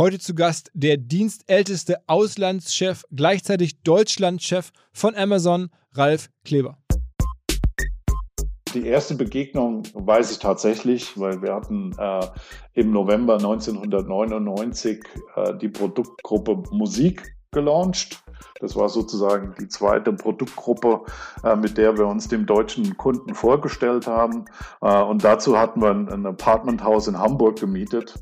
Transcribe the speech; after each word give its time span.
Heute 0.00 0.18
zu 0.18 0.34
Gast 0.34 0.70
der 0.72 0.96
dienstälteste 0.96 1.98
Auslandschef, 2.06 3.04
gleichzeitig 3.14 3.82
Deutschlandchef 3.82 4.72
von 4.94 5.14
Amazon, 5.14 5.68
Ralf 5.92 6.30
Kleber. 6.42 6.78
Die 8.72 8.86
erste 8.86 9.14
Begegnung 9.14 9.82
weiß 9.92 10.30
ich 10.30 10.38
tatsächlich, 10.38 11.20
weil 11.20 11.42
wir 11.42 11.54
hatten 11.54 11.94
äh, 11.98 12.26
im 12.72 12.92
November 12.92 13.34
1999 13.34 15.04
äh, 15.36 15.58
die 15.58 15.68
Produktgruppe 15.68 16.62
Musik 16.70 17.36
gelauncht. 17.50 18.22
Das 18.58 18.76
war 18.76 18.88
sozusagen 18.88 19.54
die 19.60 19.68
zweite 19.68 20.14
Produktgruppe, 20.14 21.02
äh, 21.44 21.56
mit 21.56 21.76
der 21.76 21.98
wir 21.98 22.06
uns 22.06 22.26
dem 22.26 22.46
deutschen 22.46 22.96
Kunden 22.96 23.34
vorgestellt 23.34 24.06
haben. 24.06 24.46
Äh, 24.80 25.02
und 25.02 25.24
dazu 25.24 25.58
hatten 25.58 25.82
wir 25.82 25.90
ein, 25.90 26.08
ein 26.08 26.24
Apartmenthaus 26.24 27.06
in 27.06 27.18
Hamburg 27.18 27.60
gemietet 27.60 28.14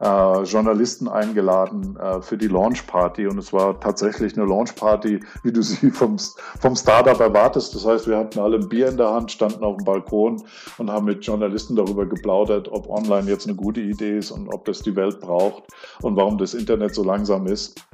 äh, 0.00 0.42
Journalisten 0.42 1.08
eingeladen 1.08 1.96
äh, 1.96 2.22
für 2.22 2.38
die 2.38 2.48
Launchparty 2.48 3.26
und 3.26 3.38
es 3.38 3.52
war 3.52 3.78
tatsächlich 3.80 4.36
eine 4.36 4.46
Launchparty, 4.46 5.20
wie 5.42 5.52
du 5.52 5.62
sie 5.62 5.90
vom, 5.90 6.16
vom 6.58 6.76
Startup 6.76 7.18
erwartest. 7.20 7.74
Das 7.74 7.86
heißt, 7.86 8.08
wir 8.08 8.16
hatten 8.16 8.38
alle 8.38 8.58
ein 8.58 8.68
Bier 8.68 8.88
in 8.88 8.96
der 8.96 9.10
Hand, 9.10 9.30
standen 9.30 9.62
auf 9.62 9.76
dem 9.76 9.84
Balkon 9.84 10.42
und 10.78 10.90
haben 10.90 11.06
mit 11.06 11.24
Journalisten 11.24 11.76
darüber 11.76 12.06
geplaudert, 12.06 12.70
ob 12.72 12.88
online 12.88 13.28
jetzt 13.28 13.46
eine 13.46 13.56
gute 13.56 13.80
Idee 13.80 14.18
ist 14.18 14.30
und 14.30 14.48
ob 14.48 14.64
das 14.64 14.80
die 14.80 14.96
Welt 14.96 15.20
braucht 15.20 15.64
und 16.00 16.16
warum 16.16 16.38
das 16.38 16.54
Internet 16.54 16.94
so 16.94 17.04
langsam 17.04 17.46
ist 17.46 17.84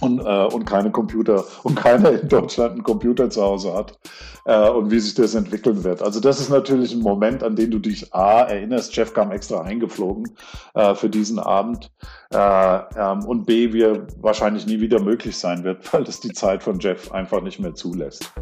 und, 0.00 0.20
äh, 0.20 0.44
und 0.46 0.64
keine 0.64 0.90
Computer 0.90 1.44
und 1.62 1.76
keiner 1.76 2.20
in 2.20 2.28
Deutschland 2.28 2.72
einen 2.72 2.82
Computer 2.82 3.30
zu 3.30 3.42
Hause 3.42 3.74
hat 3.74 3.98
äh, 4.44 4.68
und 4.68 4.90
wie 4.90 5.00
sich 5.00 5.14
das 5.14 5.34
entwickeln 5.34 5.84
wird. 5.84 6.02
Also 6.02 6.20
das 6.20 6.40
ist 6.40 6.50
natürlich 6.50 6.92
ein 6.92 7.00
Moment, 7.00 7.42
an 7.42 7.56
den 7.56 7.70
du 7.70 7.78
dich 7.78 8.12
A 8.14 8.42
erinnerst. 8.42 8.94
Jeff 8.96 9.14
kam 9.14 9.32
extra 9.32 9.62
eingeflogen 9.62 10.36
äh, 10.74 10.94
für 10.94 11.08
diesen 11.08 11.38
Abend 11.38 11.90
äh, 12.32 12.36
ähm, 12.38 13.24
und 13.24 13.46
B, 13.46 13.72
wie 13.72 13.84
wahrscheinlich 14.20 14.66
nie 14.66 14.80
wieder 14.80 15.00
möglich 15.00 15.36
sein 15.36 15.64
wird, 15.64 15.92
weil 15.92 16.04
das 16.04 16.20
die 16.20 16.32
Zeit 16.32 16.62
von 16.62 16.78
Jeff 16.78 17.12
einfach 17.12 17.42
nicht 17.42 17.60
mehr 17.60 17.74
zulässt. 17.74 18.32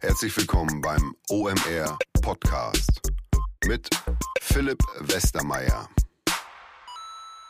Herzlich 0.00 0.36
willkommen 0.36 0.80
beim 0.82 1.14
OMR 1.30 1.98
Podcast 2.22 3.00
mit 3.66 3.88
Philipp 4.40 4.78
Westermeier. 5.00 5.88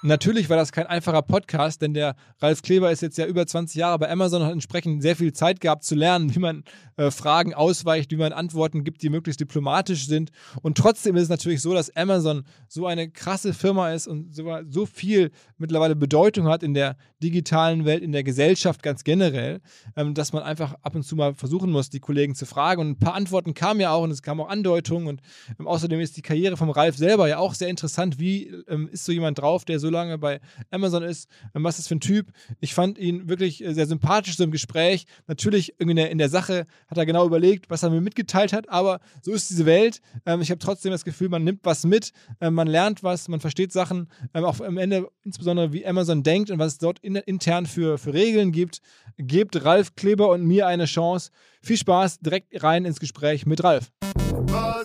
Natürlich 0.03 0.51
war 0.51 0.59
das 0.59 0.73
kein 0.73 0.87
einfacher 0.87 1.23
Podcast, 1.23 1.81
denn 1.81 1.95
der 1.95 2.17
Ralf 2.41 2.61
Kleber 2.61 2.93
ist 2.93 3.01
jetzt 3.01 3.17
ja 3.17 3.25
über 3.25 3.47
20 3.47 3.77
Jahre 3.77 3.99
bei 3.99 4.11
Amazon 4.11 4.43
und 4.43 4.47
hat 4.47 4.53
entsprechend 4.53 5.03
sehr 5.03 5.17
viel 5.17 5.33
Zeit 5.33 5.61
gehabt 5.61 5.85
zu 5.85 5.95
lernen, 5.95 6.35
wie 6.35 6.39
man 6.39 6.65
äh, 6.99 7.11
Fragen 7.11 7.55
ausweicht, 7.55 8.11
wie 8.11 8.17
man 8.17 8.33
Antworten 8.33 8.85
gibt, 8.85 9.03
die 9.03 9.09
möglichst 9.09 9.41
diplomatisch 9.41 10.07
sind. 10.07 10.33
Und 10.61 10.77
trotzdem 10.77 11.17
ist 11.17 11.25
es 11.25 11.29
natürlich 11.31 11.63
so, 11.63 11.73
dass 11.73 11.95
Amazon 11.97 12.45
so 12.69 12.87
eine 12.87 13.11
krasse 13.11 13.55
Firma 13.55 13.93
ist 13.93 14.07
und 14.07 14.35
so, 14.35 14.45
so 14.69 14.85
viel 14.85 15.31
mittlerweile 15.57 15.97
Bedeutung 15.97 16.47
hat 16.47 16.63
in 16.63 16.75
der 16.75 16.97
digitalen 17.23 17.87
Welt, 17.87 18.03
in 18.03 18.13
der 18.13 18.23
Gesellschaft 18.23 18.83
ganz 18.83 19.03
generell, 19.03 19.61
ähm, 19.97 20.13
dass 20.13 20.35
man 20.35 20.43
einfach 20.43 20.75
ab 20.83 20.95
und 20.95 21.05
zu 21.05 21.17
mal 21.17 21.35
versuchen 21.35 21.71
muss, 21.71 21.89
die 21.89 22.01
Kollegen 22.01 22.35
zu 22.35 22.45
fragen. 22.45 22.83
Und 22.83 22.91
ein 22.91 22.99
paar 22.99 23.15
Antworten 23.15 23.55
kamen 23.55 23.81
ja 23.81 23.93
auch 23.93 24.03
und 24.03 24.11
es 24.11 24.21
kamen 24.21 24.43
auch 24.43 24.51
Andeutungen. 24.51 25.09
Und 25.09 25.23
ähm, 25.59 25.67
außerdem 25.67 26.01
ist 26.01 26.19
die 26.19 26.23
Karriere 26.23 26.59
vom 26.59 26.69
Ralf 26.69 26.99
selber 26.99 27.29
ja 27.29 27.39
auch 27.39 27.55
sehr 27.55 27.69
interessant. 27.69 28.21
Wie 28.21 28.49
ähm, 28.69 28.89
ist 28.89 29.07
so 29.07 29.13
jemand 29.13 29.39
drauf, 29.39 29.65
der 29.65 29.79
so 29.79 29.96
lange 29.97 30.19
bei 30.19 30.41
Amazon 30.71 31.03
ist. 31.03 31.29
Ähm, 31.55 31.65
was 31.65 31.75
ist 31.75 31.85
das 31.85 31.89
für 31.89 31.97
ein 31.97 32.01
Typ? 32.01 32.29
Ich 32.61 32.75
fand 32.75 32.99
ihn 32.99 33.29
wirklich 33.29 33.65
äh, 33.65 33.73
sehr 33.75 33.87
sympathisch 33.87 34.37
so 34.37 34.45
im 34.45 34.51
Gespräch. 34.51 35.07
Natürlich 35.27 35.79
in 35.81 35.95
der, 35.97 36.11
in 36.11 36.19
der 36.19 36.29
Sache 36.29 36.67
hat 36.89 36.99
er 36.99 37.07
genau 37.07 37.27
überlegt, 37.27 37.71
was 37.71 37.83
er 37.83 37.91
mir 37.91 38.01
mitgeteilt 38.01 38.53
hat, 38.53 38.69
aber 38.69 39.01
so 39.23 39.33
ist 39.33 39.51
diese 39.51 39.67
Welt. 39.67 40.01
Ähm, 40.25 40.41
ich 40.41 40.51
habe 40.51 40.59
trotzdem 40.59 40.93
das 40.93 41.05
Gefühl, 41.05 41.29
man 41.29 41.45
nimmt 41.45 41.61
was 41.65 41.85
mit, 41.85 42.13
ähm, 42.41 42.55
man 42.55 42.69
lernt 42.69 43.03
was, 43.03 43.29
man 43.29 43.41
versteht 43.41 43.73
Sachen, 43.73 44.09
auch 44.33 44.61
am 44.61 44.79
Ende 44.79 45.09
insbesondere 45.25 45.73
wie 45.73 45.87
Amazon 45.87 46.23
denkt 46.23 46.51
und 46.51 46.59
was 46.59 46.73
es 46.73 46.79
dort 46.79 47.01
intern 47.01 47.67
für, 47.67 47.99
für 47.99 48.15
Regeln 48.15 48.53
gibt. 48.53 48.81
Gebt 49.19 49.65
Ralf 49.65 49.95
Kleber 49.97 50.31
und 50.31 50.45
mir 50.45 50.67
eine 50.67 50.85
Chance. 50.85 51.31
Viel 51.63 51.77
Spaß, 51.77 52.21
direkt 52.21 52.63
rein 52.63 52.85
ins 52.85 53.01
Gespräch 53.01 53.47
mit 53.47 53.65
Ralf. 53.65 53.91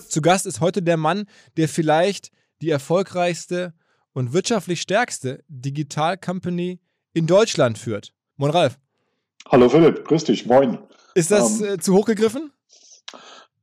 Zu 0.07 0.21
Gast 0.21 0.45
ist 0.45 0.61
heute 0.61 0.81
der 0.81 0.97
Mann, 0.97 1.25
der 1.57 1.69
vielleicht 1.69 2.31
die 2.61 2.69
erfolgreichste 2.69 3.73
und 4.13 4.33
wirtschaftlich 4.33 4.81
stärkste 4.81 5.43
Digital-Company 5.47 6.79
in 7.13 7.27
Deutschland 7.27 7.77
führt. 7.77 8.13
Moin 8.37 8.51
Ralf. 8.51 8.79
Hallo 9.49 9.69
Philipp, 9.69 10.05
grüß 10.05 10.25
dich, 10.25 10.45
moin. 10.45 10.77
Ist 11.15 11.31
das 11.31 11.61
ähm, 11.61 11.73
äh, 11.73 11.77
zu 11.77 11.93
hoch 11.93 12.05
gegriffen? 12.05 12.51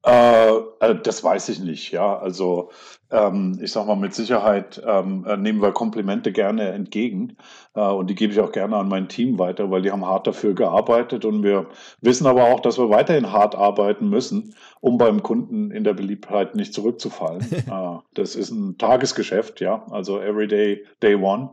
Äh, 0.08 0.52
äh, 0.80 0.94
das 1.02 1.22
weiß 1.22 1.50
ich 1.50 1.60
nicht, 1.60 1.92
ja. 1.92 2.18
Also 2.18 2.70
ähm, 3.10 3.58
ich 3.62 3.72
sag 3.72 3.86
mal, 3.86 3.96
mit 3.96 4.14
Sicherheit 4.14 4.82
ähm, 4.86 5.26
äh, 5.28 5.36
nehmen 5.36 5.60
wir 5.60 5.72
Komplimente 5.72 6.32
gerne 6.32 6.70
entgegen 6.70 7.36
äh, 7.74 7.80
und 7.80 8.08
die 8.08 8.14
gebe 8.14 8.32
ich 8.32 8.40
auch 8.40 8.52
gerne 8.52 8.76
an 8.76 8.88
mein 8.88 9.08
Team 9.08 9.38
weiter, 9.38 9.70
weil 9.70 9.82
die 9.82 9.90
haben 9.90 10.06
hart 10.06 10.26
dafür 10.26 10.54
gearbeitet 10.54 11.26
und 11.26 11.42
wir 11.42 11.66
wissen 12.00 12.26
aber 12.26 12.44
auch, 12.44 12.60
dass 12.60 12.78
wir 12.78 12.88
weiterhin 12.88 13.32
hart 13.32 13.54
arbeiten 13.54 14.08
müssen, 14.08 14.54
um 14.80 14.96
beim 14.96 15.22
Kunden 15.22 15.70
in 15.70 15.84
der 15.84 15.94
Beliebtheit 15.94 16.54
nicht 16.54 16.72
zurückzufallen. 16.72 17.42
äh, 17.52 17.98
das 18.14 18.34
ist 18.34 18.50
ein 18.50 18.78
Tagesgeschäft, 18.78 19.60
ja, 19.60 19.84
also 19.90 20.20
Everyday 20.20 20.86
Day 21.02 21.16
One. 21.16 21.50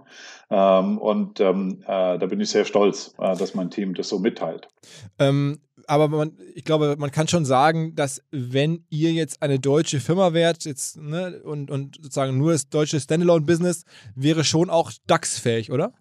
Ähm, 0.50 0.98
und 0.98 1.42
ähm, 1.42 1.84
äh, 1.88 2.18
da 2.18 2.26
bin 2.28 2.40
ich 2.40 2.52
sehr 2.52 2.66
stolz, 2.66 3.16
dass 3.18 3.54
mein 3.54 3.70
Team 3.70 3.96
das 3.96 4.08
so 4.08 4.20
mitteilt. 4.20 4.70
Aber 5.88 6.08
man, 6.08 6.38
ich 6.54 6.64
glaube, 6.64 6.96
man 6.98 7.12
kann 7.12 7.28
schon 7.28 7.46
sagen, 7.46 7.96
dass 7.96 8.22
wenn 8.32 8.86
ihr 8.90 9.12
jetzt 9.14 9.42
eine 9.42 9.60
deutsche 9.60 10.00
Firma 10.00 10.34
wärt, 10.34 10.66
jetzt, 10.66 10.98
ne, 10.98 11.42
und, 11.44 11.70
und 11.72 11.98
sozusagen 11.98 12.38
nur 12.38 12.52
das 12.52 12.70
deutsche 12.70 13.00
Standalone-Business, 13.00 13.84
wäre 14.16 14.44
schon 14.44 14.70
auch 14.70 14.92
DAX-fähig, 15.08 15.72
oder? 15.72 15.94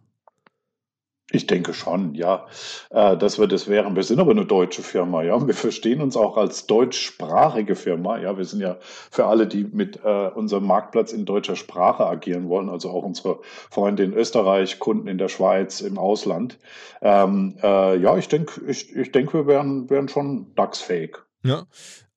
Ich 1.31 1.47
denke 1.47 1.73
schon, 1.73 2.15
ja, 2.15 2.47
äh, 2.91 3.17
dass 3.17 3.39
wir 3.39 3.47
das 3.47 3.67
wären. 3.67 3.97
Wir 3.97 4.03
sind 4.03 4.21
aber 4.21 4.33
eine 4.33 4.45
deutsche 4.45 4.83
Firma, 4.83 5.23
ja. 5.23 5.47
Wir 5.47 5.55
verstehen 5.55 6.03
uns 6.03 6.19
auch 6.19 6.37
als 6.37 6.67
deutschsprachige 6.67 7.77
Firma, 7.77 8.19
ja. 8.19 8.37
Wir 8.37 8.45
sind 8.45 8.61
ja 8.61 8.77
für 8.81 9.25
alle, 9.25 9.47
die 9.47 9.65
mit 9.65 10.01
äh, 10.05 10.29
unserem 10.35 10.67
Marktplatz 10.67 11.13
in 11.13 11.25
deutscher 11.25 11.57
Sprache 11.57 12.07
agieren 12.07 12.51
wollen, 12.51 12.69
also 12.69 12.91
auch 12.91 13.05
unsere 13.05 13.41
Freunde 13.71 14.05
in 14.05 14.13
Österreich, 14.13 14.79
Kunden 14.79 15.09
in 15.09 15.17
der 15.17 15.29
Schweiz, 15.29 15.81
im 15.81 15.97
Ausland. 15.97 16.59
Ähm, 17.01 17.57
äh, 17.63 17.97
ja, 17.97 18.19
ich 18.19 18.29
denke, 18.29 18.61
ich, 18.67 18.95
ich 18.95 19.11
denke, 19.11 19.33
wir 19.33 19.47
wären, 19.47 19.89
wären 19.89 20.09
schon 20.09 20.55
DAX-fähig. 20.57 21.17
Ja. 21.43 21.65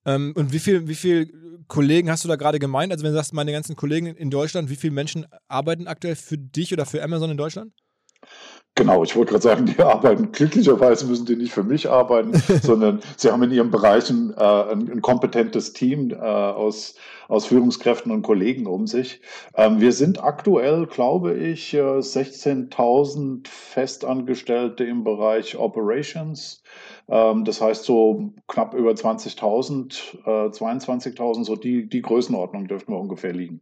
Ähm, 0.06 0.34
und 0.36 0.52
wie 0.52 0.60
viel, 0.60 0.90
wie 0.90 0.96
viel 0.96 1.64
Kollegen 1.70 2.12
hast 2.12 2.26
du 2.26 2.28
da 2.28 2.36
gerade 2.36 2.60
gemeint? 2.60 2.92
Also 2.92 3.06
wenn 3.06 3.12
du 3.12 3.18
sagst, 3.18 3.34
meine 3.34 3.54
ganzen 3.54 3.78
Kollegen 3.78 4.08
in 4.08 4.30
Deutschland, 4.30 4.70
wie 4.70 4.76
viele 4.76 4.94
Menschen 4.94 5.26
arbeiten 5.48 5.88
aktuell 5.88 6.18
für 6.18 6.38
dich 6.38 6.74
oder 6.74 6.86
für 6.86 7.02
Amazon 7.02 7.32
in 7.32 7.38
Deutschland? 7.38 7.72
Genau, 8.78 9.04
ich 9.04 9.16
wollte 9.16 9.32
gerade 9.32 9.44
sagen, 9.44 9.66
die 9.66 9.80
arbeiten 9.82 10.32
glücklicherweise 10.32 11.08
müssen 11.08 11.26
die 11.26 11.36
nicht 11.36 11.52
für 11.52 11.64
mich 11.64 11.90
arbeiten, 11.90 12.34
sondern 12.62 13.02
sie 13.18 13.32
haben 13.32 13.42
in 13.42 13.52
ihren 13.52 13.72
Bereichen 13.72 14.36
äh, 14.38 14.44
ein, 14.44 14.92
ein, 14.92 15.02
kompetentes 15.02 15.74
Team 15.74 16.12
äh, 16.12 16.16
aus, 16.16 16.94
aus 17.28 17.48
Führungskräften 17.48 18.12
und 18.12 18.22
Kollegen 18.22 18.68
um 18.68 18.86
sich. 18.86 19.20
Ähm, 19.56 19.82
wir 19.82 19.92
sind 19.94 20.24
aktuell, 20.24 20.86
glaube 20.86 21.34
ich, 21.34 21.74
16.000 21.74 23.40
äh, 23.40 23.50
Festangestellte 23.50 24.84
im 24.84 25.04
Bereich 25.04 25.58
Operations. 25.58 26.62
Ähm, 27.10 27.46
das 27.46 27.60
heißt 27.60 27.84
so 27.84 28.32
knapp 28.48 28.76
über 28.76 28.92
20.000, 28.92 30.24
22.000, 30.24 31.42
äh, 31.42 31.44
so 31.44 31.56
die, 31.56 31.90
die 31.90 32.04
Größenordnung 32.04 32.68
dürften 32.68 32.94
wir 32.94 33.00
ungefähr 33.00 33.34
liegen 33.34 33.62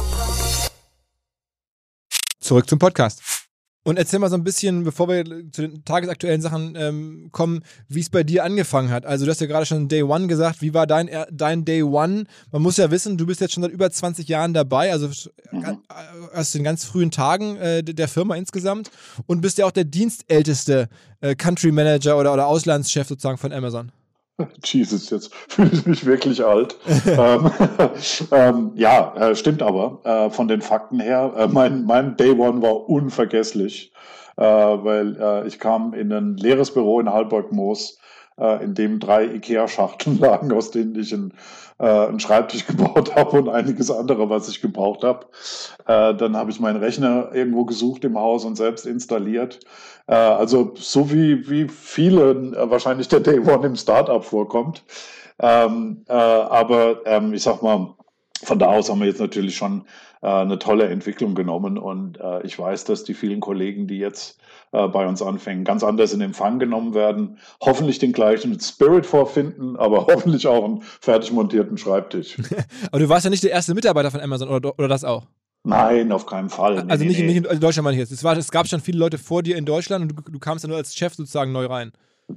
Zurück 2.41 2.67
zum 2.67 2.79
Podcast. 2.79 3.21
Und 3.83 3.97
erzähl 3.97 4.19
mal 4.19 4.29
so 4.29 4.35
ein 4.35 4.43
bisschen, 4.43 4.83
bevor 4.83 5.07
wir 5.07 5.23
zu 5.51 5.63
den 5.63 5.83
tagesaktuellen 5.83 6.41
Sachen 6.41 6.75
ähm, 6.75 7.29
kommen, 7.31 7.63
wie 7.87 7.99
es 7.99 8.11
bei 8.11 8.21
dir 8.21 8.43
angefangen 8.43 8.91
hat. 8.91 9.07
Also 9.07 9.25
du 9.25 9.31
hast 9.31 9.41
ja 9.41 9.47
gerade 9.47 9.65
schon 9.65 9.87
Day 9.87 10.03
One 10.03 10.27
gesagt. 10.27 10.61
Wie 10.61 10.75
war 10.75 10.85
dein, 10.85 11.09
dein 11.31 11.65
Day 11.65 11.81
One? 11.81 12.25
Man 12.51 12.61
muss 12.61 12.77
ja 12.77 12.91
wissen, 12.91 13.17
du 13.17 13.25
bist 13.25 13.41
jetzt 13.41 13.53
schon 13.53 13.63
seit 13.63 13.71
über 13.71 13.89
20 13.89 14.27
Jahren 14.27 14.53
dabei, 14.53 14.91
also 14.91 15.07
mhm. 15.51 15.79
aus 16.31 16.51
den 16.51 16.63
ganz 16.63 16.85
frühen 16.85 17.09
Tagen 17.09 17.57
äh, 17.57 17.83
der 17.83 18.07
Firma 18.07 18.35
insgesamt 18.35 18.91
und 19.25 19.41
bist 19.41 19.57
ja 19.57 19.65
auch 19.65 19.71
der 19.71 19.85
dienstälteste 19.85 20.87
äh, 21.21 21.33
Country 21.33 21.71
Manager 21.71 22.19
oder, 22.19 22.33
oder 22.33 22.45
Auslandschef 22.45 23.07
sozusagen 23.07 23.39
von 23.39 23.51
Amazon. 23.51 23.91
Jesus, 24.63 25.09
jetzt 25.09 25.33
fühle 25.47 25.71
ich 25.73 25.85
mich 25.85 26.05
wirklich 26.05 26.43
alt. 26.43 26.77
ähm, 27.05 27.51
ähm, 28.31 28.71
ja, 28.75 29.13
äh, 29.15 29.35
stimmt 29.35 29.61
aber. 29.61 29.99
Äh, 30.03 30.29
von 30.29 30.47
den 30.47 30.61
Fakten 30.61 30.99
her, 30.99 31.33
äh, 31.37 31.47
mein, 31.47 31.85
mein 31.85 32.17
Day 32.17 32.31
One 32.31 32.61
war 32.61 32.89
unvergesslich, 32.89 33.93
äh, 34.37 34.43
weil 34.43 35.17
äh, 35.19 35.47
ich 35.47 35.59
kam 35.59 35.93
in 35.93 36.11
ein 36.11 36.37
leeres 36.37 36.73
Büro 36.73 36.99
in 36.99 37.09
Halberg-Moos, 37.09 37.99
äh, 38.37 38.63
in 38.63 38.73
dem 38.73 38.99
drei 38.99 39.25
Ikea-Schachteln 39.25 40.19
lagen, 40.19 40.51
aus 40.51 40.71
denen 40.71 40.95
ich 40.95 41.13
ein 41.13 41.33
äh, 41.81 42.07
einen 42.07 42.19
Schreibtisch 42.19 42.67
gebaut 42.67 43.15
habe 43.15 43.37
und 43.37 43.49
einiges 43.49 43.89
andere, 43.89 44.29
was 44.29 44.47
ich 44.47 44.61
gebraucht 44.61 45.03
habe. 45.03 45.25
Äh, 45.87 46.15
dann 46.15 46.37
habe 46.37 46.51
ich 46.51 46.59
meinen 46.59 46.77
Rechner 46.77 47.31
irgendwo 47.33 47.65
gesucht 47.65 48.05
im 48.05 48.17
Haus 48.17 48.45
und 48.45 48.55
selbst 48.55 48.85
installiert. 48.85 49.59
Äh, 50.07 50.13
also 50.13 50.73
so 50.75 51.11
wie, 51.11 51.49
wie 51.49 51.67
vielen 51.67 52.53
äh, 52.53 52.69
wahrscheinlich 52.69 53.07
der 53.07 53.21
Day 53.21 53.39
One 53.39 53.65
im 53.65 53.75
Startup 53.75 54.23
vorkommt. 54.23 54.83
Ähm, 55.39 56.05
äh, 56.07 56.13
aber 56.13 57.01
ähm, 57.05 57.33
ich 57.33 57.41
sag 57.41 57.63
mal, 57.63 57.95
von 58.43 58.59
da 58.59 58.67
aus 58.67 58.89
haben 58.89 58.99
wir 58.99 59.07
jetzt 59.07 59.19
natürlich 59.19 59.55
schon 59.55 59.83
eine 60.27 60.59
tolle 60.59 60.87
Entwicklung 60.87 61.35
genommen 61.35 61.77
und 61.77 62.19
äh, 62.19 62.43
ich 62.43 62.57
weiß, 62.57 62.83
dass 62.85 63.03
die 63.03 63.13
vielen 63.13 63.39
Kollegen, 63.39 63.87
die 63.87 63.97
jetzt 63.97 64.39
äh, 64.71 64.87
bei 64.87 65.07
uns 65.07 65.21
anfangen, 65.21 65.63
ganz 65.63 65.83
anders 65.83 66.13
in 66.13 66.21
Empfang 66.21 66.59
genommen 66.59 66.93
werden, 66.93 67.39
hoffentlich 67.61 67.99
den 67.99 68.13
gleichen 68.13 68.59
Spirit 68.59 69.05
vorfinden, 69.05 69.75
aber 69.77 70.05
hoffentlich 70.11 70.47
auch 70.47 70.63
einen 70.63 70.81
fertig 70.81 71.31
montierten 71.31 71.77
Schreibtisch. 71.77 72.37
aber 72.91 72.99
du 72.99 73.09
warst 73.09 73.25
ja 73.25 73.29
nicht 73.29 73.43
der 73.43 73.51
erste 73.51 73.73
Mitarbeiter 73.73 74.11
von 74.11 74.21
Amazon 74.21 74.49
oder, 74.49 74.77
oder 74.77 74.87
das 74.87 75.03
auch? 75.03 75.25
Nein, 75.63 76.11
auf 76.11 76.25
keinen 76.25 76.49
Fall. 76.49 76.83
Nee, 76.83 76.91
also 76.91 77.05
nicht, 77.05 77.19
nee. 77.19 77.39
nicht 77.39 77.45
in 77.45 77.59
Deutschland 77.59 77.83
meine 77.83 77.95
ich 77.95 77.99
jetzt. 77.99 78.11
Es, 78.11 78.23
war, 78.23 78.35
es 78.35 78.49
gab 78.49 78.67
schon 78.67 78.81
viele 78.81 78.97
Leute 78.97 79.17
vor 79.17 79.43
dir 79.43 79.57
in 79.57 79.65
Deutschland 79.65 80.03
und 80.03 80.17
du, 80.17 80.31
du 80.31 80.39
kamst 80.39 80.63
ja 80.63 80.67
nur 80.67 80.77
als 80.77 80.95
Chef 80.95 81.13
sozusagen 81.13 81.51
neu 81.51 81.65
rein. 81.65 81.91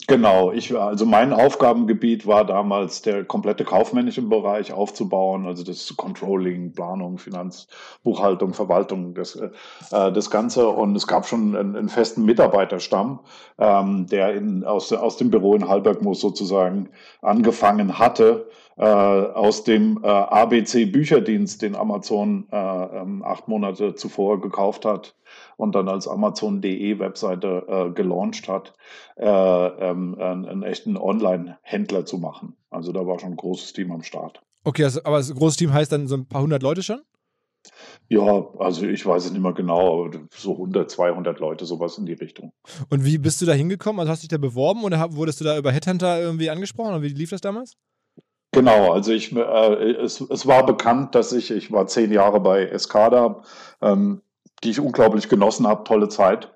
Genau, 0.06 0.52
ich, 0.52 0.76
also 0.76 1.06
mein 1.06 1.32
Aufgabengebiet 1.32 2.26
war 2.26 2.44
damals 2.44 3.02
der 3.02 3.24
komplette 3.24 3.64
kaufmännische 3.64 4.22
Bereich 4.22 4.72
aufzubauen, 4.72 5.46
also 5.46 5.64
das 5.64 5.94
Controlling, 5.96 6.72
Planung, 6.72 7.18
Finanz, 7.18 7.68
Buchhaltung, 8.02 8.54
Verwaltung, 8.54 9.14
das, 9.14 9.36
äh, 9.36 9.50
das 9.90 10.30
Ganze. 10.30 10.68
Und 10.68 10.96
es 10.96 11.06
gab 11.06 11.26
schon 11.26 11.56
einen, 11.56 11.76
einen 11.76 11.88
festen 11.88 12.24
Mitarbeiterstamm, 12.24 13.20
ähm, 13.58 14.06
der 14.06 14.34
in, 14.34 14.64
aus, 14.64 14.92
aus 14.92 15.16
dem 15.16 15.30
Büro 15.30 15.54
in 15.54 15.68
Halbergmoos 15.68 16.20
sozusagen 16.20 16.88
angefangen 17.20 17.98
hatte, 17.98 18.48
äh, 18.76 18.84
aus 18.84 19.64
dem 19.64 20.00
äh, 20.02 20.06
ABC 20.06 20.86
Bücherdienst, 20.86 21.62
den 21.62 21.76
Amazon 21.76 22.46
äh, 22.50 22.56
ähm, 22.56 23.22
acht 23.24 23.48
Monate 23.48 23.94
zuvor 23.94 24.40
gekauft 24.40 24.84
hat 24.84 25.14
und 25.56 25.74
dann 25.74 25.88
als 25.88 26.08
Amazon.de 26.08 26.98
Webseite 26.98 27.64
äh, 27.68 27.90
gelauncht 27.90 28.48
hat, 28.48 28.74
äh, 29.16 29.26
ähm, 29.26 30.16
einen, 30.18 30.46
einen 30.46 30.62
echten 30.62 30.96
Online-Händler 30.96 32.06
zu 32.06 32.18
machen. 32.18 32.56
Also 32.70 32.92
da 32.92 33.06
war 33.06 33.18
schon 33.18 33.32
ein 33.32 33.36
großes 33.36 33.72
Team 33.72 33.92
am 33.92 34.02
Start. 34.02 34.42
Okay, 34.64 34.84
also, 34.84 35.00
aber 35.04 35.18
das 35.18 35.34
große 35.34 35.58
Team 35.58 35.72
heißt 35.72 35.92
dann 35.92 36.08
so 36.08 36.16
ein 36.16 36.26
paar 36.26 36.42
hundert 36.42 36.62
Leute 36.62 36.82
schon? 36.82 37.02
Ja, 38.08 38.46
also 38.58 38.86
ich 38.86 39.04
weiß 39.06 39.24
es 39.24 39.32
nicht 39.32 39.40
mehr 39.40 39.52
genau, 39.52 40.04
aber 40.04 40.18
so 40.30 40.52
100, 40.52 40.90
200 40.90 41.40
Leute, 41.40 41.64
sowas 41.64 41.96
in 41.96 42.06
die 42.06 42.12
Richtung. 42.12 42.52
Und 42.90 43.04
wie 43.04 43.18
bist 43.18 43.40
du 43.40 43.46
da 43.46 43.52
hingekommen? 43.52 44.00
Also 44.00 44.12
hast 44.12 44.22
du 44.22 44.28
dich 44.28 44.36
da 44.36 44.38
beworben 44.38 44.84
oder 44.84 45.14
wurdest 45.14 45.40
du 45.40 45.44
da 45.44 45.56
über 45.56 45.72
Headhunter 45.72 46.20
irgendwie 46.20 46.50
angesprochen? 46.50 46.90
Oder 46.90 47.02
wie 47.02 47.08
lief 47.08 47.30
das 47.30 47.40
damals? 47.40 47.76
Genau, 48.52 48.92
also 48.92 49.12
ich, 49.12 49.34
äh, 49.34 49.92
es, 49.96 50.20
es 50.20 50.46
war 50.46 50.64
bekannt, 50.64 51.14
dass 51.14 51.32
ich, 51.32 51.50
ich 51.50 51.72
war 51.72 51.86
zehn 51.86 52.12
Jahre 52.12 52.38
bei 52.40 52.64
Escada, 52.66 53.42
ähm, 53.82 54.22
die 54.62 54.70
ich 54.70 54.80
unglaublich 54.80 55.28
genossen 55.28 55.66
habe, 55.66 55.84
tolle 55.84 56.08
Zeit 56.08 56.54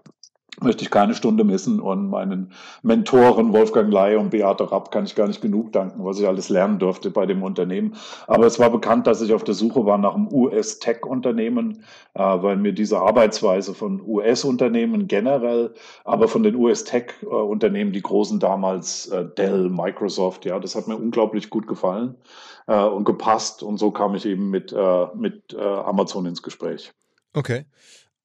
möchte 0.63 0.83
ich 0.83 0.91
keine 0.91 1.15
Stunde 1.15 1.45
missen 1.45 1.81
und 1.81 2.09
meinen 2.09 2.53
Mentoren 2.83 3.53
Wolfgang 3.53 3.93
Ley 3.93 4.17
und 4.17 4.31
Beate 4.31 4.71
Rapp 4.71 4.91
kann 4.91 5.05
ich 5.05 5.15
gar 5.15 5.29
nicht 5.29 5.41
genug 5.41 5.73
danken, 5.73 6.05
was 6.05 6.19
ich 6.19 6.27
alles 6.27 6.49
lernen 6.49 6.79
durfte 6.79 7.11
bei 7.11 7.27
dem 7.27 7.43
Unternehmen. 7.43 7.97
Aber 8.27 8.47
es 8.47 8.59
war 8.59 8.71
bekannt, 8.71 9.07
dass 9.07 9.23
ich 9.23 9.33
auf 9.33 9.45
der 9.45 9.55
Suche 9.55 9.87
war 9.87 9.99
nach 9.99 10.15
einem 10.15 10.33
US-Tech-Unternehmen, 10.33 11.85
äh, 12.15 12.21
weil 12.21 12.57
mir 12.57 12.73
diese 12.73 13.01
Arbeitsweise 13.01 13.75
von 13.75 14.01
US-Unternehmen 14.05 15.07
generell, 15.07 15.75
aber 16.05 16.29
von 16.29 16.43
den 16.43 16.57
US-Tech-Unternehmen, 16.57 17.93
die 17.93 18.03
großen 18.03 18.41
damals 18.41 19.07
äh, 19.09 19.27
Dell, 19.27 19.69
Microsoft, 19.69 20.45
ja, 20.45 20.59
das 20.59 20.75
hat 20.75 20.89
mir 20.89 20.97
unglaublich 20.97 21.51
gut 21.51 21.67
gefallen 21.67 22.17
äh, 22.67 22.83
und 22.83 23.05
gepasst 23.05 23.63
und 23.63 23.79
so 23.79 23.91
kam 23.91 24.15
ich 24.15 24.27
eben 24.27 24.51
mit, 24.51 24.75
mit 25.15 25.57
Amazon 25.57 26.27
ins 26.27 26.43
Gespräch. 26.43 26.93
Okay. 27.39 27.67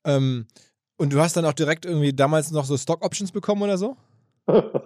Ähm, 0.05 0.47
und 0.97 1.13
du 1.13 1.19
hast 1.19 1.37
dann 1.37 1.45
auch 1.45 1.53
direkt 1.53 1.85
irgendwie 1.85 2.13
damals 2.13 2.49
noch 2.49 2.65
so 2.65 2.75
Stock 2.77 3.05
Options 3.05 3.31
bekommen 3.31 3.61
oder 3.61 3.77
so? 3.77 3.95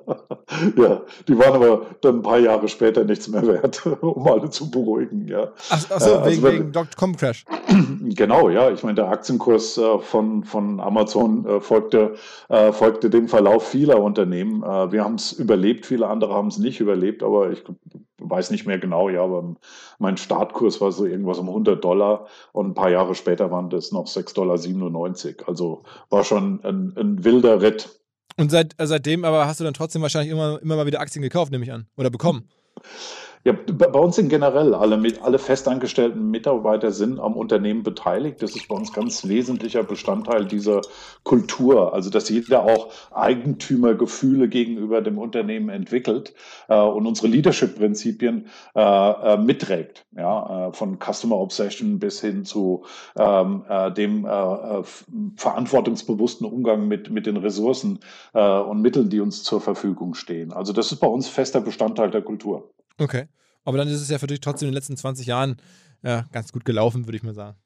ja, 0.78 1.02
die 1.28 1.38
waren 1.38 1.54
aber 1.54 1.86
dann 2.02 2.18
ein 2.18 2.22
paar 2.22 2.40
Jahre 2.40 2.68
später 2.68 3.04
nichts 3.04 3.28
mehr 3.28 3.46
wert, 3.46 3.86
um 4.02 4.28
alle 4.28 4.50
zu 4.50 4.70
beruhigen, 4.70 5.28
ja. 5.28 5.52
Ach, 5.70 5.86
ach 5.90 6.00
so, 6.02 6.12
äh, 6.12 6.14
also 6.14 6.30
wegen, 6.30 6.44
wenn, 6.44 6.54
wegen 6.54 6.72
Dotcom 6.72 7.16
Crash. 7.16 7.46
Genau, 8.18 8.50
ja. 8.50 8.72
Ich 8.72 8.84
meine, 8.84 8.96
der 8.96 9.10
Aktienkurs 9.10 9.78
äh, 9.78 10.00
von, 10.00 10.44
von 10.44 10.80
Amazon 10.80 11.46
äh, 11.46 11.60
folgte, 11.60 12.16
äh, 12.50 12.72
folgte 12.72 13.10
dem 13.10 13.28
Verlauf 13.28 13.68
vieler 13.68 14.02
Unternehmen. 14.02 14.64
Äh, 14.64 14.92
wir 14.92 15.04
haben 15.04 15.16
es 15.16 15.34
überlebt, 15.34 15.86
viele 15.86 16.08
andere 16.08 16.34
haben 16.34 16.48
es 16.48 16.58
nicht 16.58 16.80
überlebt, 16.80 17.22
aber 17.22 17.52
ich 17.52 17.64
weiß 18.20 18.52
nicht 18.52 18.66
mehr 18.66 18.80
genau, 18.80 19.10
ja, 19.10 19.24
aber 19.24 19.56
mein 20.00 20.18
Startkurs 20.18 20.82
war 20.82 20.92
so 20.92 21.06
irgendwas 21.06 21.40
um 21.40 21.50
100 21.50 21.84
Dollar 21.84 22.28
und 22.52 22.68
ein 22.68 22.74
paar 22.74 22.90
Jahre 22.90 23.16
später 23.16 23.52
waren 23.52 23.70
das 23.70 23.92
noch 23.92 24.08
6,97 24.08 24.34
Dollar. 25.38 25.50
Also 25.50 25.84
war 26.10 26.24
schon 26.24 26.64
ein, 26.64 26.94
ein 26.98 27.24
wilder 27.24 27.62
Ritt. 27.62 27.97
Und 28.36 28.52
seit, 28.52 28.80
äh, 28.80 28.86
seitdem 28.86 29.26
aber 29.26 29.48
hast 29.48 29.60
du 29.60 29.64
dann 29.64 29.74
trotzdem 29.74 30.02
wahrscheinlich 30.02 30.32
immer, 30.32 30.62
immer 30.62 30.76
mal 30.76 30.86
wieder 30.86 31.00
Aktien 31.00 31.22
gekauft, 31.22 31.52
nehme 31.52 31.64
ich 31.64 31.72
an. 31.72 31.88
Oder 31.96 32.10
bekommen. 32.10 32.50
Ja, 33.48 33.54
bei 33.54 33.88
uns 33.98 34.18
sind 34.18 34.28
generell 34.28 34.74
alle, 34.74 35.02
alle 35.22 35.40
festangestellten 35.40 36.32
Mitarbeiter 36.32 36.92
sind 36.92 37.18
am 37.18 37.38
Unternehmen 37.38 37.82
beteiligt. 37.82 38.42
Das 38.42 38.58
ist 38.58 38.68
bei 38.68 38.76
uns 38.76 38.92
ganz 38.92 39.26
wesentlicher 39.26 39.84
Bestandteil 39.84 40.44
dieser 40.44 40.82
Kultur. 41.24 41.94
Also, 41.94 42.10
dass 42.10 42.28
jeder 42.28 42.64
auch 42.64 42.90
Eigentümergefühle 43.14 44.50
gegenüber 44.50 45.02
dem 45.02 45.18
Unternehmen 45.18 45.70
entwickelt 45.70 46.34
äh, 46.68 46.78
und 46.78 47.08
unsere 47.08 47.30
Leadership-Prinzipien 47.30 48.48
äh, 48.76 48.82
äh, 48.82 49.38
mitträgt. 49.38 50.06
Ja, 50.18 50.68
äh, 50.68 50.74
von 50.74 51.00
Customer 51.00 51.38
Obsession 51.38 52.00
bis 52.00 52.20
hin 52.20 52.44
zu 52.44 52.84
ähm, 53.16 53.64
äh, 53.70 53.94
dem 53.94 54.26
äh, 54.26 54.84
verantwortungsbewussten 55.38 56.46
Umgang 56.46 56.90
mit, 56.90 57.12
mit 57.12 57.26
den 57.26 57.38
Ressourcen 57.38 58.00
und 58.34 58.82
Mitteln, 58.82 59.10
die 59.10 59.22
uns 59.22 59.44
zur 59.44 59.62
Verfügung 59.62 60.16
stehen. 60.16 60.52
Also, 60.52 60.74
das 60.74 60.92
ist 60.92 61.00
bei 61.00 61.08
uns 61.08 61.30
fester 61.30 61.62
Bestandteil 61.62 62.12
der 62.12 62.22
Kultur. 62.22 62.70
Okay. 62.98 63.28
Aber 63.64 63.78
dann 63.78 63.88
ist 63.88 64.02
es 64.02 64.10
ja 64.10 64.18
für 64.18 64.28
dich 64.28 64.40
trotzdem 64.40 64.68
in 64.68 64.72
den 64.72 64.78
letzten 64.78 64.98
20 64.98 65.28
Jahren 65.28 65.58
ja, 66.04 66.26
ganz 66.32 66.52
gut 66.52 66.66
gelaufen, 66.66 67.06
würde 67.06 67.18
ich 67.18 67.24
mal 67.24 67.34
sagen. 67.34 67.58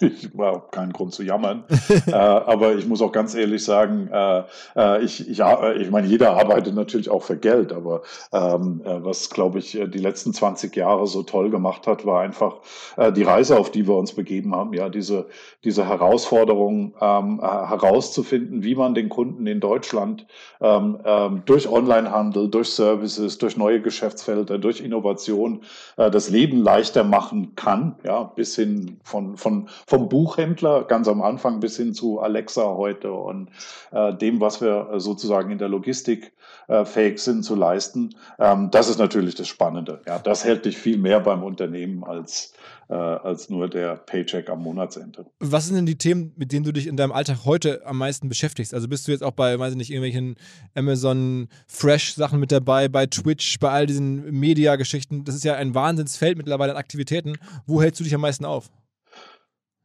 Ich 0.00 0.36
war 0.36 0.70
keinen 0.70 0.92
Grund 0.92 1.12
zu 1.12 1.22
jammern. 1.22 1.64
äh, 2.06 2.12
aber 2.12 2.74
ich 2.74 2.86
muss 2.86 3.02
auch 3.02 3.12
ganz 3.12 3.34
ehrlich 3.34 3.64
sagen, 3.64 4.08
äh, 4.12 4.42
äh 4.76 5.04
ich, 5.04 5.28
ich, 5.28 5.40
äh, 5.40 5.76
ich 5.82 5.90
meine, 5.90 6.06
jeder 6.06 6.36
arbeitet 6.36 6.74
natürlich 6.74 7.10
auch 7.10 7.22
für 7.22 7.36
Geld, 7.36 7.72
aber 7.72 8.02
ähm, 8.32 8.80
äh, 8.84 9.04
was, 9.04 9.30
glaube 9.30 9.58
ich, 9.58 9.72
die 9.72 9.98
letzten 9.98 10.32
20 10.32 10.74
Jahre 10.74 11.06
so 11.06 11.22
toll 11.22 11.50
gemacht 11.50 11.86
hat, 11.86 12.06
war 12.06 12.22
einfach 12.22 12.56
äh, 12.96 13.12
die 13.12 13.22
Reise, 13.22 13.58
auf 13.58 13.70
die 13.70 13.86
wir 13.86 13.96
uns 13.96 14.12
begeben 14.12 14.54
haben. 14.54 14.72
Ja, 14.72 14.88
diese, 14.88 15.26
diese 15.64 15.86
Herausforderung 15.86 16.94
ähm, 17.00 17.40
herauszufinden, 17.40 18.62
wie 18.64 18.74
man 18.74 18.94
den 18.94 19.10
Kunden 19.10 19.46
in 19.46 19.60
Deutschland 19.60 20.26
ähm, 20.60 20.98
ähm, 21.04 21.42
durch 21.44 21.68
Onlinehandel, 21.68 22.48
durch 22.48 22.70
Services, 22.70 23.36
durch 23.38 23.56
neue 23.56 23.82
Geschäftsfelder, 23.82 24.58
durch 24.58 24.80
Innovation 24.80 25.62
das 25.96 26.30
Leben 26.30 26.62
leichter 26.62 27.04
machen 27.04 27.54
kann, 27.54 27.96
ja, 28.04 28.24
bis 28.24 28.56
hin 28.56 28.98
von, 29.02 29.36
von 29.36 29.68
vom 29.90 30.08
Buchhändler 30.08 30.84
ganz 30.84 31.08
am 31.08 31.20
Anfang 31.20 31.58
bis 31.58 31.76
hin 31.76 31.94
zu 31.94 32.20
Alexa 32.20 32.62
heute 32.62 33.12
und 33.12 33.48
äh, 33.90 34.14
dem, 34.14 34.40
was 34.40 34.60
wir 34.60 34.88
sozusagen 34.98 35.50
in 35.50 35.58
der 35.58 35.68
Logistik 35.68 36.32
äh, 36.68 36.84
fähig 36.84 37.18
sind 37.18 37.42
zu 37.42 37.56
leisten. 37.56 38.14
Ähm, 38.38 38.70
das 38.70 38.88
ist 38.88 39.00
natürlich 39.00 39.34
das 39.34 39.48
Spannende. 39.48 40.00
Ja, 40.06 40.20
das 40.20 40.44
hält 40.44 40.64
dich 40.64 40.78
viel 40.78 40.96
mehr 40.96 41.18
beim 41.18 41.42
Unternehmen 41.42 42.04
als 42.04 42.52
äh, 42.88 42.94
als 42.94 43.50
nur 43.50 43.68
der 43.68 43.96
Paycheck 43.96 44.48
am 44.48 44.62
Monatsende. 44.62 45.26
Was 45.40 45.66
sind 45.66 45.74
denn 45.74 45.86
die 45.86 45.98
Themen, 45.98 46.34
mit 46.36 46.52
denen 46.52 46.64
du 46.64 46.72
dich 46.72 46.86
in 46.86 46.96
deinem 46.96 47.12
Alltag 47.12 47.38
heute 47.44 47.84
am 47.84 47.98
meisten 47.98 48.28
beschäftigst? 48.28 48.72
Also 48.72 48.86
bist 48.86 49.08
du 49.08 49.12
jetzt 49.12 49.24
auch 49.24 49.32
bei, 49.32 49.58
weiß 49.58 49.72
ich 49.72 49.76
nicht, 49.76 49.90
irgendwelchen 49.90 50.36
Amazon 50.76 51.48
Fresh 51.66 52.14
Sachen 52.14 52.38
mit 52.38 52.52
dabei, 52.52 52.86
bei 52.86 53.06
Twitch, 53.06 53.58
bei 53.58 53.70
all 53.70 53.86
diesen 53.86 54.30
Media-Geschichten? 54.30 55.24
Das 55.24 55.34
ist 55.34 55.42
ja 55.44 55.56
ein 55.56 55.74
Wahnsinnsfeld 55.74 56.38
mittlerweile 56.38 56.72
an 56.72 56.78
Aktivitäten. 56.78 57.38
Wo 57.66 57.82
hältst 57.82 57.98
du 57.98 58.04
dich 58.04 58.14
am 58.14 58.20
meisten 58.20 58.44
auf? 58.44 58.70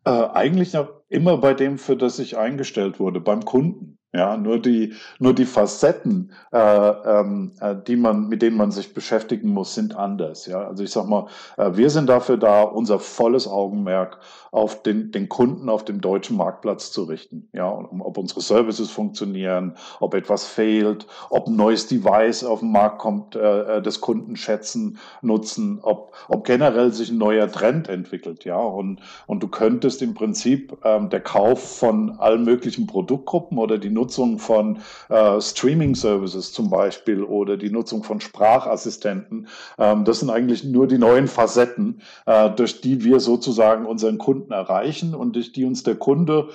Äh, 0.05 0.11
eigentlich 0.11 0.73
noch 0.73 1.01
immer 1.09 1.37
bei 1.37 1.53
dem, 1.53 1.77
für 1.77 1.97
das 1.97 2.19
ich 2.19 2.37
eingestellt 2.37 2.99
wurde, 2.99 3.19
beim 3.19 3.43
Kunden. 3.43 3.97
Ja, 4.15 4.37
nur 4.37 4.59
die, 4.59 4.93
nur 5.19 5.33
die 5.33 5.43
Facetten, 5.43 6.31
äh, 6.53 6.57
ähm, 6.57 7.51
äh, 7.59 7.75
die 7.85 7.97
man, 7.97 8.29
mit 8.29 8.41
denen 8.41 8.55
man 8.55 8.71
sich 8.71 8.93
beschäftigen 8.93 9.49
muss, 9.49 9.75
sind 9.75 9.95
anders. 9.97 10.45
Ja, 10.45 10.65
also 10.65 10.83
ich 10.83 10.91
sag 10.91 11.07
mal, 11.07 11.27
äh, 11.57 11.71
wir 11.73 11.89
sind 11.89 12.07
dafür 12.07 12.37
da, 12.37 12.63
unser 12.63 12.99
volles 12.99 13.45
Augenmerk 13.45 14.19
auf 14.51 14.83
den, 14.83 15.11
den 15.11 15.27
Kunden 15.27 15.67
auf 15.67 15.83
dem 15.83 15.99
deutschen 15.99 16.37
Marktplatz 16.37 16.93
zu 16.93 17.03
richten. 17.03 17.49
Ja, 17.51 17.69
ob 17.69 18.17
unsere 18.17 18.39
Services 18.39 18.89
funktionieren, 18.89 19.75
ob 19.99 20.13
etwas 20.13 20.45
fehlt, 20.45 21.07
ob 21.29 21.47
ein 21.47 21.57
neues 21.57 21.87
Device 21.87 22.45
auf 22.45 22.61
den 22.61 22.71
Markt 22.71 22.99
kommt, 22.99 23.35
äh, 23.35 23.79
äh 23.79 23.81
des 23.81 23.99
Kunden 23.99 24.37
schätzen, 24.37 24.97
nutzen, 25.21 25.79
ob, 25.81 26.13
ob 26.29 26.45
generell 26.45 26.93
sich 26.93 27.11
ein 27.11 27.17
neuer 27.17 27.51
Trend 27.51 27.89
entwickelt. 27.89 28.45
Ja, 28.45 28.59
und, 28.59 29.01
und 29.27 29.43
du 29.43 29.49
könntest 29.49 30.01
im 30.01 30.13
Prinzip 30.13 30.77
ähm, 30.85 31.09
der 31.09 31.19
Kauf 31.19 31.79
von 31.79 32.11
allen 32.19 32.45
möglichen 32.45 32.87
Produktgruppen 32.87 33.57
oder 33.57 33.77
die 33.77 33.89
Nutzung 33.89 34.04
Nutzung 34.05 34.37
von 34.37 34.77
äh, 35.09 35.41
Streaming-Services 35.41 36.53
zum 36.53 36.69
Beispiel 36.69 37.23
oder 37.23 37.57
die 37.57 37.71
Nutzung 37.71 38.03
von 38.03 38.21
Sprachassistenten. 38.21 39.47
Ähm, 39.79 40.05
das 40.05 40.19
sind 40.19 40.29
eigentlich 40.29 40.63
nur 40.63 40.87
die 40.87 40.99
neuen 40.99 41.27
Facetten, 41.27 42.01
äh, 42.27 42.51
durch 42.51 42.81
die 42.81 43.03
wir 43.03 43.19
sozusagen 43.19 43.87
unseren 43.87 44.19
Kunden 44.19 44.53
erreichen 44.53 45.15
und 45.15 45.35
durch 45.35 45.53
die 45.53 45.65
uns 45.65 45.81
der 45.81 45.95
Kunde 45.95 46.49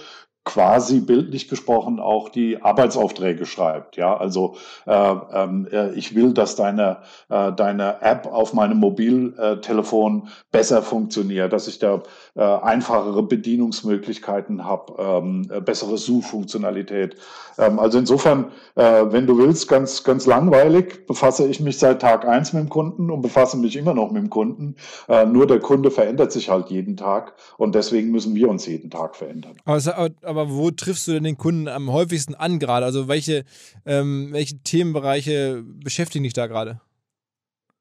quasi 0.45 1.01
bildlich 1.01 1.49
gesprochen 1.49 2.01
auch 2.01 2.31
die 2.31 2.63
Arbeitsaufträge 2.63 3.45
schreibt. 3.45 3.97
Ja, 3.97 4.17
also 4.17 4.57
äh, 4.87 5.15
ähm, 5.33 5.69
äh, 5.71 5.93
ich 5.93 6.15
will, 6.15 6.33
dass 6.33 6.57
deine 6.57 6.99
äh, 7.29 7.53
deine 7.53 8.01
App 8.01 8.27
auf 8.27 8.55
meinem 8.55 8.79
Mobiltelefon 8.79 10.29
besser 10.51 10.83
funktioniert, 10.83 11.53
dass 11.53 11.69
ich 11.69 11.79
da 11.79 12.03
äh, 12.35 12.43
einfachere 12.43 13.23
Bedienungsmöglichkeiten 13.23 14.65
habe, 14.65 14.95
ähm, 14.99 15.51
äh, 15.51 15.61
bessere 15.61 15.99
Suchfunktionalität. 15.99 17.17
Ähm, 17.59 17.79
also 17.79 17.99
insofern, 17.99 18.53
äh, 18.77 19.05
wenn 19.11 19.27
du 19.27 19.39
willst, 19.39 19.69
ganz 19.69 20.05
ganz 20.05 20.27
langweilig 20.27 21.07
befasse 21.07 21.47
ich 21.47 21.61
mich 21.61 21.79
seit 21.79 22.03
Tag 22.03 22.27
eins 22.27 22.53
mit 22.53 22.63
dem 22.63 22.69
Kunden 22.69 23.11
und 23.11 23.23
befasse 23.23 23.57
mich 23.57 23.77
immer 23.77 23.95
noch 23.95 24.11
mit 24.11 24.23
dem 24.23 24.31
Kunden. 24.31 24.77
Äh, 25.09 25.27
nur 25.27 25.47
der 25.47 25.61
Kunde 25.61 25.91
verändert 25.91 26.33
sich 26.33 26.51
halt 26.51 26.71
jeden 26.71 26.97
Tag 26.97 27.35
und 27.57 27.75
deswegen 27.75 28.11
müssen 28.11 28.35
wir 28.35 28.49
uns 28.49 28.67
jeden 28.67 28.91
Tag 28.91 29.17
verändern. 29.17 29.57
Aber, 29.65 30.11
aber 30.23 30.51
wo 30.51 30.71
triffst 30.71 31.09
du 31.09 31.13
denn 31.13 31.25
den 31.25 31.39
Kunden 31.39 31.69
am 31.69 31.93
häufigsten 31.93 32.35
an 32.35 32.59
gerade? 32.59 32.87
Also 32.87 33.09
welche, 33.09 33.45
ähm, 33.87 34.29
welche 34.33 34.59
Themenbereiche 34.59 35.63
beschäftigen 35.65 36.25
dich 36.25 36.33
da 36.33 36.47
gerade? 36.47 36.81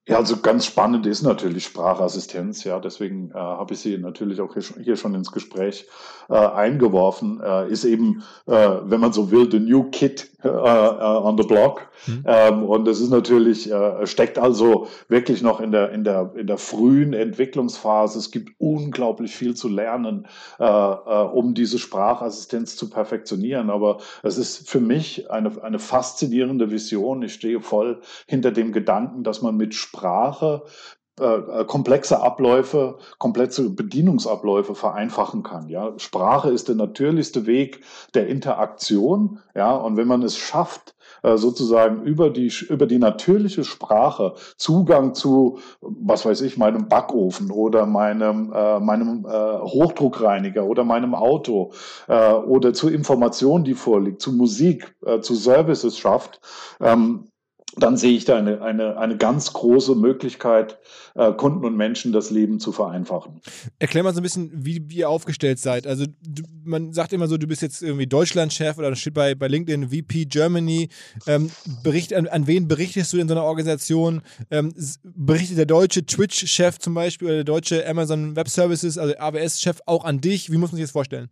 Ja, 0.09 0.17
also 0.17 0.37
ganz 0.37 0.65
spannend 0.65 1.05
ist 1.05 1.21
natürlich 1.21 1.65
Sprachassistenz, 1.65 2.63
ja, 2.63 2.79
deswegen 2.79 3.29
äh, 3.29 3.35
habe 3.35 3.75
ich 3.75 3.79
sie 3.79 3.95
natürlich 3.99 4.41
auch 4.41 4.55
hier 4.55 4.95
schon, 4.95 5.13
ins 5.13 5.31
Gespräch 5.31 5.85
äh, 6.29 6.33
eingeworfen, 6.33 7.39
äh, 7.43 7.69
ist 7.69 7.83
eben, 7.83 8.23
äh, 8.47 8.69
wenn 8.85 9.01
man 9.01 9.13
so 9.13 9.29
will, 9.29 9.47
the 9.51 9.59
new 9.59 9.83
kid 9.91 10.31
äh, 10.43 10.47
äh, 10.47 10.51
on 10.51 11.37
the 11.37 11.43
block. 11.43 11.89
Mhm. 12.07 12.23
Ähm, 12.25 12.63
und 12.63 12.87
es 12.87 13.01
ist 13.01 13.11
natürlich, 13.11 13.69
steckt 14.05 14.39
also 14.39 14.87
wirklich 15.09 15.43
noch 15.43 15.59
in 15.59 15.71
der, 15.71 15.91
in 15.91 16.03
der, 16.03 16.31
in 16.35 16.47
der 16.47 16.57
frühen 16.57 17.13
Entwicklungsphase. 17.13 18.17
Es 18.17 18.31
gibt 18.31 18.53
unglaublich 18.57 19.35
viel 19.35 19.53
zu 19.53 19.67
lernen, 19.67 20.27
um 20.57 21.53
diese 21.53 21.77
Sprachassistenz 21.77 22.77
zu 22.77 22.89
perfektionieren. 22.89 23.69
Aber 23.69 23.97
es 24.23 24.37
ist 24.37 24.69
für 24.69 24.79
mich 24.79 25.29
eine, 25.29 25.51
eine 25.61 25.77
faszinierende 25.77 26.71
Vision. 26.71 27.21
Ich 27.21 27.33
stehe 27.33 27.59
voll 27.59 27.99
hinter 28.27 28.51
dem 28.51 28.71
Gedanken, 28.71 29.23
dass 29.23 29.41
man 29.41 29.57
mit 29.57 29.75
Sprache 29.75 29.98
äh, 30.03 31.65
komplexe 31.65 32.21
Abläufe, 32.21 32.97
komplexe 33.17 33.69
Bedienungsabläufe 33.69 34.75
vereinfachen 34.75 35.43
kann. 35.43 35.67
Ja, 35.69 35.93
Sprache 35.97 36.49
ist 36.49 36.69
der 36.69 36.75
natürlichste 36.75 37.45
Weg 37.45 37.81
der 38.13 38.27
Interaktion. 38.27 39.39
Ja, 39.55 39.75
und 39.75 39.97
wenn 39.97 40.07
man 40.07 40.23
es 40.23 40.37
schafft, 40.37 40.95
äh, 41.23 41.37
sozusagen 41.37 42.03
über 42.03 42.29
die, 42.29 42.51
über 42.69 42.85
die 42.85 42.99
natürliche 42.99 43.63
Sprache 43.63 44.35
Zugang 44.57 45.13
zu, 45.13 45.59
was 45.81 46.25
weiß 46.25 46.41
ich, 46.41 46.57
meinem 46.57 46.87
Backofen 46.87 47.51
oder 47.51 47.85
meinem, 47.85 48.53
äh, 48.53 48.79
meinem 48.79 49.25
äh, 49.25 49.59
Hochdruckreiniger 49.59 50.63
oder 50.65 50.83
meinem 50.83 51.15
Auto 51.15 51.73
äh, 52.07 52.31
oder 52.31 52.73
zu 52.73 52.89
Informationen, 52.89 53.65
die 53.65 53.73
vorliegt, 53.73 54.21
zu 54.21 54.31
Musik, 54.31 54.95
äh, 55.05 55.19
zu 55.19 55.35
Services 55.35 55.97
schafft, 55.97 56.39
ähm, 56.79 57.29
dann 57.77 57.97
sehe 57.97 58.11
ich 58.11 58.25
da 58.25 58.38
eine, 58.38 58.61
eine, 58.61 58.97
eine 58.97 59.17
ganz 59.17 59.53
große 59.53 59.95
Möglichkeit, 59.95 60.79
äh, 61.15 61.31
Kunden 61.33 61.63
und 61.65 61.77
Menschen 61.77 62.11
das 62.11 62.31
Leben 62.31 62.59
zu 62.59 62.71
vereinfachen. 62.71 63.41
Erklär 63.77 64.03
mal 64.03 64.13
so 64.13 64.19
ein 64.19 64.23
bisschen, 64.23 64.51
wie 64.53 64.79
ihr 64.91 65.09
aufgestellt 65.09 65.59
seid. 65.59 65.85
Also 65.85 66.05
du, 66.05 66.43
man 66.63 66.93
sagt 66.93 67.13
immer 67.13 67.27
so, 67.27 67.38
du 67.38 67.47
bist 67.47 67.61
jetzt 67.61 67.81
irgendwie 67.83 68.07
Deutschlandchef 68.07 68.77
oder 68.77 68.95
steht 68.95 69.13
bei, 69.13 69.35
bei 69.35 69.47
LinkedIn 69.47 69.89
VP 69.89 70.25
Germany. 70.25 70.89
Ähm, 71.27 71.51
bericht, 71.83 72.13
an, 72.13 72.27
an 72.27 72.47
wen 72.47 72.67
berichtest 72.67 73.13
du 73.13 73.17
in 73.17 73.27
so 73.27 73.35
einer 73.35 73.43
Organisation? 73.43 74.21
Ähm, 74.49 74.73
berichtet 75.03 75.57
der 75.57 75.65
deutsche 75.65 76.05
Twitch-Chef 76.05 76.79
zum 76.79 76.95
Beispiel 76.95 77.27
oder 77.27 77.35
der 77.38 77.43
deutsche 77.45 77.88
Amazon 77.88 78.35
Web 78.35 78.49
Services, 78.49 78.97
also 78.97 79.15
AWS-Chef 79.17 79.79
auch 79.85 80.05
an 80.05 80.21
dich? 80.21 80.51
Wie 80.51 80.57
muss 80.57 80.71
man 80.71 80.77
sich 80.77 80.85
das 80.85 80.91
vorstellen? 80.91 81.29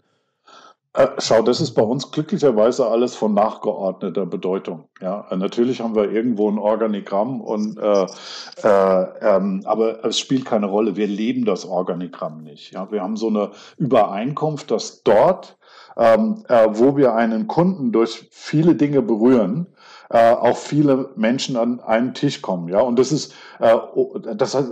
Äh, 0.97 1.09
schau, 1.19 1.43
das 1.43 1.61
ist 1.61 1.75
bei 1.75 1.83
uns 1.83 2.09
glücklicherweise 2.09 2.87
alles 2.87 3.15
von 3.15 3.35
nachgeordneter 3.35 4.25
Bedeutung. 4.25 4.85
Ja, 4.99 5.27
natürlich 5.35 5.79
haben 5.79 5.95
wir 5.95 6.09
irgendwo 6.11 6.49
ein 6.49 6.57
Organigramm 6.57 7.39
und 7.39 7.77
äh, 7.77 8.05
äh, 8.63 9.05
ähm, 9.21 9.61
aber 9.65 10.03
es 10.03 10.17
spielt 10.17 10.45
keine 10.45 10.65
Rolle. 10.65 10.95
Wir 10.95 11.05
leben 11.05 11.45
das 11.45 11.65
Organigramm 11.67 12.41
nicht. 12.41 12.73
Ja, 12.73 12.91
wir 12.91 13.03
haben 13.03 13.15
so 13.15 13.27
eine 13.27 13.51
Übereinkunft, 13.77 14.71
dass 14.71 15.03
dort, 15.03 15.59
ähm, 15.97 16.43
äh, 16.49 16.67
wo 16.71 16.97
wir 16.97 17.13
einen 17.13 17.45
Kunden 17.45 17.91
durch 17.91 18.27
viele 18.31 18.73
Dinge 18.73 19.03
berühren, 19.03 19.67
äh, 20.09 20.31
auch 20.31 20.57
viele 20.57 21.09
Menschen 21.15 21.57
an 21.57 21.79
einen 21.79 22.13
Tisch 22.13 22.41
kommen. 22.41 22.69
Ja, 22.69 22.81
und 22.81 22.97
das 22.99 23.11
ist 23.11 23.33
äh, 23.59 23.75
das 24.35 24.55
heißt, 24.55 24.71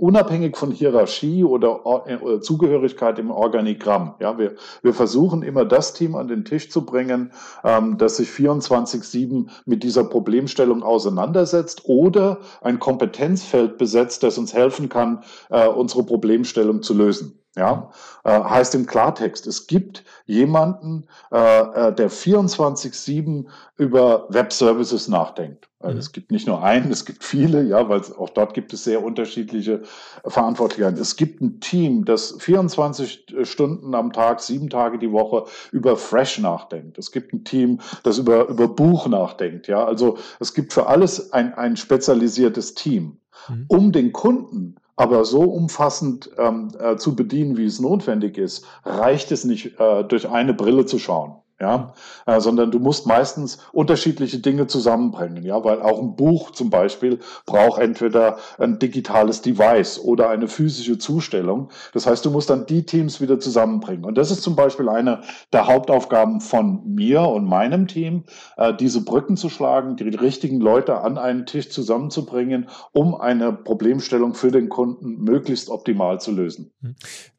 unabhängig 0.00 0.56
von 0.56 0.70
Hierarchie 0.70 1.44
oder 1.44 1.80
äh, 2.06 2.40
Zugehörigkeit 2.40 3.18
im 3.18 3.30
Organigramm. 3.30 4.14
Ja, 4.20 4.38
wir, 4.38 4.54
wir 4.82 4.94
versuchen 4.94 5.42
immer 5.42 5.64
das 5.64 5.92
Team 5.92 6.14
an 6.14 6.28
den 6.28 6.44
Tisch 6.44 6.70
zu 6.70 6.84
bringen, 6.84 7.32
ähm, 7.64 7.98
das 7.98 8.16
sich 8.16 8.28
24/7 8.30 9.48
mit 9.64 9.82
dieser 9.82 10.04
Problemstellung 10.04 10.82
auseinandersetzt 10.82 11.82
oder 11.84 12.38
ein 12.60 12.78
Kompetenzfeld 12.78 13.78
besetzt, 13.78 14.22
das 14.22 14.38
uns 14.38 14.54
helfen 14.54 14.88
kann, 14.88 15.22
äh, 15.50 15.68
unsere 15.68 16.04
Problemstellung 16.04 16.82
zu 16.82 16.94
lösen. 16.94 17.40
Ja, 17.56 17.90
äh, 18.24 18.38
heißt 18.38 18.74
im 18.74 18.86
Klartext, 18.86 19.46
es 19.46 19.66
gibt 19.66 20.04
jemanden, 20.26 21.06
äh, 21.32 21.88
äh 21.88 21.94
der 21.94 22.10
24/7 22.10 23.46
über 23.76 24.26
Web 24.28 24.52
Services 24.52 25.08
nachdenkt. 25.08 25.68
Also 25.80 25.94
mhm. 25.94 26.00
Es 26.00 26.12
gibt 26.12 26.32
nicht 26.32 26.46
nur 26.46 26.62
einen, 26.62 26.90
es 26.90 27.04
gibt 27.04 27.22
viele, 27.22 27.62
ja, 27.62 27.88
weil 27.88 28.00
auch 28.18 28.30
dort 28.30 28.54
gibt 28.54 28.72
es 28.72 28.84
sehr 28.84 29.04
unterschiedliche 29.04 29.82
Verantwortlichkeiten. 30.24 31.00
Es 31.00 31.16
gibt 31.16 31.40
ein 31.40 31.60
Team, 31.60 32.04
das 32.04 32.36
24 32.38 33.26
Stunden 33.42 33.94
am 33.94 34.12
Tag, 34.12 34.40
sieben 34.40 34.70
Tage 34.70 34.98
die 34.98 35.12
Woche 35.12 35.44
über 35.72 35.96
Fresh 35.96 36.38
nachdenkt. 36.38 36.98
Es 36.98 37.12
gibt 37.12 37.32
ein 37.32 37.44
Team, 37.44 37.80
das 38.02 38.18
über, 38.18 38.48
über 38.48 38.68
Buch 38.68 39.06
nachdenkt, 39.06 39.68
ja. 39.68 39.84
Also 39.84 40.18
es 40.40 40.54
gibt 40.54 40.72
für 40.72 40.86
alles 40.86 41.32
ein, 41.32 41.54
ein 41.54 41.76
spezialisiertes 41.76 42.74
Team. 42.74 43.18
Mhm. 43.48 43.64
Um 43.68 43.92
den 43.92 44.12
Kunden 44.12 44.76
aber 44.96 45.24
so 45.24 45.42
umfassend 45.42 46.30
ähm, 46.38 46.72
äh, 46.78 46.96
zu 46.96 47.14
bedienen, 47.14 47.56
wie 47.56 47.66
es 47.66 47.80
notwendig 47.80 48.38
ist, 48.38 48.64
reicht 48.84 49.30
es 49.30 49.44
nicht, 49.44 49.78
äh, 49.78 50.04
durch 50.04 50.28
eine 50.28 50.54
Brille 50.54 50.86
zu 50.86 50.98
schauen 50.98 51.36
ja, 51.60 51.94
äh, 52.26 52.40
sondern 52.40 52.70
du 52.70 52.78
musst 52.78 53.06
meistens 53.06 53.58
unterschiedliche 53.72 54.38
Dinge 54.38 54.66
zusammenbringen, 54.66 55.42
ja, 55.42 55.64
weil 55.64 55.80
auch 55.80 56.00
ein 56.00 56.14
Buch 56.14 56.50
zum 56.50 56.68
Beispiel 56.68 57.18
braucht 57.46 57.80
entweder 57.80 58.36
ein 58.58 58.78
digitales 58.78 59.40
Device 59.40 59.98
oder 59.98 60.28
eine 60.28 60.48
physische 60.48 60.98
Zustellung. 60.98 61.70
Das 61.94 62.06
heißt, 62.06 62.24
du 62.26 62.30
musst 62.30 62.50
dann 62.50 62.66
die 62.66 62.84
Teams 62.84 63.22
wieder 63.22 63.40
zusammenbringen. 63.40 64.04
Und 64.04 64.18
das 64.18 64.30
ist 64.30 64.42
zum 64.42 64.54
Beispiel 64.54 64.88
eine 64.90 65.22
der 65.52 65.66
Hauptaufgaben 65.66 66.40
von 66.40 66.82
mir 66.84 67.22
und 67.22 67.46
meinem 67.46 67.86
Team, 67.88 68.24
äh, 68.58 68.74
diese 68.74 69.02
Brücken 69.02 69.38
zu 69.38 69.48
schlagen, 69.48 69.96
die 69.96 70.08
richtigen 70.08 70.60
Leute 70.60 71.00
an 71.00 71.16
einen 71.16 71.46
Tisch 71.46 71.70
zusammenzubringen, 71.70 72.68
um 72.92 73.14
eine 73.14 73.52
Problemstellung 73.52 74.34
für 74.34 74.50
den 74.50 74.68
Kunden 74.68 75.22
möglichst 75.22 75.70
optimal 75.70 76.20
zu 76.20 76.32
lösen. 76.32 76.72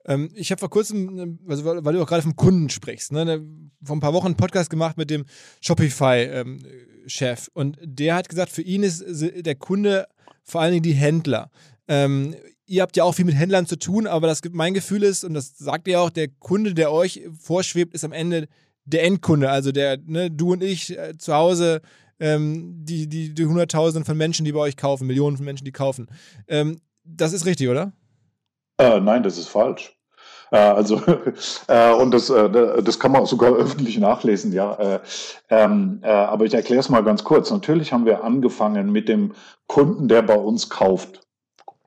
Hm. 0.08 0.14
Ähm, 0.14 0.30
ich 0.34 0.52
habe 0.52 0.60
vor 0.60 0.70
kurzem, 0.70 1.40
also 1.48 1.66
weil, 1.66 1.94
du 1.94 2.02
auch 2.02 2.08
gerade 2.08 2.24
vom 2.24 2.36
Kunden 2.36 2.70
sprichst, 2.70 3.12
ne, 3.12 3.46
vor 3.84 3.96
ein 3.96 4.00
paar 4.00 4.14
Wochen 4.14 4.28
einen 4.28 4.38
Podcast 4.38 4.70
gemacht 4.70 4.98
mit 4.98 5.10
dem 5.10 5.26
Shopify-Chef 5.62 7.48
ähm, 7.48 7.52
und 7.54 7.78
der 7.82 8.16
hat 8.16 8.30
gesagt, 8.30 8.52
für 8.52 8.62
ihn 8.62 8.84
ist 8.84 9.04
der 9.08 9.56
Kunde 9.56 10.08
vor 10.44 10.62
allen 10.62 10.72
Dingen 10.72 10.84
die 10.84 10.94
Händler. 10.94 11.52
Ähm, 11.88 12.36
ihr 12.66 12.82
habt 12.82 12.98
ja 12.98 13.04
auch 13.04 13.14
viel 13.14 13.26
mit 13.26 13.36
Händlern 13.36 13.66
zu 13.66 13.78
tun, 13.78 14.08
aber 14.08 14.28
das, 14.28 14.42
mein 14.52 14.74
Gefühl 14.74 15.04
ist, 15.04 15.24
und 15.24 15.34
das 15.34 15.58
sagt 15.58 15.88
ihr 15.88 16.02
auch, 16.02 16.10
der 16.10 16.28
Kunde, 16.28 16.74
der 16.74 16.92
euch 16.92 17.24
vorschwebt, 17.40 17.94
ist 17.94 18.04
am 18.04 18.12
Ende 18.12 18.48
der 18.86 19.04
Endkunde, 19.04 19.50
also 19.50 19.72
der, 19.72 19.98
ne, 20.06 20.32
du 20.32 20.54
und 20.54 20.64
ich 20.64 20.98
äh, 20.98 21.18
zu 21.18 21.34
Hause, 21.34 21.82
ähm, 22.20 22.74
die, 22.84 23.08
die, 23.08 23.34
die 23.34 23.46
Hunderttausenden 23.46 24.06
von 24.06 24.18
Menschen, 24.18 24.46
die 24.46 24.52
bei 24.52 24.60
euch 24.60 24.78
kaufen, 24.78 25.08
Millionen 25.08 25.38
von 25.38 25.46
Menschen, 25.46 25.66
die 25.66 25.72
kaufen. 25.72 26.08
Ähm, 26.48 26.80
das 27.04 27.34
ist 27.34 27.46
richtig, 27.46 27.70
oder? 27.70 27.94
Äh, 28.80 29.00
nein, 29.00 29.24
das 29.24 29.38
ist 29.38 29.48
falsch. 29.48 29.97
Äh, 30.52 30.58
also 30.58 31.02
äh, 31.68 31.94
und 31.94 32.12
das, 32.12 32.30
äh, 32.30 32.82
das 32.82 33.00
kann 33.00 33.12
man 33.12 33.26
sogar 33.26 33.54
öffentlich 33.56 33.98
nachlesen, 33.98 34.54
ja. 34.54 34.74
Äh, 34.74 35.00
ähm, 35.50 36.00
äh, 36.04 36.10
aber 36.10 36.46
ich 36.46 36.54
erkläre 36.54 36.80
es 36.80 36.90
mal 36.90 37.04
ganz 37.04 37.24
kurz. 37.24 37.52
Natürlich 37.52 37.94
haben 37.94 38.06
wir 38.06 38.24
angefangen 38.24 38.92
mit 38.92 39.10
dem 39.10 39.34
Kunden, 39.68 40.08
der 40.08 40.22
bei 40.22 40.36
uns 40.36 40.70
kauft. 40.70 41.27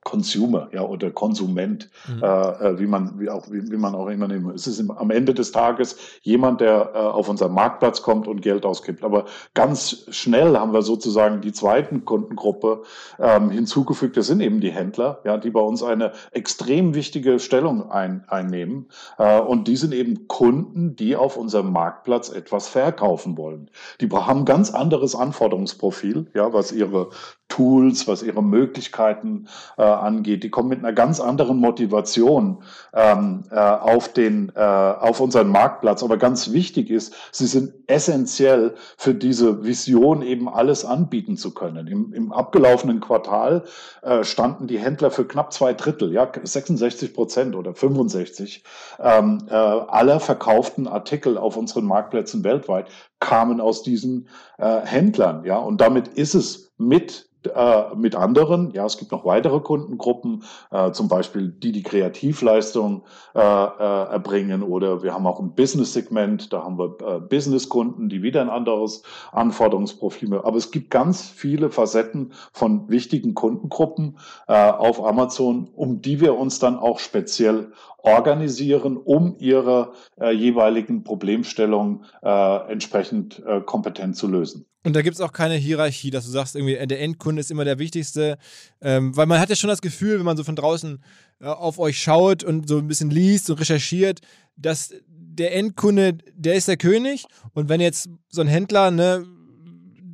Consumer, 0.02 0.68
ja, 0.72 0.82
oder 0.82 1.10
Konsument, 1.10 1.90
mhm. 2.08 2.22
äh, 2.22 2.26
äh 2.26 2.78
wie 2.78 2.86
man, 2.86 3.20
wie 3.20 3.28
auch, 3.28 3.50
wie, 3.50 3.70
wie 3.70 3.76
man 3.76 3.94
auch 3.94 4.08
immer 4.08 4.28
nehmen. 4.28 4.54
Es 4.54 4.66
ist 4.66 4.78
im, 4.78 4.90
am 4.90 5.10
Ende 5.10 5.34
des 5.34 5.52
Tages 5.52 5.96
jemand, 6.22 6.62
der 6.62 6.92
äh, 6.94 6.98
auf 6.98 7.28
unseren 7.28 7.52
Marktplatz 7.52 8.00
kommt 8.00 8.26
und 8.26 8.40
Geld 8.40 8.64
ausgibt. 8.64 9.04
Aber 9.04 9.26
ganz 9.52 10.06
schnell 10.10 10.56
haben 10.56 10.72
wir 10.72 10.82
sozusagen 10.82 11.42
die 11.42 11.52
zweiten 11.52 12.06
Kundengruppe 12.06 12.82
ähm, 13.18 13.50
hinzugefügt. 13.50 14.16
Das 14.16 14.26
sind 14.26 14.40
eben 14.40 14.60
die 14.60 14.70
Händler, 14.70 15.20
ja, 15.24 15.36
die 15.36 15.50
bei 15.50 15.60
uns 15.60 15.82
eine 15.82 16.12
extrem 16.32 16.94
wichtige 16.94 17.38
Stellung 17.38 17.90
ein, 17.90 18.24
einnehmen. 18.28 18.88
Äh, 19.18 19.40
und 19.40 19.68
die 19.68 19.76
sind 19.76 19.92
eben 19.92 20.28
Kunden, 20.28 20.96
die 20.96 21.14
auf 21.14 21.36
unserem 21.36 21.72
Marktplatz 21.72 22.30
etwas 22.30 22.68
verkaufen 22.68 23.36
wollen. 23.36 23.70
Die 24.00 24.08
haben 24.08 24.46
ganz 24.46 24.72
anderes 24.72 25.14
Anforderungsprofil, 25.14 26.30
ja, 26.34 26.52
was 26.52 26.72
ihre 26.72 27.10
Tools, 27.50 28.08
was 28.08 28.22
ihre 28.22 28.42
Möglichkeiten 28.42 29.48
äh, 29.76 29.82
angeht. 29.82 30.42
Die 30.42 30.50
kommen 30.50 30.70
mit 30.70 30.78
einer 30.78 30.94
ganz 30.94 31.20
anderen 31.20 31.58
Motivation 31.58 32.62
ähm, 32.94 33.44
äh, 33.50 33.56
auf, 33.56 34.10
den, 34.12 34.50
äh, 34.54 34.60
auf 34.60 35.20
unseren 35.20 35.48
Marktplatz. 35.48 36.02
Aber 36.02 36.16
ganz 36.16 36.52
wichtig 36.52 36.88
ist, 36.88 37.14
sie 37.32 37.46
sind 37.46 37.74
essentiell 37.86 38.74
für 38.96 39.14
diese 39.14 39.64
Vision, 39.64 40.22
eben 40.22 40.48
alles 40.48 40.84
anbieten 40.84 41.36
zu 41.36 41.52
können. 41.52 41.86
Im, 41.86 42.14
im 42.14 42.32
abgelaufenen 42.32 43.00
Quartal 43.00 43.64
äh, 44.02 44.24
standen 44.24 44.66
die 44.66 44.78
Händler 44.78 45.10
für 45.10 45.26
knapp 45.26 45.52
zwei 45.52 45.74
Drittel, 45.74 46.12
ja, 46.12 46.30
66 46.42 47.12
Prozent 47.12 47.56
oder 47.56 47.74
65 47.74 48.62
ähm, 49.00 49.42
äh, 49.50 49.54
aller 49.54 50.20
verkauften 50.20 50.86
Artikel 50.86 51.36
auf 51.36 51.56
unseren 51.56 51.84
Marktplätzen 51.84 52.44
weltweit 52.44 52.86
kamen 53.20 53.60
aus 53.60 53.82
diesen 53.82 54.28
äh, 54.58 54.80
Händlern. 54.80 55.44
Ja, 55.44 55.58
und 55.58 55.80
damit 55.80 56.08
ist 56.08 56.34
es 56.34 56.72
mit 56.78 57.30
äh, 57.46 57.94
mit 57.96 58.16
anderen. 58.16 58.70
Ja, 58.72 58.84
es 58.84 58.98
gibt 58.98 59.12
noch 59.12 59.24
weitere 59.24 59.60
Kundengruppen, 59.60 60.44
äh, 60.70 60.92
zum 60.92 61.08
Beispiel 61.08 61.48
die, 61.48 61.72
die 61.72 61.82
Kreativleistung 61.82 63.04
äh, 63.34 63.40
äh, 63.40 63.42
erbringen 63.42 64.62
oder 64.62 65.02
wir 65.02 65.14
haben 65.14 65.26
auch 65.26 65.40
ein 65.40 65.54
Business-Segment, 65.54 66.52
da 66.52 66.64
haben 66.64 66.78
wir 66.78 66.96
äh, 67.00 67.20
Business-Kunden, 67.20 68.10
die 68.10 68.22
wieder 68.22 68.42
ein 68.42 68.50
anderes 68.50 69.04
Anforderungsprofil 69.32 70.32
haben. 70.32 70.44
Aber 70.44 70.58
es 70.58 70.70
gibt 70.70 70.90
ganz 70.90 71.22
viele 71.22 71.70
Facetten 71.70 72.34
von 72.52 72.90
wichtigen 72.90 73.34
Kundengruppen 73.34 74.18
auf 74.46 75.04
Amazon, 75.04 75.70
um 75.74 76.02
die 76.02 76.20
wir 76.20 76.36
uns 76.36 76.58
dann 76.58 76.78
auch 76.78 76.98
speziell 76.98 77.72
organisieren, 77.98 78.96
um 78.96 79.36
ihre 79.38 79.92
jeweiligen 80.32 81.04
Problemstellungen 81.04 82.04
äh, 82.22 82.72
entsprechend 83.10 83.42
äh, 83.46 83.60
kompetent 83.60 84.16
zu 84.16 84.26
lösen. 84.26 84.66
Und 84.82 84.96
da 84.96 85.02
gibt 85.02 85.14
es 85.14 85.20
auch 85.20 85.32
keine 85.32 85.54
Hierarchie, 85.54 86.10
dass 86.10 86.24
du 86.24 86.30
sagst, 86.30 86.56
irgendwie 86.56 86.76
äh, 86.76 86.86
der 86.86 87.00
Endkunde 87.00 87.40
ist 87.40 87.50
immer 87.50 87.64
der 87.64 87.78
Wichtigste. 87.78 88.38
Ähm, 88.80 89.16
weil 89.16 89.26
man 89.26 89.40
hat 89.40 89.50
ja 89.50 89.56
schon 89.56 89.68
das 89.68 89.82
Gefühl, 89.82 90.18
wenn 90.18 90.24
man 90.24 90.36
so 90.36 90.44
von 90.44 90.56
draußen 90.56 91.02
äh, 91.40 91.46
auf 91.46 91.78
euch 91.78 92.00
schaut 92.00 92.44
und 92.44 92.68
so 92.68 92.78
ein 92.78 92.88
bisschen 92.88 93.10
liest 93.10 93.50
und 93.50 93.60
recherchiert, 93.60 94.20
dass 94.56 94.94
der 95.08 95.54
Endkunde, 95.54 96.18
der 96.34 96.54
ist 96.54 96.68
der 96.68 96.76
König. 96.76 97.24
Und 97.52 97.68
wenn 97.68 97.80
jetzt 97.80 98.08
so 98.28 98.40
ein 98.40 98.48
Händler, 98.48 98.90
ne, 98.90 99.26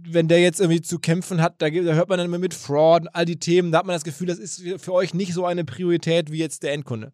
wenn 0.08 0.28
der 0.28 0.40
jetzt 0.40 0.60
irgendwie 0.60 0.82
zu 0.82 0.98
kämpfen 0.98 1.40
hat, 1.40 1.60
da, 1.62 1.70
da 1.70 1.94
hört 1.94 2.08
man 2.08 2.18
dann 2.18 2.26
immer 2.26 2.38
mit 2.38 2.54
Fraud 2.54 3.02
und 3.02 3.08
all 3.08 3.24
die 3.24 3.38
Themen, 3.38 3.72
da 3.72 3.78
hat 3.78 3.86
man 3.86 3.94
das 3.94 4.04
Gefühl, 4.04 4.26
das 4.26 4.38
ist 4.38 4.62
für 4.78 4.92
euch 4.92 5.14
nicht 5.14 5.32
so 5.32 5.46
eine 5.46 5.64
Priorität 5.64 6.30
wie 6.30 6.38
jetzt 6.38 6.62
der 6.62 6.72
Endkunde. 6.72 7.12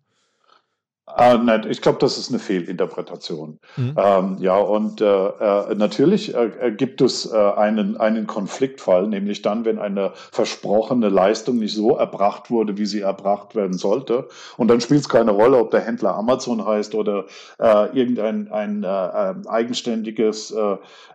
Äh, 1.16 1.38
nein, 1.38 1.66
ich 1.68 1.83
glaube, 1.83 1.98
das 1.98 2.16
ist 2.18 2.31
eine 2.31 2.38
Fehlinterpretation. 2.38 3.59
Mhm. 3.77 3.96
Ähm, 3.96 4.37
ja, 4.40 4.57
und 4.57 5.01
äh, 5.01 5.05
äh, 5.05 5.75
natürlich 5.75 6.35
äh, 6.35 6.72
gibt 6.77 7.01
es 7.01 7.31
äh, 7.31 7.37
einen, 7.37 7.96
einen 7.96 8.27
Konfliktfall, 8.27 9.07
nämlich 9.07 9.42
dann, 9.42 9.64
wenn 9.64 9.79
eine 9.79 10.12
versprochene 10.31 11.09
Leistung 11.09 11.59
nicht 11.59 11.75
so 11.75 11.96
erbracht 11.96 12.51
wurde, 12.51 12.79
wie 12.79 12.87
sie 12.87 13.01
erbracht 13.01 13.55
werden 13.55 13.77
sollte. 13.77 14.29
Und 14.57 14.68
dann 14.68 14.81
spielt 14.81 15.01
es 15.01 15.09
keine 15.09 15.33
Rolle, 15.33 15.59
ob 15.59 15.70
der 15.70 15.81
Händler 15.81 16.14
Amazon 16.14 16.64
heißt 16.64 16.94
oder 16.94 17.27
äh, 17.59 17.96
irgendein 17.96 18.51
ein, 18.51 18.85
eigenständiges 18.85 20.55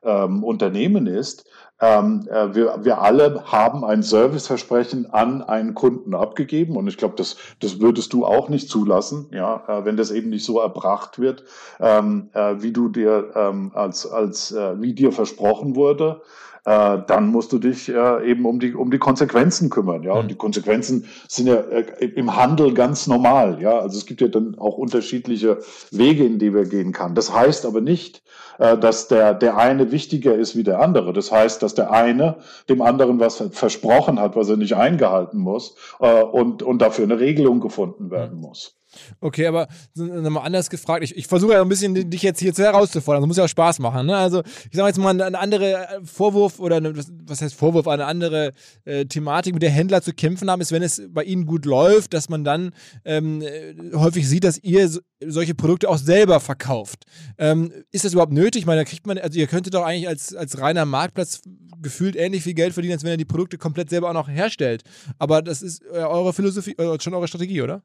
ähm, 0.04 0.44
Unternehmen 0.44 1.08
ist. 1.08 1.46
Ähm, 1.80 2.28
äh, 2.32 2.56
wir, 2.56 2.80
wir 2.82 3.02
alle 3.02 3.44
haben 3.46 3.86
ein 3.86 4.02
Serviceversprechen 4.02 5.14
an 5.14 5.44
einen 5.44 5.76
Kunden 5.76 6.16
abgegeben 6.16 6.76
und 6.76 6.88
ich 6.88 6.98
glaube, 6.98 7.16
das, 7.18 7.38
das 7.60 7.80
würdest 7.80 8.14
du 8.14 8.26
auch 8.26 8.50
nicht 8.50 8.70
zulassen, 8.70 9.28
ja, 9.32 9.64
äh, 9.68 9.86
wenn 9.86 9.98
das 9.98 10.10
eben 10.10 10.30
nicht 10.30 10.46
so 10.46 10.60
erbracht 10.60 11.20
wird, 11.20 11.44
ähm, 11.80 12.30
äh, 12.34 12.56
wie 12.60 12.72
du 12.72 12.90
dir 12.90 13.32
ähm, 13.36 13.72
als, 13.76 14.10
als 14.10 14.52
äh, 14.52 14.82
wie 14.82 14.94
dir 14.94 15.12
versprochen 15.12 15.76
wurde 15.76 16.22
äh, 16.68 17.02
dann 17.08 17.28
musst 17.28 17.54
du 17.54 17.60
dich 17.60 17.88
äh, 17.88 18.30
eben 18.30 18.46
um 18.46 18.60
die, 18.60 18.76
um 18.76 18.92
die 18.92 18.98
Konsequenzen 18.98 19.70
kümmern. 19.70 20.04
Ja? 20.04 20.14
Und 20.14 20.26
mhm. 20.26 20.28
die 20.28 20.36
Konsequenzen 20.36 21.06
sind 21.30 21.48
ja 21.48 21.56
äh, 21.56 22.06
im 22.08 22.36
Handel 22.36 22.74
ganz 22.74 23.08
normal. 23.08 23.62
Ja? 23.62 23.80
Also 23.80 23.98
es 23.98 24.06
gibt 24.06 24.20
ja 24.20 24.28
dann 24.28 24.60
auch 24.60 24.78
unterschiedliche 24.78 25.60
Wege, 25.92 26.26
in 26.26 26.40
die 26.40 26.54
wir 26.54 26.66
gehen 26.66 26.92
kann. 26.92 27.16
Das 27.16 27.34
heißt 27.34 27.66
aber 27.66 27.80
nicht, 27.80 28.22
äh, 28.58 28.78
dass 28.78 29.08
der, 29.08 29.34
der 29.34 29.56
eine 29.56 29.94
wichtiger 29.94 30.36
ist 30.36 30.58
wie 30.58 30.64
der 30.64 30.82
andere. 30.82 31.14
Das 31.14 31.32
heißt, 31.32 31.64
dass 31.64 31.74
der 31.74 31.92
eine 31.92 32.36
dem 32.68 32.82
anderen 32.82 33.22
was 33.22 33.42
versprochen 33.52 34.20
hat, 34.20 34.36
was 34.36 34.50
er 34.50 34.58
nicht 34.58 34.76
eingehalten 34.76 35.40
muss 35.40 35.78
äh, 36.02 36.22
und, 36.22 36.64
und 36.64 36.82
dafür 36.82 37.06
eine 37.06 37.22
Regelung 37.22 37.62
gefunden 37.62 38.12
werden 38.12 38.36
mhm. 38.36 38.42
muss. 38.42 38.78
Okay, 39.20 39.48
aber 39.48 39.68
nochmal 39.96 40.46
anders 40.46 40.70
gefragt. 40.70 41.04
Ich, 41.04 41.16
ich 41.16 41.28
versuche 41.28 41.54
ja 41.54 41.62
ein 41.62 41.70
bisschen 41.70 42.10
dich 42.10 42.22
jetzt 42.22 42.40
hier 42.40 42.54
zu 42.54 42.64
herauszufordern. 42.64 43.22
Das 43.24 43.28
muss 43.28 43.38
ja 43.38 43.46
auch 43.46 43.50
Spaß 43.50 43.80
machen. 43.80 44.08
Ne? 44.08 44.16
Also, 44.16 44.42
ich 44.70 44.76
sage 44.76 44.88
jetzt 44.88 44.98
mal, 44.98 45.22
eine 45.22 45.40
andere 45.40 45.74
äh, 45.74 46.00
Vorwurf 46.04 46.60
oder 46.60 46.78
eine, 46.78 46.94
was 46.96 47.42
heißt 47.42 47.56
Vorwurf, 47.56 47.88
eine 47.88 48.06
andere 48.06 48.54
äh, 48.86 49.06
Thematik, 49.06 49.54
mit 49.54 49.64
der 49.64 49.72
Händler 49.72 50.02
zu 50.02 50.14
kämpfen 50.14 50.50
haben, 50.50 50.62
ist, 50.62 50.72
wenn 50.72 50.84
es 50.84 51.02
bei 51.10 51.24
ihnen 51.24 51.46
gut 51.46 51.66
läuft, 51.66 52.14
dass 52.14 52.30
man 52.30 52.44
dann 52.44 52.72
ähm, 53.06 53.42
äh, 53.42 53.76
häufig 53.96 54.28
sieht, 54.28 54.44
dass 54.44 54.58
ihr 54.60 54.88
so, 54.90 55.00
solche 55.26 55.56
Produkte 55.56 55.90
auch 55.90 55.98
selber 55.98 56.40
verkauft. 56.40 57.06
Ähm, 57.38 57.72
ist 57.92 58.06
das 58.06 58.14
überhaupt 58.14 58.34
nötig? 58.34 58.62
Ich 58.62 58.66
meine, 58.66 58.82
da 58.82 58.86
kriegt 58.86 59.08
man, 59.08 59.18
also 59.18 59.40
ihr 59.40 59.48
könntet 59.48 59.74
doch 59.74 59.84
eigentlich 59.84 60.08
als, 60.08 60.36
als 60.36 60.60
reiner 60.60 60.86
Marktplatz 60.86 61.42
gefühlt 61.82 62.16
ähnlich 62.16 62.44
viel 62.44 62.54
Geld 62.54 62.74
verdienen, 62.74 62.94
als 62.94 63.04
wenn 63.04 63.12
ihr 63.12 63.18
die 63.18 63.26
Produkte 63.26 63.58
komplett 63.58 63.90
selber 63.90 64.10
auch 64.10 64.14
noch 64.14 64.30
herstellt. 64.30 64.84
Aber 65.20 65.42
das 65.42 65.62
ist 65.62 65.84
äh, 65.86 66.00
eure 66.00 66.34
Philosophie, 66.34 66.76
schon 67.00 67.14
eure 67.14 67.28
Strategie, 67.28 67.62
oder? 67.62 67.84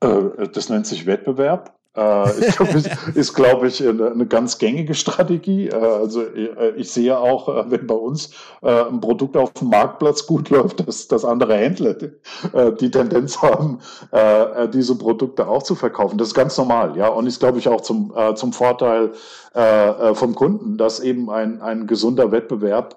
Äh, 0.00 0.48
das 0.52 0.68
nennt 0.68 0.86
sich 0.86 1.06
Wettbewerb. 1.06 1.74
Äh, 1.96 2.46
ich 2.46 2.56
glaub, 2.56 2.74
ist, 2.74 2.90
ist 3.14 3.34
glaube 3.34 3.68
ich, 3.68 3.86
eine, 3.86 4.26
ganz 4.26 4.58
gängige 4.58 4.94
Strategie. 4.94 5.68
Äh, 5.68 5.74
also 5.74 6.24
ich 6.76 6.90
sehe 6.90 7.18
auch, 7.18 7.70
wenn 7.70 7.86
bei 7.86 7.94
uns 7.94 8.30
ein 8.62 9.00
Produkt 9.00 9.36
auf 9.36 9.52
dem 9.54 9.68
Marktplatz 9.68 10.26
gut 10.26 10.50
läuft, 10.50 10.86
dass, 10.86 11.08
dass 11.08 11.24
andere 11.24 11.56
Händler 11.56 11.94
die, 11.94 12.10
die 12.80 12.90
Tendenz 12.90 13.40
haben, 13.40 13.80
diese 14.72 14.96
Produkte 14.96 15.46
auch 15.46 15.62
zu 15.62 15.74
verkaufen. 15.74 16.18
Das 16.18 16.28
ist 16.28 16.34
ganz 16.34 16.56
normal, 16.58 16.96
ja. 16.96 17.08
Und 17.08 17.26
ist, 17.26 17.40
glaube 17.40 17.58
ich, 17.58 17.68
auch 17.68 17.80
zum, 17.80 18.12
zum 18.34 18.52
Vorteil 18.52 19.12
vom 19.52 20.34
Kunden, 20.34 20.76
dass 20.76 21.00
eben 21.00 21.30
ein, 21.30 21.60
ein 21.62 21.86
gesunder 21.86 22.32
Wettbewerb 22.32 22.96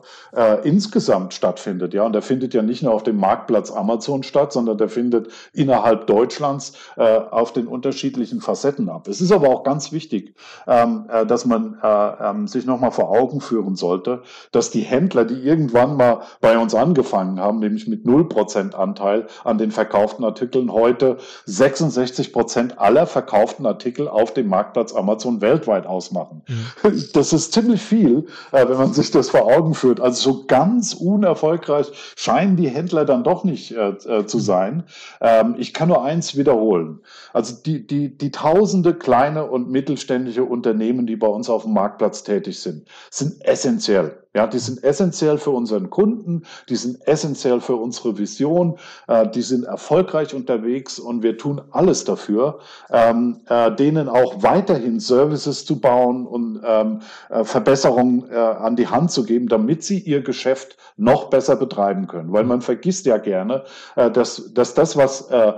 insgesamt 0.63 1.33
stattfindet, 1.33 1.93
ja. 1.93 2.05
Und 2.05 2.13
der 2.13 2.21
findet 2.21 2.53
ja 2.53 2.61
nicht 2.61 2.83
nur 2.83 2.93
auf 2.93 3.03
dem 3.03 3.17
Marktplatz 3.17 3.71
Amazon 3.71 4.23
statt, 4.23 4.53
sondern 4.53 4.77
der 4.77 4.89
findet 4.89 5.29
innerhalb 5.53 6.07
Deutschlands 6.07 6.73
auf 6.97 7.53
den 7.53 7.67
unterschiedlichen 7.67 8.41
Facetten 8.41 8.89
ab. 8.89 9.07
Es 9.07 9.21
ist 9.21 9.31
aber 9.31 9.49
auch 9.49 9.63
ganz 9.63 9.91
wichtig, 9.91 10.35
ähm, 10.67 11.05
äh, 11.09 11.25
dass 11.25 11.45
man 11.45 11.77
äh, 11.81 12.29
ähm, 12.29 12.47
sich 12.47 12.65
nochmal 12.65 12.91
vor 12.91 13.09
Augen 13.09 13.41
führen 13.41 13.75
sollte, 13.75 14.23
dass 14.51 14.71
die 14.71 14.81
Händler, 14.81 15.25
die 15.25 15.41
irgendwann 15.41 15.95
mal 15.97 16.21
bei 16.39 16.57
uns 16.57 16.75
angefangen 16.75 17.39
haben, 17.39 17.59
nämlich 17.59 17.87
mit 17.87 18.05
0% 18.05 18.73
Anteil 18.73 19.27
an 19.43 19.57
den 19.57 19.71
verkauften 19.71 20.25
Artikeln, 20.25 20.71
heute 20.71 21.17
66% 21.47 22.77
aller 22.77 23.07
verkauften 23.07 23.65
Artikel 23.65 24.07
auf 24.07 24.33
dem 24.33 24.47
Marktplatz 24.47 24.93
Amazon 24.93 25.41
weltweit 25.41 25.85
ausmachen. 25.85 26.43
Mhm. 26.51 27.03
Das 27.13 27.33
ist 27.33 27.53
ziemlich 27.53 27.81
viel, 27.81 28.27
äh, 28.51 28.67
wenn 28.67 28.77
man 28.77 28.93
sich 28.93 29.11
das 29.11 29.29
vor 29.29 29.45
Augen 29.45 29.73
führt. 29.73 29.99
Also 29.99 30.31
so 30.31 30.45
ganz 30.45 30.93
unerfolgreich 30.93 31.91
scheinen 32.15 32.57
die 32.57 32.69
Händler 32.69 33.05
dann 33.05 33.23
doch 33.23 33.43
nicht 33.43 33.71
äh, 33.71 33.89
äh 33.89 34.25
zu 34.25 34.39
sein. 34.39 34.83
Ähm, 35.21 35.55
ich 35.57 35.73
kann 35.73 35.89
nur 35.89 36.03
eins 36.03 36.35
wiederholen. 36.35 36.99
Also 37.33 37.55
die, 37.55 37.85
die, 37.85 38.17
die 38.17 38.31
tausende 38.31 38.93
kleine 38.93 39.45
und 39.45 39.69
mittelständische 39.69 40.43
Unternehmen, 40.43 41.07
die 41.07 41.15
bei 41.15 41.27
uns 41.27 41.49
auf 41.49 41.63
dem 41.63 41.73
Marktplatz 41.73 42.23
tätig 42.23 42.59
sind, 42.59 42.87
sind 43.09 43.43
essentiell. 43.45 44.20
Ja, 44.33 44.47
die 44.47 44.59
sind 44.59 44.81
essentiell 44.81 45.37
für 45.37 45.49
unseren 45.49 45.89
Kunden, 45.89 46.43
die 46.69 46.77
sind 46.77 47.05
essentiell 47.05 47.59
für 47.59 47.75
unsere 47.75 48.17
Vision, 48.17 48.77
äh, 49.09 49.27
die 49.27 49.41
sind 49.41 49.65
erfolgreich 49.65 50.33
unterwegs 50.33 50.99
und 50.99 51.21
wir 51.21 51.37
tun 51.37 51.61
alles 51.71 52.05
dafür, 52.05 52.59
ähm, 52.89 53.41
äh, 53.49 53.75
denen 53.75 54.07
auch 54.07 54.41
weiterhin 54.41 55.01
Services 55.01 55.65
zu 55.65 55.81
bauen 55.81 56.25
und 56.25 56.61
ähm, 56.65 56.99
äh, 57.29 57.43
Verbesserungen 57.43 58.31
äh, 58.31 58.35
an 58.35 58.77
die 58.77 58.87
Hand 58.87 59.11
zu 59.11 59.25
geben, 59.25 59.49
damit 59.49 59.83
sie 59.83 59.99
ihr 59.99 60.21
Geschäft 60.21 60.77
noch 60.95 61.29
besser 61.29 61.57
betreiben 61.57 62.07
können. 62.07 62.31
Weil 62.31 62.45
man 62.45 62.61
vergisst 62.61 63.05
ja 63.07 63.17
gerne, 63.17 63.65
äh, 63.97 64.09
dass, 64.09 64.53
dass 64.53 64.73
das, 64.73 64.95
was 64.95 65.29
äh, 65.29 65.53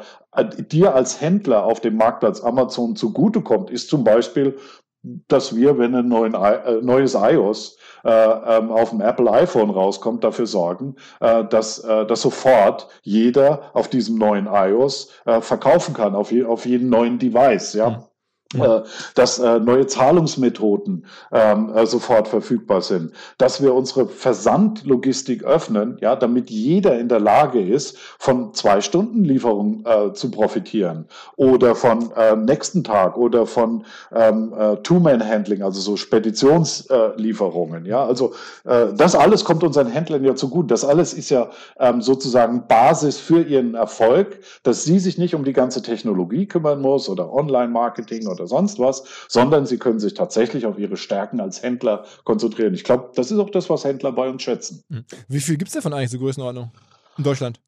dir 0.72 0.96
als 0.96 1.22
Händler 1.22 1.64
auf 1.64 1.80
dem 1.80 1.96
Marktplatz 1.96 2.42
Amazon 2.42 2.96
zugutekommt, 2.96 3.70
ist 3.70 3.90
zum 3.90 4.04
Beispiel, 4.04 4.58
dass 5.04 5.56
wir, 5.56 5.78
wenn 5.78 5.94
ein 5.96 6.08
neues 6.08 7.14
iOS 7.14 7.78
äh, 8.04 8.10
ähm, 8.10 8.72
auf 8.72 8.92
dem 8.92 9.02
Apple 9.02 9.30
iPhone 9.32 9.70
rauskommt, 9.70 10.24
dafür 10.24 10.48
sorgen, 10.48 10.96
äh, 11.20 11.44
dass, 11.46 11.80
äh, 11.80 12.06
dass 12.06 12.22
sofort 12.22 12.88
jeder 13.02 13.72
auf 13.74 13.90
diesem 13.90 14.18
neuen 14.18 14.48
iOS 14.48 15.10
äh, 15.26 15.42
verkaufen 15.42 15.94
kann, 15.94 16.16
auf, 16.16 16.32
je, 16.32 16.44
auf 16.46 16.66
jeden 16.66 16.90
neuen 16.90 17.20
Device. 17.20 17.74
Ja. 17.74 18.08
Ja. 18.54 18.78
Äh, 18.78 18.84
dass 19.16 19.40
äh, 19.40 19.60
neue 19.60 19.88
Zahlungsmethoden 19.88 21.06
ähm, 21.32 21.74
äh, 21.76 21.86
sofort 21.86 22.28
verfügbar 22.28 22.82
sind, 22.82 23.12
dass 23.38 23.62
wir 23.62 23.74
unsere 23.74 24.08
Versandlogistik 24.08 25.44
öffnen, 25.44 25.98
ja, 26.02 26.16
damit 26.16 26.50
jeder 26.50 27.00
in 27.00 27.10
der 27.10 27.20
Lage 27.20 27.62
ist, 27.62 27.98
von 28.20 28.54
zwei 28.54 28.82
Stunden 28.82 29.24
Lieferung 29.24 29.84
äh, 29.86 30.14
zu 30.14 30.32
profitieren 30.32 31.06
oder 31.36 31.76
von 31.76 32.12
äh, 32.16 32.36
nächsten 32.36 32.84
Tag 32.84 33.18
oder 33.18 33.46
von 33.46 33.86
ähm, 34.14 34.54
äh, 34.58 34.78
Two-Man-Handling, 34.78 35.64
also 35.64 35.82
so 35.82 35.98
Speditionslieferungen, 35.98 37.86
ja, 37.86 38.06
also 38.06 38.34
äh, 38.66 38.88
das 38.96 39.16
alles 39.16 39.44
kommt 39.46 39.64
unseren 39.64 39.88
Händlern 39.88 40.24
ja 40.24 40.36
zugute. 40.36 40.68
Das 40.68 40.86
alles 40.86 41.14
ist 41.14 41.30
ja 41.30 41.50
ähm, 41.80 42.02
sozusagen 42.02 42.68
Basis 42.68 43.18
für 43.20 43.42
ihren 43.42 43.76
Erfolg, 43.76 44.40
dass 44.64 44.84
sie 44.84 45.00
sich 45.00 45.18
nicht 45.18 45.36
um 45.36 45.44
die 45.44 45.54
ganze 45.54 45.82
Technologie 45.82 46.46
kümmern 46.46 46.82
muss 46.82 47.10
oder 47.10 47.32
Online-Marketing 47.34 48.28
oder 48.28 48.43
oder 48.44 48.48
sonst 48.48 48.80
was, 48.80 49.04
sondern 49.28 49.66
sie 49.66 49.78
können 49.78 50.00
sich 50.00 50.14
tatsächlich 50.14 50.66
auf 50.66 50.78
ihre 50.78 50.98
Stärken 50.98 51.40
als 51.40 51.64
Händler 51.64 52.06
konzentrieren. 52.24 52.74
Ich 52.74 52.84
glaube, 52.84 53.12
das 53.16 53.32
ist 53.32 53.40
auch 53.40 53.50
das, 53.50 53.70
was 53.70 53.86
Händler 53.86 54.12
bei 54.12 54.30
uns 54.30 54.44
schätzen. 54.44 54.84
Hm. 54.90 55.06
Wie 55.28 55.40
viel 55.40 55.58
gibt 55.58 55.70
es 55.70 55.76
davon 55.76 55.94
eigentlich 55.94 56.12
so 56.12 56.20
Größenordnung 56.20 56.72
in 57.18 57.24
Deutschland? 57.24 57.60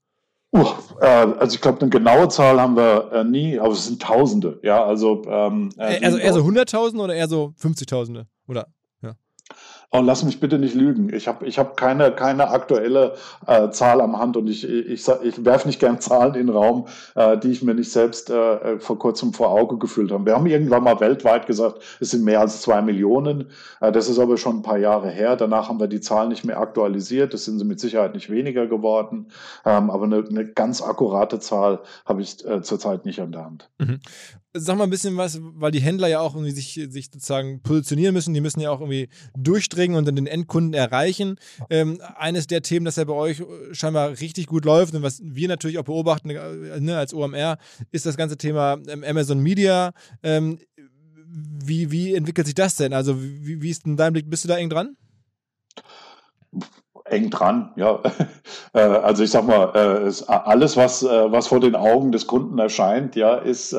Uh, 0.53 0.65
äh, 1.01 1.05
also 1.05 1.55
ich 1.55 1.61
glaube, 1.61 1.81
eine 1.81 1.89
genaue 1.89 2.29
Zahl 2.29 2.61
haben 2.61 2.77
wir 2.77 3.11
äh, 3.11 3.23
nie, 3.23 3.59
aber 3.59 3.73
es 3.73 3.87
sind 3.87 4.01
Tausende. 4.01 4.59
Ja, 4.63 4.85
also 4.85 5.23
ähm, 5.27 5.69
äh, 5.77 6.03
also 6.05 6.17
eher 6.17 6.33
so 6.33 6.41
100.000 6.41 7.03
oder 7.03 7.13
eher 7.13 7.27
so 7.27 7.53
50.000 7.61 8.25
oder 8.47 8.67
Oh, 9.95 10.01
lass 10.01 10.25
mich 10.25 10.41
bitte 10.41 10.59
nicht 10.59 10.75
lügen. 10.75 11.13
Ich 11.13 11.27
habe 11.27 11.45
ich 11.45 11.57
hab 11.57 11.77
keine, 11.77 12.11
keine 12.11 12.49
aktuelle 12.49 13.13
äh, 13.47 13.69
Zahl 13.69 14.01
am 14.01 14.19
Hand 14.19 14.35
und 14.35 14.47
ich, 14.47 14.67
ich, 14.67 15.07
ich 15.07 15.45
werfe 15.45 15.67
nicht 15.67 15.79
gern 15.79 16.01
Zahlen 16.01 16.35
in 16.35 16.47
den 16.47 16.55
Raum, 16.55 16.87
äh, 17.15 17.37
die 17.37 17.51
ich 17.51 17.63
mir 17.63 17.73
nicht 17.73 17.91
selbst 17.91 18.29
äh, 18.29 18.77
vor 18.79 18.99
kurzem 18.99 19.31
vor 19.33 19.51
Auge 19.51 19.77
gefühlt 19.77 20.11
habe. 20.11 20.25
Wir 20.25 20.35
haben 20.35 20.47
irgendwann 20.47 20.83
mal 20.83 20.99
weltweit 20.99 21.47
gesagt, 21.47 21.81
es 22.01 22.11
sind 22.11 22.25
mehr 22.25 22.41
als 22.41 22.61
zwei 22.61 22.81
Millionen. 22.81 23.51
Äh, 23.79 23.93
das 23.93 24.09
ist 24.09 24.19
aber 24.19 24.35
schon 24.35 24.57
ein 24.57 24.63
paar 24.63 24.79
Jahre 24.79 25.09
her. 25.09 25.37
Danach 25.37 25.69
haben 25.69 25.79
wir 25.79 25.87
die 25.87 26.01
Zahlen 26.01 26.27
nicht 26.27 26.43
mehr 26.43 26.59
aktualisiert. 26.59 27.33
Das 27.33 27.45
sind 27.45 27.57
sie 27.59 27.65
mit 27.65 27.79
Sicherheit 27.79 28.15
nicht 28.15 28.29
weniger 28.29 28.67
geworden. 28.67 29.27
Ähm, 29.65 29.89
aber 29.89 30.03
eine, 30.03 30.25
eine 30.29 30.45
ganz 30.45 30.81
akkurate 30.81 31.39
Zahl 31.39 31.79
habe 32.05 32.21
ich 32.21 32.45
äh, 32.45 32.61
zurzeit 32.61 33.05
nicht 33.05 33.21
an 33.21 33.31
der 33.31 33.45
Hand. 33.45 33.69
Mhm 33.77 33.99
sag 34.57 34.77
mal 34.77 34.85
ein 34.85 34.89
bisschen 34.89 35.17
was, 35.17 35.39
weil 35.41 35.71
die 35.71 35.81
Händler 35.81 36.07
ja 36.07 36.19
auch 36.19 36.33
irgendwie 36.33 36.51
sich, 36.51 36.79
sich 36.89 37.05
sozusagen 37.05 37.61
positionieren 37.61 38.13
müssen, 38.13 38.33
die 38.33 38.41
müssen 38.41 38.61
ja 38.61 38.71
auch 38.71 38.79
irgendwie 38.79 39.09
durchdringen 39.37 39.97
und 39.97 40.07
dann 40.07 40.15
den 40.15 40.27
Endkunden 40.27 40.73
erreichen. 40.73 41.37
Ähm, 41.69 41.99
eines 42.15 42.47
der 42.47 42.61
Themen, 42.61 42.85
das 42.85 42.95
ja 42.95 43.03
bei 43.03 43.13
euch 43.13 43.43
scheinbar 43.71 44.19
richtig 44.19 44.47
gut 44.47 44.65
läuft 44.65 44.93
und 44.95 45.03
was 45.03 45.21
wir 45.23 45.47
natürlich 45.47 45.77
auch 45.77 45.83
beobachten 45.83 46.29
äh, 46.29 46.79
ne, 46.79 46.97
als 46.97 47.13
OMR, 47.13 47.57
ist 47.91 48.05
das 48.05 48.17
ganze 48.17 48.37
Thema 48.37 48.77
ähm, 48.87 49.03
Amazon 49.03 49.39
Media. 49.39 49.91
Ähm, 50.23 50.59
wie, 51.27 51.91
wie 51.91 52.13
entwickelt 52.13 52.47
sich 52.47 52.55
das 52.55 52.75
denn? 52.75 52.93
Also, 52.93 53.21
wie, 53.21 53.61
wie 53.61 53.69
ist 53.69 53.85
denn 53.85 53.97
dein 53.97 54.13
Blick? 54.13 54.29
Bist 54.29 54.45
du 54.45 54.47
da 54.47 54.57
eng 54.57 54.69
dran? 54.69 54.95
Eng 57.05 57.29
dran, 57.29 57.71
ja. 57.75 57.99
Äh, 58.73 58.79
also 58.79 59.23
ich 59.23 59.31
sag 59.31 59.47
mal, 59.47 59.71
äh, 59.73 60.11
alles, 60.27 60.75
was, 60.75 61.01
äh, 61.01 61.31
was 61.31 61.47
vor 61.47 61.61
den 61.61 61.75
Augen 61.75 62.11
des 62.11 62.27
Kunden 62.27 62.59
erscheint, 62.59 63.15
ja, 63.15 63.35
ist, 63.35 63.75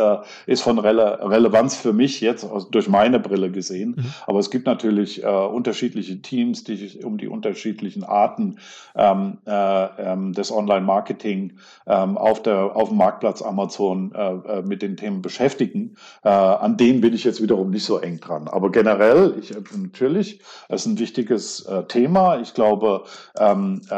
ist 0.46 0.62
von 0.62 0.78
Rele 0.78 1.18
Relevanz 1.22 1.76
für 1.76 1.92
mich 1.92 2.20
jetzt 2.22 2.48
durch 2.70 2.88
meine 2.88 3.20
Brille 3.20 3.50
gesehen. 3.50 3.94
Mhm. 3.96 4.14
Aber 4.26 4.38
es 4.38 4.50
gibt 4.50 4.66
natürlich 4.66 5.22
äh, 5.22 5.26
unterschiedliche 5.26 6.22
Teams, 6.22 6.64
die 6.64 6.76
sich 6.76 7.04
um 7.04 7.18
die 7.18 7.28
unterschiedlichen 7.28 8.04
Arten 8.04 8.56
ähm, 8.94 9.38
äh, 9.46 9.52
ähm, 9.52 10.32
des 10.32 10.50
Online-Marketing 10.50 11.58
ähm, 11.86 12.16
auf, 12.16 12.42
der, 12.42 12.74
auf 12.74 12.88
dem 12.88 12.96
Marktplatz 12.96 13.42
Amazon 13.42 14.12
äh, 14.14 14.62
mit 14.62 14.80
den 14.80 14.96
Themen 14.96 15.20
beschäftigen. 15.20 15.96
an 16.22 16.76
denen 16.76 17.00
bin 17.00 17.14
ich 17.14 17.24
jetzt 17.24 17.42
wiederum 17.42 17.70
nicht 17.70 17.84
so 17.84 17.98
eng 17.98 18.18
dran. 18.20 18.48
Aber 18.48 18.70
generell, 18.70 19.34
ich, 19.40 19.52
natürlich, 19.76 20.40
es 20.68 20.82
ist 20.82 20.86
ein 20.86 20.98
wichtiges 20.98 21.68
Thema. 21.88 22.40
Ich 22.40 22.54
glaube, 22.54 23.04
ähm, 23.38 23.82
äh, 23.88 23.92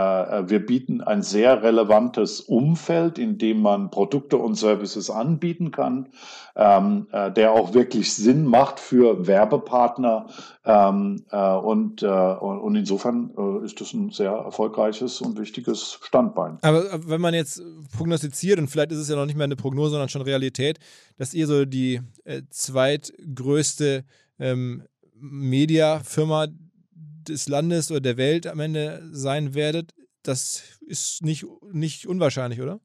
wir 0.48 0.64
bieten 0.64 1.00
ein 1.00 1.22
sehr 1.22 1.62
relevantes 1.62 2.40
Umfeld, 2.40 3.18
in 3.18 3.38
dem 3.38 3.62
man 3.62 3.90
Produkte 3.90 4.36
und 4.36 4.54
Services 4.54 5.10
anbieten 5.10 5.70
kann, 5.70 6.08
ähm, 6.56 7.06
äh, 7.12 7.30
der 7.30 7.52
auch 7.52 7.74
wirklich 7.74 8.14
Sinn 8.14 8.44
macht 8.44 8.80
für 8.80 9.26
Werbepartner. 9.26 10.26
Ähm, 10.64 11.24
äh, 11.30 11.54
und, 11.54 12.02
äh, 12.02 12.06
und 12.06 12.76
insofern 12.76 13.30
äh, 13.36 13.64
ist 13.64 13.80
das 13.80 13.92
ein 13.92 14.10
sehr 14.10 14.32
erfolgreiches 14.32 15.20
und 15.20 15.38
wichtiges 15.38 15.98
Standbein. 16.02 16.58
Aber 16.62 16.84
wenn 17.08 17.20
man 17.20 17.34
jetzt 17.34 17.62
prognostiziert, 17.96 18.58
und 18.58 18.68
vielleicht 18.68 18.92
ist 18.92 18.98
es 18.98 19.08
ja 19.08 19.16
noch 19.16 19.26
nicht 19.26 19.36
mehr 19.36 19.44
eine 19.44 19.56
Prognose, 19.56 19.90
sondern 19.90 20.08
schon 20.08 20.22
Realität, 20.22 20.78
dass 21.16 21.34
ihr 21.34 21.46
so 21.46 21.64
die 21.64 22.00
äh, 22.24 22.42
zweitgrößte 22.50 24.04
ähm, 24.38 24.82
Mediafirma 25.20 26.48
des 27.28 27.48
Landes 27.48 27.90
oder 27.90 28.00
der 28.00 28.16
Welt 28.16 28.46
am 28.46 28.60
Ende 28.60 29.02
sein 29.12 29.54
werdet, 29.54 29.94
das 30.22 30.62
ist 30.80 31.22
nicht, 31.22 31.46
nicht 31.72 32.06
unwahrscheinlich, 32.06 32.60
oder? 32.60 32.80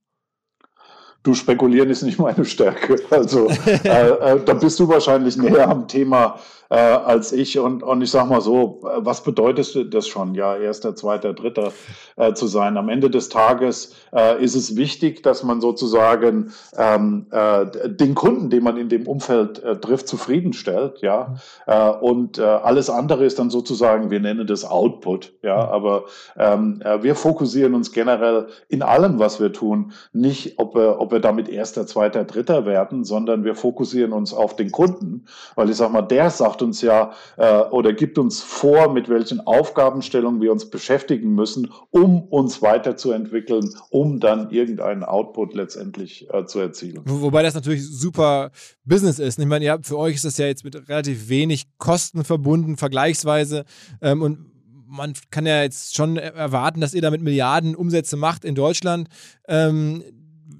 Du, 1.23 1.33
spekulieren 1.33 1.89
ist 1.89 2.03
nicht 2.03 2.19
meine 2.19 2.43
Stärke. 2.43 2.97
Also 3.09 3.47
äh, 3.65 4.09
äh, 4.09 4.43
da 4.43 4.53
bist 4.53 4.79
du 4.79 4.87
wahrscheinlich 4.89 5.37
näher 5.37 5.69
am 5.69 5.87
Thema 5.87 6.39
äh, 6.73 6.77
als 6.77 7.31
ich. 7.31 7.59
Und, 7.59 7.83
und 7.83 8.01
ich 8.01 8.09
sag 8.09 8.27
mal 8.27 8.41
so, 8.41 8.79
was 8.81 9.23
bedeutet 9.23 9.93
das 9.93 10.07
schon, 10.07 10.33
ja, 10.33 10.55
erster, 10.55 10.95
zweiter, 10.95 11.33
dritter 11.33 11.71
äh, 12.15 12.33
zu 12.33 12.47
sein? 12.47 12.77
Am 12.77 12.89
Ende 12.89 13.11
des 13.11 13.29
Tages 13.29 13.95
äh, 14.11 14.43
ist 14.43 14.55
es 14.55 14.75
wichtig, 14.75 15.21
dass 15.21 15.43
man 15.43 15.61
sozusagen 15.61 16.51
ähm, 16.75 17.27
äh, 17.31 17.65
den 17.89 18.15
Kunden, 18.15 18.49
den 18.49 18.63
man 18.63 18.77
in 18.77 18.89
dem 18.89 19.07
Umfeld 19.07 19.61
äh, 19.63 19.75
trifft, 19.79 20.07
zufriedenstellt, 20.07 21.01
ja. 21.01 21.35
Äh, 21.67 21.89
und 21.89 22.39
alles 22.39 22.89
andere 22.89 23.25
ist 23.25 23.37
dann 23.37 23.49
sozusagen, 23.49 24.09
wir 24.09 24.19
nennen 24.19 24.47
das 24.47 24.65
Output, 24.65 25.33
ja. 25.43 25.67
Aber 25.69 26.05
ähm, 26.37 26.81
äh, 26.83 27.03
wir 27.03 27.15
fokussieren 27.15 27.75
uns 27.75 27.91
generell 27.91 28.47
in 28.67 28.81
allem, 28.81 29.19
was 29.19 29.39
wir 29.39 29.53
tun, 29.53 29.91
nicht, 30.11 30.57
ob 30.57 30.75
wir, 30.75 30.99
ob 30.99 31.11
wir 31.11 31.19
damit 31.19 31.47
erster, 31.49 31.85
zweiter, 31.85 32.23
dritter 32.23 32.65
werden, 32.65 33.03
sondern 33.03 33.43
wir 33.43 33.53
fokussieren 33.53 34.13
uns 34.13 34.33
auf 34.33 34.55
den 34.55 34.71
Kunden, 34.71 35.25
weil 35.55 35.69
ich 35.69 35.77
sag 35.77 35.91
mal, 35.91 36.01
der 36.01 36.31
sagt 36.31 36.62
uns 36.63 36.81
ja 36.81 37.13
äh, 37.37 37.59
oder 37.65 37.93
gibt 37.93 38.17
uns 38.17 38.41
vor, 38.41 38.91
mit 38.91 39.09
welchen 39.09 39.41
Aufgabenstellungen 39.41 40.41
wir 40.41 40.51
uns 40.51 40.69
beschäftigen 40.69 41.35
müssen, 41.35 41.71
um 41.91 42.23
uns 42.23 42.61
weiterzuentwickeln, 42.61 43.75
um 43.89 44.19
dann 44.19 44.49
irgendeinen 44.49 45.03
Output 45.03 45.53
letztendlich 45.53 46.27
äh, 46.33 46.45
zu 46.45 46.59
erzielen. 46.59 47.01
Wobei 47.05 47.43
das 47.43 47.53
natürlich 47.53 47.85
super 47.87 48.51
Business 48.85 49.19
ist. 49.19 49.37
Ich 49.37 49.45
meine, 49.45 49.65
ja, 49.65 49.77
für 49.81 49.97
euch 49.97 50.15
ist 50.15 50.25
das 50.25 50.37
ja 50.37 50.47
jetzt 50.47 50.63
mit 50.63 50.89
relativ 50.89 51.29
wenig 51.29 51.65
Kosten 51.77 52.23
verbunden, 52.23 52.77
vergleichsweise. 52.77 53.65
Ähm, 54.01 54.21
und 54.21 54.53
man 54.87 55.13
kann 55.31 55.45
ja 55.45 55.63
jetzt 55.63 55.95
schon 55.95 56.17
erwarten, 56.17 56.79
dass 56.79 56.93
ihr 56.93 57.01
damit 57.01 57.21
Milliarden 57.21 57.75
Umsätze 57.75 58.15
macht 58.15 58.45
in 58.45 58.55
Deutschland. 58.55 59.09
Ähm, 59.47 60.03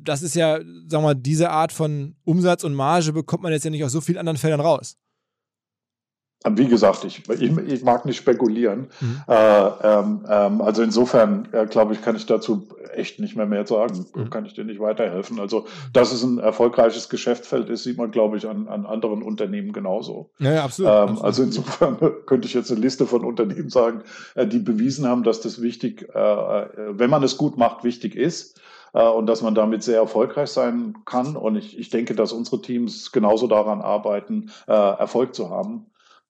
das 0.03 0.21
ist 0.21 0.35
ja, 0.35 0.57
sagen 0.57 0.89
wir 0.89 1.01
mal, 1.01 1.13
diese 1.13 1.49
Art 1.49 1.71
von 1.71 2.15
Umsatz 2.23 2.63
und 2.63 2.73
Marge 2.73 3.13
bekommt 3.13 3.43
man 3.43 3.53
jetzt 3.53 3.63
ja 3.63 3.71
nicht 3.71 3.83
aus 3.83 3.91
so 3.91 4.01
vielen 4.01 4.17
anderen 4.17 4.37
Feldern 4.37 4.59
raus. 4.59 4.97
Wie 6.49 6.67
gesagt, 6.67 7.05
ich, 7.05 7.27
ich, 7.29 7.57
ich 7.57 7.83
mag 7.83 8.05
nicht 8.05 8.17
spekulieren. 8.17 8.87
Mhm. 8.99 9.21
Äh, 9.27 9.67
ähm, 9.83 10.25
ähm, 10.29 10.61
also 10.61 10.83
insofern, 10.83 11.47
äh, 11.53 11.65
glaube 11.67 11.93
ich, 11.93 12.01
kann 12.01 12.15
ich 12.15 12.25
dazu 12.25 12.67
echt 12.93 13.19
nicht 13.19 13.35
mehr 13.35 13.45
mehr 13.45 13.65
sagen. 13.65 14.05
Mhm. 14.13 14.29
Kann 14.29 14.45
ich 14.45 14.53
dir 14.53 14.63
nicht 14.63 14.79
weiterhelfen. 14.79 15.39
Also, 15.39 15.65
dass 15.93 16.11
es 16.11 16.23
ein 16.23 16.39
erfolgreiches 16.39 17.09
Geschäftsfeld 17.09 17.69
ist, 17.69 17.83
sieht 17.83 17.97
man, 17.97 18.11
glaube 18.11 18.37
ich, 18.37 18.47
an, 18.47 18.67
an 18.67 18.85
anderen 18.85 19.23
Unternehmen 19.23 19.71
genauso. 19.71 20.29
Ja, 20.39 20.53
ja 20.53 20.63
absolut, 20.63 20.91
ähm, 20.91 20.95
absolut, 20.95 21.23
Also 21.23 21.43
insofern 21.43 21.97
könnte 22.25 22.47
ich 22.47 22.53
jetzt 22.53 22.71
eine 22.71 22.81
Liste 22.81 23.05
von 23.05 23.23
Unternehmen 23.23 23.69
sagen, 23.69 24.01
äh, 24.35 24.47
die 24.47 24.59
bewiesen 24.59 25.07
haben, 25.07 25.23
dass 25.23 25.41
das 25.41 25.61
wichtig, 25.61 26.09
äh, 26.13 26.19
äh, 26.19 26.67
wenn 26.89 27.09
man 27.09 27.23
es 27.23 27.37
gut 27.37 27.57
macht, 27.57 27.83
wichtig 27.83 28.15
ist 28.15 28.59
äh, 28.93 29.03
und 29.03 29.27
dass 29.27 29.41
man 29.41 29.55
damit 29.55 29.83
sehr 29.83 29.97
erfolgreich 29.97 30.49
sein 30.49 30.95
kann. 31.05 31.35
Und 31.35 31.55
ich, 31.55 31.77
ich 31.79 31.89
denke, 31.89 32.15
dass 32.15 32.33
unsere 32.33 32.61
Teams 32.61 33.11
genauso 33.11 33.47
daran 33.47 33.81
arbeiten, 33.81 34.51
Erfolg 34.67 35.35
zu 35.35 35.49
haben 35.49 35.85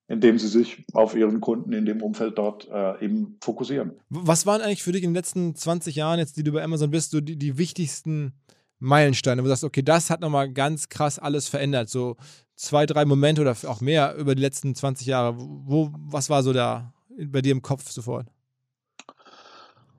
indem 0.08 0.38
sie 0.38 0.48
sich 0.48 0.86
auf 0.94 1.16
ihren 1.16 1.40
Kunden 1.42 1.74
in 1.74 1.86
dem 1.86 2.02
Umfeld 2.02 2.38
dort 2.38 2.68
äh, 2.70 3.04
eben 3.04 3.38
fokussieren. 3.42 3.94
Was 4.10 4.46
waren 4.46 4.62
eigentlich 4.62 4.84
für 4.84 4.92
dich 4.92 5.04
in 5.04 5.12
den 5.12 5.16
letzten 5.16 5.56
20 5.56 5.96
Jahren, 5.96 6.20
jetzt 6.20 6.38
die 6.38 6.44
du 6.44 6.52
bei 6.52 6.64
Amazon 6.64 6.92
bist, 6.92 7.12
so 7.12 7.22
die, 7.22 7.38
die 7.38 7.58
wichtigsten 7.58 8.34
Meilensteine, 8.80 9.42
wo 9.42 9.46
du 9.46 9.50
sagst, 9.50 9.64
okay, 9.64 9.82
das 9.82 10.10
hat 10.10 10.20
nochmal 10.20 10.52
ganz 10.52 10.90
krass 10.90 11.20
alles 11.20 11.48
verändert, 11.48 11.90
so 11.90 12.18
zwei, 12.56 12.86
drei 12.86 13.06
Momente 13.06 13.42
oder 13.42 13.56
auch 13.68 13.82
mehr 13.82 14.16
über 14.16 14.36
die 14.36 14.42
letzten 14.42 14.76
20 14.76 15.08
Jahre. 15.08 15.36
Wo, 15.38 15.92
was 15.94 16.30
war 16.30 16.44
so 16.44 16.52
da 16.52 16.94
bei 17.28 17.42
dir 17.42 17.54
im 17.54 17.62
Kopf 17.62 17.90
sofort? 17.90 18.28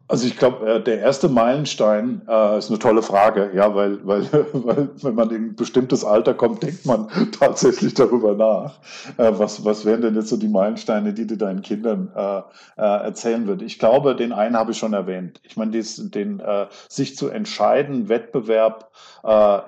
Also 0.07 0.27
ich 0.27 0.37
glaube, 0.37 0.71
äh, 0.71 0.83
der 0.83 0.99
erste 0.99 1.31
Meilenstein 1.31 2.21
äh, 2.29 2.59
ist 2.59 2.69
eine 2.69 2.79
tolle 2.79 3.01
Frage, 3.01 3.53
ja, 3.55 3.75
weil, 3.75 4.07
weil, 4.07 4.29
weil 4.53 4.91
wenn 5.01 5.15
man 5.15 5.31
in 5.31 5.45
ein 5.45 5.55
bestimmtes 5.57 6.05
Alter 6.05 6.35
kommt, 6.35 6.63
denkt 6.63 6.85
man 6.85 7.09
tatsächlich 7.33 7.95
darüber 7.95 8.35
nach. 8.35 8.75
Äh, 9.17 9.33
was, 9.39 9.65
was 9.65 9.87
wären 9.87 10.03
denn 10.03 10.15
jetzt 10.15 10.29
so 10.29 10.37
die 10.37 10.49
Meilensteine, 10.49 11.15
die 11.15 11.27
du 11.27 11.39
deinen 11.39 11.63
Kindern 11.63 12.13
äh, 12.15 12.39
äh, 12.77 13.05
erzählen 13.05 13.47
würdest? 13.47 13.67
Ich 13.67 13.79
glaube, 13.79 14.15
den 14.15 14.35
einen 14.35 14.59
habe 14.59 14.73
ich 14.73 14.79
schon 14.79 14.93
erwähnt. 14.93 15.41
Ich 15.43 15.57
meine, 15.57 15.73
den 15.73 16.41
äh, 16.41 16.67
sich 16.89 17.17
zu 17.17 17.29
entscheiden, 17.31 18.09
Wettbewerb 18.09 18.91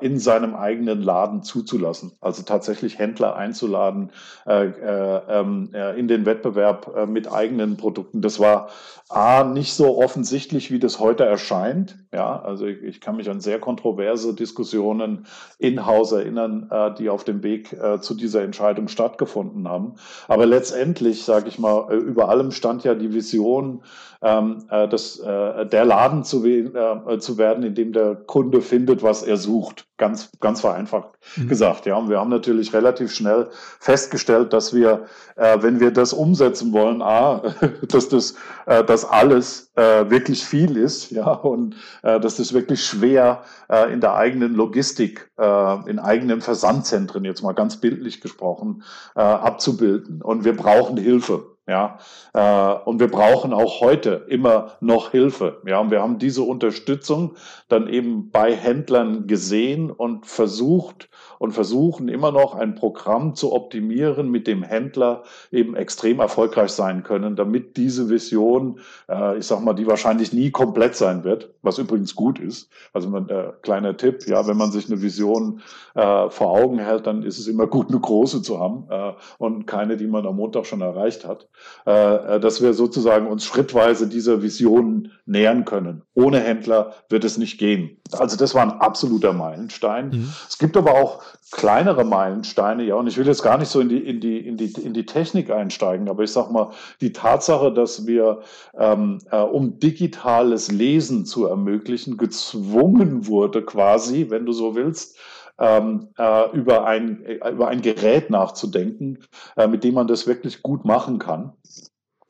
in 0.03 0.19
seinem 0.19 0.55
eigenen 0.55 1.01
Laden 1.01 1.43
zuzulassen, 1.43 2.13
also 2.21 2.43
tatsächlich 2.43 2.99
Händler 2.99 3.37
einzuladen 3.37 4.11
äh, 4.47 4.67
äh, 4.67 5.21
ähm, 5.31 5.71
äh, 5.73 5.99
in 5.99 6.09
den 6.09 6.27
Wettbewerb 6.27 7.09
mit 7.09 7.33
eigenen 7.33 7.79
Produkten. 7.79 8.21
Das 8.21 8.39
war 8.39 8.69
A, 9.09 9.45
nicht 9.45 9.73
so 9.73 9.97
offensichtlich, 10.27 10.73
wie 10.73 10.81
das 10.81 10.99
heute 10.99 11.25
erscheint. 11.25 11.99
Ja, 12.13 12.43
also 12.43 12.67
ich, 12.67 12.83
ich 12.83 13.01
kann 13.01 13.15
mich 13.15 13.31
an 13.31 13.41
sehr 13.41 13.61
kontroverse 13.61 14.35
Diskussionen 14.35 15.29
in-house 15.61 16.11
erinnern, 16.11 16.69
äh, 16.69 16.93
die 16.95 17.11
auf 17.11 17.23
dem 17.23 17.45
Weg 17.45 17.73
äh, 17.73 18.01
zu 18.01 18.15
dieser 18.15 18.43
Entscheidung 18.43 18.89
stattgefunden 18.89 19.69
haben. 19.69 19.95
Aber 20.27 20.45
letztendlich, 20.45 21.23
sage 21.23 21.47
ich 21.47 21.61
mal, 21.61 21.93
äh, 21.93 21.95
über 21.95 22.29
allem 22.29 22.51
stand 22.51 22.83
ja 22.83 22.97
die 22.97 23.15
Vision, 23.15 23.85
ähm, 24.21 24.65
äh, 24.69 24.87
äh, 24.87 25.67
der 25.69 25.85
Laden 25.85 26.25
zu, 26.25 26.45
äh, 26.45 27.19
zu 27.21 27.39
werden, 27.39 27.63
in 27.63 27.77
dem 27.77 27.93
der 27.93 28.17
Kunde 28.17 28.63
findet, 28.63 29.05
was 29.05 29.23
er 29.23 29.37
sucht. 29.37 29.86
Ganz, 29.99 30.31
ganz 30.41 30.61
vereinfacht 30.61 31.09
mhm. 31.37 31.49
gesagt. 31.49 31.87
Ja, 31.87 31.97
und 31.97 32.11
wir 32.11 32.21
haben 32.21 32.29
natürlich 32.29 32.75
relativ 32.75 33.15
schnell 33.15 33.49
festgestellt, 33.81 34.53
dass 34.53 34.75
wir, 34.75 35.07
äh, 35.37 35.57
wenn 35.63 35.81
wir 35.81 35.91
das 35.91 36.13
umsetzen 36.13 36.75
wollen, 36.75 37.01
a, 37.01 37.43
dass 37.89 38.11
das, 38.11 38.35
äh, 38.67 38.85
dass 38.85 39.07
alles 39.07 39.73
äh, 39.75 40.11
wirklich 40.11 40.45
viel 40.45 40.77
ist, 40.77 41.11
ja, 41.13 41.31
und 41.31 41.77
äh, 42.03 42.21
dass 42.21 42.37
das 42.37 42.53
wirklich 42.53 42.85
schwer 42.85 43.43
äh, 43.71 43.91
in 43.91 44.03
der 44.03 44.17
eigenen 44.17 44.55
Logistik, 44.55 45.31
äh, 45.39 45.91
in 45.91 45.99
eigenen 45.99 46.43
Versandzentren 46.43 47.25
jetzt 47.25 47.43
mal 47.43 47.55
ganz 47.55 47.79
bildlich 47.79 48.21
gesprochen 48.21 48.83
äh, 49.15 49.21
abzubilden. 49.21 50.21
Und 50.21 50.45
wir 50.45 50.55
brauchen 50.55 50.99
Hilfe. 50.99 51.56
Ja, 51.69 51.99
äh, 52.33 52.89
und 52.89 53.01
wir 53.01 53.11
brauchen 53.11 53.53
auch 53.53 53.81
heute 53.81 54.27
immer 54.29 54.77
noch 54.81 55.11
Hilfe. 55.11 55.61
Ja, 55.67 55.81
und 55.81 55.91
wir 55.91 56.01
haben 56.01 56.19
diese 56.19 56.43
Unterstützung 56.43 57.35
dann 57.69 57.89
eben 57.89 58.31
bei 58.31 58.55
Händlern 58.55 59.27
gesehen 59.27 59.91
und 59.91 60.27
versucht 60.27 61.09
und 61.39 61.53
versuchen 61.53 62.09
immer 62.09 62.33
noch 62.33 62.55
ein 62.55 62.75
Programm 62.75 63.35
zu 63.35 63.53
optimieren, 63.53 64.31
mit 64.31 64.47
dem 64.47 64.63
Händler 64.63 65.23
eben 65.51 65.77
extrem 65.77 66.21
erfolgreich 66.21 66.71
sein 66.71 67.03
können, 67.03 67.37
damit 67.37 67.77
diese 67.77 68.09
Vision, 68.09 68.81
äh, 69.09 69.39
ich 69.39 69.47
sag 69.47 69.63
mal, 69.63 69.75
die 69.75 69.87
wahrscheinlich 69.87 70.33
nie 70.33 70.51
komplett 70.51 70.97
sein 70.97 71.25
wird, 71.25 71.55
was 71.63 71.79
übrigens 71.79 72.15
gut 72.15 72.39
ist. 72.39 72.71
Also 72.93 73.15
ein 73.15 73.29
äh, 73.29 73.53
kleiner 73.63 73.97
Tipp, 73.97 74.27
ja, 74.27 74.47
wenn 74.47 74.57
man 74.57 74.73
sich 74.73 74.91
eine 74.91 75.03
Vision 75.03 75.61
äh, 75.95 76.29
vor 76.29 76.51
Augen 76.51 76.79
hält, 76.79 77.07
dann 77.07 77.23
ist 77.23 77.39
es 77.39 77.47
immer 77.47 77.67
gut, 77.67 77.89
eine 77.89 78.01
große 78.01 78.43
zu 78.43 78.61
haben 78.61 78.87
äh, 78.91 79.13
und 79.39 79.67
keine, 79.67 79.97
die 79.97 80.07
man 80.07 80.27
am 80.27 80.37
Montag 80.37 80.67
schon 80.67 80.81
erreicht 80.81 81.27
hat. 81.27 81.49
Äh, 81.87 82.17
äh, 82.17 82.41
dass 82.41 82.63
wir 82.63 82.75
sozusagen 82.75 83.27
uns 83.27 83.45
schrittweise 83.45 84.09
dieser 84.09 84.43
Vision 84.43 85.13
nähern 85.27 85.65
können. 85.65 86.03
Ohne 86.15 86.41
Händler 86.41 86.95
wird 87.09 87.25
es 87.25 87.39
nicht 87.39 87.59
gehen. 87.59 88.01
Also 88.13 88.37
das 88.37 88.55
war 88.55 88.63
ein 88.63 88.81
absoluter 88.81 89.33
Meilenstein. 89.33 90.11
Mhm. 90.11 90.33
Es 90.49 90.59
gibt 90.59 90.77
aber 90.77 90.95
auch 90.95 91.23
kleinere 91.53 92.05
Meilensteine, 92.05 92.85
ja, 92.85 92.97
und 92.97 93.07
ich 93.07 93.17
will 93.17 93.27
jetzt 93.27 93.43
gar 93.43 93.59
nicht 93.59 93.69
so 93.69 93.81
in 93.81 93.89
die, 93.89 93.99
in 93.99 94.21
die, 94.21 94.39
in 94.39 94.57
die, 94.57 94.73
in 94.73 94.95
die 94.95 95.07
Technik 95.07 95.51
einsteigen, 95.51 96.09
aber 96.09 96.25
ich 96.25 96.33
sag 96.33 96.51
mal, 96.51 96.71
die 97.01 97.13
Tatsache, 97.13 97.73
dass 97.73 98.07
wir, 98.07 98.41
ähm, 98.79 99.19
äh, 99.31 99.39
um 99.39 99.79
digitales 99.79 100.71
Lesen 100.71 101.25
zu 101.25 101.47
ermöglichen, 101.47 102.17
gezwungen 102.17 103.27
wurde 103.27 103.63
quasi, 103.63 104.27
wenn 104.29 104.47
du 104.47 104.53
so 104.53 104.75
willst, 104.75 105.19
ähm, 105.59 106.09
äh, 106.19 106.51
über, 106.51 106.87
ein, 106.87 107.25
äh, 107.25 107.51
über 107.51 107.69
ein 107.69 107.81
Gerät 107.81 108.31
nachzudenken, 108.31 109.19
äh, 109.57 109.67
mit 109.67 109.85
dem 109.85 109.95
man 109.95 110.07
das 110.07 110.27
wirklich 110.27 110.63
gut 110.63 110.85
machen 110.85 111.19
kann. 111.19 111.53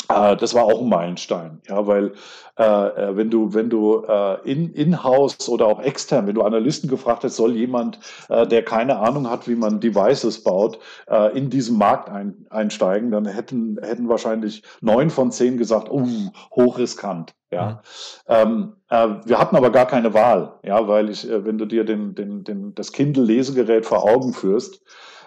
Äh, 0.08 0.36
das 0.36 0.54
war 0.54 0.64
auch 0.64 0.80
ein 0.80 0.88
Meilenstein, 0.88 1.60
ja, 1.68 1.86
weil 1.86 2.12
äh, 2.58 2.64
äh, 2.64 3.16
wenn 3.16 3.30
du, 3.30 3.52
wenn 3.52 3.68
du 3.68 4.04
äh, 4.08 4.50
in, 4.50 4.72
in-house 4.72 5.48
oder 5.48 5.66
auch 5.66 5.80
extern, 5.80 6.26
wenn 6.26 6.34
du 6.34 6.42
Analysten 6.42 6.88
gefragt 6.88 7.24
hast, 7.24 7.36
soll 7.36 7.54
jemand, 7.54 7.98
äh, 8.28 8.46
der 8.46 8.64
keine 8.64 8.98
Ahnung 8.98 9.28
hat, 9.28 9.46
wie 9.46 9.56
man 9.56 9.80
Devices 9.80 10.42
baut, 10.42 10.78
äh, 11.08 11.36
in 11.36 11.50
diesen 11.50 11.76
Markt 11.76 12.08
ein, 12.08 12.46
einsteigen, 12.48 13.10
dann 13.10 13.26
hätten, 13.26 13.78
hätten 13.82 14.08
wahrscheinlich 14.08 14.62
neun 14.80 15.10
von 15.10 15.30
zehn 15.30 15.58
gesagt, 15.58 15.90
uh, 15.90 16.30
hochriskant. 16.54 17.34
Ja. 17.50 17.82
Ähm, 18.26 18.74
äh, 18.88 19.08
wir 19.24 19.38
hatten 19.38 19.56
aber 19.56 19.70
gar 19.70 19.86
keine 19.86 20.14
Wahl, 20.14 20.54
ja, 20.62 20.88
weil 20.88 21.10
ich, 21.10 21.30
äh, 21.30 21.44
wenn 21.44 21.58
du 21.58 21.66
dir 21.66 21.84
den, 21.84 22.14
den, 22.14 22.42
den, 22.42 22.74
das 22.74 22.92
Kindle-Lesegerät 22.92 23.86
vor 23.86 24.04
Augen 24.04 24.32
führst, 24.32 24.80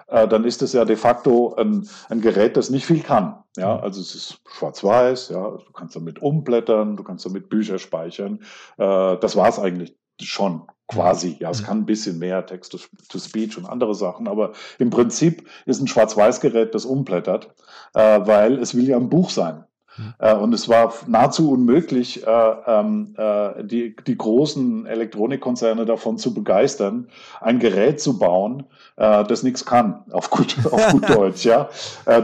äh, 0.09 0.27
dann 0.27 0.45
ist 0.45 0.61
es 0.61 0.73
ja 0.73 0.85
de 0.85 0.95
facto 0.95 1.55
ein, 1.55 1.87
ein 2.09 2.21
Gerät, 2.21 2.57
das 2.57 2.69
nicht 2.69 2.85
viel 2.85 3.01
kann. 3.01 3.43
Ja, 3.57 3.77
mhm. 3.77 3.83
also 3.83 4.01
es 4.01 4.15
ist 4.15 4.41
schwarz-weiß, 4.47 5.29
ja, 5.29 5.49
du 5.51 5.71
kannst 5.73 5.95
damit 5.95 6.21
umblättern, 6.21 6.97
du 6.97 7.03
kannst 7.03 7.25
damit 7.25 7.49
Bücher 7.49 7.79
speichern. 7.79 8.39
Äh, 8.77 9.17
das 9.17 9.35
war 9.35 9.49
es 9.49 9.59
eigentlich 9.59 9.95
schon 10.21 10.67
quasi. 10.87 11.37
Ja, 11.39 11.49
es 11.49 11.61
mhm. 11.61 11.65
kann 11.65 11.77
ein 11.79 11.85
bisschen 11.85 12.19
mehr 12.19 12.45
Text-to-Speech 12.45 13.57
und 13.57 13.65
andere 13.65 13.95
Sachen, 13.95 14.27
aber 14.27 14.53
im 14.79 14.89
Prinzip 14.89 15.47
ist 15.65 15.81
ein 15.81 15.87
Schwarz-Weiß-Gerät, 15.87 16.75
das 16.75 16.85
umblättert, 16.85 17.53
äh, 17.93 18.19
weil 18.25 18.59
es 18.59 18.75
will 18.75 18.87
ja 18.87 18.97
ein 18.97 19.09
Buch 19.09 19.29
sein. 19.29 19.65
Mhm. 19.99 20.13
Äh, 20.19 20.33
und 20.35 20.53
es 20.53 20.69
war 20.69 20.93
nahezu 21.07 21.51
unmöglich, 21.51 22.25
äh, 22.25 22.51
ähm, 22.67 23.15
äh, 23.17 23.63
die, 23.63 23.95
die 23.95 24.17
großen 24.17 24.85
Elektronikkonzerne 24.85 25.85
davon 25.85 26.17
zu 26.17 26.33
begeistern, 26.33 27.07
ein 27.41 27.59
Gerät 27.59 28.01
zu 28.01 28.17
bauen, 28.17 28.63
das 28.95 29.43
nichts 29.43 29.63
kann, 29.63 30.03
auf 30.11 30.29
gut, 30.29 30.57
auf 30.69 30.89
gut 30.89 31.09
Deutsch. 31.15 31.45
Ja? 31.45 31.69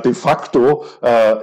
De 0.03 0.13
facto 0.13 0.83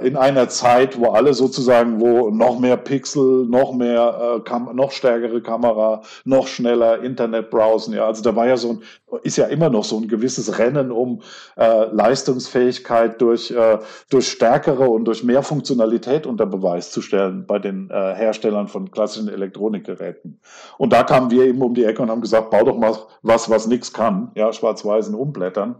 in 0.03 0.15
einer 0.15 0.47
Zeit, 0.47 0.99
wo 0.99 1.09
alle 1.09 1.33
sozusagen, 1.33 1.99
wo 1.99 2.29
noch 2.29 2.59
mehr 2.59 2.77
Pixel, 2.77 3.45
noch 3.47 3.73
mehr, 3.73 4.43
noch 4.73 4.91
stärkere 4.91 5.41
Kamera, 5.41 6.03
noch 6.23 6.45
schneller 6.45 7.01
Internet 7.01 7.49
browsen. 7.49 7.95
Ja? 7.95 8.05
Also 8.05 8.21
da 8.21 8.35
war 8.35 8.45
ja 8.45 8.57
so 8.57 8.73
ein, 8.73 8.81
ist 9.21 9.37
ja 9.37 9.45
immer 9.45 9.69
noch 9.69 9.83
so 9.83 9.97
ein 9.97 10.07
gewisses 10.07 10.57
Rennen 10.57 10.91
um 10.91 11.21
äh, 11.55 11.85
Leistungsfähigkeit 11.85 13.21
durch, 13.21 13.51
äh, 13.51 13.79
durch 14.09 14.29
stärkere 14.29 14.89
und 14.89 15.05
durch 15.05 15.23
mehr 15.23 15.43
Funktionalität 15.43 16.25
unter 16.25 16.45
Beweis 16.45 16.91
zu 16.91 17.01
stellen 17.01 17.45
bei 17.45 17.59
den 17.59 17.89
äh, 17.89 18.15
Herstellern 18.15 18.67
von 18.67 18.91
klassischen 18.91 19.29
Elektronikgeräten. 19.29 20.39
Und 20.77 20.93
da 20.93 21.03
kamen 21.03 21.31
wir 21.31 21.45
eben 21.45 21.61
um 21.61 21.73
die 21.73 21.85
Ecke 21.85 22.01
und 22.01 22.09
haben 22.09 22.21
gesagt, 22.21 22.49
bau 22.49 22.63
doch 22.63 22.77
mal 22.77 22.95
was, 23.21 23.49
was 23.49 23.67
nichts 23.67 23.93
kann, 23.93 24.31
ja, 24.35 24.51
schwarz-weißen 24.51 25.15
umblättern. 25.15 25.75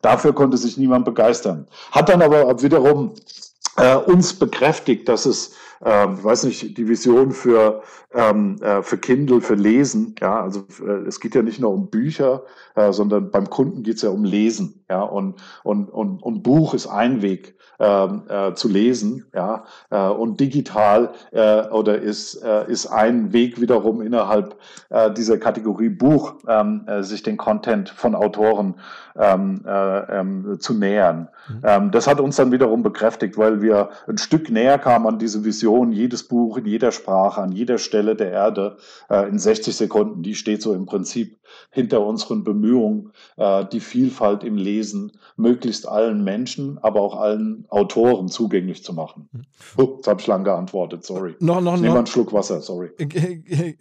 Dafür 0.00 0.34
konnte 0.34 0.56
sich 0.56 0.76
niemand 0.76 1.04
begeistern. 1.04 1.68
Hat 1.92 2.08
dann 2.08 2.22
aber 2.22 2.60
wiederum 2.62 3.14
äh, 3.76 3.96
uns 3.96 4.34
bekräftigt, 4.34 5.08
dass 5.08 5.26
es 5.26 5.54
ähm, 5.84 6.16
ich 6.18 6.24
weiß 6.24 6.44
nicht, 6.44 6.76
die 6.78 6.88
Vision 6.88 7.32
für, 7.32 7.82
ähm, 8.12 8.56
äh, 8.62 8.82
für 8.82 8.98
Kindle, 8.98 9.40
für 9.40 9.54
Lesen. 9.54 10.14
Ja, 10.20 10.42
also 10.42 10.64
äh, 10.84 11.06
es 11.06 11.20
geht 11.20 11.34
ja 11.34 11.42
nicht 11.42 11.60
nur 11.60 11.72
um 11.72 11.90
Bücher, 11.90 12.44
äh, 12.74 12.92
sondern 12.92 13.30
beim 13.30 13.50
Kunden 13.50 13.82
geht 13.82 13.96
es 13.96 14.02
ja 14.02 14.10
um 14.10 14.24
Lesen. 14.24 14.81
Ja, 14.92 15.00
und, 15.00 15.36
und, 15.62 15.88
und, 15.88 16.22
und 16.22 16.42
Buch 16.42 16.74
ist 16.74 16.86
ein 16.86 17.22
Weg 17.22 17.56
ähm, 17.80 18.24
äh, 18.28 18.52
zu 18.52 18.68
lesen. 18.68 19.24
Ja, 19.34 19.64
äh, 19.88 20.06
und 20.06 20.38
digital 20.38 21.12
äh, 21.30 21.62
oder 21.68 21.98
ist, 21.98 22.34
äh, 22.44 22.70
ist 22.70 22.88
ein 22.88 23.32
Weg 23.32 23.58
wiederum 23.58 24.02
innerhalb 24.02 24.54
äh, 24.90 25.10
dieser 25.10 25.38
Kategorie 25.38 25.88
Buch, 25.88 26.34
ähm, 26.46 26.82
äh, 26.86 27.02
sich 27.02 27.22
den 27.22 27.38
Content 27.38 27.88
von 27.88 28.14
Autoren 28.14 28.74
ähm, 29.16 29.62
äh, 29.66 30.20
ähm, 30.20 30.58
zu 30.60 30.74
nähern. 30.74 31.28
Mhm. 31.48 31.60
Ähm, 31.64 31.90
das 31.90 32.06
hat 32.06 32.20
uns 32.20 32.36
dann 32.36 32.52
wiederum 32.52 32.82
bekräftigt, 32.82 33.38
weil 33.38 33.62
wir 33.62 33.88
ein 34.06 34.18
Stück 34.18 34.50
näher 34.50 34.78
kamen 34.78 35.06
an 35.06 35.18
diese 35.18 35.42
Vision, 35.42 35.90
jedes 35.90 36.28
Buch 36.28 36.58
in 36.58 36.66
jeder 36.66 36.92
Sprache, 36.92 37.40
an 37.40 37.52
jeder 37.52 37.78
Stelle 37.78 38.14
der 38.14 38.30
Erde 38.30 38.76
äh, 39.08 39.26
in 39.26 39.38
60 39.38 39.74
Sekunden, 39.74 40.22
die 40.22 40.34
steht 40.34 40.60
so 40.60 40.74
im 40.74 40.84
Prinzip 40.84 41.38
hinter 41.70 42.04
unseren 42.06 42.44
Bemühungen, 42.44 43.12
äh, 43.36 43.64
die 43.66 43.80
Vielfalt 43.80 44.44
im 44.44 44.56
Lesen 44.56 45.12
möglichst 45.36 45.88
allen 45.88 46.24
Menschen, 46.24 46.78
aber 46.78 47.00
auch 47.00 47.16
allen 47.16 47.66
Autoren 47.68 48.28
zugänglich 48.28 48.84
zu 48.84 48.92
machen. 48.92 49.28
Oh, 49.76 49.94
jetzt 49.96 50.06
habe 50.06 50.20
ich 50.20 50.26
lang 50.26 50.44
geantwortet, 50.44 51.04
sorry. 51.04 51.34
Noch, 51.40 51.60
noch, 51.60 51.74
ich 51.74 51.80
nehme 51.80 51.96
einen 51.96 52.06
Schluck 52.06 52.32
Wasser, 52.32 52.60
sorry. 52.60 52.90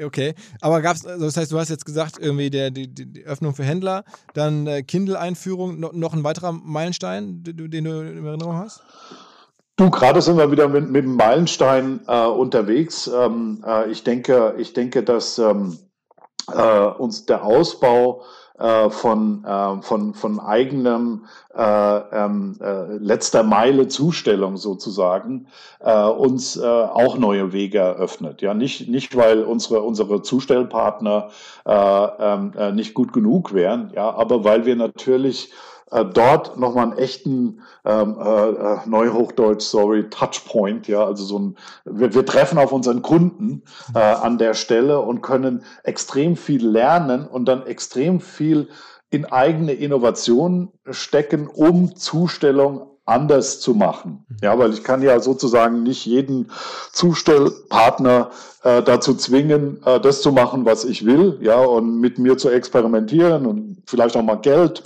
Okay, 0.03 0.36
aber 0.62 0.81
gab 0.81 0.95
es, 0.95 1.05
also 1.05 1.25
das 1.25 1.38
heißt, 1.38 1.51
du 1.51 1.60
hast 1.60 1.69
jetzt 1.69 1.86
gesagt, 1.86 2.17
irgendwie 2.19 2.49
der, 2.49 2.71
die, 2.71 2.88
die 2.88 3.23
Öffnung 3.25 3.53
für 3.53 3.63
Händler, 3.63 4.03
dann 4.34 4.67
äh, 4.67 4.84
Kindle-Einführung, 4.84 5.79
noch, 5.79 5.93
noch 5.93 6.13
ein 6.13 6.23
weiterer 6.23 6.51
Meilenstein, 6.51 7.43
den, 7.43 7.69
den 7.69 7.84
du 7.84 8.01
in 8.01 8.25
Erinnerung 8.25 8.55
hast? 8.55 8.81
Du, 9.77 9.89
gerade 9.89 10.21
sind 10.21 10.38
wir 10.38 10.51
wieder 10.51 10.67
mit, 10.67 10.89
mit 10.91 11.05
dem 11.05 11.15
Meilenstein 11.15 12.01
äh, 12.07 12.25
unterwegs. 12.25 13.07
Ähm, 13.07 13.63
äh, 13.65 13.89
ich 13.89 14.03
denke, 14.03 14.53
ich 14.57 14.73
denke, 14.73 15.01
dass 15.01 15.39
ähm, 15.39 15.77
äh, 16.54 16.86
uns 16.97 17.25
der 17.25 17.43
Ausbau 17.43 18.23
äh, 18.60 18.89
von, 18.89 19.43
äh, 19.43 19.82
von, 19.82 20.13
von 20.13 20.39
eigenem 20.39 21.25
äh, 21.56 21.62
ähm, 21.63 22.58
äh, 22.62 22.97
letzter 22.97 23.43
Meile 23.43 23.88
Zustellung 23.88 24.58
sozusagen 24.58 25.47
äh, 25.80 26.06
uns 26.06 26.60
auch 26.60 27.17
neue 27.17 27.54
Wege 27.54 27.80
eröffnet. 27.80 28.41
Ja, 28.41 28.54
nicht, 28.54 28.88
nicht 28.88 29.15
weil 29.15 29.43
unsere, 29.43 29.82
unsere 29.82 30.21
Zustellpartner 30.21 31.30
äh, 31.65 31.73
ähm, 31.73 32.54
äh, 32.58 32.71
nicht 32.71 32.93
gut 32.93 33.13
genug 33.13 33.54
wären, 33.54 33.91
ja, 33.95 34.13
aber 34.13 34.43
weil 34.43 34.65
wir 34.65 34.75
natürlich 34.75 35.51
äh, 35.91 36.06
dort 36.06 36.58
nochmal 36.58 36.86
einen 36.88 36.97
echten 36.97 37.62
ähm, 37.86 38.15
äh, 38.19 38.49
äh, 38.49 38.77
Neuhochdeutsch, 38.86 39.63
sorry, 39.63 40.10
Touchpoint, 40.10 40.88
ja, 40.88 41.06
also 41.06 41.23
so 41.23 41.39
ein, 41.39 41.58
wir, 41.86 42.13
wir 42.13 42.25
treffen 42.25 42.58
auf 42.58 42.71
unseren 42.71 43.01
Kunden 43.01 43.63
äh, 43.93 43.99
an 43.99 44.38
der 44.38 44.54
Stelle 44.54 44.99
und 44.99 45.21
können 45.21 45.63
extrem 45.84 46.36
viel 46.36 46.65
lernen 46.65 47.27
und 47.27 47.45
dann 47.45 47.65
extrem 47.65 48.19
viel 48.21 48.69
in 49.10 49.25
eigene 49.25 49.73
Innovationen 49.73 50.69
stecken, 50.89 51.47
um 51.47 51.95
Zustellung 51.95 52.88
anders 53.06 53.60
zu 53.60 53.73
machen. 53.73 54.25
Ja, 54.41 54.58
weil 54.58 54.71
ich 54.71 54.84
kann 54.84 55.01
ja 55.01 55.19
sozusagen 55.19 55.84
nicht 55.84 56.06
jeden 56.06 56.49
Zustellpartner 56.93 58.30
äh, 58.63 58.82
dazu 58.82 59.15
zwingen, 59.15 59.82
äh, 59.86 59.99
das 59.99 60.21
zu 60.21 60.32
machen, 60.32 60.65
was 60.65 60.86
ich 60.86 61.06
will, 61.06 61.38
ja, 61.41 61.60
und 61.60 61.99
mit 61.99 62.19
mir 62.19 62.38
zu 62.38 62.49
experimentieren 62.49 63.45
und 63.45 63.84
vielleicht 63.86 64.15
auch 64.15 64.23
mal 64.23 64.36
Geld 64.36 64.84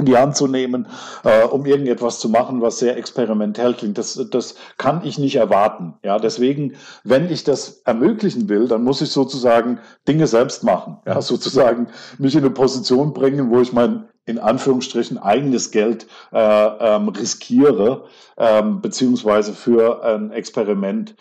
in 0.00 0.06
die 0.06 0.16
Hand 0.16 0.36
zu 0.36 0.46
nehmen, 0.46 0.86
äh, 1.24 1.44
um 1.44 1.64
irgendetwas 1.64 2.18
zu 2.18 2.28
machen, 2.28 2.60
was 2.60 2.78
sehr 2.78 2.96
experimentell 2.96 3.74
klingt. 3.74 3.98
Das, 3.98 4.20
das 4.30 4.56
kann 4.76 5.02
ich 5.04 5.18
nicht 5.18 5.36
erwarten. 5.36 5.94
Ja, 6.02 6.18
deswegen, 6.18 6.74
wenn 7.04 7.30
ich 7.30 7.44
das 7.44 7.82
ermöglichen 7.84 8.48
will, 8.48 8.68
dann 8.68 8.82
muss 8.82 9.00
ich 9.00 9.10
sozusagen 9.10 9.78
Dinge 10.08 10.26
selbst 10.26 10.64
machen. 10.64 10.98
Ja, 11.06 11.22
sozusagen 11.22 11.88
mich 12.18 12.34
in 12.34 12.40
eine 12.40 12.50
Position 12.50 13.12
bringen, 13.12 13.50
wo 13.50 13.60
ich 13.60 13.72
mein 13.72 14.06
in 14.26 14.38
Anführungsstrichen 14.38 15.18
eigenes 15.18 15.70
Geld 15.70 16.06
äh, 16.32 16.38
ähm, 16.38 17.08
riskiere, 17.08 18.04
ähm, 18.36 18.80
beziehungsweise 18.80 19.54
für 19.54 20.04
ein 20.04 20.30
Experiment 20.30 21.16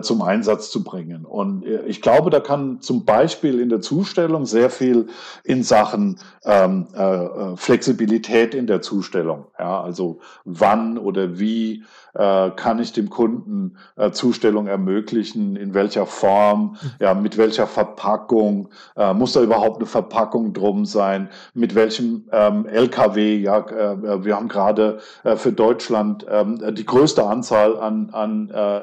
zum 0.00 0.22
Einsatz 0.22 0.70
zu 0.70 0.82
bringen. 0.82 1.24
Und 1.26 1.64
äh, 1.64 1.82
ich 1.86 2.00
glaube, 2.00 2.30
da 2.30 2.40
kann 2.40 2.80
zum 2.80 3.04
Beispiel 3.04 3.60
in 3.60 3.68
der 3.68 3.80
Zustellung 3.80 4.46
sehr 4.46 4.70
viel 4.70 5.08
in 5.42 5.62
Sachen 5.62 6.18
ähm, 6.44 6.86
äh, 6.94 7.02
äh, 7.02 7.56
Flexibilität 7.56 8.54
in 8.54 8.66
der 8.66 8.82
Zustellung, 8.82 9.46
ja, 9.58 9.82
also 9.82 10.20
wann 10.44 10.98
oder 10.98 11.38
wie 11.38 11.84
äh, 12.14 12.50
kann 12.50 12.78
ich 12.78 12.92
dem 12.92 13.10
Kunden 13.10 13.76
äh, 13.96 14.10
Zustellung 14.10 14.66
ermöglichen, 14.66 15.56
in 15.56 15.74
welcher 15.74 16.06
Form, 16.06 16.76
ja, 17.00 17.14
mit 17.14 17.36
welcher 17.36 17.66
Verpackung, 17.66 18.68
äh, 18.96 19.12
muss 19.12 19.32
da 19.32 19.42
überhaupt 19.42 19.78
eine 19.78 19.86
Verpackung 19.86 20.52
drum 20.52 20.86
sein, 20.86 21.28
mit 21.54 21.74
welchem 21.74 22.28
ähm, 22.32 22.66
LKW, 22.66 23.38
ja, 23.38 23.58
äh, 23.58 24.24
wir 24.24 24.36
haben 24.36 24.48
gerade 24.48 24.98
äh, 25.24 25.36
für 25.36 25.52
Deutschland 25.52 26.24
ähm, 26.30 26.74
die 26.74 26.86
größte 26.86 27.24
Anzahl 27.26 27.76
an, 27.76 28.10
an 28.12 28.50
äh, 28.50 28.78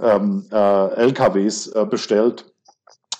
ähm, 0.00 0.46
äh, 0.52 0.94
LKWs 0.94 1.68
äh, 1.68 1.86
bestellt 1.88 2.46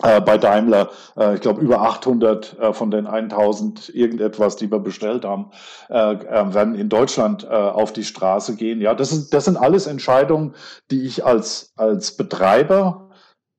äh, 0.02 0.20
bei 0.20 0.38
Daimler, 0.38 0.90
äh, 1.16 1.36
ich 1.36 1.40
glaube 1.40 1.60
über 1.60 1.82
800 1.82 2.58
äh, 2.58 2.72
von 2.72 2.90
den 2.90 3.06
1000 3.06 3.94
irgendetwas, 3.94 4.56
die 4.56 4.70
wir 4.70 4.80
bestellt 4.80 5.24
haben, 5.24 5.50
äh, 5.88 6.14
äh, 6.14 6.54
werden 6.54 6.74
in 6.74 6.88
Deutschland 6.88 7.44
äh, 7.44 7.48
auf 7.48 7.92
die 7.92 8.04
Straße 8.04 8.56
gehen. 8.56 8.80
Ja, 8.80 8.94
das, 8.94 9.12
ist, 9.12 9.32
das 9.32 9.44
sind 9.44 9.56
alles 9.56 9.86
Entscheidungen, 9.86 10.54
die 10.90 11.02
ich 11.02 11.24
als, 11.24 11.72
als 11.76 12.16
Betreiber 12.16 13.10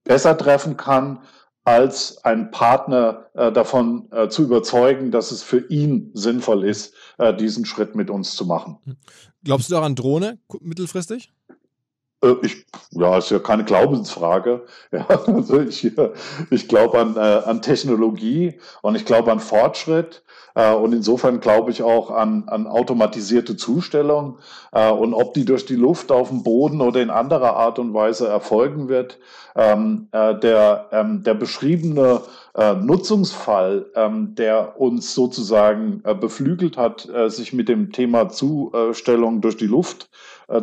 besser 0.03 0.37
treffen 0.37 0.77
kann, 0.77 1.19
als 1.63 2.23
ein 2.23 2.51
Partner 2.51 3.25
davon 3.33 4.07
zu 4.29 4.43
überzeugen, 4.43 5.09
dass 5.09 5.31
es 5.31 5.41
für 5.41 5.67
ihn 5.67 6.11
sinnvoll 6.13 6.63
ist, 6.63 6.93
diesen 7.39 7.65
Schritt 7.65 7.95
mit 7.95 8.11
uns 8.11 8.35
zu 8.35 8.45
machen. 8.45 8.77
Glaubst 9.43 9.71
du 9.71 9.75
auch 9.75 9.81
an 9.81 9.95
Drohne 9.95 10.37
mittelfristig? 10.61 11.33
Äh, 12.25 12.35
ich, 12.41 12.65
ja, 12.91 13.17
ist 13.17 13.31
ja 13.31 13.39
keine 13.39 13.63
Glaubensfrage. 13.63 14.65
Ja, 14.91 15.05
also 15.09 15.59
ich, 15.59 15.91
ich 16.51 16.67
glaube 16.67 16.99
an, 16.99 17.15
äh, 17.17 17.19
an 17.19 17.61
Technologie 17.61 18.59
und 18.81 18.95
ich 18.95 19.05
glaube 19.05 19.31
an 19.31 19.39
Fortschritt. 19.39 20.23
Äh, 20.55 20.73
und 20.73 20.93
insofern 20.93 21.41
glaube 21.41 21.71
ich 21.71 21.83
auch 21.83 22.09
an, 22.09 22.45
an 22.47 22.65
automatisierte 22.65 23.57
Zustellung. 23.57 24.39
Äh, 24.71 24.89
und 24.89 25.13
ob 25.13 25.33
die 25.33 25.45
durch 25.45 25.65
die 25.65 25.75
Luft 25.75 26.11
auf 26.11 26.29
dem 26.29 26.43
Boden 26.43 26.81
oder 26.81 27.01
in 27.01 27.09
anderer 27.09 27.55
Art 27.57 27.77
und 27.77 27.93
Weise 27.93 28.27
erfolgen 28.27 28.87
wird, 28.87 29.19
ähm, 29.55 30.07
äh, 30.11 30.33
der, 30.35 30.87
ähm, 30.91 31.23
der 31.23 31.33
beschriebene 31.33 32.21
äh, 32.55 32.73
Nutzungsfall, 32.73 33.85
ähm, 33.95 34.35
der 34.35 34.79
uns 34.79 35.13
sozusagen 35.13 36.01
beflügelt 36.19 36.77
hat, 36.77 37.07
sich 37.27 37.51
mit 37.53 37.67
dem 37.67 37.91
Thema 37.91 38.29
Zustellung 38.29 39.41
durch 39.41 39.57
die 39.57 39.67
Luft 39.67 40.09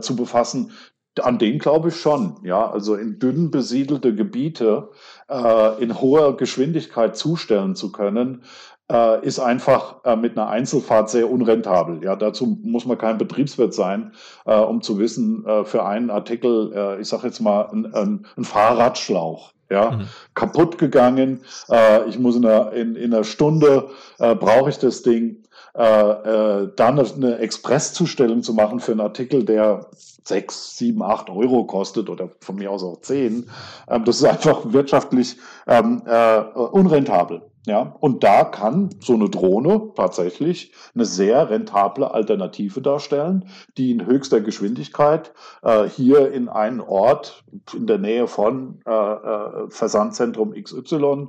zu 0.01 0.17
befassen, 0.17 0.73
an 1.21 1.39
den 1.39 1.59
glaube 1.59 1.89
ich 1.89 1.97
schon, 1.97 2.37
ja. 2.43 2.71
Also 2.71 2.95
in 2.95 3.19
dünn 3.19 3.51
besiedelte 3.51 4.15
Gebiete 4.15 4.91
äh, 5.29 5.83
in 5.83 6.01
hoher 6.01 6.37
Geschwindigkeit 6.37 7.17
zustellen 7.17 7.75
zu 7.75 7.93
können, 7.93 8.43
äh, 8.91 9.25
ist 9.25 9.39
einfach 9.39 10.05
äh, 10.05 10.17
mit 10.17 10.37
einer 10.37 10.49
Einzelfahrt 10.49 11.11
sehr 11.11 11.31
unrentabel. 11.31 12.03
Ja, 12.03 12.17
dazu 12.17 12.59
muss 12.63 12.87
man 12.87 12.99
kein 12.99 13.19
Betriebswirt 13.19 13.75
sein, 13.75 14.13
äh, 14.45 14.57
um 14.57 14.83
zu 14.83 14.99
wissen, 14.99 15.45
äh, 15.47 15.65
für 15.65 15.85
einen 15.85 16.11
Artikel, 16.11 16.73
äh, 16.75 17.01
ich 17.01 17.09
sage 17.09 17.27
jetzt 17.27 17.41
mal, 17.41 17.69
ein, 17.73 17.95
ein, 17.95 18.27
ein 18.37 18.45
Fahrradschlauch 18.45 19.53
ja, 19.71 19.93
mhm. 19.93 20.09
kaputt 20.35 20.79
gegangen. 20.79 21.41
Äh, 21.71 22.09
ich 22.09 22.19
muss 22.19 22.37
in 22.37 22.45
einer, 22.45 22.73
in, 22.73 22.95
in 22.95 23.15
einer 23.15 23.25
Stunde 23.25 23.89
äh, 24.19 24.35
brauche 24.35 24.71
ich 24.71 24.79
das 24.79 25.03
Ding. 25.03 25.43
Äh, 25.75 25.85
äh, 25.85 26.73
dann 26.77 26.99
eine 26.99 27.39
Expresszustellung 27.39 28.43
zu 28.43 28.53
machen 28.53 28.79
für 28.79 28.93
einen 28.93 29.01
Artikel, 29.01 29.45
der 29.45 29.87
sechs, 30.23 30.77
sieben, 30.77 31.03
acht 31.03 31.31
Euro 31.31 31.65
kostet 31.65 32.11
oder 32.11 32.29
von 32.41 32.57
mir 32.57 32.71
aus 32.71 32.85
auch 32.85 33.01
zehn, 33.01 33.49
ähm, 33.89 34.05
das 34.05 34.17
ist 34.19 34.25
einfach 34.25 34.73
wirtschaftlich 34.73 35.39
ähm, 35.67 36.03
äh, 36.05 36.41
unrentabel. 36.41 37.43
Ja, 37.65 37.95
und 38.01 38.25
da 38.25 38.43
kann 38.43 38.91
so 39.01 39.15
eine 39.15 39.31
Drohne 39.31 39.93
tatsächlich 39.95 40.73
eine 40.97 41.05
sehr 41.05 41.49
rentable 41.49 42.11
Alternative 42.13 42.83
darstellen, 42.83 43.49
die 43.79 43.93
in 43.93 44.05
höchster 44.05 44.41
Geschwindigkeit 44.41 45.33
äh, 45.63 45.85
hier 45.85 46.33
in 46.33 46.49
einen 46.49 46.81
Ort 46.81 47.45
in 47.73 47.87
der 47.87 47.99
Nähe 47.99 48.27
von 48.27 48.81
äh, 48.85 48.91
äh, 48.91 49.71
Versandzentrum 49.71 50.55
XY 50.61 51.29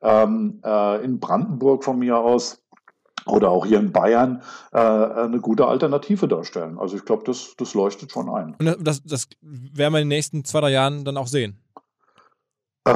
ähm, 0.00 0.60
äh, 0.64 1.04
in 1.04 1.20
Brandenburg 1.20 1.84
von 1.84 1.98
mir 1.98 2.18
aus 2.18 2.63
oder 3.26 3.50
auch 3.50 3.66
hier 3.66 3.78
in 3.78 3.92
Bayern 3.92 4.42
äh, 4.72 4.78
eine 4.78 5.40
gute 5.40 5.66
Alternative 5.66 6.28
darstellen. 6.28 6.78
Also 6.78 6.96
ich 6.96 7.04
glaube, 7.04 7.24
das, 7.24 7.54
das 7.56 7.74
leuchtet 7.74 8.12
schon 8.12 8.28
ein. 8.28 8.54
Und 8.58 8.76
das, 8.80 9.02
das 9.02 9.28
werden 9.40 9.92
wir 9.92 10.00
in 10.00 10.04
den 10.04 10.08
nächsten 10.08 10.44
zwei, 10.44 10.60
drei 10.60 10.70
Jahren 10.70 11.04
dann 11.04 11.16
auch 11.16 11.28
sehen. 11.28 11.60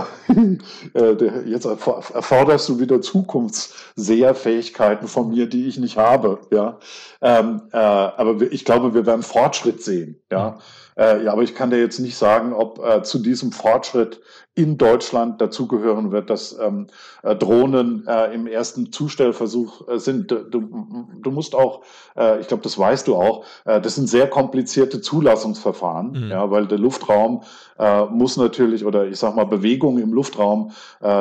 Äh, 0.94 1.14
jetzt 1.46 1.64
erforderst 1.64 2.68
du 2.68 2.78
wieder 2.78 3.00
Zukunftsseherfähigkeiten 3.00 5.08
von 5.08 5.30
mir, 5.30 5.48
die 5.48 5.66
ich 5.66 5.78
nicht 5.78 5.96
habe. 5.96 6.38
Ja, 6.50 6.78
ähm, 7.22 7.62
äh, 7.72 7.78
aber 7.78 8.42
ich 8.52 8.64
glaube, 8.64 8.94
wir 8.94 9.06
werden 9.06 9.22
Fortschritt 9.22 9.82
sehen. 9.82 10.20
Ja, 10.30 10.58
Äh, 10.98 11.24
ja, 11.24 11.32
aber 11.32 11.42
ich 11.42 11.54
kann 11.54 11.70
dir 11.70 11.78
jetzt 11.78 12.00
nicht 12.00 12.16
sagen, 12.16 12.52
ob 12.52 12.84
äh, 12.84 13.02
zu 13.04 13.20
diesem 13.20 13.52
Fortschritt 13.52 14.20
in 14.58 14.76
Deutschland 14.76 15.40
dazugehören 15.40 16.10
wird, 16.10 16.30
dass 16.30 16.58
ähm, 16.58 16.88
äh, 17.22 17.36
Drohnen 17.36 18.04
äh, 18.08 18.34
im 18.34 18.48
ersten 18.48 18.90
Zustellversuch 18.90 19.86
äh, 19.86 20.00
sind. 20.00 20.32
Du, 20.32 20.44
du, 20.50 21.30
musst 21.30 21.54
auch, 21.54 21.82
äh, 22.16 22.40
ich 22.40 22.48
glaube, 22.48 22.64
das 22.64 22.76
weißt 22.76 23.06
du 23.06 23.14
auch, 23.14 23.44
äh, 23.66 23.80
das 23.80 23.94
sind 23.94 24.08
sehr 24.08 24.26
komplizierte 24.26 25.00
Zulassungsverfahren, 25.00 26.10
mhm. 26.10 26.30
ja, 26.32 26.50
weil 26.50 26.66
der 26.66 26.78
Luftraum 26.78 27.44
äh, 27.78 28.06
muss 28.06 28.36
natürlich, 28.36 28.84
oder 28.84 29.06
ich 29.06 29.20
sag 29.20 29.36
mal, 29.36 29.44
Bewegungen 29.44 30.02
im 30.02 30.12
Luftraum 30.12 30.72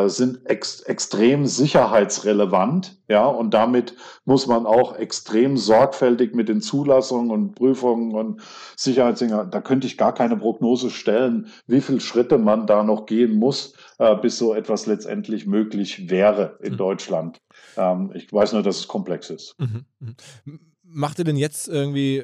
sind 0.08 0.50
ex 0.50 0.82
extrem 0.82 1.46
sicherheitsrelevant, 1.46 2.98
ja, 3.08 3.26
und 3.28 3.54
damit 3.54 3.94
muss 4.26 4.48
man 4.48 4.66
auch 4.66 4.96
extrem 4.96 5.56
sorgfältig 5.56 6.34
mit 6.34 6.50
den 6.50 6.62
Zulassungen 6.62 7.30
und 7.30 7.54
Prüfungen 7.54 8.16
und 8.16 8.42
Sicherheitsdingen, 8.76 9.52
da 9.52 9.62
könnte 9.62 9.86
ich 9.86 9.98
gar 9.98 10.14
keine 10.14 10.36
Prognose 10.36 10.90
stellen, 10.90 11.48
wie 11.68 11.82
viele 11.82 12.00
Schritte 12.00 12.40
man 12.40 12.66
da 12.66 12.82
noch 12.84 13.06
geht 13.06 13.27
gehen 13.28 13.38
muss, 13.38 13.74
äh, 14.00 14.16
bis 14.16 14.38
so 14.38 14.54
etwas 14.54 14.86
letztendlich 14.86 15.46
möglich 15.46 16.10
wäre 16.10 16.58
in 16.62 16.74
mhm. 16.74 16.78
Deutschland. 16.78 17.42
Ähm, 17.76 18.12
ich 18.14 18.32
weiß 18.32 18.54
nur, 18.54 18.64
dass 18.64 18.80
es 18.80 18.88
komplex 18.88 19.30
ist. 19.30 19.56
Mhm. 19.60 19.86
Mhm. 20.00 20.60
Macht 20.84 21.20
ihr 21.20 21.26
denn 21.26 21.38
jetzt 21.38 21.68
irgendwie, 21.68 22.24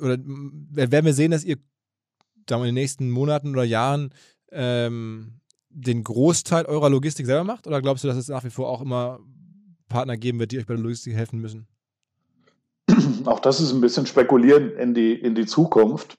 oder 0.00 0.18
werden 0.18 1.06
wir 1.06 1.14
sehen, 1.14 1.30
dass 1.30 1.44
ihr 1.44 1.56
in 2.48 2.62
den 2.64 2.74
nächsten 2.74 3.10
Monaten 3.10 3.50
oder 3.50 3.62
Jahren 3.62 4.12
ähm, 4.50 5.40
den 5.68 6.02
Großteil 6.02 6.64
eurer 6.64 6.90
Logistik 6.90 7.26
selber 7.26 7.44
macht? 7.44 7.68
Oder 7.68 7.80
glaubst 7.80 8.02
du, 8.02 8.08
dass 8.08 8.16
es 8.16 8.26
nach 8.26 8.42
wie 8.42 8.50
vor 8.50 8.68
auch 8.68 8.80
immer 8.80 9.20
Partner 9.88 10.16
geben 10.16 10.40
wird, 10.40 10.50
die 10.50 10.58
euch 10.58 10.66
bei 10.66 10.74
der 10.74 10.82
Logistik 10.82 11.14
helfen 11.14 11.40
müssen? 11.40 11.68
Auch 13.24 13.38
das 13.38 13.60
ist 13.60 13.72
ein 13.72 13.80
bisschen 13.80 14.06
spekulieren 14.06 14.72
in 14.72 14.94
die, 14.94 15.14
in 15.14 15.36
die 15.36 15.46
Zukunft. 15.46 16.16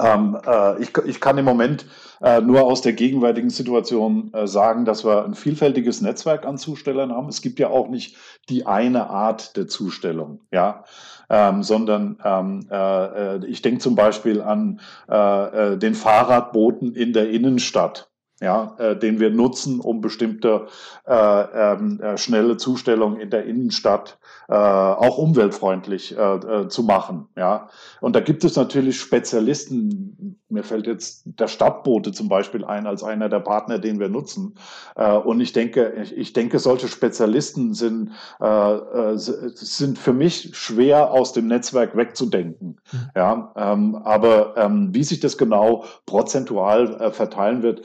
Ähm, 0.00 0.38
äh, 0.46 0.82
ich, 0.82 0.96
ich, 1.06 1.20
kann 1.20 1.38
im 1.38 1.44
Moment 1.44 1.86
äh, 2.22 2.40
nur 2.40 2.62
aus 2.62 2.82
der 2.82 2.92
gegenwärtigen 2.92 3.50
Situation 3.50 4.32
äh, 4.32 4.46
sagen, 4.46 4.84
dass 4.84 5.04
wir 5.04 5.24
ein 5.24 5.34
vielfältiges 5.34 6.00
Netzwerk 6.00 6.46
an 6.46 6.58
Zustellern 6.58 7.12
haben. 7.12 7.28
Es 7.28 7.42
gibt 7.42 7.58
ja 7.58 7.68
auch 7.68 7.88
nicht 7.88 8.16
die 8.48 8.66
eine 8.66 9.10
Art 9.10 9.56
der 9.56 9.68
Zustellung, 9.68 10.40
ja, 10.50 10.84
ähm, 11.28 11.62
sondern 11.62 12.18
ähm, 12.24 12.66
äh, 12.70 13.36
äh, 13.36 13.46
ich 13.46 13.62
denke 13.62 13.80
zum 13.80 13.94
Beispiel 13.94 14.42
an 14.42 14.80
äh, 15.08 15.76
den 15.76 15.94
Fahrradboten 15.94 16.94
in 16.94 17.12
der 17.12 17.30
Innenstadt 17.30 18.09
ja, 18.40 18.74
äh, 18.78 18.96
den 18.96 19.20
wir 19.20 19.30
nutzen, 19.30 19.80
um 19.80 20.00
bestimmte 20.00 20.66
äh, 21.06 21.14
ähm, 21.14 22.00
äh, 22.00 22.16
schnelle 22.16 22.56
Zustellungen 22.56 23.20
in 23.20 23.30
der 23.30 23.44
Innenstadt 23.44 24.18
äh, 24.48 24.54
auch 24.54 25.18
umweltfreundlich 25.18 26.16
äh, 26.16 26.34
äh, 26.36 26.68
zu 26.68 26.82
machen. 26.82 27.28
Ja, 27.36 27.68
und 28.00 28.16
da 28.16 28.20
gibt 28.20 28.42
es 28.44 28.56
natürlich 28.56 28.98
Spezialisten. 28.98 30.38
Mir 30.48 30.64
fällt 30.64 30.86
jetzt 30.86 31.22
der 31.24 31.46
Stadtbote 31.46 32.12
zum 32.12 32.28
Beispiel 32.28 32.64
ein 32.64 32.86
als 32.86 33.04
einer 33.04 33.28
der 33.28 33.40
Partner, 33.40 33.78
den 33.78 34.00
wir 34.00 34.08
nutzen. 34.08 34.54
Äh, 34.96 35.12
und 35.12 35.40
ich 35.40 35.52
denke, 35.52 35.92
ich, 36.02 36.16
ich 36.16 36.32
denke, 36.32 36.58
solche 36.58 36.88
Spezialisten 36.88 37.74
sind 37.74 38.12
äh, 38.40 38.46
äh 38.46 39.16
sind 39.16 39.98
für 39.98 40.12
mich 40.12 40.56
schwer 40.56 41.10
aus 41.10 41.32
dem 41.32 41.46
Netzwerk 41.46 41.96
wegzudenken. 41.96 42.80
Mhm. 42.90 43.10
Ja, 43.14 43.52
ähm, 43.54 43.96
aber 43.96 44.56
ähm, 44.56 44.94
wie 44.94 45.04
sich 45.04 45.20
das 45.20 45.36
genau 45.36 45.84
prozentual 46.06 47.12
verteilen 47.12 47.62
wird 47.62 47.82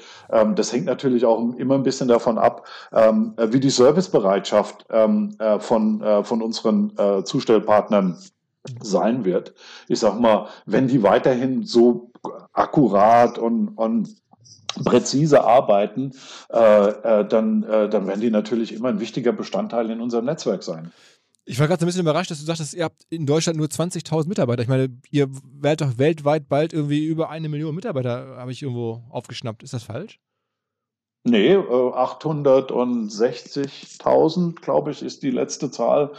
das 0.54 0.72
hängt 0.72 0.86
natürlich 0.86 1.26
auch 1.26 1.56
immer 1.56 1.74
ein 1.76 1.84
bisschen 1.84 2.08
davon 2.08 2.38
ab, 2.38 2.68
ähm, 2.91 3.34
äh, 3.38 3.48
wie 3.52 3.60
die 3.60 3.72
Servicebereitschaft 3.72 4.86
ähm, 4.91 5.36
äh, 5.39 5.60
von, 5.60 6.02
äh, 6.02 6.24
von 6.24 6.41
unseren 6.41 6.93
Zustellpartnern 7.26 8.18
sein 8.82 9.26
wird. 9.26 9.54
Ich 9.88 10.00
sag 10.00 10.20
mal, 10.20 10.48
wenn 10.66 10.88
die 10.88 11.04
weiterhin 11.04 11.64
so 11.64 12.12
akkurat 12.54 13.38
und, 13.38 13.70
und 13.70 14.16
präzise 14.84 15.43
arbeiten, 15.43 16.12
äh, 16.52 16.58
äh, 16.89 17.28
dann, 17.28 17.64
äh, 17.64 17.89
dann 17.89 18.08
werden 18.08 18.22
die 18.22 18.32
natürlich 18.32 18.74
immer 18.74 18.89
ein 18.89 19.00
wichtiger 19.00 19.32
Bestandteil 19.32 19.89
in 19.89 20.02
unserem 20.02 20.26
Netzwerk 20.26 20.64
sein. 20.64 20.91
Ich 21.46 21.60
war 21.60 21.68
gerade 21.68 21.80
so 21.80 21.86
ein 21.86 21.88
bisschen 21.88 22.02
überrascht, 22.02 22.32
dass 22.32 22.39
du 22.39 22.46
sagtest, 22.46 22.74
ihr 22.74 22.84
habt 22.84 23.06
in 23.10 23.28
Deutschland 23.28 23.58
nur 23.58 23.68
20.000 23.68 24.28
Mitarbeiter. 24.28 24.64
Ich 24.64 24.68
meine, 24.68 24.89
ihr 25.12 25.30
werdet 25.54 25.82
doch 25.82 25.98
weltweit 26.00 26.50
bald 26.50 26.74
irgendwie 26.74 27.06
über 27.06 27.30
eine 27.30 27.50
Million 27.50 27.76
Mitarbeiter, 27.76 28.38
habe 28.38 28.52
ich 28.52 28.64
irgendwo 28.64 29.04
aufgeschnappt. 29.10 29.62
Ist 29.62 29.74
das 29.74 29.84
falsch? 29.84 30.20
Nee, 31.28 31.58
860.000, 31.58 34.50
äh, 34.50 34.52
glaube 34.62 34.92
ich, 34.92 35.02
ist 35.02 35.24
die 35.24 35.32
letzte 35.32 35.72
Zahl, 35.72 36.12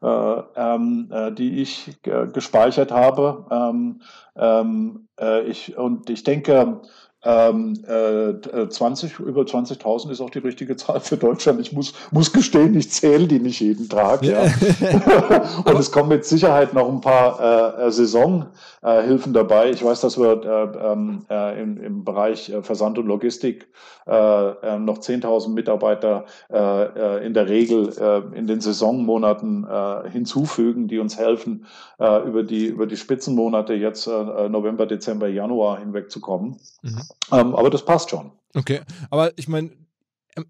äh, 0.00 0.40
ähm, 0.56 1.10
äh, 1.12 1.32
die 1.32 1.60
ich 1.60 1.98
gespeichert 2.32 2.90
habe. 2.90 3.44
Ähm, 3.50 4.00
ähm, 4.36 5.08
äh, 5.20 5.42
ich, 5.42 5.76
und 5.76 6.08
ich 6.08 6.24
denke, 6.24 6.80
ähm, 7.24 7.74
äh, 7.86 8.68
20, 8.68 9.18
über 9.20 9.42
20.000 9.42 10.10
ist 10.10 10.20
auch 10.20 10.30
die 10.30 10.38
richtige 10.38 10.76
Zahl 10.76 11.00
für 11.00 11.16
Deutschland. 11.16 11.60
Ich 11.60 11.72
muss, 11.72 11.94
muss 12.10 12.32
gestehen, 12.32 12.76
ich 12.76 12.90
zähle 12.90 13.26
die 13.26 13.38
nicht 13.38 13.60
jeden 13.60 13.88
Tag. 13.88 14.22
Ja. 14.24 14.42
und 15.64 15.78
es 15.78 15.90
kommen 15.90 16.10
mit 16.10 16.24
Sicherheit 16.24 16.74
noch 16.74 16.88
ein 16.88 17.00
paar 17.00 17.78
äh, 17.86 17.90
Saisonhilfen 17.90 19.32
äh, 19.32 19.34
dabei. 19.34 19.70
Ich 19.70 19.84
weiß, 19.84 20.00
dass 20.00 20.18
wir 20.18 20.42
äh, 20.44 20.92
ähm, 20.92 21.24
äh, 21.30 21.60
im, 21.62 21.82
im 21.82 22.04
Bereich 22.04 22.50
äh, 22.50 22.62
Versand 22.62 22.98
und 22.98 23.06
Logistik 23.06 23.66
äh, 24.06 24.10
äh, 24.10 24.78
noch 24.78 24.98
10.000 24.98 25.48
Mitarbeiter 25.48 26.26
äh, 26.52 26.58
äh, 26.58 27.26
in 27.26 27.32
der 27.32 27.48
Regel 27.48 27.90
äh, 27.98 28.38
in 28.38 28.46
den 28.46 28.60
Saisonmonaten 28.60 29.64
äh, 29.64 30.10
hinzufügen, 30.10 30.88
die 30.88 30.98
uns 30.98 31.16
helfen, 31.18 31.66
äh, 31.98 32.28
über, 32.28 32.42
die, 32.42 32.66
über 32.66 32.86
die 32.86 32.98
Spitzenmonate 32.98 33.72
jetzt 33.72 34.06
äh, 34.06 34.48
November, 34.48 34.84
Dezember, 34.84 35.28
Januar 35.28 35.78
hinwegzukommen. 35.78 36.56
Mhm. 36.82 37.00
Ähm, 37.32 37.54
aber 37.54 37.70
das 37.70 37.84
passt 37.84 38.10
schon. 38.10 38.32
Okay, 38.54 38.80
aber 39.10 39.32
ich 39.36 39.48
meine, 39.48 39.70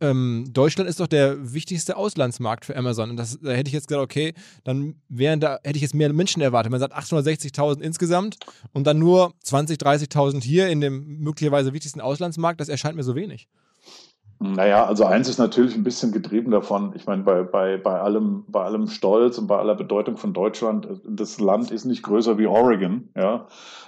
ähm, 0.00 0.46
Deutschland 0.52 0.88
ist 0.88 1.00
doch 1.00 1.06
der 1.06 1.52
wichtigste 1.52 1.96
Auslandsmarkt 1.96 2.64
für 2.64 2.76
Amazon. 2.76 3.10
Und 3.10 3.16
das, 3.16 3.38
da 3.40 3.50
hätte 3.50 3.68
ich 3.68 3.74
jetzt 3.74 3.88
gesagt, 3.88 4.04
okay, 4.04 4.34
dann 4.64 4.96
wären 5.08 5.40
da, 5.40 5.58
hätte 5.62 5.76
ich 5.76 5.82
jetzt 5.82 5.94
mehr 5.94 6.12
Menschen 6.12 6.42
erwartet. 6.42 6.70
Man 6.70 6.80
sagt 6.80 6.94
860.000 6.94 7.80
insgesamt 7.80 8.36
und 8.72 8.86
dann 8.86 8.98
nur 8.98 9.34
20.000, 9.44 9.80
30.000 9.80 10.42
hier 10.42 10.68
in 10.68 10.80
dem 10.80 11.18
möglicherweise 11.20 11.72
wichtigsten 11.72 12.00
Auslandsmarkt. 12.00 12.60
Das 12.60 12.68
erscheint 12.68 12.96
mir 12.96 13.04
so 13.04 13.14
wenig. 13.14 13.48
Naja, 14.40 14.84
also 14.84 15.04
eins 15.04 15.28
ist 15.28 15.38
natürlich 15.38 15.74
ein 15.74 15.84
bisschen 15.84 16.12
getrieben 16.12 16.50
davon. 16.50 16.92
Ich 16.96 17.06
meine, 17.06 17.22
bei, 17.22 17.42
bei, 17.44 17.76
bei, 17.76 18.00
allem, 18.00 18.44
bei 18.48 18.64
allem 18.64 18.88
Stolz 18.88 19.38
und 19.38 19.46
bei 19.46 19.56
aller 19.56 19.74
Bedeutung 19.74 20.16
von 20.16 20.32
Deutschland, 20.32 20.88
das 21.08 21.40
Land 21.40 21.70
ist 21.70 21.84
nicht 21.84 22.02
größer 22.02 22.36
wie 22.36 22.46
Oregon, 22.46 23.08
ja. 23.16 23.46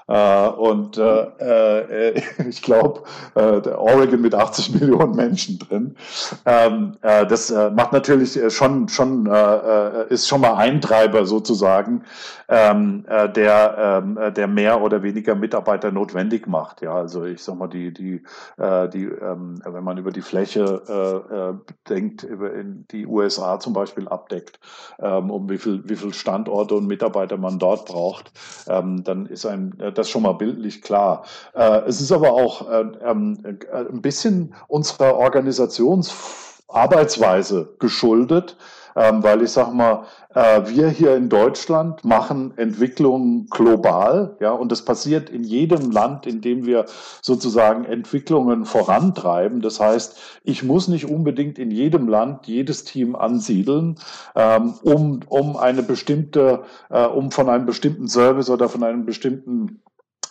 Äh, 0.08 0.48
und 0.48 0.98
äh, 0.98 2.12
äh, 2.12 2.22
ich 2.48 2.62
glaube, 2.62 3.02
äh, 3.34 3.40
Oregon 3.40 4.20
mit 4.20 4.34
80 4.34 4.80
Millionen 4.80 5.16
Menschen 5.16 5.58
drin. 5.58 5.96
Ähm, 6.44 6.96
äh, 7.02 7.26
das 7.26 7.50
äh, 7.50 7.70
macht 7.70 7.92
natürlich 7.92 8.38
schon, 8.54 8.88
schon 8.88 9.26
äh, 9.26 10.06
ist 10.08 10.28
schon 10.28 10.40
mal 10.40 10.54
ein 10.54 10.80
Treiber 10.80 11.26
sozusagen, 11.26 12.04
ähm, 12.48 13.04
äh, 13.08 13.28
der, 13.28 14.02
ähm, 14.04 14.34
der 14.34 14.46
mehr 14.46 14.80
oder 14.80 15.02
weniger 15.02 15.34
Mitarbeiter 15.34 15.90
notwendig 15.90 16.46
macht. 16.46 16.82
Ja, 16.82 16.94
also 16.94 17.24
ich 17.24 17.42
sag 17.42 17.56
mal, 17.56 17.66
die, 17.66 17.92
die, 17.92 18.22
äh, 18.58 18.88
die, 18.88 19.04
ähm, 19.04 19.60
wenn 19.64 19.82
man 19.82 19.98
über 19.98 20.12
die 20.12 20.22
Fläche 20.22 20.82
äh, 20.88 21.34
äh, 21.34 21.54
denkt, 21.88 22.22
über 22.22 22.52
in 22.52 22.86
die 22.92 23.06
USA 23.06 23.58
zum 23.58 23.72
Beispiel 23.72 24.06
abdeckt, 24.06 24.60
ähm, 25.00 25.30
um 25.30 25.48
wie 25.50 25.58
viel, 25.58 25.82
wie 25.88 25.96
viel 25.96 26.14
Standorte 26.14 26.76
und 26.76 26.86
Mitarbeiter 26.86 27.36
man 27.36 27.58
dort 27.58 27.86
braucht, 27.86 28.32
dann 28.66 29.26
ist 29.26 29.46
ein 29.46 29.74
das 29.98 30.08
schon 30.08 30.22
mal 30.22 30.32
bildlich 30.32 30.82
klar. 30.82 31.24
Äh, 31.54 31.82
es 31.86 32.00
ist 32.00 32.12
aber 32.12 32.32
auch 32.32 32.70
äh, 32.70 32.84
ähm, 33.04 33.38
äh, 33.44 33.56
ein 33.88 34.02
bisschen 34.02 34.54
unserer 34.68 35.16
Organisationsarbeitsweise 35.16 37.74
geschuldet, 37.78 38.56
ähm, 38.94 39.22
weil 39.22 39.42
ich 39.42 39.50
sage 39.50 39.72
mal, 39.72 40.04
wir 40.66 40.90
hier 40.90 41.16
in 41.16 41.30
Deutschland 41.30 42.04
machen 42.04 42.52
Entwicklungen 42.58 43.46
global, 43.46 44.36
ja, 44.38 44.50
und 44.50 44.70
das 44.70 44.84
passiert 44.84 45.30
in 45.30 45.44
jedem 45.44 45.90
Land, 45.90 46.26
in 46.26 46.42
dem 46.42 46.66
wir 46.66 46.84
sozusagen 47.22 47.86
Entwicklungen 47.86 48.66
vorantreiben. 48.66 49.62
Das 49.62 49.80
heißt, 49.80 50.18
ich 50.44 50.62
muss 50.62 50.88
nicht 50.88 51.08
unbedingt 51.08 51.58
in 51.58 51.70
jedem 51.70 52.06
Land 52.06 52.46
jedes 52.46 52.84
Team 52.84 53.16
ansiedeln, 53.16 53.98
ähm, 54.34 54.74
um, 54.82 55.20
um 55.30 55.56
eine 55.56 55.82
bestimmte, 55.82 56.64
um 56.90 57.30
von 57.30 57.48
einem 57.48 57.64
bestimmten 57.64 58.06
Service 58.06 58.50
oder 58.50 58.68
von 58.68 58.82
einem 58.82 59.06
bestimmten 59.06 59.80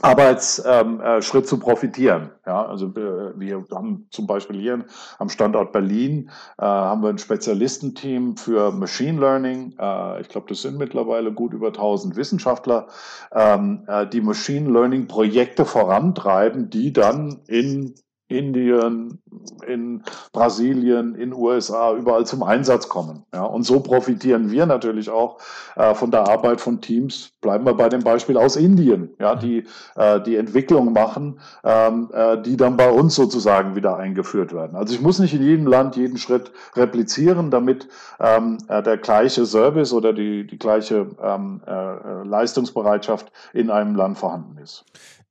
Arbeitsschritt 0.02 1.44
ähm, 1.44 1.46
zu 1.46 1.60
profitieren. 1.60 2.32
Ja, 2.46 2.66
also 2.66 2.88
äh, 2.88 3.40
wir 3.40 3.66
haben 3.74 4.08
zum 4.12 4.28
Beispiel 4.28 4.60
hier 4.60 4.86
am 5.20 5.30
Standort 5.30 5.72
Berlin 5.72 6.30
äh, 6.58 6.66
haben 6.66 7.02
wir 7.02 7.10
ein 7.10 7.18
Spezialistenteam 7.18 8.38
für 8.38 8.72
Machine 8.72 9.20
Learning. 9.20 9.76
Äh, 9.80 10.22
ich 10.22 10.30
glaube, 10.30 10.48
das 10.50 10.62
sind 10.62 10.78
mittlerweile 10.78 11.34
gut 11.34 11.54
über 11.54 11.68
1000 11.68 12.16
Wissenschaftler, 12.16 12.88
ähm, 13.34 13.84
äh, 13.88 14.06
die 14.08 14.22
Machine 14.22 14.70
Learning 14.70 15.08
Projekte 15.08 15.66
vorantreiben, 15.66 16.70
die 16.70 16.94
dann 16.94 17.42
in 17.48 17.96
Indien, 18.28 19.22
in 19.68 20.02
Brasilien, 20.34 21.14
in 21.14 21.32
USA 21.32 21.94
überall 21.94 22.26
zum 22.26 22.42
Einsatz 22.42 22.90
kommen. 22.90 23.24
Ja, 23.32 23.44
und 23.44 23.64
so 23.64 23.82
profitieren 23.82 24.50
wir 24.50 24.66
natürlich 24.66 25.12
auch 25.12 25.38
äh, 25.76 25.94
von 25.94 26.10
der 26.10 26.28
Arbeit 26.28 26.60
von 26.60 26.82
Teams. 26.82 27.32
Bleiben 27.42 27.66
wir 27.66 27.76
bei 27.76 27.88
dem 27.88 28.02
Beispiel 28.02 28.38
aus 28.38 28.56
Indien, 28.56 29.12
ja, 29.20 29.36
die 29.36 29.66
äh, 29.96 30.20
die 30.22 30.38
Entwicklung 30.38 30.94
machen, 30.94 31.40
ähm, 31.64 32.10
äh, 32.14 32.42
die 32.42 32.58
dann 32.58 32.78
bei 32.78 32.90
uns 32.90 33.14
sozusagen 33.14 33.76
wieder 33.76 33.98
eingeführt 33.98 34.54
werden. 34.54 34.76
Also 34.76 34.96
ich 34.96 35.02
muss 35.02 35.20
nicht 35.20 35.36
in 35.36 35.44
jedem 35.44 35.68
Land 35.68 35.96
jeden 35.96 36.18
Schritt 36.18 36.52
replizieren, 36.76 37.52
damit 37.52 37.88
ähm, 38.20 38.58
äh, 38.68 38.82
der 38.82 38.98
gleiche 38.98 39.46
Service 39.46 39.94
oder 39.94 40.14
die 40.14 40.48
die 40.48 40.58
gleiche 40.58 41.12
ähm, 41.22 41.62
äh, 41.68 41.72
äh 41.72 42.24
Leistungsbereitschaft 42.24 43.32
in 43.54 43.70
einem 43.70 43.96
Land 43.96 44.18
vorhanden 44.18 44.58
ist. 44.58 44.84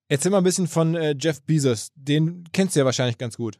Erzähl 0.08 0.30
mal 0.30 0.38
ein 0.38 0.44
bisschen 0.44 0.68
von 0.68 0.94
äh, 0.94 1.14
Jeff 1.18 1.42
Bezos. 1.42 1.90
Den 1.94 2.44
kennst 2.52 2.76
du 2.76 2.80
ja 2.80 2.84
wahrscheinlich 2.84 3.18
ganz 3.18 3.36
gut. 3.36 3.58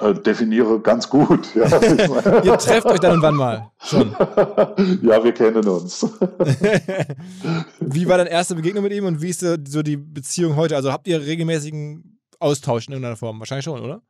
Äh, 0.00 0.14
definiere 0.14 0.80
ganz 0.80 1.08
gut. 1.08 1.54
Ja. 1.54 1.66
Ihr 2.42 2.58
trefft 2.58 2.86
euch 2.86 2.98
dann 2.98 3.14
und 3.14 3.22
wann 3.22 3.36
mal 3.36 3.70
schon. 3.78 4.10
ja, 5.02 5.22
wir 5.22 5.32
kennen 5.32 5.66
uns. 5.68 6.02
wie 7.80 8.08
war 8.08 8.18
deine 8.18 8.30
erste 8.30 8.56
Begegnung 8.56 8.82
mit 8.82 8.92
ihm 8.92 9.04
und 9.04 9.22
wie 9.22 9.30
ist 9.30 9.40
so 9.40 9.82
die 9.82 9.96
Beziehung 9.96 10.56
heute? 10.56 10.74
Also 10.74 10.90
habt 10.90 11.06
ihr 11.06 11.20
regelmäßigen 11.20 12.18
Austausch 12.40 12.88
in 12.88 12.94
irgendeiner 12.94 13.16
Form? 13.16 13.38
Wahrscheinlich 13.38 13.64
schon, 13.64 13.80
oder? 13.80 14.02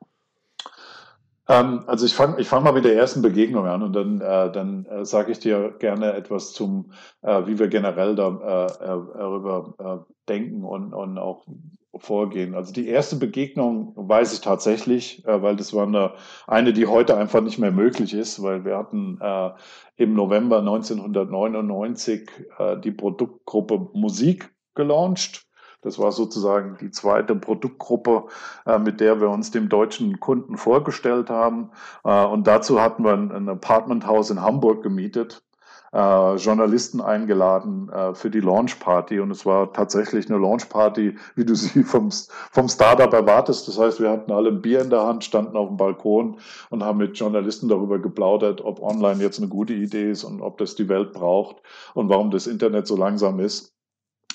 Ähm, 1.49 1.85
also 1.87 2.07
ich 2.07 2.15
fange 2.15 2.41
ich 2.41 2.49
fang 2.49 2.65
mal 2.65 2.73
mit 2.73 2.85
der 2.85 2.97
ersten 2.97 3.23
Begegnung 3.23 3.67
an 3.67 3.83
und 3.83 3.93
dann, 3.93 4.21
äh, 4.21 4.51
dann 4.51 4.87
äh, 4.87 5.05
sage 5.05 5.33
ich 5.33 5.39
dir 5.41 5.75
gerne 5.79 6.15
etwas 6.15 6.53
zum, 6.53 6.93
äh, 7.23 7.47
wie 7.47 7.59
wir 7.59 7.69
generell 7.69 8.15
da, 8.15 8.29
äh, 8.29 8.85
äh, 8.85 9.03
darüber 9.19 9.75
äh, 9.79 10.13
denken 10.29 10.65
und, 10.65 10.95
und 10.95 11.19
auch 11.19 11.45
vorgehen. 11.97 12.55
Also 12.55 12.73
die 12.73 12.89
erste 12.89 13.17
Begegnung 13.17 13.93
weiß 13.97 14.33
ich 14.33 14.41
tatsächlich, 14.41 15.25
äh, 15.27 15.43
weil 15.43 15.57
das 15.57 15.75
war 15.75 15.87
eine, 15.87 16.15
eine, 16.47 16.73
die 16.73 16.87
heute 16.87 17.17
einfach 17.17 17.41
nicht 17.43 17.59
mehr 17.59 17.73
möglich 17.73 18.15
ist, 18.15 18.43
weil 18.43 18.65
wir 18.65 18.79
hatten 18.79 19.19
äh, 19.21 19.51
im 19.97 20.15
November 20.15 20.59
1999 20.59 22.29
äh, 22.59 22.81
die 22.81 22.91
Produktgruppe 22.93 23.91
Musik 23.93 24.55
gelauncht 24.75 25.44
das 25.85 25.99
war 25.99 26.13
sozusagen 26.13 26.77
die 26.81 26.91
zweite 26.91 27.35
Produktgruppe, 27.37 28.25
äh, 28.67 28.79
mit 28.79 29.01
der 29.01 29.21
wir 29.21 29.29
uns 29.31 29.51
dem 29.51 29.69
deutschen 29.69 30.19
Kunden 30.19 30.57
vorgestellt 30.57 31.31
haben. 31.31 31.71
Äh, 32.05 32.25
und 32.25 32.47
dazu 32.47 32.81
hatten 32.81 33.05
wir 33.05 33.13
ein, 33.13 33.31
ein 33.31 33.49
Apartmenthaus 33.49 34.31
in 34.31 34.41
Hamburg 34.41 34.83
gemietet. 34.83 35.43
Äh, 35.93 36.35
Journalisten 36.37 37.01
eingeladen 37.01 37.89
äh, 37.89 38.15
für 38.15 38.29
die 38.29 38.41
Launchparty 38.41 39.21
und 39.21 39.31
es 39.31 39.47
war 39.47 39.73
tatsächlich 39.73 40.29
eine 40.29 40.41
Launchparty, 40.41 41.17
wie 41.37 41.45
du 41.45 41.55
sie 41.55 41.85
vom, 41.85 42.11
vom 42.51 42.69
Startup 42.69 43.13
erwartest. 43.13 43.69
Das 43.69 43.79
heißt, 43.79 44.01
wir 44.01 44.11
hatten 44.11 44.33
alle 44.33 44.49
ein 44.49 44.61
Bier 44.61 44.81
in 44.81 44.91
der 44.91 45.07
Hand, 45.07 45.23
standen 45.23 45.57
auf 45.57 45.69
dem 45.69 45.77
Balkon 45.77 46.39
und 46.71 46.83
haben 46.83 46.99
mit 46.99 47.17
Journalisten 47.17 47.69
darüber 47.69 48.01
geplaudert, 48.01 48.65
ob 48.65 48.83
online 48.83 49.23
jetzt 49.23 49.39
eine 49.39 49.49
gute 49.49 49.75
Idee 49.75 50.11
ist 50.11 50.25
und 50.25 50.41
ob 50.41 50.59
das 50.59 50.75
die 50.75 50.89
Welt 50.89 51.13
braucht 51.13 51.57
und 51.93 52.09
warum 52.09 52.33
das 52.33 52.49
Internet 52.49 52.89
so 52.89 52.97
langsam 52.97 53.39
ist 53.39 53.74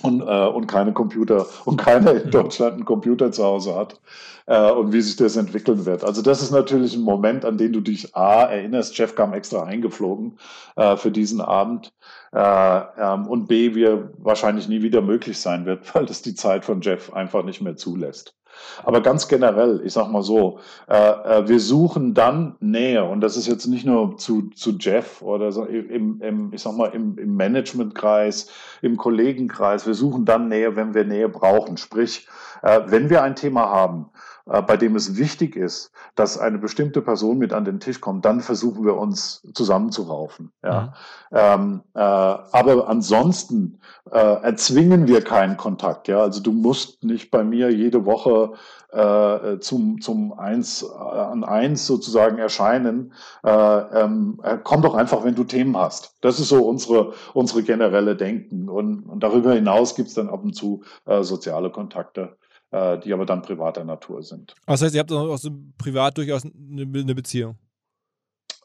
und, 0.02 0.22
äh, 0.22 0.48
und 0.48 0.68
keine 0.68 0.94
Computer 0.94 1.46
und 1.66 1.78
keiner 1.78 2.14
in 2.14 2.32
Deutschland 2.32 2.74
einen 2.74 2.86
Computer 2.86 3.32
zu 3.32 3.44
Hause 3.44 3.76
hat 3.76 4.00
äh, 4.46 4.72
und 4.72 4.94
wie 4.94 5.02
sich 5.02 5.16
das 5.16 5.36
entwickeln 5.36 5.86
wird. 5.86 6.04
Also 6.04 6.22
das 6.22 6.42
ist 6.42 6.52
natürlich 6.52 6.96
ein 6.96 7.04
Moment, 7.04 7.46
an 7.46 7.58
den 7.58 7.74
du 7.74 7.82
dich 7.82 8.16
A 8.16 8.44
erinnerst. 8.44 8.98
Jeff 8.98 9.16
kam 9.16 9.34
extra 9.34 9.64
eingeflogen 9.64 10.38
äh, 10.76 10.96
für 10.98 11.12
diesen 11.12 11.42
Abend 11.42 11.94
äh, 12.32 12.82
ähm, 12.98 13.28
und 13.28 13.48
B, 13.48 13.76
wir 13.76 14.12
wahrscheinlich 14.18 14.68
nie 14.68 14.82
wieder 14.82 15.02
möglich 15.02 15.40
sein 15.40 15.66
wird, 15.66 15.94
weil 15.96 16.06
das 16.06 16.22
die 16.22 16.36
Zeit 16.36 16.66
von 16.66 16.82
Jeff 16.82 17.14
einfach 17.14 17.44
nicht 17.44 17.62
mehr 17.62 17.76
zulässt. 17.76 18.36
Aber 18.84 19.02
ganz 19.02 19.28
generell, 19.28 19.82
ich 19.84 19.94
sag 19.94 20.10
mal 20.10 20.24
so, 20.24 20.60
äh, 20.88 20.96
äh, 20.96 21.48
wir 21.48 21.60
suchen 21.60 22.14
dann 22.14 22.56
Nähe 22.60 23.04
und 23.04 23.22
das 23.22 23.38
ist 23.38 23.48
jetzt 23.48 23.66
nicht 23.68 23.86
nur 23.86 24.18
zu, 24.18 24.50
zu 24.56 24.72
Jeff 24.80 25.22
oder 25.22 25.52
so 25.52 25.66
im, 25.66 26.22
im, 26.22 26.54
ich 26.54 26.62
sag 26.62 26.76
mal, 26.76 26.88
im, 26.88 27.18
im 27.18 27.36
Managementkreis, 27.36 28.50
im 28.82 28.98
Kollegenkreis. 28.98 29.86
Wir 29.86 29.94
suchen 29.94 30.26
dann 30.26 30.48
Nähe, 30.48 30.76
wenn 30.76 30.94
wir 30.94 31.04
Nähe 31.04 31.30
brauchen. 31.30 31.78
Sprich, 31.78 32.28
äh, 32.62 32.82
wenn 32.88 33.10
wir 33.10 33.24
ein 33.24 33.36
Thema 33.36 33.70
haben, 33.70 34.10
bei 34.50 34.78
dem 34.78 34.96
es 34.96 35.18
wichtig 35.18 35.56
ist, 35.56 35.92
dass 36.16 36.40
eine 36.40 36.58
bestimmte 36.58 37.02
Person 37.02 37.38
mit 37.38 37.54
an 37.54 37.66
den 37.66 37.80
Tisch 37.80 38.02
kommt, 38.02 38.26
dann 38.26 38.42
versuchen 38.42 38.84
wir 38.84 38.98
uns 38.98 39.48
zusammenzuraufen. 39.54 40.52
Ja. 40.64 40.94
Mhm. 41.30 41.38
Ähm, 41.38 41.82
äh, 41.94 42.00
aber 42.00 42.88
ansonsten 42.88 43.80
äh, 44.12 44.18
erzwingen 44.18 45.08
wir 45.08 45.24
keinen 45.24 45.58
Kontakt. 45.58 46.08
Ja. 46.08 46.22
Also 46.22 46.42
du 46.42 46.52
musst 46.52 47.04
nicht 47.04 47.30
bei 47.30 47.44
mir 47.44 47.72
jede 47.72 48.06
Woche 48.06 48.54
äh, 48.92 49.60
zum, 49.60 50.02
zum 50.02 50.34
eins 50.34 50.84
äh, 50.84 50.96
an 50.96 51.44
eins 51.44 51.86
sozusagen 51.86 52.40
erscheinen. 52.40 53.14
Äh, 53.44 53.52
ähm, 53.52 54.40
äh, 54.44 54.58
komm 54.64 54.82
doch 54.82 54.96
einfach, 54.96 55.24
wenn 55.24 55.36
du 55.36 55.44
Themen 55.44 55.78
hast. 55.78 56.16
Das 56.22 56.40
ist 56.40 56.50
so 56.50 56.68
unsere, 56.68 57.14
unsere 57.36 57.62
generelle 57.62 58.16
Denken. 58.16 58.68
Und, 58.68 59.04
und 59.04 59.22
darüber 59.22 59.54
hinaus 59.54 59.94
gibt's 59.94 60.16
dann 60.16 60.30
ab 60.30 60.44
und 60.44 60.56
zu 60.56 60.82
äh, 61.06 61.22
soziale 61.22 61.70
Kontakte 61.70 62.22
äh, 62.22 62.49
die 62.72 63.14
aber 63.14 63.26
dann 63.26 63.42
privater 63.42 63.84
Natur 63.84 64.22
sind. 64.22 64.54
Das 64.68 64.82
heißt, 64.82 64.94
ihr 64.94 65.00
habt 65.00 65.12
auch 65.12 65.38
so 65.38 65.50
privat 65.78 66.18
durchaus 66.18 66.44
eine, 66.46 66.84
eine 66.84 67.16
Beziehung? 67.16 67.58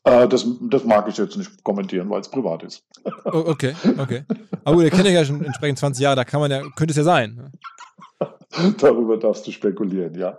Äh, 0.04 0.28
das, 0.28 0.46
das 0.60 0.84
mag 0.84 1.08
ich 1.08 1.16
jetzt 1.16 1.36
nicht 1.36 1.64
kommentieren, 1.64 2.10
weil 2.10 2.20
es 2.20 2.28
privat 2.28 2.62
ist. 2.62 2.84
Okay, 3.24 3.74
okay. 3.98 4.24
Aber 4.64 4.76
gut, 4.76 4.84
ihr 4.84 4.90
kennt 4.90 5.06
euch 5.06 5.14
ja 5.14 5.24
schon 5.24 5.42
entsprechend 5.42 5.78
20 5.78 6.02
Jahre, 6.02 6.16
da 6.16 6.24
kann 6.24 6.40
man 6.40 6.50
ja, 6.50 6.60
könnte 6.76 6.92
es 6.92 6.96
ja 6.96 7.04
sein. 7.04 7.34
Ne? 7.34 7.52
Darüber 8.78 9.16
darfst 9.16 9.46
du 9.46 9.52
spekulieren, 9.52 10.14
ja. 10.14 10.38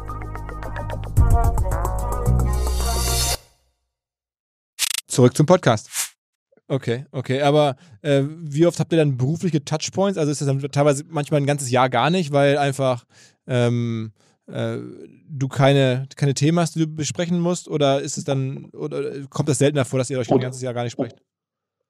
Zurück 5.07 5.35
zum 5.35 5.45
Podcast. 5.45 5.89
Okay, 6.67 7.05
okay. 7.11 7.41
Aber 7.41 7.75
äh, 8.01 8.23
wie 8.25 8.65
oft 8.65 8.79
habt 8.79 8.93
ihr 8.93 8.97
dann 8.97 9.17
berufliche 9.17 9.63
Touchpoints? 9.63 10.17
Also 10.17 10.31
ist 10.31 10.39
das 10.39 10.47
dann 10.47 10.59
teilweise 10.71 11.03
manchmal 11.09 11.41
ein 11.41 11.45
ganzes 11.45 11.69
Jahr 11.69 11.89
gar 11.89 12.09
nicht, 12.09 12.31
weil 12.31 12.57
einfach 12.57 13.03
ähm, 13.45 14.13
äh, 14.47 14.77
du 15.29 15.49
keine, 15.49 16.07
keine 16.15 16.33
Themen 16.33 16.59
hast, 16.59 16.75
die 16.75 16.79
du 16.79 16.87
besprechen 16.87 17.41
musst? 17.41 17.67
Oder 17.67 18.01
ist 18.01 18.17
es 18.17 18.23
dann, 18.23 18.69
oder 18.71 19.03
kommt 19.29 19.49
das 19.49 19.57
seltener 19.57 19.83
vor, 19.83 19.99
dass 19.99 20.09
ihr 20.09 20.17
euch 20.17 20.31
ein 20.31 20.39
ganzes 20.39 20.61
Jahr 20.61 20.73
gar 20.73 20.83
nicht 20.83 20.93
sprecht? 20.93 21.17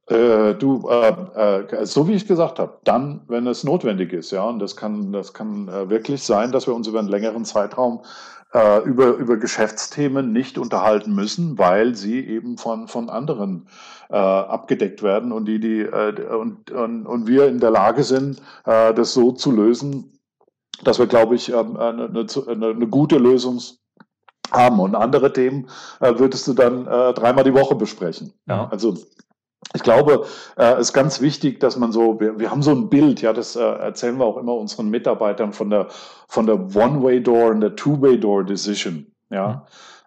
Äh, 0.07 0.55
du, 0.55 0.89
äh, 0.89 1.61
äh, 1.61 1.85
so 1.85 2.07
wie 2.07 2.13
ich 2.13 2.27
gesagt 2.27 2.57
habe, 2.57 2.79
dann, 2.83 3.21
wenn 3.27 3.45
es 3.45 3.63
notwendig 3.63 4.13
ist, 4.13 4.31
ja, 4.31 4.43
und 4.43 4.59
das 4.59 4.75
kann, 4.75 5.13
das 5.13 5.33
kann 5.33 5.67
äh, 5.67 5.89
wirklich 5.89 6.23
sein, 6.23 6.51
dass 6.51 6.65
wir 6.65 6.73
uns 6.73 6.87
über 6.87 6.99
einen 6.99 7.07
längeren 7.07 7.45
Zeitraum 7.45 8.01
äh, 8.53 8.79
über, 8.83 9.15
über 9.15 9.37
Geschäftsthemen 9.37 10.31
nicht 10.31 10.57
unterhalten 10.57 11.13
müssen, 11.13 11.57
weil 11.57 11.95
sie 11.95 12.19
eben 12.19 12.57
von, 12.57 12.87
von 12.87 13.09
anderen 13.09 13.67
äh, 14.09 14.15
abgedeckt 14.15 15.03
werden 15.03 15.31
und, 15.31 15.45
die, 15.45 15.59
die, 15.59 15.81
äh, 15.81 16.35
und, 16.35 16.71
und, 16.71 17.05
und 17.05 17.27
wir 17.27 17.47
in 17.47 17.59
der 17.59 17.71
Lage 17.71 18.03
sind, 18.03 18.41
äh, 18.65 18.93
das 18.93 19.13
so 19.13 19.31
zu 19.31 19.51
lösen, 19.51 20.19
dass 20.83 20.99
wir, 20.99 21.07
glaube 21.07 21.35
ich, 21.35 21.49
ähm, 21.49 21.77
eine, 21.77 22.09
eine, 22.47 22.67
eine 22.67 22.87
gute 22.87 23.17
Lösung 23.17 23.61
haben. 24.51 24.79
Und 24.79 24.95
andere 24.95 25.31
Themen 25.31 25.69
äh, 25.99 26.17
würdest 26.17 26.47
du 26.47 26.53
dann 26.53 26.87
äh, 26.87 27.13
dreimal 27.13 27.43
die 27.43 27.53
Woche 27.53 27.75
besprechen. 27.75 28.33
Ja, 28.47 28.67
also 28.69 28.97
ich 29.73 29.83
glaube, 29.83 30.25
es 30.55 30.63
äh, 30.63 30.79
ist 30.79 30.93
ganz 30.93 31.21
wichtig, 31.21 31.59
dass 31.59 31.77
man 31.77 31.91
so, 31.91 32.19
wir, 32.19 32.39
wir 32.39 32.51
haben 32.51 32.61
so 32.61 32.71
ein 32.71 32.89
Bild, 32.89 33.21
ja, 33.21 33.31
das 33.31 33.55
äh, 33.55 33.61
erzählen 33.61 34.17
wir 34.17 34.25
auch 34.25 34.37
immer 34.37 34.55
unseren 34.55 34.89
Mitarbeitern 34.89 35.53
von 35.53 35.69
der, 35.69 35.87
von 36.27 36.45
der 36.45 36.55
One-Way-Door 36.55 37.51
und 37.51 37.61
der 37.61 37.75
Two-Way-Door-Decision, 37.75 39.07
ja. 39.29 39.47
Mhm. 39.47 39.61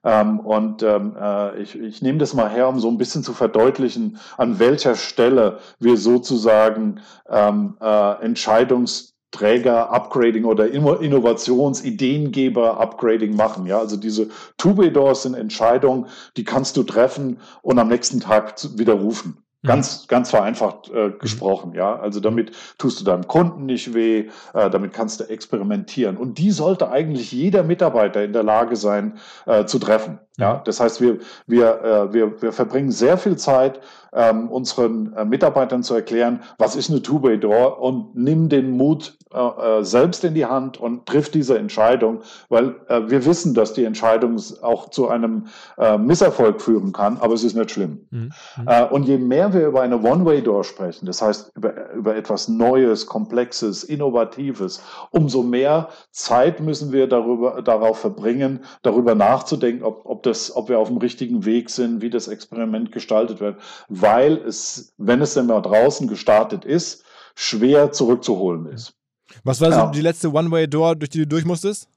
Ähm, 0.06 0.40
und 0.40 0.82
ähm, 0.82 1.16
äh, 1.18 1.62
ich, 1.62 1.80
ich 1.80 2.02
nehme 2.02 2.18
das 2.18 2.34
mal 2.34 2.50
her, 2.50 2.68
um 2.68 2.78
so 2.78 2.88
ein 2.88 2.98
bisschen 2.98 3.22
zu 3.22 3.32
verdeutlichen, 3.32 4.18
an 4.36 4.58
welcher 4.58 4.96
Stelle 4.96 5.60
wir 5.78 5.96
sozusagen 5.96 7.00
ähm, 7.30 7.78
äh, 7.80 8.22
Entscheidungs 8.22 9.14
Träger 9.34 9.90
Upgrading 9.90 10.44
oder 10.44 10.68
Innovationsideengeber 10.68 12.78
Upgrading 12.78 13.34
machen. 13.34 13.66
Ja, 13.66 13.80
also 13.80 13.96
diese 13.96 14.28
Two-Way-Doors 14.58 15.24
sind 15.24 15.34
Entscheidungen, 15.34 16.06
die 16.36 16.44
kannst 16.44 16.76
du 16.76 16.84
treffen 16.84 17.40
und 17.62 17.80
am 17.80 17.88
nächsten 17.88 18.20
Tag 18.20 18.54
widerrufen. 18.78 19.43
Mhm. 19.64 19.68
Ganz, 19.68 20.06
ganz 20.08 20.30
vereinfacht 20.30 20.90
äh, 20.90 21.08
mhm. 21.08 21.18
gesprochen, 21.18 21.72
ja. 21.74 21.98
Also 21.98 22.20
damit 22.20 22.52
tust 22.78 23.00
du 23.00 23.04
deinem 23.04 23.26
Kunden 23.26 23.64
nicht 23.66 23.94
weh, 23.94 24.28
äh, 24.52 24.70
damit 24.70 24.92
kannst 24.92 25.20
du 25.20 25.24
experimentieren. 25.24 26.16
Und 26.18 26.38
die 26.38 26.50
sollte 26.50 26.90
eigentlich 26.90 27.32
jeder 27.32 27.62
Mitarbeiter 27.62 28.22
in 28.22 28.34
der 28.34 28.42
Lage 28.42 28.76
sein 28.76 29.18
äh, 29.46 29.64
zu 29.64 29.78
treffen. 29.78 30.18
Ja, 30.36 30.60
das 30.64 30.80
heißt, 30.80 31.00
wir, 31.00 31.18
wir, 31.46 31.82
äh, 31.82 32.12
wir, 32.12 32.42
wir 32.42 32.52
verbringen 32.52 32.90
sehr 32.90 33.18
viel 33.18 33.36
Zeit, 33.36 33.80
ähm, 34.14 34.48
unseren 34.48 35.12
äh, 35.14 35.24
Mitarbeitern 35.24 35.82
zu 35.82 35.94
erklären, 35.94 36.42
was 36.58 36.76
ist 36.76 36.90
eine 36.90 37.02
Two-Way-Door 37.02 37.80
und 37.80 38.14
nimm 38.14 38.48
den 38.48 38.70
Mut 38.70 39.16
äh, 39.34 39.38
äh, 39.80 39.84
selbst 39.84 40.22
in 40.22 40.34
die 40.34 40.46
Hand 40.46 40.78
und 40.78 41.06
triff 41.06 41.30
diese 41.30 41.58
Entscheidung, 41.58 42.20
weil 42.48 42.76
äh, 42.88 43.00
wir 43.08 43.26
wissen, 43.26 43.54
dass 43.54 43.72
die 43.72 43.84
Entscheidung 43.84 44.40
auch 44.62 44.90
zu 44.90 45.08
einem 45.08 45.46
äh, 45.76 45.98
Misserfolg 45.98 46.62
führen 46.62 46.92
kann, 46.92 47.18
aber 47.18 47.34
es 47.34 47.42
ist 47.42 47.56
nicht 47.56 47.72
schlimm. 47.72 48.06
Mhm. 48.10 48.32
mhm. 48.56 48.68
Äh, 48.68 48.84
und 48.84 49.08
je 49.08 49.18
mehr 49.18 49.52
wir 49.52 49.66
über 49.66 49.82
eine 49.82 50.00
One-Way-Door 50.00 50.62
sprechen, 50.62 51.06
das 51.06 51.20
heißt 51.20 51.52
über, 51.56 51.92
über 51.92 52.14
etwas 52.14 52.48
Neues, 52.48 53.06
Komplexes, 53.06 53.82
Innovatives, 53.82 54.80
umso 55.10 55.42
mehr 55.42 55.88
Zeit 56.12 56.60
müssen 56.60 56.92
wir 56.92 57.08
darüber, 57.08 57.62
darauf 57.62 57.98
verbringen, 57.98 58.60
darüber 58.82 59.16
nachzudenken, 59.16 59.82
ob, 59.82 60.02
ob 60.06 60.22
das, 60.26 60.54
ob 60.54 60.68
wir 60.68 60.78
auf 60.78 60.88
dem 60.88 60.98
richtigen 60.98 61.44
Weg 61.44 61.70
sind, 61.70 62.02
wie 62.02 62.10
das 62.10 62.28
Experiment 62.28 62.92
gestaltet 62.92 63.40
wird, 63.40 63.60
weil 63.88 64.36
es, 64.38 64.92
wenn 64.98 65.20
es 65.20 65.34
denn 65.34 65.46
mal 65.46 65.60
draußen 65.60 66.08
gestartet 66.08 66.64
ist, 66.64 67.04
schwer 67.34 67.92
zurückzuholen 67.92 68.66
ist. 68.66 68.94
Was 69.42 69.60
war 69.60 69.70
ja. 69.70 69.86
so 69.86 69.92
die 69.92 70.00
letzte 70.00 70.32
One-Way-Door, 70.32 70.96
durch 70.96 71.10
die 71.10 71.18
du 71.18 71.26
durch 71.26 71.44
musstest? 71.44 71.88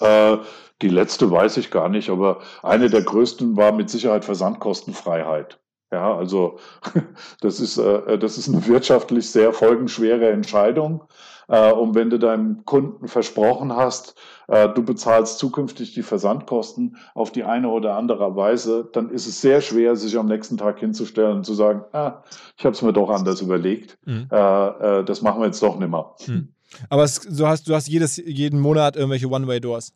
Äh, 0.00 0.38
die 0.82 0.88
letzte 0.88 1.30
weiß 1.30 1.56
ich 1.56 1.70
gar 1.70 1.88
nicht, 1.88 2.10
aber 2.10 2.40
eine 2.62 2.90
der 2.90 3.02
größten 3.02 3.56
war 3.56 3.72
mit 3.72 3.88
Sicherheit 3.88 4.24
Versandkostenfreiheit. 4.24 5.58
Ja, 5.92 6.16
also 6.16 6.58
das 7.40 7.60
ist, 7.60 7.78
äh, 7.78 8.18
das 8.18 8.38
ist 8.38 8.48
eine 8.48 8.66
wirtschaftlich 8.66 9.30
sehr 9.30 9.52
folgenschwere 9.52 10.30
Entscheidung. 10.30 11.04
Äh, 11.48 11.72
und 11.72 11.94
wenn 11.94 12.10
du 12.10 12.18
deinem 12.18 12.64
Kunden 12.64 13.08
versprochen 13.08 13.74
hast, 13.74 14.14
äh, 14.48 14.68
du 14.68 14.82
bezahlst 14.82 15.38
zukünftig 15.38 15.94
die 15.94 16.02
Versandkosten 16.02 16.96
auf 17.14 17.30
die 17.30 17.44
eine 17.44 17.68
oder 17.68 17.96
andere 17.96 18.36
Weise, 18.36 18.88
dann 18.92 19.10
ist 19.10 19.26
es 19.26 19.40
sehr 19.40 19.60
schwer, 19.60 19.96
sich 19.96 20.18
am 20.18 20.26
nächsten 20.26 20.56
Tag 20.56 20.78
hinzustellen 20.78 21.38
und 21.38 21.46
zu 21.46 21.54
sagen, 21.54 21.84
ah, 21.92 22.22
ich 22.56 22.64
habe 22.64 22.74
es 22.74 22.82
mir 22.82 22.92
doch 22.92 23.10
anders 23.10 23.40
überlegt. 23.40 23.98
Mhm. 24.04 24.28
Äh, 24.30 25.04
das 25.04 25.22
machen 25.22 25.40
wir 25.40 25.46
jetzt 25.46 25.62
doch 25.62 25.78
nicht 25.78 25.90
mehr. 25.90 26.14
Mhm. 26.26 26.48
Aber 26.90 27.04
es, 27.04 27.20
du, 27.20 27.46
hast, 27.46 27.68
du 27.68 27.74
hast 27.74 27.88
jedes, 27.88 28.16
jeden 28.16 28.60
Monat 28.60 28.96
irgendwelche 28.96 29.28
One-Way-Doors. 29.28 29.92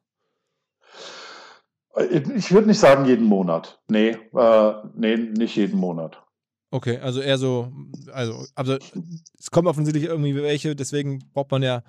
Ich 2.35 2.53
würde 2.53 2.69
nicht 2.69 2.79
sagen 2.79 3.05
jeden 3.05 3.27
Monat. 3.27 3.81
Nee, 3.89 4.17
äh, 4.35 4.73
nee, 4.95 5.17
nicht 5.17 5.57
jeden 5.57 5.79
Monat. 5.79 6.23
Okay, 6.73 6.99
also 6.99 7.21
eher 7.21 7.37
so, 7.37 7.73
also, 8.13 8.47
also 8.55 8.79
es 9.39 9.51
kommen 9.51 9.67
offensichtlich 9.67 10.05
irgendwie 10.05 10.37
welche, 10.37 10.77
deswegen 10.77 11.19
braucht 11.33 11.51
man 11.51 11.65
ja 11.65 11.83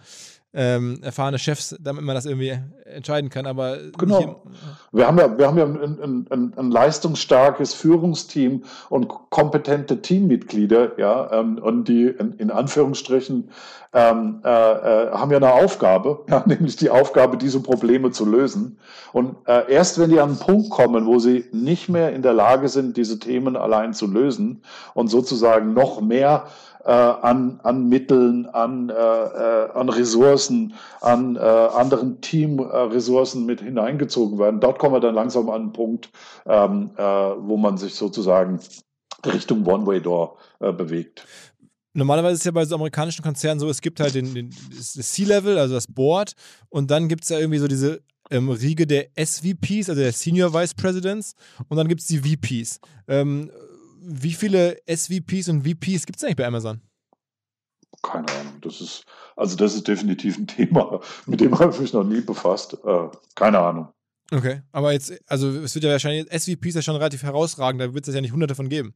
ähm, 0.53 0.99
erfahrene 1.01 1.39
Chefs, 1.39 1.75
damit 1.79 2.03
man 2.03 2.15
das 2.15 2.25
irgendwie 2.25 2.57
entscheiden 2.85 3.29
kann. 3.29 3.45
Aber 3.45 3.77
genau. 3.97 4.43
wir 4.91 5.07
haben 5.07 5.17
ja, 5.17 5.37
wir 5.37 5.47
haben 5.47 5.57
ja 5.57 5.65
ein, 5.65 6.27
ein, 6.29 6.53
ein, 6.57 6.71
leistungsstarkes 6.71 7.73
Führungsteam 7.73 8.63
und 8.89 9.07
kompetente 9.29 10.01
Teammitglieder, 10.01 10.99
ja, 10.99 11.31
ähm, 11.31 11.57
und 11.57 11.87
die 11.87 12.07
in, 12.07 12.33
in 12.33 12.51
Anführungsstrichen 12.51 13.49
ähm, 13.93 14.41
äh, 14.43 14.49
äh, 14.49 15.11
haben 15.11 15.31
ja 15.31 15.37
eine 15.37 15.53
Aufgabe, 15.53 16.25
ja, 16.29 16.43
nämlich 16.45 16.75
die 16.75 16.89
Aufgabe, 16.89 17.37
diese 17.37 17.61
Probleme 17.61 18.11
zu 18.11 18.25
lösen. 18.25 18.77
Und 19.13 19.35
äh, 19.45 19.71
erst 19.71 19.99
wenn 19.99 20.09
die 20.09 20.19
an 20.19 20.29
einen 20.29 20.39
Punkt 20.39 20.69
kommen, 20.69 21.05
wo 21.05 21.19
sie 21.19 21.45
nicht 21.51 21.87
mehr 21.87 22.13
in 22.13 22.21
der 22.21 22.33
Lage 22.33 22.67
sind, 22.67 22.97
diese 22.97 23.19
Themen 23.19 23.55
allein 23.55 23.93
zu 23.93 24.07
lösen 24.07 24.63
und 24.93 25.07
sozusagen 25.07 25.73
noch 25.73 26.01
mehr 26.01 26.45
äh, 26.83 26.91
an, 26.91 27.59
an 27.63 27.89
Mitteln, 27.89 28.47
an, 28.47 28.89
äh, 28.89 28.93
äh, 28.93 29.71
an 29.73 29.89
Ressourcen, 29.89 30.73
an 31.01 31.35
äh, 31.35 31.39
anderen 31.39 32.21
Teamressourcen 32.21 33.45
mit 33.45 33.61
hineingezogen 33.61 34.39
werden. 34.39 34.59
Dort 34.59 34.79
kommen 34.79 34.95
wir 34.95 34.99
dann 34.99 35.15
langsam 35.15 35.49
an 35.49 35.61
einen 35.61 35.73
Punkt, 35.73 36.09
ähm, 36.45 36.91
äh, 36.97 37.03
wo 37.03 37.57
man 37.57 37.77
sich 37.77 37.95
sozusagen 37.95 38.59
Richtung 39.25 39.65
One-Way-Door 39.65 40.37
äh, 40.59 40.71
bewegt. 40.71 41.25
Normalerweise 41.93 42.35
ist 42.35 42.45
ja 42.45 42.51
bei 42.51 42.65
so 42.65 42.75
amerikanischen 42.75 43.21
Konzernen 43.21 43.59
so, 43.59 43.69
es 43.69 43.81
gibt 43.81 43.99
halt 43.99 44.15
den, 44.15 44.33
den 44.33 44.51
C-Level, 44.51 45.57
also 45.57 45.73
das 45.73 45.87
Board, 45.87 46.33
und 46.69 46.89
dann 46.89 47.09
gibt 47.09 47.23
es 47.23 47.29
ja 47.29 47.37
irgendwie 47.37 47.59
so 47.59 47.67
diese 47.67 48.01
ähm, 48.29 48.49
Riege 48.49 48.87
der 48.87 49.09
SVPs, 49.15 49.89
also 49.89 50.01
der 50.01 50.13
Senior 50.13 50.53
Vice 50.53 50.73
Presidents, 50.73 51.35
und 51.67 51.77
dann 51.77 51.89
gibt 51.89 52.01
es 52.01 52.07
die 52.07 52.19
VPs. 52.19 52.79
Ähm, 53.07 53.51
wie 54.01 54.33
viele 54.33 54.77
SVPs 54.87 55.49
und 55.49 55.63
VPs 55.63 56.05
gibt 56.05 56.17
es 56.17 56.23
eigentlich 56.23 56.37
bei 56.37 56.47
Amazon? 56.47 56.81
Keine 58.01 58.27
Ahnung. 58.29 58.53
Das 58.61 58.81
ist, 58.81 59.05
also 59.35 59.55
das 59.55 59.75
ist 59.75 59.87
definitiv 59.87 60.37
ein 60.37 60.47
Thema, 60.47 61.01
mit 61.27 61.39
dem 61.39 61.57
habe 61.59 61.71
ich 61.71 61.79
mich 61.79 61.93
noch 61.93 62.03
nie 62.03 62.21
befasst. 62.21 62.77
Äh, 62.83 63.09
keine 63.35 63.59
Ahnung. 63.59 63.89
Okay, 64.33 64.61
aber 64.71 64.93
jetzt, 64.93 65.13
also 65.27 65.49
es 65.49 65.75
wird 65.75 65.83
ja 65.83 65.91
wahrscheinlich, 65.91 66.31
SVPs 66.31 66.75
ja 66.75 66.81
schon 66.81 66.95
relativ 66.95 67.23
herausragend, 67.23 67.81
da 67.81 67.93
wird 67.93 68.07
es 68.07 68.15
ja 68.15 68.21
nicht 68.21 68.31
hunderte 68.31 68.55
von 68.55 68.69
geben. 68.69 68.95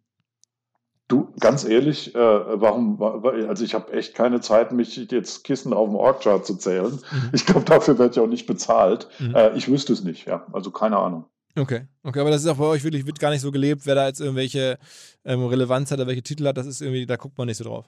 Du, 1.08 1.34
ganz 1.40 1.66
ehrlich, 1.66 2.16
äh, 2.16 2.20
warum, 2.20 3.00
also 3.02 3.64
ich 3.64 3.76
habe 3.76 3.94
echt 3.94 4.16
keine 4.16 4.42
Zeit, 4.42 4.72
mich 4.72 4.96
jetzt 4.96 5.44
Kissen 5.44 5.72
auf 5.72 5.88
dem 5.88 5.96
Org-Chart 5.96 6.44
zu 6.44 6.56
zählen. 6.56 6.94
Mhm. 6.94 7.30
Ich 7.34 7.46
glaube, 7.46 7.66
dafür 7.66 8.00
werde 8.00 8.14
ich 8.14 8.20
auch 8.20 8.28
nicht 8.28 8.48
bezahlt. 8.48 9.08
Mhm. 9.20 9.36
Äh, 9.36 9.56
ich 9.56 9.68
wüsste 9.68 9.94
es 9.94 10.04
nicht, 10.04 10.26
ja. 10.26 10.48
Also 10.52 10.72
keine 10.72 10.98
Ahnung. 10.98 11.26
Okay, 11.58 11.88
okay, 12.04 12.20
aber 12.20 12.32
das 12.32 12.42
ist 12.42 12.48
auch 12.48 12.58
bei 12.58 12.66
euch 12.66 12.84
wirklich, 12.84 13.06
wird 13.06 13.20
gar 13.20 13.30
nicht 13.30 13.42
so 13.42 13.52
gelebt, 13.52 13.86
wer 13.86 13.96
da 13.96 14.08
jetzt 14.08 14.20
irgendwelche 14.20 14.78
ähm, 15.24 15.46
Relevanz 15.46 15.90
hat 15.90 16.00
oder 16.00 16.08
welche 16.08 16.24
Titel 16.24 16.46
hat, 16.48 16.58
das 16.58 16.68
ist 16.68 16.82
irgendwie, 16.82 17.06
da 17.06 17.16
guckt 17.16 17.38
man 17.38 17.48
nicht 17.48 17.58
so 17.58 17.64
drauf. 17.64 17.86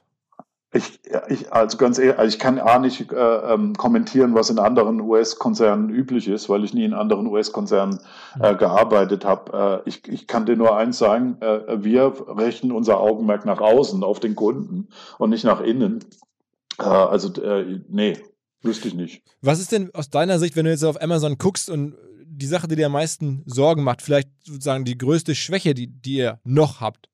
Ich, 0.70 1.00
ich, 1.28 1.50
also 1.50 1.78
ganz 1.78 1.98
ehrlich, 1.98 2.18
also 2.18 2.28
ich 2.28 2.38
kann 2.38 2.58
A 2.58 2.78
nicht 2.78 3.10
äh, 3.10 3.14
ähm, 3.14 3.74
kommentieren, 3.74 4.34
was 4.34 4.50
in 4.50 4.58
anderen 4.58 5.00
US-Konzernen 5.00 5.88
üblich 5.88 6.28
ist, 6.28 6.50
weil 6.50 6.62
ich 6.62 6.74
nie 6.74 6.84
in 6.84 6.92
anderen 6.92 7.26
US-Konzernen 7.26 8.00
äh, 8.38 8.52
mhm. 8.52 8.58
gearbeitet 8.58 9.24
habe. 9.24 9.82
Äh, 9.86 9.88
ich, 9.88 10.06
ich 10.08 10.26
kann 10.26 10.44
dir 10.44 10.56
nur 10.56 10.76
eins 10.76 10.98
sagen, 10.98 11.38
äh, 11.40 11.82
wir 11.82 12.12
rechnen 12.28 12.72
unser 12.72 13.00
Augenmerk 13.00 13.46
nach 13.46 13.62
außen, 13.62 14.04
auf 14.04 14.20
den 14.20 14.34
Kunden 14.34 14.88
und 15.16 15.30
nicht 15.30 15.44
nach 15.44 15.62
innen. 15.62 16.04
Äh, 16.78 16.82
also, 16.82 17.32
äh, 17.40 17.80
nee, 17.88 18.18
wüsste 18.60 18.88
ich 18.88 18.94
nicht. 18.94 19.22
Was 19.40 19.60
ist 19.60 19.72
denn 19.72 19.90
aus 19.94 20.10
deiner 20.10 20.38
Sicht, 20.38 20.54
wenn 20.54 20.66
du 20.66 20.70
jetzt 20.70 20.84
auf 20.84 21.00
Amazon 21.00 21.38
guckst 21.38 21.70
und 21.70 21.94
die 22.38 22.46
Sache, 22.46 22.68
die 22.68 22.76
dir 22.76 22.86
am 22.86 22.92
meisten 22.92 23.42
Sorgen 23.46 23.82
macht, 23.82 24.02
vielleicht 24.02 24.30
sozusagen 24.44 24.84
die 24.84 24.96
größte 24.96 25.34
Schwäche, 25.34 25.74
die, 25.74 25.88
die 25.88 26.16
ihr 26.16 26.40
noch 26.44 26.80
habt? 26.80 27.08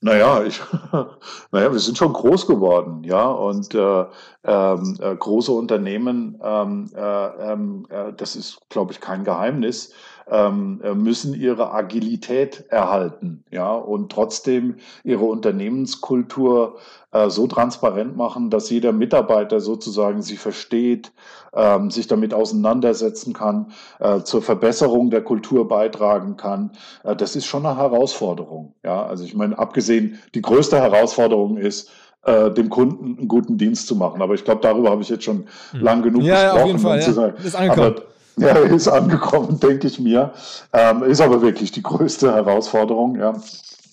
Naja, 0.00 0.44
ich, 0.44 0.60
naja, 1.50 1.72
wir 1.72 1.78
sind 1.78 1.96
schon 1.96 2.12
groß 2.12 2.46
geworden, 2.46 3.04
ja, 3.04 3.26
und 3.26 3.74
äh, 3.74 4.04
ähm, 4.44 4.98
äh, 5.00 5.16
große 5.16 5.50
Unternehmen, 5.50 6.38
ähm, 6.44 6.90
äh, 6.94 7.26
ähm, 7.52 7.86
äh, 7.88 8.12
das 8.12 8.36
ist, 8.36 8.60
glaube 8.68 8.92
ich, 8.92 9.00
kein 9.00 9.24
Geheimnis, 9.24 9.94
ähm, 10.30 10.80
äh, 10.82 10.94
müssen 10.94 11.34
ihre 11.34 11.72
Agilität 11.72 12.64
erhalten, 12.68 13.44
ja, 13.50 13.72
und 13.72 14.10
trotzdem 14.10 14.76
ihre 15.02 15.24
Unternehmenskultur 15.24 16.76
äh, 17.12 17.28
so 17.28 17.46
transparent 17.46 18.16
machen, 18.16 18.50
dass 18.50 18.70
jeder 18.70 18.92
Mitarbeiter 18.92 19.60
sozusagen 19.60 20.22
sie 20.22 20.36
versteht, 20.36 21.12
ähm, 21.54 21.90
sich 21.90 22.06
damit 22.06 22.34
auseinandersetzen 22.34 23.32
kann, 23.32 23.72
äh, 24.00 24.20
zur 24.20 24.42
Verbesserung 24.42 25.10
der 25.10 25.22
Kultur 25.22 25.68
beitragen 25.68 26.36
kann. 26.36 26.72
Äh, 27.02 27.16
das 27.16 27.36
ist 27.36 27.46
schon 27.46 27.66
eine 27.66 27.76
Herausforderung, 27.76 28.74
ja. 28.82 29.04
Also 29.04 29.24
ich 29.24 29.34
meine, 29.34 29.58
abgesehen, 29.58 30.18
die 30.34 30.42
größte 30.42 30.78
Herausforderung 30.78 31.56
ist, 31.58 31.90
äh, 32.24 32.50
dem 32.50 32.70
Kunden 32.70 33.18
einen 33.18 33.28
guten 33.28 33.58
Dienst 33.58 33.86
zu 33.86 33.96
machen. 33.96 34.22
Aber 34.22 34.34
ich 34.34 34.44
glaube, 34.44 34.62
darüber 34.62 34.90
habe 34.90 35.02
ich 35.02 35.10
jetzt 35.10 35.24
schon 35.24 35.44
hm. 35.72 35.80
lang 35.80 36.02
genug 36.02 36.22
ja, 36.22 36.34
gesprochen. 36.34 36.56
Ja, 36.56 36.62
auf 36.62 36.66
jeden 36.66 36.78
Fall. 36.78 37.00
Ja. 37.00 37.12
Sagen, 37.12 37.34
ist 37.44 37.54
angekommen. 37.54 37.86
Aber, 37.96 38.13
ja, 38.36 38.56
ist 38.56 38.88
angekommen, 38.88 39.60
denke 39.60 39.86
ich 39.86 40.00
mir. 40.00 40.32
Ähm, 40.72 41.02
ist 41.04 41.20
aber 41.20 41.42
wirklich 41.42 41.72
die 41.72 41.82
größte 41.82 42.34
Herausforderung, 42.34 43.16
ja. 43.18 43.34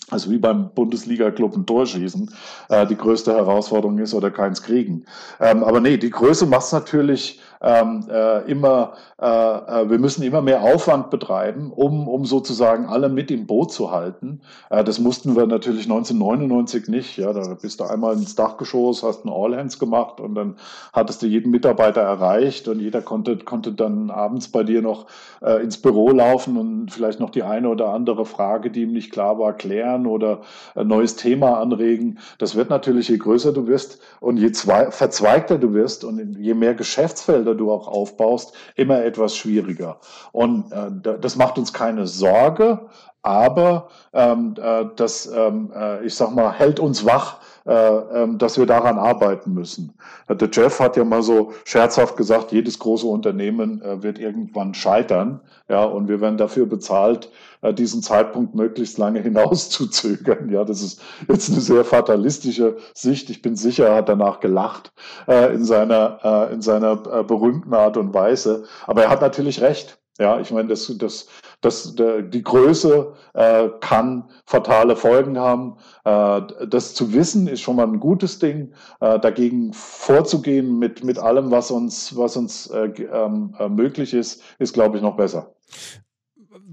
Also 0.10 0.30
wie 0.30 0.38
beim 0.38 0.72
Bundesliga-Club 0.76 1.56
ein 1.56 1.66
Tor 1.66 1.86
schießen, 1.86 2.34
äh, 2.68 2.86
die 2.86 2.98
größte 2.98 3.34
Herausforderung 3.34 3.98
ist 4.00 4.14
oder 4.14 4.30
keins 4.30 4.62
kriegen. 4.62 5.06
Ähm, 5.40 5.64
aber 5.64 5.80
nee, 5.80 5.98
die 5.98 6.10
Größe 6.10 6.46
macht 6.46 6.66
es 6.66 6.74
natürlich 6.74 7.40
ähm, 7.62 8.06
äh, 8.10 8.50
immer, 8.50 8.94
äh, 9.22 9.26
äh, 9.26 9.90
wir 9.90 10.00
müssen 10.00 10.24
immer 10.24 10.42
mehr 10.42 10.64
Aufwand 10.64 11.10
betreiben, 11.10 11.72
um, 11.72 12.08
um 12.08 12.26
sozusagen 12.26 12.88
alle 12.88 13.10
mit 13.10 13.30
im 13.30 13.46
Boot 13.46 13.72
zu 13.72 13.92
halten. 13.92 14.42
Äh, 14.70 14.84
das 14.84 15.00
mussten 15.00 15.36
wir 15.36 15.46
natürlich 15.46 15.84
1999 15.84 16.88
nicht. 16.88 17.18
Ja, 17.18 17.34
da 17.34 17.56
bist 17.62 17.80
du 17.80 17.84
einmal 17.84 18.16
ins 18.16 18.36
Dachgeschoss, 18.36 19.04
hast 19.04 19.26
ein 19.26 19.30
All 19.30 19.56
Hands 19.56 19.78
gemacht 19.78 20.20
und 20.20 20.36
dann 20.36 20.56
hattest 20.94 21.22
du 21.22 21.28
jeden 21.28 21.52
Mitarbeiter 21.52 22.02
erreicht 22.02 22.68
und 22.68 22.80
jeder 22.80 23.02
konnte, 23.02 23.38
konnte 23.38 23.74
dann 23.74 24.10
abends 24.10 24.48
bei 24.48 24.64
dir 24.64 24.82
noch 24.82 25.06
äh, 25.42 25.62
ins 25.62 25.78
Büro 25.78 26.10
laufen 26.10 26.58
und 26.58 26.92
vielleicht 26.92 27.20
noch 27.20 27.30
die 27.30 27.44
eine 27.44 27.70
oder 27.70 27.90
andere 27.90 28.26
Frage, 28.26 28.72
die 28.72 28.84
ihm 28.84 28.94
nicht 28.94 29.12
klar 29.12 29.38
war, 29.38 29.54
klären 29.54 30.08
oder 30.08 30.42
ein 30.76 30.88
neues 30.88 31.16
Thema 31.16 31.60
anregen. 31.60 32.20
Das 32.40 32.56
wird 32.56 32.70
natürlich, 32.70 33.10
je 33.10 33.18
größer 33.18 33.54
du 33.54 33.68
wirst 33.68 34.00
und 34.20 34.38
je 34.38 34.52
zwei, 34.52 34.90
verzweigter 34.92 35.58
du 35.58 35.74
wirst 35.74 36.04
und 36.04 36.38
je 36.40 36.54
mehr 36.54 36.74
Geschäftsfelder 36.74 37.51
du 37.56 37.72
auch 37.72 37.88
aufbaust, 37.88 38.54
immer 38.76 39.04
etwas 39.04 39.36
schwieriger. 39.36 40.00
Und 40.32 40.72
äh, 40.72 41.20
das 41.20 41.36
macht 41.36 41.58
uns 41.58 41.74
keine 41.74 42.08
Sorge, 42.08 42.88
aber 43.22 43.90
ähm, 44.14 44.56
äh, 44.62 44.86
das, 44.96 45.28
ähm, 45.28 45.72
äh, 45.76 46.06
ich 46.06 46.16
sag 46.16 46.34
mal, 46.34 46.52
hält 46.52 46.80
uns 46.80 47.06
wach, 47.06 47.38
dass 47.64 48.58
wir 48.58 48.66
daran 48.66 48.98
arbeiten 48.98 49.54
müssen. 49.54 49.94
Der 50.28 50.50
Jeff 50.52 50.80
hat 50.80 50.98
ja 50.98 51.04
mal 51.04 51.22
so 51.22 51.54
scherzhaft 51.64 52.18
gesagt, 52.18 52.52
jedes 52.52 52.80
große 52.80 53.06
Unternehmen 53.06 53.82
äh, 53.82 54.02
wird 54.02 54.20
irgendwann 54.20 54.74
scheitern, 54.74 55.42
ja, 55.70 55.84
und 55.84 56.08
wir 56.08 56.22
werden 56.22 56.38
dafür 56.38 56.66
bezahlt, 56.66 57.32
äh, 57.62 57.74
diesen 57.74 58.02
Zeitpunkt 58.02 58.56
möglichst 58.56 58.98
lange 58.98 59.20
hinauszuzögern. 59.22 60.50
Ja, 60.50 60.64
das 60.64 60.82
ist 60.82 61.02
jetzt 61.28 61.52
eine 61.52 61.62
sehr 61.62 61.86
fatalistische 61.86 62.78
Sicht. 62.94 63.30
Ich 63.30 63.42
bin 63.42 63.56
sicher, 63.56 63.88
er 63.88 63.96
hat 63.96 64.10
danach 64.10 64.40
gelacht 64.40 64.92
in 65.28 65.64
seiner 65.64 66.50
in 66.52 66.62
seiner 66.62 66.96
berühmten 66.96 67.74
Art 67.74 67.98
und 67.98 68.14
Weise. 68.14 68.66
Aber 68.88 69.04
er 69.04 69.10
hat 69.10 69.22
natürlich 69.22 69.62
recht. 69.62 70.01
Ja, 70.20 70.40
ich 70.40 70.52
meine, 70.52 70.68
das, 70.68 70.94
das, 70.98 71.28
das, 71.62 71.96
die 71.96 72.44
Größe 72.44 73.14
äh, 73.34 73.70
kann 73.80 74.30
fatale 74.46 74.96
Folgen 74.96 75.40
haben. 75.40 75.78
Äh, 76.04 76.42
das 76.68 76.94
zu 76.94 77.14
wissen 77.14 77.48
ist 77.48 77.62
schon 77.62 77.78
mal 77.78 77.88
ein 77.88 78.00
gutes 78.00 78.40
Ding. 78.40 78.74
Äh, 79.00 79.20
dagegen 79.20 79.74
vorzugehen 79.74 80.78
mit, 80.78 81.04
mit 81.04 81.18
allem, 81.18 81.50
was 81.50 81.72
uns, 81.72 82.16
was 82.18 82.38
uns 82.38 82.68
äh, 82.68 82.88
ähm, 83.12 83.56
äh, 83.58 83.70
möglich 83.70 84.14
ist, 84.14 84.44
ist, 84.60 84.74
glaube 84.74 84.98
ich, 84.98 85.04
noch 85.04 85.16
besser 85.16 85.56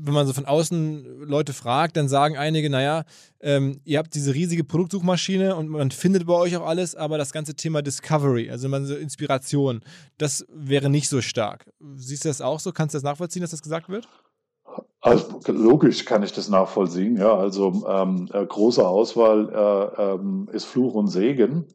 wenn 0.01 0.15
man 0.15 0.27
so 0.27 0.33
von 0.33 0.47
außen 0.47 1.23
Leute 1.23 1.53
fragt, 1.53 1.97
dann 1.97 2.09
sagen 2.09 2.37
einige, 2.37 2.71
naja, 2.71 3.05
ähm, 3.41 3.81
ihr 3.85 3.99
habt 3.99 4.15
diese 4.15 4.35
riesige 4.35 4.65
Produktsuchmaschine 4.65 5.57
und 5.57 5.69
man 5.69 5.91
findet 5.91 6.27
bei 6.27 6.35
euch 6.35 6.57
auch 6.57 6.67
alles, 6.67 6.95
aber 6.95 7.19
das 7.19 7.33
ganze 7.33 7.55
Thema 7.55 7.83
Discovery, 7.83 8.51
also 8.51 8.69
man 8.69 8.87
so 8.87 8.95
Inspiration, 8.95 9.81
das 10.19 10.47
wäre 10.53 10.91
nicht 10.91 11.09
so 11.09 11.21
stark. 11.21 11.71
Siehst 11.95 12.25
du 12.25 12.29
das 12.29 12.41
auch 12.41 12.61
so? 12.61 12.73
Kannst 12.73 12.95
du 12.95 12.97
das 12.97 13.05
nachvollziehen, 13.05 13.43
dass 13.43 13.51
das 13.51 13.63
gesagt 13.63 13.89
wird? 13.89 14.09
Also, 15.01 15.41
logisch 15.47 16.05
kann 16.05 16.23
ich 16.23 16.33
das 16.33 16.49
nachvollziehen, 16.49 17.17
ja. 17.17 17.33
Also 17.37 17.85
ähm, 17.89 18.29
äh, 18.33 18.45
große 18.45 18.87
Auswahl 18.87 19.49
äh, 19.49 20.03
ähm, 20.03 20.49
ist 20.53 20.65
Fluch 20.65 20.95
und 20.95 21.07
Segen. 21.07 21.67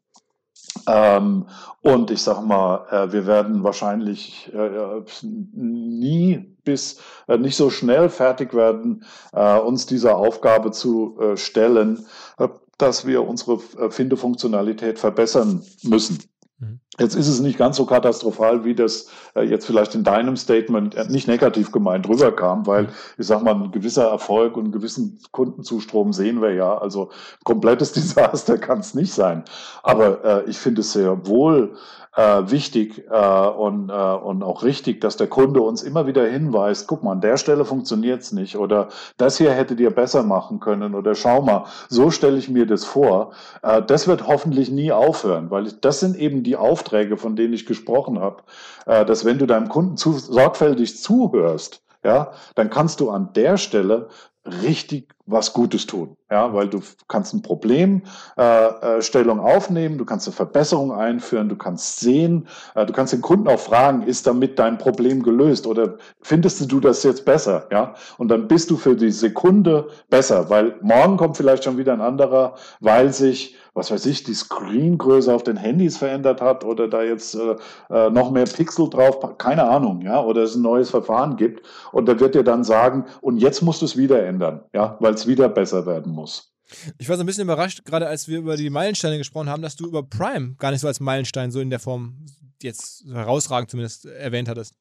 Ähm, 0.88 1.48
und 1.82 2.12
ich 2.12 2.22
sage 2.22 2.42
mal, 2.42 2.86
äh, 2.90 3.12
wir 3.12 3.28
werden 3.28 3.64
wahrscheinlich 3.64 4.52
äh, 4.54 5.02
nie 5.22 6.56
bis 6.64 7.00
äh, 7.28 7.38
nicht 7.38 7.56
so 7.56 7.70
schnell 7.70 8.10
fertig 8.10 8.54
werden, 8.54 9.06
äh, 9.34 9.58
uns 9.60 9.86
dieser 9.86 10.18
Aufgabe 10.18 10.72
zu 10.72 11.18
äh, 11.20 11.38
stellen, 11.38 12.06
äh, 12.38 12.48
dass 12.78 13.06
wir 13.06 13.28
unsere 13.28 13.60
Findefunktionalität 13.60 14.98
verbessern 14.98 15.64
müssen. 15.84 16.20
Mhm. 16.64 16.80
Jetzt 17.00 17.16
ist 17.16 17.28
es 17.28 17.40
nicht 17.40 17.58
ganz 17.58 17.78
so 17.78 17.86
katastrophal, 17.86 18.64
wie 18.66 18.76
das 18.76 19.08
äh, 19.36 19.42
jetzt 19.42 19.66
vielleicht 19.66 19.96
in 19.96 20.04
deinem 20.04 20.38
Statement 20.38 20.96
äh, 20.96 21.06
nicht 21.10 21.28
negativ 21.28 21.72
gemeint 21.72 22.08
rüberkam, 22.08 22.68
weil 22.68 22.90
ich 23.18 23.26
sag 23.28 23.42
mal, 23.42 23.56
ein 23.56 23.72
gewisser 23.72 24.08
Erfolg 24.10 24.56
und 24.58 24.66
einen 24.66 24.72
gewissen 24.72 25.20
Kundenzustrom 25.32 26.14
sehen 26.14 26.42
wir 26.42 26.54
ja. 26.54 26.78
Also 26.78 27.10
komplettes 27.44 27.92
Desaster 27.94 28.58
kann 28.58 28.80
es 28.80 28.94
nicht 28.94 29.14
sein. 29.14 29.44
Aber 29.82 30.24
äh, 30.24 30.50
ich 30.50 30.58
finde 30.58 30.82
es 30.82 30.94
sehr 30.94 31.26
wohl 31.28 31.76
äh, 32.16 32.52
wichtig 32.52 33.04
äh, 33.10 33.48
und, 33.48 33.90
äh, 33.90 33.94
und 33.94 34.44
auch 34.44 34.64
richtig, 34.64 35.02
dass 35.02 35.18
der 35.18 35.28
Kunde 35.28 35.62
uns 35.62 35.84
immer 35.84 36.08
wieder 36.08 36.26
hinweist, 36.26 36.88
guck 36.88 37.04
mal, 37.04 37.14
an 37.14 37.22
der 37.22 37.38
Stelle 37.38 37.66
funktioniert's 37.66 38.32
nicht 38.32 38.58
oder 38.58 38.90
das 39.18 39.38
hier 39.38 39.52
hättet 39.52 39.80
ihr 39.80 39.90
besser 39.90 40.24
machen 40.24 40.60
können 40.60 40.96
oder 40.96 41.16
schau 41.16 41.42
mal, 41.42 41.66
so 41.90 42.12
stelle 42.12 42.38
ich 42.38 42.50
mir 42.50 42.66
das 42.66 42.86
vor. 42.86 43.32
Äh, 43.62 43.82
das 43.82 44.08
wird 44.08 44.28
hoffentlich 44.28 44.70
nie 44.70 44.92
aufhören, 44.92 45.50
weil 45.50 45.72
das 45.72 46.00
sind 46.00 46.16
eben 46.16 46.44
die 46.44 46.56
Aufträge, 46.56 47.18
von 47.18 47.36
denen 47.36 47.54
ich 47.54 47.66
gesprochen 47.66 48.20
habe, 48.20 48.44
äh, 48.86 49.06
dass 49.06 49.26
wenn 49.26 49.40
du 49.40 49.46
deinem 49.46 49.70
Kunden 49.70 49.98
zu, 49.98 50.14
sorgfältig 50.14 51.02
zuhörst, 51.02 51.82
ja, 52.04 52.34
dann 52.56 52.70
kannst 52.70 53.00
du 53.00 53.10
an 53.10 53.30
der 53.34 53.58
Stelle 53.58 54.10
richtig 54.46 55.08
was 55.26 55.54
Gutes 55.54 55.86
tun. 55.86 56.18
Ja, 56.30 56.54
weil 56.54 56.68
du 56.68 56.82
kannst 57.08 57.34
ein 57.34 57.42
Problemstellung 57.42 58.04
äh, 58.38 59.42
äh 59.42 59.56
aufnehmen, 59.56 59.98
du 59.98 60.04
kannst 60.04 60.28
eine 60.28 60.36
Verbesserung 60.36 60.92
einführen, 60.92 61.48
du 61.48 61.56
kannst 61.56 62.02
sehen, 62.02 62.48
äh, 62.76 62.86
du 62.86 62.92
kannst 62.92 63.14
den 63.14 63.22
Kunden 63.22 63.48
auch 63.48 63.60
fragen, 63.60 64.04
ist 64.04 64.28
damit 64.28 64.60
dein 64.60 64.78
Problem 64.78 65.24
gelöst 65.24 65.66
oder 65.66 65.98
findest 66.22 66.70
du 66.70 66.80
das 66.82 67.04
jetzt 67.04 67.24
besser? 67.24 67.68
Ja, 67.72 67.96
und 68.18 68.28
dann 68.28 68.50
bist 68.50 68.70
du 68.70 68.76
für 68.76 68.96
die 68.96 69.12
Sekunde 69.12 69.88
besser, 70.10 70.50
weil 70.50 70.76
morgen 70.82 71.16
kommt 71.16 71.38
vielleicht 71.38 71.64
schon 71.64 71.78
wieder 71.78 71.94
ein 71.94 72.02
anderer, 72.02 72.56
weil 72.82 73.14
sich 73.14 73.56
was 73.74 73.92
weiß 73.92 74.06
ich, 74.06 74.24
die 74.24 74.34
Screengröße 74.34 75.34
auf 75.34 75.44
den 75.44 75.58
Handys 75.58 75.98
verändert 75.98 76.42
hat 76.42 76.64
oder 76.64 76.88
da 76.88 77.04
jetzt 77.04 77.36
äh, 77.36 77.56
äh 77.90 78.10
noch 78.10 78.32
mehr 78.32 78.46
Pixel 78.46 78.90
drauf, 78.90 79.38
keine 79.38 79.64
Ahnung, 79.64 80.02
ja, 80.02 80.22
oder 80.22 80.44
es 80.44 80.56
ein 80.56 80.62
neues 80.62 80.90
Verfahren 80.90 81.36
gibt 81.38 81.66
und 81.92 82.08
da 82.08 82.20
wird 82.20 82.36
dir 82.36 82.44
dann 82.44 82.64
sagen, 82.64 83.06
und 83.22 83.38
jetzt 83.38 83.62
musst 83.62 83.82
du 83.82 83.86
es 83.86 83.98
wieder 83.98 84.26
ändern, 84.26 84.64
ja, 84.74 84.98
weil 85.00 85.14
es 85.14 85.28
wieder 85.28 85.50
besser 85.50 85.86
werden 85.86 86.12
muss. 86.12 86.54
Ich 86.98 87.10
war 87.10 87.18
so 87.18 87.24
ein 87.24 87.26
bisschen 87.26 87.44
überrascht, 87.44 87.86
gerade 87.86 88.08
als 88.08 88.28
wir 88.28 88.40
über 88.40 88.58
die 88.58 88.70
Meilensteine 88.70 89.18
gesprochen 89.18 89.50
haben, 89.50 89.62
dass 89.62 89.76
du 89.76 89.86
über 89.86 90.04
Prime 90.04 90.56
gar 90.58 90.72
nicht 90.72 90.82
so 90.82 90.88
als 90.88 91.00
Meilenstein 91.00 91.52
so 91.52 91.60
in 91.60 91.70
der 91.70 91.80
Form 91.80 92.26
jetzt 92.62 93.06
herausragend 93.12 93.70
zumindest 93.70 94.06
erwähnt 94.06 94.50
hattest. 94.50 94.76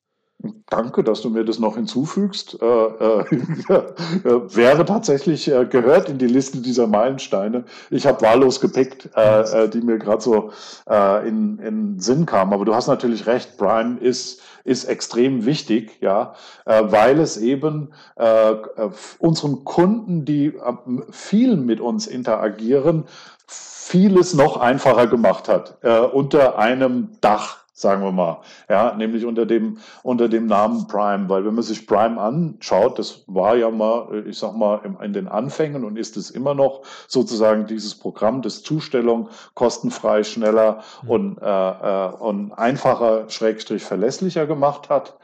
Danke, 0.73 1.05
dass 1.05 1.21
du 1.21 1.29
mir 1.29 1.45
das 1.45 1.59
noch 1.59 1.75
hinzufügst. 1.75 2.57
Äh, 2.63 2.65
äh, 2.65 3.25
wäre 4.57 4.87
tatsächlich 4.87 5.47
äh, 5.53 5.67
gehört 5.67 6.09
in 6.09 6.17
die 6.17 6.27
Liste 6.27 6.63
dieser 6.63 6.87
Meilensteine. 6.87 7.65
Ich 7.91 8.07
habe 8.07 8.23
wahllos 8.23 8.59
gepickt, 8.59 9.11
äh, 9.15 9.65
äh, 9.65 9.69
die 9.69 9.83
mir 9.83 9.99
gerade 9.99 10.23
so 10.23 10.51
äh, 10.89 11.29
in, 11.29 11.59
in 11.59 12.01
Sinn 12.01 12.25
kamen. 12.25 12.55
Aber 12.55 12.65
du 12.65 12.75
hast 12.75 12.87
natürlich 12.87 13.27
recht, 13.27 13.59
Prime 13.59 13.99
ist, 13.99 14.41
ist 14.65 14.85
extrem 14.85 15.45
wichtig, 15.45 15.99
ja, 16.01 16.35
weil 16.65 17.19
es 17.19 17.37
eben 17.37 17.91
unseren 19.19 19.65
Kunden, 19.65 20.25
die 20.25 20.55
viel 21.11 21.57
mit 21.57 21.81
uns 21.81 22.07
interagieren, 22.07 23.05
vieles 23.47 24.35
noch 24.35 24.57
einfacher 24.57 25.09
gemacht 25.09 25.49
hat 25.49 25.79
unter 26.13 26.59
einem 26.59 27.09
Dach 27.21 27.62
sagen 27.73 28.03
wir 28.03 28.13
mal, 28.13 28.43
ja, 28.69 28.95
nämlich 28.95 29.25
unter 29.25 29.47
dem, 29.47 29.79
unter 30.03 30.29
dem 30.29 30.47
Namen 30.47 30.87
Prime, 30.89 31.29
weil 31.29 31.45
wenn 31.45 31.55
man 31.55 31.65
sich 31.65 31.87
Prime 31.87 32.21
anschaut, 32.21 32.99
das 32.99 33.25
war 33.27 33.57
ja 33.57 33.71
mal, 33.71 34.25
ich 34.27 34.39
sag 34.39 34.55
mal, 34.55 34.81
in 35.03 35.13
den 35.13 35.27
Anfängen 35.27 35.85
und 35.85 35.97
ist 35.97 36.17
es 36.17 36.31
immer 36.31 36.55
noch 36.55 36.83
sozusagen 37.09 37.67
dieses 37.67 37.95
Programm 37.95 38.43
das 38.43 38.63
Zustellung 38.63 39.31
kostenfrei, 39.55 40.23
schneller 40.23 40.83
mhm. 41.03 41.11
und, 41.11 41.39
äh, 41.39 41.71
äh, 41.71 42.15
und 42.15 42.53
einfacher, 42.53 43.31
schrägstrich 43.31 43.85
verlässlicher 43.85 44.47
gemacht 44.47 44.91
hat. 44.91 45.17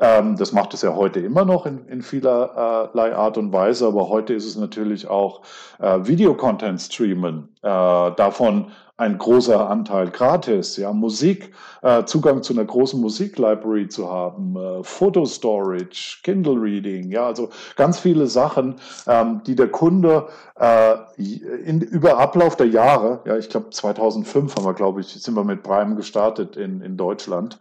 Ähm, 0.00 0.36
das 0.36 0.52
macht 0.52 0.74
es 0.74 0.82
ja 0.82 0.94
heute 0.94 1.18
immer 1.18 1.44
noch 1.44 1.66
in, 1.66 1.86
in 1.88 2.02
vielerlei 2.02 3.16
Art 3.16 3.36
und 3.36 3.52
Weise, 3.52 3.88
aber 3.88 4.08
heute 4.08 4.32
ist 4.34 4.46
es 4.46 4.56
natürlich 4.56 5.08
auch 5.08 5.42
äh, 5.80 5.98
Videocontent 6.02 6.80
streamen. 6.80 7.48
Äh, 7.62 7.66
davon 7.66 8.70
ein 8.98 9.16
großer 9.16 9.70
Anteil 9.70 10.10
gratis, 10.10 10.76
ja, 10.76 10.92
Musik, 10.92 11.54
äh, 11.82 12.04
Zugang 12.04 12.42
zu 12.42 12.52
einer 12.52 12.64
großen 12.64 13.00
Musiklibrary 13.00 13.88
zu 13.88 14.10
haben, 14.10 14.56
äh, 14.56 15.24
Storage, 15.26 16.18
Kindle 16.24 16.60
Reading, 16.60 17.10
ja, 17.10 17.24
also 17.24 17.48
ganz 17.76 18.00
viele 18.00 18.26
Sachen, 18.26 18.74
ähm, 19.06 19.40
die 19.46 19.54
der 19.54 19.68
Kunde 19.68 20.26
äh, 20.58 20.96
in, 21.16 21.80
über 21.80 22.18
Ablauf 22.18 22.56
der 22.56 22.66
Jahre, 22.66 23.20
ja, 23.24 23.38
ich 23.38 23.48
glaube 23.48 23.70
2005 23.70 24.56
haben 24.56 24.64
wir, 24.64 24.74
glaube 24.74 25.00
ich, 25.00 25.08
sind 25.08 25.34
wir 25.34 25.44
mit 25.44 25.62
Prime 25.62 25.94
gestartet 25.94 26.56
in, 26.56 26.80
in 26.80 26.96
Deutschland. 26.96 27.60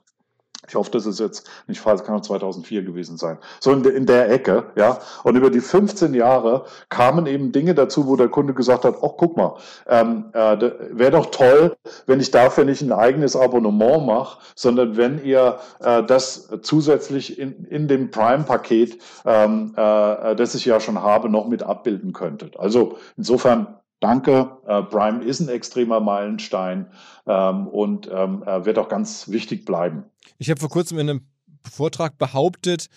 Ich 0.67 0.75
hoffe, 0.75 0.91
das 0.91 1.05
ist 1.05 1.19
jetzt 1.19 1.49
nicht 1.67 1.79
falsch, 1.79 2.03
kann 2.03 2.15
auch 2.15 2.21
2004 2.21 2.83
gewesen 2.83 3.17
sein. 3.17 3.37
So 3.59 3.71
in, 3.71 3.83
in 3.85 4.05
der 4.05 4.29
Ecke, 4.29 4.65
ja. 4.75 4.99
Und 5.23 5.35
über 5.35 5.49
die 5.49 5.61
15 5.61 6.13
Jahre 6.13 6.65
kamen 6.89 7.25
eben 7.25 7.51
Dinge 7.51 7.73
dazu, 7.73 8.07
wo 8.07 8.15
der 8.15 8.27
Kunde 8.27 8.53
gesagt 8.53 8.83
hat, 8.83 8.95
ach, 9.01 9.11
guck 9.17 9.37
mal, 9.37 9.55
ähm, 9.87 10.25
äh, 10.33 10.57
wäre 10.91 11.11
doch 11.11 11.27
toll, 11.27 11.75
wenn 12.05 12.19
ich 12.19 12.31
dafür 12.31 12.65
nicht 12.65 12.81
ein 12.81 12.91
eigenes 12.91 13.35
Abonnement 13.35 14.05
mache, 14.05 14.39
sondern 14.55 14.97
wenn 14.97 15.23
ihr 15.23 15.59
äh, 15.79 16.03
das 16.03 16.49
zusätzlich 16.61 17.39
in, 17.39 17.65
in 17.65 17.87
dem 17.87 18.11
Prime-Paket, 18.11 18.97
ähm, 19.25 19.73
äh, 19.75 20.35
das 20.35 20.55
ich 20.55 20.65
ja 20.65 20.79
schon 20.79 21.01
habe, 21.01 21.29
noch 21.29 21.47
mit 21.47 21.63
abbilden 21.63 22.13
könntet. 22.13 22.59
Also 22.59 22.97
insofern 23.15 23.77
danke. 23.99 24.57
Äh, 24.67 24.83
Prime 24.83 25.23
ist 25.23 25.39
ein 25.39 25.49
extremer 25.49 25.99
Meilenstein 25.99 26.87
ähm, 27.25 27.67
und 27.67 28.09
ähm, 28.11 28.43
wird 28.45 28.77
auch 28.77 28.89
ganz 28.89 29.29
wichtig 29.29 29.65
bleiben. 29.65 30.05
Ich 30.37 30.49
habe 30.49 30.59
vor 30.59 30.69
kurzem 30.69 30.99
in 30.99 31.09
einem 31.09 31.27
Vortrag 31.69 32.17
behauptet, 32.17 32.87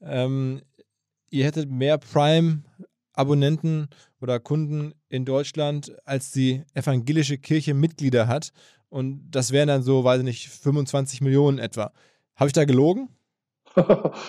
ähm, 0.00 0.62
ihr 1.30 1.44
hättet 1.44 1.70
mehr 1.70 1.98
Prime-Abonnenten 1.98 3.88
oder 4.20 4.40
Kunden 4.40 4.94
in 5.08 5.24
Deutschland, 5.24 5.96
als 6.04 6.30
die 6.30 6.62
evangelische 6.74 7.38
Kirche 7.38 7.74
Mitglieder 7.74 8.26
hat. 8.28 8.52
Und 8.88 9.30
das 9.30 9.52
wären 9.52 9.68
dann 9.68 9.82
so, 9.82 10.04
weiß 10.04 10.20
ich 10.20 10.24
nicht, 10.24 10.48
25 10.48 11.20
Millionen 11.20 11.58
etwa. 11.58 11.92
Habe 12.36 12.48
ich 12.48 12.52
da 12.52 12.64
gelogen? 12.64 13.08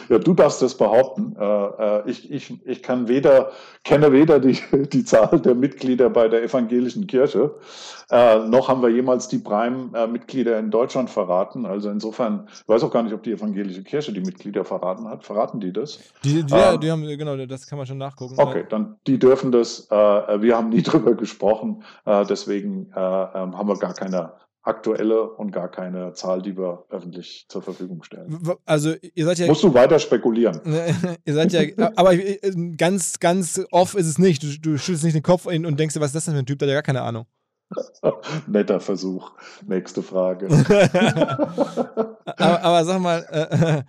Ja, 0.10 0.20
du 0.20 0.34
darfst 0.34 0.62
das 0.62 0.76
behaupten. 0.76 1.36
Äh, 1.40 1.46
äh, 1.46 2.10
ich, 2.10 2.32
ich, 2.32 2.66
ich 2.66 2.84
kann 2.84 3.08
weder, 3.08 3.52
kenne 3.84 4.12
weder 4.12 4.40
die, 4.40 4.58
die 4.94 5.04
Zahl 5.04 5.40
der 5.40 5.56
Mitglieder 5.56 6.10
bei 6.10 6.28
der 6.28 6.44
evangelischen 6.44 7.08
Kirche, 7.08 7.56
äh, 8.10 8.40
noch 8.40 8.68
haben 8.68 8.82
wir 8.82 8.90
jemals 8.90 9.28
die 9.28 9.38
Prime-Mitglieder 9.38 10.58
in 10.60 10.72
Deutschland 10.72 11.10
verraten. 11.10 11.66
Also 11.66 11.90
insofern, 11.90 12.48
ich 12.52 12.68
weiß 12.68 12.84
auch 12.84 12.92
gar 12.92 13.04
nicht, 13.04 13.14
ob 13.14 13.24
die 13.24 13.34
evangelische 13.34 13.84
Kirche 13.84 14.12
die 14.12 14.22
Mitglieder 14.22 14.66
verraten 14.66 15.08
hat. 15.08 15.24
Verraten 15.24 15.60
die 15.60 15.72
das? 15.72 16.00
Die, 16.24 16.44
die, 16.44 16.54
ähm, 16.54 16.80
die 16.80 16.92
haben, 16.92 17.04
genau, 17.04 17.36
das 17.46 17.68
kann 17.68 17.78
man 17.78 17.88
schon 17.88 17.98
nachgucken. 17.98 18.36
Okay, 18.38 18.66
dann 18.68 18.98
die 19.08 19.20
dürfen 19.20 19.52
das. 19.52 19.90
wir 19.90 20.58
haben 20.58 20.70
nie 20.70 20.82
drüber 20.84 21.14
gesprochen. 21.14 21.84
deswegen 22.06 22.92
ähm, 22.96 23.58
haben 23.58 23.68
wir 23.68 23.78
gar 23.78 23.94
keine 23.94 24.34
aktuelle 24.70 25.30
und 25.30 25.52
gar 25.52 25.70
keine 25.70 26.14
Zahl, 26.14 26.42
die 26.42 26.56
wir 26.56 26.86
öffentlich 26.90 27.46
zur 27.50 27.62
Verfügung 27.62 28.04
stellen. 28.04 28.40
Also 28.66 28.94
ihr 29.14 29.26
seid 29.26 29.40
ja. 29.40 29.48
Musst 29.48 29.64
du 29.64 29.74
weiter 29.74 30.00
spekulieren. 30.00 30.62
ihr 31.26 31.34
seid 31.34 31.52
ja, 31.52 31.62
aber 31.96 32.16
ganz, 32.78 33.20
ganz 33.20 33.62
off 33.72 33.96
ist 33.96 34.08
es 34.08 34.18
nicht. 34.18 34.44
Du, 34.44 34.48
du 34.60 34.78
schüttelst 34.78 35.04
nicht 35.04 35.16
den 35.16 35.24
Kopf 35.24 35.46
und 35.46 35.80
denkst 35.80 35.96
dir, 35.96 36.00
was 36.00 36.10
ist 36.10 36.16
das 36.16 36.26
denn 36.26 36.36
für 36.36 36.40
ein 36.40 36.46
Typ, 36.46 36.60
der 36.60 36.68
hat 36.68 36.72
ja 36.72 36.76
gar 36.78 36.84
keine 36.84 37.02
Ahnung. 37.02 37.26
Netter 38.48 38.80
Versuch. 38.80 39.32
Nächste 39.68 40.02
Frage. 40.02 40.48
aber, 42.26 42.64
aber, 42.64 42.86
sag 42.86 43.00
mal, 43.00 43.86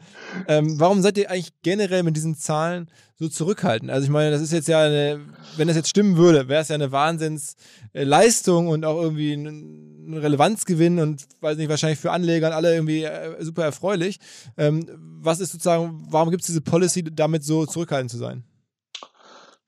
äh, 0.46 0.58
äh, 0.58 0.62
warum 0.78 1.02
seid 1.02 1.18
ihr 1.18 1.30
eigentlich 1.30 1.52
generell 1.62 2.02
mit 2.02 2.16
diesen 2.16 2.36
Zahlen 2.36 2.90
so 3.18 3.28
zurückhaltend? 3.28 3.90
Also 3.90 4.04
ich 4.04 4.10
meine, 4.10 4.30
das 4.30 4.42
ist 4.42 4.52
jetzt 4.52 4.68
ja 4.68 4.84
eine, 4.84 5.20
wenn 5.56 5.68
das 5.68 5.76
jetzt 5.76 5.88
stimmen 5.88 6.16
würde, 6.16 6.48
wäre 6.48 6.62
es 6.62 6.68
ja 6.68 6.74
eine 6.74 6.92
Wahnsinnsleistung 6.92 8.68
und 8.68 8.84
auch 8.84 9.00
irgendwie 9.00 9.32
ein 9.32 10.14
Relevanzgewinn 10.14 10.98
und 10.98 11.26
weiß 11.40 11.56
nicht, 11.56 11.68
wahrscheinlich 11.68 11.98
für 11.98 12.10
Anleger 12.10 12.48
und 12.48 12.54
alle 12.54 12.74
irgendwie 12.74 13.04
äh, 13.04 13.42
super 13.42 13.64
erfreulich. 13.64 14.18
Ähm, 14.56 14.86
was 15.22 15.40
ist 15.40 15.52
sozusagen, 15.52 16.06
warum 16.10 16.30
gibt 16.30 16.42
es 16.42 16.46
diese 16.46 16.60
Policy, 16.60 17.04
damit 17.04 17.44
so 17.44 17.66
zurückhaltend 17.66 18.10
zu 18.10 18.18
sein? 18.18 18.44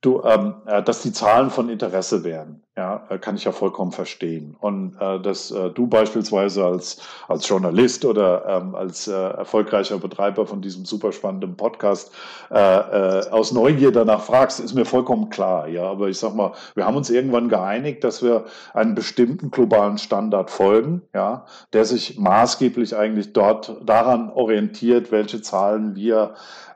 Du, 0.03 0.20
ähm, 0.24 0.55
äh, 0.66 0.82
dass 0.82 1.03
die 1.03 1.12
Zahlen 1.12 1.50
von 1.50 1.68
Interesse 1.68 2.24
wären, 2.24 2.64
ja, 2.76 3.07
äh, 3.09 3.18
kann 3.18 3.36
ich 3.36 3.44
ja 3.44 3.53
vollkommen 3.53 3.92
verstehen. 3.92 4.57
Und 4.59 4.96
äh, 4.98 5.20
dass 5.20 5.53
äh, 5.53 5.70
du 5.70 5.86
beispielsweise 5.86 6.64
als, 6.64 7.00
als 7.28 7.48
Journalist 7.48 8.05
oder 8.05 8.44
ähm, 8.48 8.74
als 8.74 9.07
äh, 9.07 9.12
erfolgreicher 9.12 9.98
Betreiber 9.98 10.44
von 10.44 10.61
diesem 10.61 10.86
super 10.86 11.12
spannenden 11.12 11.57
Podcast 11.57 12.11
äh, 12.50 12.57
äh, 12.59 13.30
aus 13.30 13.53
Neugier 13.53 13.92
danach 13.92 14.22
fragst, 14.24 14.59
ist 14.59 14.74
mir 14.74 14.86
vollkommen 14.86 15.30
klar. 15.30 15.68
Ja, 15.68 15.84
aber 15.84 16.09
ich 16.09 16.18
sag 16.18 16.34
mal, 16.34 16.50
wir 16.74 16.84
haben 16.84 16.96
uns 16.96 17.09
irgendwann 17.09 17.48
geeinigt, 17.48 18.03
dass 18.03 18.24
wir 18.24 18.46
einen 18.74 18.96
bestimmten 18.96 19.53
globalen 19.53 19.98
Standard 19.98 20.50
folgen, 20.50 21.03
ja, 21.14 21.46
der 21.72 21.84
sich 21.84 22.18
maßgeblich 22.18 22.96
eigentlich 22.96 23.32
dort 23.34 23.76
daran 23.84 24.30
orientiert, 24.30 25.12
welche 25.12 25.42
Zahlen 25.42 25.94
wir 25.94 26.34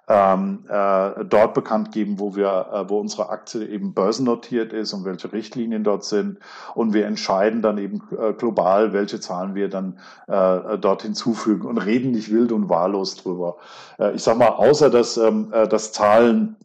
ähm, 0.08 0.64
äh, 0.68 1.24
dort 1.24 1.54
bekannt 1.54 1.92
geben, 1.92 2.18
wo 2.20 2.36
wir, 2.36 2.68
äh, 2.72 2.88
wo 2.88 3.00
unsere 3.00 3.28
Aktie 3.30 3.66
eben 3.66 3.92
börsennotiert 3.92 4.72
ist 4.72 4.92
und 4.92 5.04
welche 5.04 5.32
Richtlinien 5.32 5.82
dort 5.82 6.04
sind. 6.04 6.38
Und 6.74 6.94
wir 6.94 7.06
entscheiden 7.06 7.60
dann 7.62 7.78
eben 7.78 8.02
äh, 8.16 8.32
global, 8.32 8.92
welche 8.92 9.18
Zahlen 9.20 9.54
wir 9.54 9.68
dann 9.68 9.98
äh, 10.28 10.78
dort 10.78 11.02
hinzufügen 11.02 11.66
und 11.66 11.78
reden 11.78 12.12
nicht 12.12 12.30
wild 12.30 12.52
und 12.52 12.68
wahllos 12.68 13.16
drüber. 13.16 13.56
Äh, 13.98 14.14
ich 14.14 14.22
sag 14.22 14.38
mal, 14.38 14.48
außer 14.48 14.90
dass, 14.90 15.16
ähm, 15.16 15.52
äh, 15.52 15.66
dass 15.66 15.92
Zahlen 15.92 16.56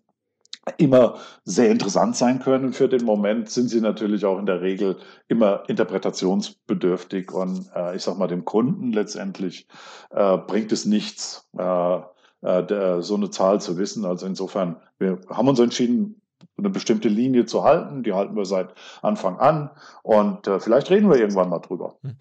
immer 0.78 1.16
sehr 1.44 1.72
interessant 1.72 2.16
sein 2.16 2.40
können 2.40 2.74
für 2.74 2.88
den 2.88 3.04
Moment, 3.04 3.50
sind 3.50 3.70
sie 3.70 3.82
natürlich 3.82 4.26
auch 4.26 4.38
in 4.38 4.46
der 4.46 4.62
Regel 4.62 4.98
immer 5.28 5.64
interpretationsbedürftig 5.68 7.32
und 7.32 7.72
äh, 7.76 7.96
ich 7.96 8.04
sag 8.04 8.18
mal, 8.18 8.28
dem 8.28 8.46
Kunden 8.46 8.92
letztendlich 8.92 9.68
äh, 10.12 10.38
bringt 10.38 10.72
es 10.72 10.86
nichts, 10.86 11.50
äh, 11.58 12.00
äh, 12.42 12.64
der, 12.64 13.02
so 13.02 13.16
eine 13.16 13.30
Zahl 13.30 13.62
zu 13.62 13.78
wissen. 13.78 14.06
Also 14.06 14.26
insofern, 14.26 14.78
wir 15.00 15.20
haben 15.30 15.48
uns 15.48 15.60
entschieden, 15.60 16.22
eine 16.58 16.70
bestimmte 16.70 17.10
Linie 17.10 17.46
zu 17.46 17.64
halten. 17.64 18.04
Die 18.04 18.14
halten 18.14 18.36
wir 18.36 18.46
seit 18.46 18.74
Anfang 19.02 19.38
an 19.38 19.70
und 20.04 20.48
äh, 20.48 20.60
vielleicht 20.60 20.90
reden 20.90 21.10
wir 21.10 21.18
irgendwann 21.18 21.50
mal 21.50 21.60
drüber. 21.60 21.96
Hm. 22.02 22.16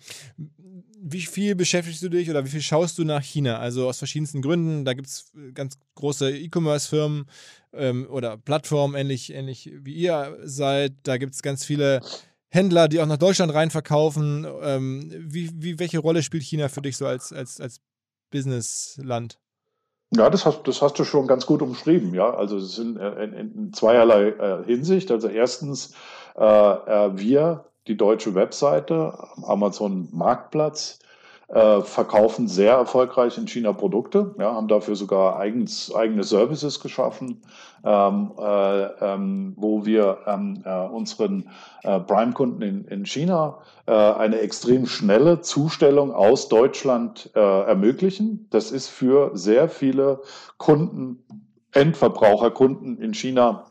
Wie 1.03 1.23
viel 1.23 1.55
beschäftigst 1.55 2.03
du 2.03 2.11
dich 2.11 2.29
oder 2.29 2.45
wie 2.45 2.51
viel 2.51 2.61
schaust 2.61 2.99
du 2.99 3.05
nach 3.05 3.23
China? 3.23 3.59
Also 3.59 3.89
aus 3.89 3.99
verschiedensten 3.99 4.43
Gründen. 4.43 4.85
Da 4.85 4.93
gibt 4.93 5.09
es 5.09 5.33
äh, 5.35 5.53
ganz 5.53 5.79
große 5.95 6.31
E-Commerce-Firmen 6.31 7.27
ähm, 7.73 8.07
oder 8.11 8.37
Plattformen, 8.37 8.95
ähnlich, 8.95 9.33
ähnlich 9.33 9.73
wie 9.81 9.95
ihr 9.95 10.37
seid. 10.43 10.93
Da 11.05 11.16
gibt 11.16 11.35
es 11.35 11.43
ganz 11.43 11.64
viele 11.64 12.01
Händler, 12.49 12.89
die 12.89 13.01
auch 13.01 13.07
nach 13.07 13.16
Deutschland 13.16 13.55
rein 13.55 13.71
verkaufen. 13.71 14.47
Ähm, 14.62 15.11
wie, 15.18 15.51
wie, 15.55 15.79
welche 15.79 16.01
Rolle 16.01 16.23
spielt 16.23 16.43
China 16.43 16.68
für 16.68 16.83
dich 16.83 16.97
so 16.97 17.07
als, 17.07 17.33
als, 17.33 17.61
als 17.61 17.81
Businessland? 18.31 19.39
Ja, 20.13 20.29
das 20.29 20.45
hast, 20.45 20.67
das 20.67 20.83
hast 20.83 20.99
du 20.99 21.05
schon 21.05 21.29
ganz 21.29 21.47
gut 21.47 21.63
umschrieben, 21.63 22.15
ja. 22.15 22.35
Also 22.35 22.57
es 22.57 22.75
sind 22.75 22.97
äh, 22.99 23.25
in, 23.25 23.33
in 23.33 23.73
zweierlei 23.73 24.31
äh, 24.31 24.65
Hinsicht. 24.65 25.11
Also 25.11 25.29
erstens, 25.29 25.95
äh, 26.37 26.43
äh, 26.45 27.17
wir, 27.17 27.65
die 27.87 27.97
deutsche 27.97 28.35
Webseite, 28.35 29.15
Amazon 29.43 30.09
Marktplatz, 30.13 30.99
äh, 31.53 31.80
verkaufen 31.80 32.46
sehr 32.46 32.74
erfolgreich 32.74 33.36
in 33.36 33.48
China 33.48 33.72
Produkte, 33.72 34.34
ja, 34.38 34.55
haben 34.55 34.68
dafür 34.68 34.94
sogar 34.94 35.38
eigens, 35.38 35.92
eigene 35.92 36.22
Services 36.22 36.78
geschaffen, 36.78 37.42
ähm, 37.84 38.32
äh, 38.38 38.82
ähm, 39.01 39.55
wo 39.57 39.84
wir 39.84 40.18
ähm, 40.26 40.62
äh, 40.64 40.86
unseren 40.86 41.48
äh, 41.82 41.98
Prime-Kunden 41.98 42.62
in, 42.62 42.84
in 42.84 43.05
China 43.05 43.59
äh, 43.86 43.92
eine 43.92 44.38
extrem 44.40 44.86
schnelle 44.86 45.40
Zustellung 45.40 46.12
aus 46.12 46.48
Deutschland 46.48 47.30
äh, 47.34 47.40
ermöglichen. 47.40 48.46
Das 48.51 48.70
ist 48.70 48.88
für 48.88 49.32
sehr 49.34 49.68
viele 49.68 50.20
Kunden, 50.57 51.24
Endverbraucherkunden 51.72 52.98
in 52.98 53.14
China 53.14 53.66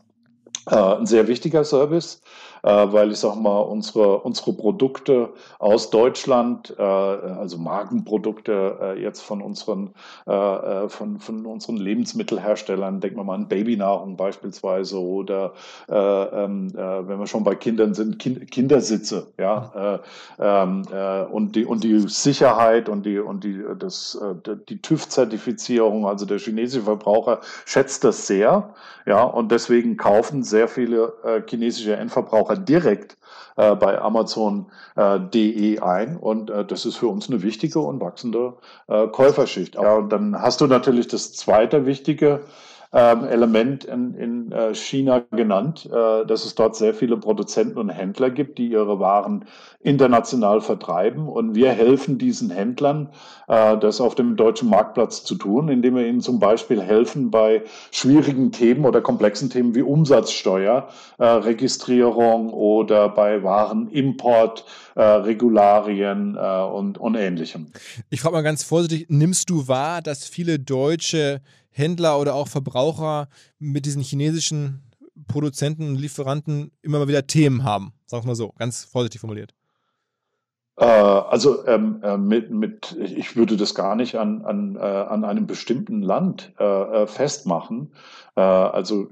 ein 0.66 1.08
sehr 1.08 1.28
wichtiger 1.28 1.64
Service. 1.64 2.22
Äh, 2.64 2.92
weil 2.92 3.12
ich 3.12 3.20
sage 3.20 3.40
mal, 3.40 3.60
unsere, 3.60 4.20
unsere 4.20 4.54
Produkte 4.54 5.30
aus 5.60 5.90
Deutschland, 5.90 6.76
äh, 6.78 6.82
also 6.82 7.58
Markenprodukte 7.58 8.78
äh, 8.82 9.02
jetzt 9.02 9.22
von 9.22 9.42
unseren, 9.42 9.94
von, 10.26 11.20
von 11.20 11.46
unseren 11.46 11.78
Lebensmittelherstellern, 11.78 13.00
denken 13.00 13.18
wir 13.18 13.24
mal 13.24 13.36
an 13.36 13.48
Babynahrung 13.48 14.16
beispielsweise 14.18 15.00
oder 15.00 15.54
ähm, 15.90 16.72
wenn 16.74 17.20
wir 17.20 17.28
schon 17.28 17.44
bei 17.44 17.56
Kindern 17.56 17.94
sind, 17.94 18.20
Kindersitze, 18.20 19.28
ja, 19.38 20.02
ähm, 20.40 20.84
und 21.32 21.56
die, 21.56 21.66
und 21.66 21.84
die 21.84 22.00
Sicherheit 22.08 22.90
und 22.90 23.06
die, 23.06 23.20
und 23.20 23.44
die, 23.44 23.64
das, 23.78 24.20
die 24.70 24.82
TÜV-Zertifizierung, 24.82 26.06
also 26.06 26.26
der 26.26 26.40
chinesische 26.40 26.84
Verbraucher 26.84 27.40
schätzt 27.66 28.04
das 28.04 28.28
sehr, 28.28 28.74
ja, 29.06 29.24
und 29.24 29.52
deswegen 29.52 29.98
kaufen 29.98 30.44
sehr 30.44 30.68
viele 30.68 31.14
chinesische 31.48 31.96
Endverbraucher 31.96 32.49
Verbraucher 32.50 32.58
direkt 32.58 33.18
äh, 33.58 33.76
bei 33.76 34.00
Amazon.de 34.00 35.76
äh, 35.76 35.80
ein. 35.80 36.18
Und 36.18 36.50
äh, 36.50 36.66
das 36.66 36.86
ist 36.86 36.98
für 36.98 37.08
uns 37.08 37.30
eine 37.30 37.42
wichtige 37.42 37.80
und 37.80 38.02
wachsende 38.02 38.54
äh, 38.88 39.08
Käuferschicht. 39.08 39.76
Ja, 39.76 39.96
und 39.96 40.10
dann 40.10 40.40
hast 40.42 40.62
du 40.62 40.68
natürlich 40.68 41.08
das 41.08 41.34
zweite 41.34 41.86
wichtige 41.86 42.42
ähm, 42.92 43.26
Element 43.26 43.84
in, 43.86 44.16
in 44.16 44.52
äh, 44.52 44.74
China 44.74 45.24
genannt, 45.32 45.86
äh, 45.86 46.26
dass 46.26 46.46
es 46.46 46.56
dort 46.56 46.76
sehr 46.76 46.96
viele 46.96 47.18
Produzenten 47.18 47.78
und 47.78 47.90
Händler 47.90 48.32
gibt, 48.32 48.58
die 48.58 48.70
ihre 48.70 49.00
Waren 49.00 49.46
international 49.82 50.62
vertreiben. 50.62 51.28
Und 51.28 51.54
wir 51.54 51.72
helfen 51.72 52.18
diesen 52.18 52.50
Händlern, 52.50 53.10
äh, 53.48 53.78
das 53.78 54.02
auf 54.02 54.16
dem 54.16 54.36
deutschen 54.36 54.70
Marktplatz 54.70 55.24
zu 55.24 55.36
tun, 55.36 55.70
indem 55.70 55.96
wir 55.96 56.08
ihnen 56.08 56.22
zum 56.22 56.40
Beispiel 56.40 56.82
helfen 56.82 57.30
bei 57.30 57.64
schwierigen 57.92 58.52
Themen 58.52 58.86
oder 58.86 59.02
komplexen 59.02 59.52
Themen 59.52 59.76
wie 59.76 59.84
Umsatzsteuer, 59.84 60.90
äh, 61.20 61.26
Registrierung 61.26 62.52
oder 62.52 63.08
bei 63.10 63.44
Warenimport, 63.44 64.66
äh, 64.96 65.04
Regularien 65.04 66.36
äh, 66.36 66.62
und, 66.64 66.98
und 66.98 67.14
ähnlichem. 67.14 67.68
Ich 68.10 68.22
frage 68.22 68.36
mal 68.36 68.42
ganz 68.42 68.64
vorsichtig, 68.64 69.06
nimmst 69.10 69.50
du 69.52 69.68
wahr, 69.68 70.02
dass 70.02 70.26
viele 70.26 70.58
deutsche 70.58 71.42
Händler 71.72 72.20
oder 72.20 72.36
auch 72.36 72.48
Verbraucher 72.48 73.28
mit 73.58 73.86
diesen 73.86 74.02
chinesischen 74.02 74.84
Produzenten 75.28 75.90
und 75.90 75.96
Lieferanten 75.96 76.72
immer 76.82 77.00
mal 77.00 77.08
wieder 77.08 77.28
Themen 77.28 77.64
haben. 77.64 77.94
Sagen 78.06 78.24
wir 78.24 78.30
mal 78.30 78.36
so, 78.36 78.54
ganz 78.58 78.86
vorsichtig 78.86 79.22
formuliert. 79.22 79.54
Äh, 80.80 80.86
also 80.86 81.68
ähm, 81.68 82.00
äh, 82.04 82.18
mit, 82.18 82.52
mit, 82.52 82.96
ich 82.98 83.36
würde 83.36 83.58
das 83.58 83.76
gar 83.76 83.96
nicht 83.96 84.16
an, 84.16 84.46
an, 84.46 84.78
äh, 84.78 84.80
an 84.80 85.26
einem 85.26 85.46
bestimmten 85.46 86.02
Land 86.02 86.54
äh, 86.58 86.64
äh 87.04 87.08
festmachen. 87.08 87.92
Äh, 88.36 88.42
also, 88.42 89.08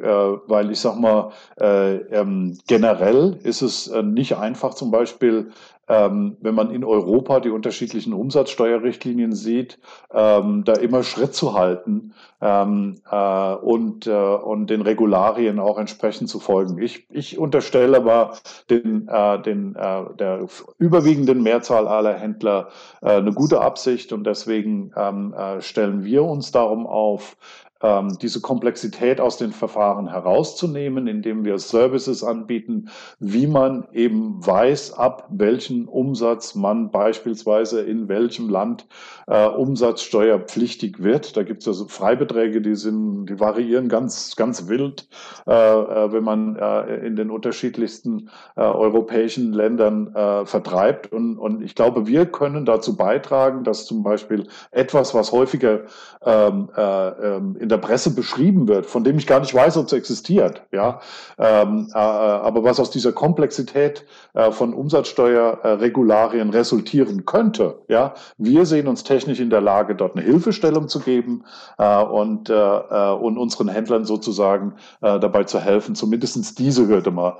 weil 0.47 0.72
ich 0.72 0.80
sag 0.80 0.97
mal, 0.97 1.32
äh, 1.60 1.95
ähm, 1.95 2.58
generell 2.68 3.38
ist 3.43 3.62
es 3.62 3.91
nicht 4.03 4.38
einfach, 4.38 4.76
zum 4.76 4.91
Beispiel 4.91 5.51
wenn 5.88 6.56
man 6.56 6.72
in 6.72 6.84
Europa 6.84 7.40
die 7.40 7.50
unterschiedlichen 7.50 8.14
Umsatzsteuerrichtlinien 8.14 9.34
sieht, 9.34 9.80
ähm, 10.14 10.64
da 10.66 10.74
immer 10.74 11.04
Schritt 11.04 11.34
zu 11.34 11.54
halten 11.54 12.14
ähm, 12.42 12.96
äh, 13.10 13.54
und, 13.54 14.06
äh, 14.06 14.12
und 14.12 14.70
den 14.70 14.82
Regularien 14.82 15.60
auch 15.60 15.78
entsprechend 15.78 16.30
zu 16.30 16.40
folgen. 16.40 16.82
Ich, 16.82 17.08
ich 17.10 17.38
unterstelle 17.38 17.98
aber 17.98 18.34
den, 18.70 19.08
äh, 19.08 19.42
den, 19.42 19.74
der 19.74 20.48
überwiegenden 20.78 21.42
Mehrzahl 21.42 21.88
aller 21.88 22.14
Händler 22.16 22.70
eine 23.02 23.32
gute 23.32 23.62
Absicht 23.62 24.12
und 24.12 24.26
deswegen 24.26 24.92
ähm, 24.96 25.34
stellen 25.60 26.04
wir 26.04 26.24
uns 26.24 26.52
darum 26.52 26.86
auf, 26.88 27.38
ähm, 27.82 28.18
diese 28.22 28.42
Komplexität 28.42 29.22
aus 29.22 29.38
den 29.38 29.52
Verfahren 29.52 30.10
herauszunehmen, 30.10 31.08
indem 31.08 31.46
wir 31.46 31.60
Services 31.60 32.24
anbieten, 32.24 32.90
wie 33.20 33.48
man 33.48 33.88
eben 33.94 34.46
weiß, 34.46 34.94
ab 34.94 35.28
welchen 35.30 35.88
Umsatz 35.88 36.56
man 36.56 36.92
beispielsweise 36.92 37.82
in 37.82 38.08
welchem 38.08 38.50
Land 38.50 38.88
äh, 39.28 39.46
umsatzsteuerpflichtig 39.46 41.04
wird. 41.04 41.38
Da 41.38 41.44
gibt 41.44 41.62
es 41.62 41.68
also 41.68 41.88
Freibeträge, 41.88 42.62
die 42.62 42.76
sind, 42.76 43.28
die 43.28 43.40
variieren 43.40 43.90
ganz, 43.90 44.36
ganz 44.36 44.68
wild, 44.68 45.08
äh, 45.48 45.52
äh 45.52 46.12
wenn 46.12 46.24
man 46.24 46.56
äh, 46.56 47.06
in 47.06 47.16
den 47.16 47.30
unterschiedlichsten 47.30 48.30
äh, 48.56 48.62
europäischen 48.62 49.54
Ländern 49.54 50.14
äh, 50.16 50.46
vertreibt. 50.46 51.12
Und, 51.12 51.38
und 51.38 51.62
ich 51.62 51.76
glaube, 51.76 52.08
wir 52.08 52.26
können 52.26 52.66
dazu 52.66 52.96
beitragen, 52.96 53.64
dass 53.64 53.86
zum 53.86 54.04
Beispiel 54.04 54.48
etwas, 54.72 55.14
was 55.14 55.32
häufiger 55.32 55.82
ähm, 56.26 56.70
ähm, 56.78 57.56
in 57.68 57.70
der 57.70 57.80
Presse 57.80 58.15
beschrieben 58.15 58.70
wird, 58.70 58.86
von 58.86 59.03
dem 59.03 59.18
ich 59.18 59.28
gar 59.28 59.41
nicht 59.41 59.53
weiß, 59.53 59.76
ob 59.76 59.88
es 59.88 59.91
existiert, 59.91 60.61
ja, 60.72 61.01
ähm, 61.38 61.89
äh, 61.93 61.97
aber 61.97 62.63
was 62.63 62.80
aus 62.80 62.91
dieser 62.91 63.11
Komplexität 63.11 64.05
äh, 64.34 64.51
von 64.51 64.74
Umsatzsteuerregularien 64.74 66.49
resultieren 66.49 67.26
könnte, 67.26 67.82
ja, 67.89 68.13
wir 68.38 68.65
sehen 68.65 68.88
uns 68.88 69.03
technisch 69.03 69.41
in 69.41 69.49
der 69.49 69.59
Lage, 69.59 69.95
dort 69.95 70.15
eine 70.15 70.24
Hilfestellung 70.24 70.88
zu 70.88 71.01
geben 71.01 71.43
äh, 71.78 72.01
und, 72.01 72.49
äh, 72.49 72.53
äh 72.53 73.11
und 73.11 73.38
unseren 73.38 73.68
Händlern 73.68 74.05
sozusagen 74.05 74.76
äh, 75.01 75.20
dabei 75.20 75.43
zu 75.43 75.59
helfen, 75.59 75.93
zumindest 75.93 76.57
diese 76.59 76.88
Hürde 76.88 77.11
mal 77.11 77.38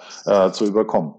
zu 0.52 0.66
überkommen. 0.66 1.14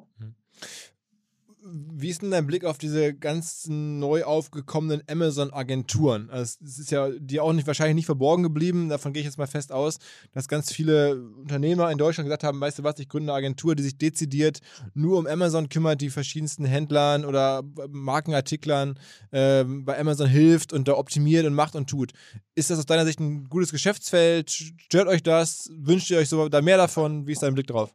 Wie 2.00 2.10
ist 2.10 2.22
denn 2.22 2.30
dein 2.30 2.46
Blick 2.46 2.64
auf 2.64 2.78
diese 2.78 3.12
ganzen 3.12 3.98
neu 3.98 4.22
aufgekommenen 4.22 5.02
Amazon-Agenturen? 5.10 6.30
Also 6.30 6.58
es 6.64 6.78
ist 6.78 6.92
ja 6.92 7.08
dir 7.10 7.42
auch 7.42 7.52
nicht 7.52 7.66
wahrscheinlich 7.66 7.96
nicht 7.96 8.06
verborgen 8.06 8.44
geblieben, 8.44 8.88
davon 8.88 9.12
gehe 9.12 9.20
ich 9.20 9.26
jetzt 9.26 9.36
mal 9.36 9.48
fest 9.48 9.72
aus, 9.72 9.98
dass 10.32 10.46
ganz 10.46 10.72
viele 10.72 11.20
Unternehmer 11.36 11.90
in 11.90 11.98
Deutschland 11.98 12.26
gesagt 12.26 12.44
haben, 12.44 12.60
weißt 12.60 12.78
du 12.78 12.84
was, 12.84 13.00
ich 13.00 13.08
gründe 13.08 13.32
eine 13.32 13.38
Agentur, 13.38 13.74
die 13.74 13.82
sich 13.82 13.98
dezidiert 13.98 14.60
nur 14.94 15.18
um 15.18 15.26
Amazon 15.26 15.68
kümmert, 15.68 16.00
die 16.00 16.10
verschiedensten 16.10 16.64
Händlern 16.64 17.24
oder 17.24 17.64
Markenartiklern 17.88 18.96
äh, 19.32 19.64
bei 19.64 19.98
Amazon 19.98 20.28
hilft 20.28 20.72
und 20.72 20.86
da 20.86 20.94
optimiert 20.94 21.46
und 21.46 21.54
macht 21.54 21.74
und 21.74 21.90
tut. 21.90 22.12
Ist 22.54 22.70
das 22.70 22.78
aus 22.78 22.86
deiner 22.86 23.06
Sicht 23.06 23.18
ein 23.18 23.48
gutes 23.48 23.72
Geschäftsfeld? 23.72 24.50
Stört 24.50 25.08
euch 25.08 25.24
das? 25.24 25.68
Wünscht 25.74 26.10
ihr 26.10 26.18
euch 26.18 26.28
so 26.28 26.48
da 26.48 26.62
mehr 26.62 26.76
davon? 26.76 27.26
Wie 27.26 27.32
ist 27.32 27.42
dein 27.42 27.54
Blick 27.54 27.66
drauf? 27.66 27.92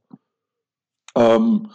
Ähm, 1.15 1.69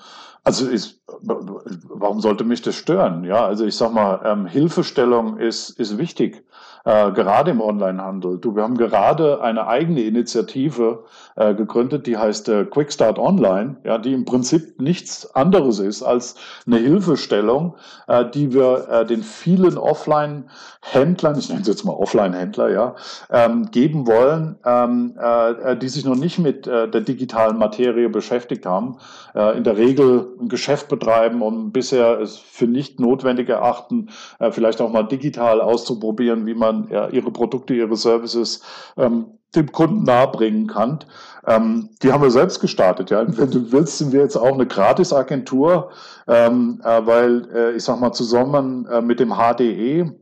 also 0.48 0.66
ist, 0.66 1.02
warum 1.20 2.22
sollte 2.22 2.42
mich 2.42 2.62
das 2.62 2.74
stören? 2.74 3.22
Ja, 3.22 3.44
also 3.44 3.66
ich 3.66 3.76
sag 3.76 3.92
mal, 3.92 4.22
ähm, 4.24 4.46
Hilfestellung 4.46 5.36
ist, 5.36 5.68
ist 5.78 5.98
wichtig 5.98 6.42
äh, 6.88 7.12
gerade 7.12 7.50
im 7.50 7.60
Onlinehandel. 7.60 8.38
Du, 8.38 8.56
wir 8.56 8.62
haben 8.62 8.78
gerade 8.78 9.42
eine 9.42 9.66
eigene 9.66 10.00
Initiative 10.02 11.04
äh, 11.36 11.54
gegründet, 11.54 12.06
die 12.06 12.16
heißt 12.16 12.48
äh, 12.48 12.64
Quick 12.64 12.90
Start 12.90 13.18
Online, 13.18 13.76
ja, 13.84 13.98
die 13.98 14.14
im 14.14 14.24
Prinzip 14.24 14.80
nichts 14.80 15.34
anderes 15.34 15.80
ist 15.80 16.02
als 16.02 16.36
eine 16.66 16.78
Hilfestellung, 16.78 17.74
äh, 18.06 18.24
die 18.24 18.54
wir 18.54 18.88
äh, 18.88 19.06
den 19.06 19.22
vielen 19.22 19.76
Offline-Händlern, 19.76 21.38
ich 21.38 21.50
nenne 21.50 21.60
es 21.60 21.68
jetzt 21.68 21.84
mal 21.84 21.92
Offline-Händler, 21.92 22.70
ja, 22.70 22.96
ähm, 23.30 23.70
geben 23.70 24.06
wollen, 24.06 24.56
ähm, 24.64 25.14
äh, 25.20 25.76
die 25.76 25.90
sich 25.90 26.06
noch 26.06 26.16
nicht 26.16 26.38
mit 26.38 26.66
äh, 26.66 26.88
der 26.88 27.02
digitalen 27.02 27.58
Materie 27.58 28.08
beschäftigt 28.08 28.64
haben, 28.64 28.96
äh, 29.34 29.58
in 29.58 29.64
der 29.64 29.76
Regel 29.76 30.37
ein 30.40 30.48
Geschäft 30.48 30.88
betreiben 30.88 31.42
und 31.42 31.72
bisher 31.72 32.20
es 32.20 32.36
für 32.36 32.66
nicht 32.66 33.00
notwendig 33.00 33.48
erachten, 33.48 34.10
äh, 34.38 34.50
vielleicht 34.50 34.80
auch 34.80 34.92
mal 34.92 35.02
digital 35.02 35.60
auszuprobieren, 35.60 36.46
wie 36.46 36.54
man 36.54 36.88
ja, 36.90 37.08
ihre 37.08 37.30
Produkte, 37.30 37.74
ihre 37.74 37.96
Services 37.96 38.62
ähm, 38.96 39.38
dem 39.54 39.72
Kunden 39.72 40.02
nahebringen 40.02 40.66
kann. 40.66 41.00
Ähm, 41.46 41.90
die 42.02 42.12
haben 42.12 42.22
wir 42.22 42.30
selbst 42.30 42.60
gestartet. 42.60 43.10
Ja. 43.10 43.24
Wenn 43.26 43.50
du 43.50 43.72
willst, 43.72 43.98
sind 43.98 44.12
wir 44.12 44.20
jetzt 44.20 44.36
auch 44.36 44.52
eine 44.52 44.66
Gratisagentur, 44.66 45.90
ähm, 46.26 46.80
äh, 46.84 47.06
weil 47.06 47.48
äh, 47.54 47.76
ich 47.76 47.84
sag 47.84 48.00
mal 48.00 48.12
zusammen 48.12 48.86
äh, 48.86 49.00
mit 49.00 49.20
dem 49.20 49.34
HDE 49.34 50.12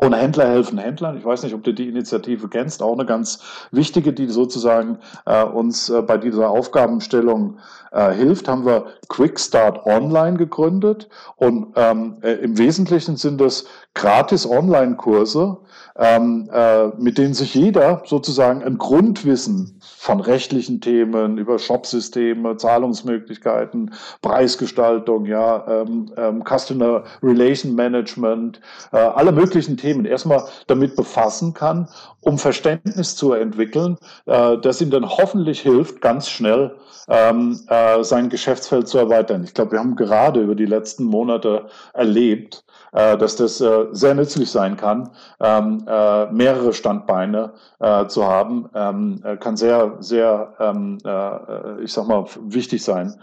und 0.00 0.14
Händler 0.14 0.48
helfen 0.48 0.78
Händlern. 0.78 1.18
Ich 1.18 1.24
weiß 1.26 1.42
nicht, 1.42 1.54
ob 1.54 1.62
du 1.62 1.74
die 1.74 1.88
Initiative 1.88 2.48
kennst, 2.48 2.82
auch 2.82 2.94
eine 2.94 3.04
ganz 3.04 3.42
wichtige, 3.70 4.14
die 4.14 4.28
sozusagen 4.28 4.98
äh, 5.26 5.44
uns 5.44 5.90
äh, 5.90 6.00
bei 6.00 6.16
dieser 6.16 6.48
Aufgabenstellung 6.48 7.58
äh, 7.92 8.12
hilft, 8.12 8.48
haben 8.48 8.64
wir 8.64 8.86
Quick 9.08 9.38
Start 9.38 9.84
Online 9.84 10.38
gegründet. 10.38 11.10
Und 11.36 11.74
ähm, 11.76 12.16
äh, 12.22 12.32
im 12.32 12.56
Wesentlichen 12.56 13.16
sind 13.16 13.42
das 13.42 13.66
gratis 13.94 14.48
Online-Kurse, 14.48 15.58
ähm, 15.96 16.48
äh, 16.52 16.88
mit 16.98 17.18
denen 17.18 17.34
sich 17.34 17.54
jeder 17.54 18.02
sozusagen 18.06 18.62
ein 18.62 18.78
Grundwissen 18.78 19.80
von 19.96 20.20
rechtlichen 20.20 20.80
Themen 20.80 21.38
über 21.38 21.58
Shopsysteme, 21.58 22.56
Zahlungsmöglichkeiten, 22.56 23.92
Preisgestaltung, 24.22 25.26
ja, 25.26 25.82
ähm, 25.82 26.12
ähm, 26.16 26.44
Customer 26.44 27.04
Relation 27.22 27.74
Management, 27.74 28.60
äh, 28.92 28.98
alle 28.98 29.32
möglichen 29.32 29.76
Themen 29.76 30.04
erstmal 30.04 30.44
damit 30.66 30.96
befassen 30.96 31.54
kann, 31.54 31.88
um 32.20 32.38
Verständnis 32.38 33.16
zu 33.16 33.32
entwickeln, 33.32 33.98
äh, 34.26 34.56
das 34.58 34.80
ihm 34.80 34.90
dann 34.90 35.08
hoffentlich 35.08 35.60
hilft, 35.60 36.00
ganz 36.00 36.28
schnell 36.28 36.76
ähm, 37.08 37.60
äh, 37.68 38.02
sein 38.04 38.28
Geschäftsfeld 38.28 38.88
zu 38.88 38.98
erweitern. 38.98 39.44
Ich 39.44 39.54
glaube, 39.54 39.72
wir 39.72 39.78
haben 39.80 39.96
gerade 39.96 40.40
über 40.40 40.54
die 40.54 40.66
letzten 40.66 41.04
Monate 41.04 41.66
erlebt, 41.92 42.64
äh, 42.92 43.16
dass 43.16 43.36
das 43.36 43.60
äh, 43.60 43.86
sehr 43.92 44.14
nützlich 44.14 44.50
sein 44.50 44.76
kann, 44.76 45.10
ähm, 45.40 45.84
äh, 45.86 46.26
mehrere 46.32 46.72
Standbeine 46.72 47.54
äh, 47.78 48.06
zu 48.06 48.26
haben, 48.26 48.68
ähm, 48.74 49.20
äh, 49.24 49.36
kann 49.36 49.56
sehr, 49.56 49.96
sehr, 50.00 50.54
ähm, 50.58 50.98
äh, 51.04 51.82
ich 51.82 51.92
sag 51.92 52.06
mal, 52.06 52.26
wichtig 52.42 52.82
sein 52.82 53.14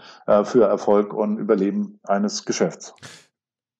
für 0.44 0.64
Erfolg 0.64 1.14
und 1.14 1.38
Überleben 1.38 1.98
eines 2.04 2.44
Geschäfts. 2.44 2.94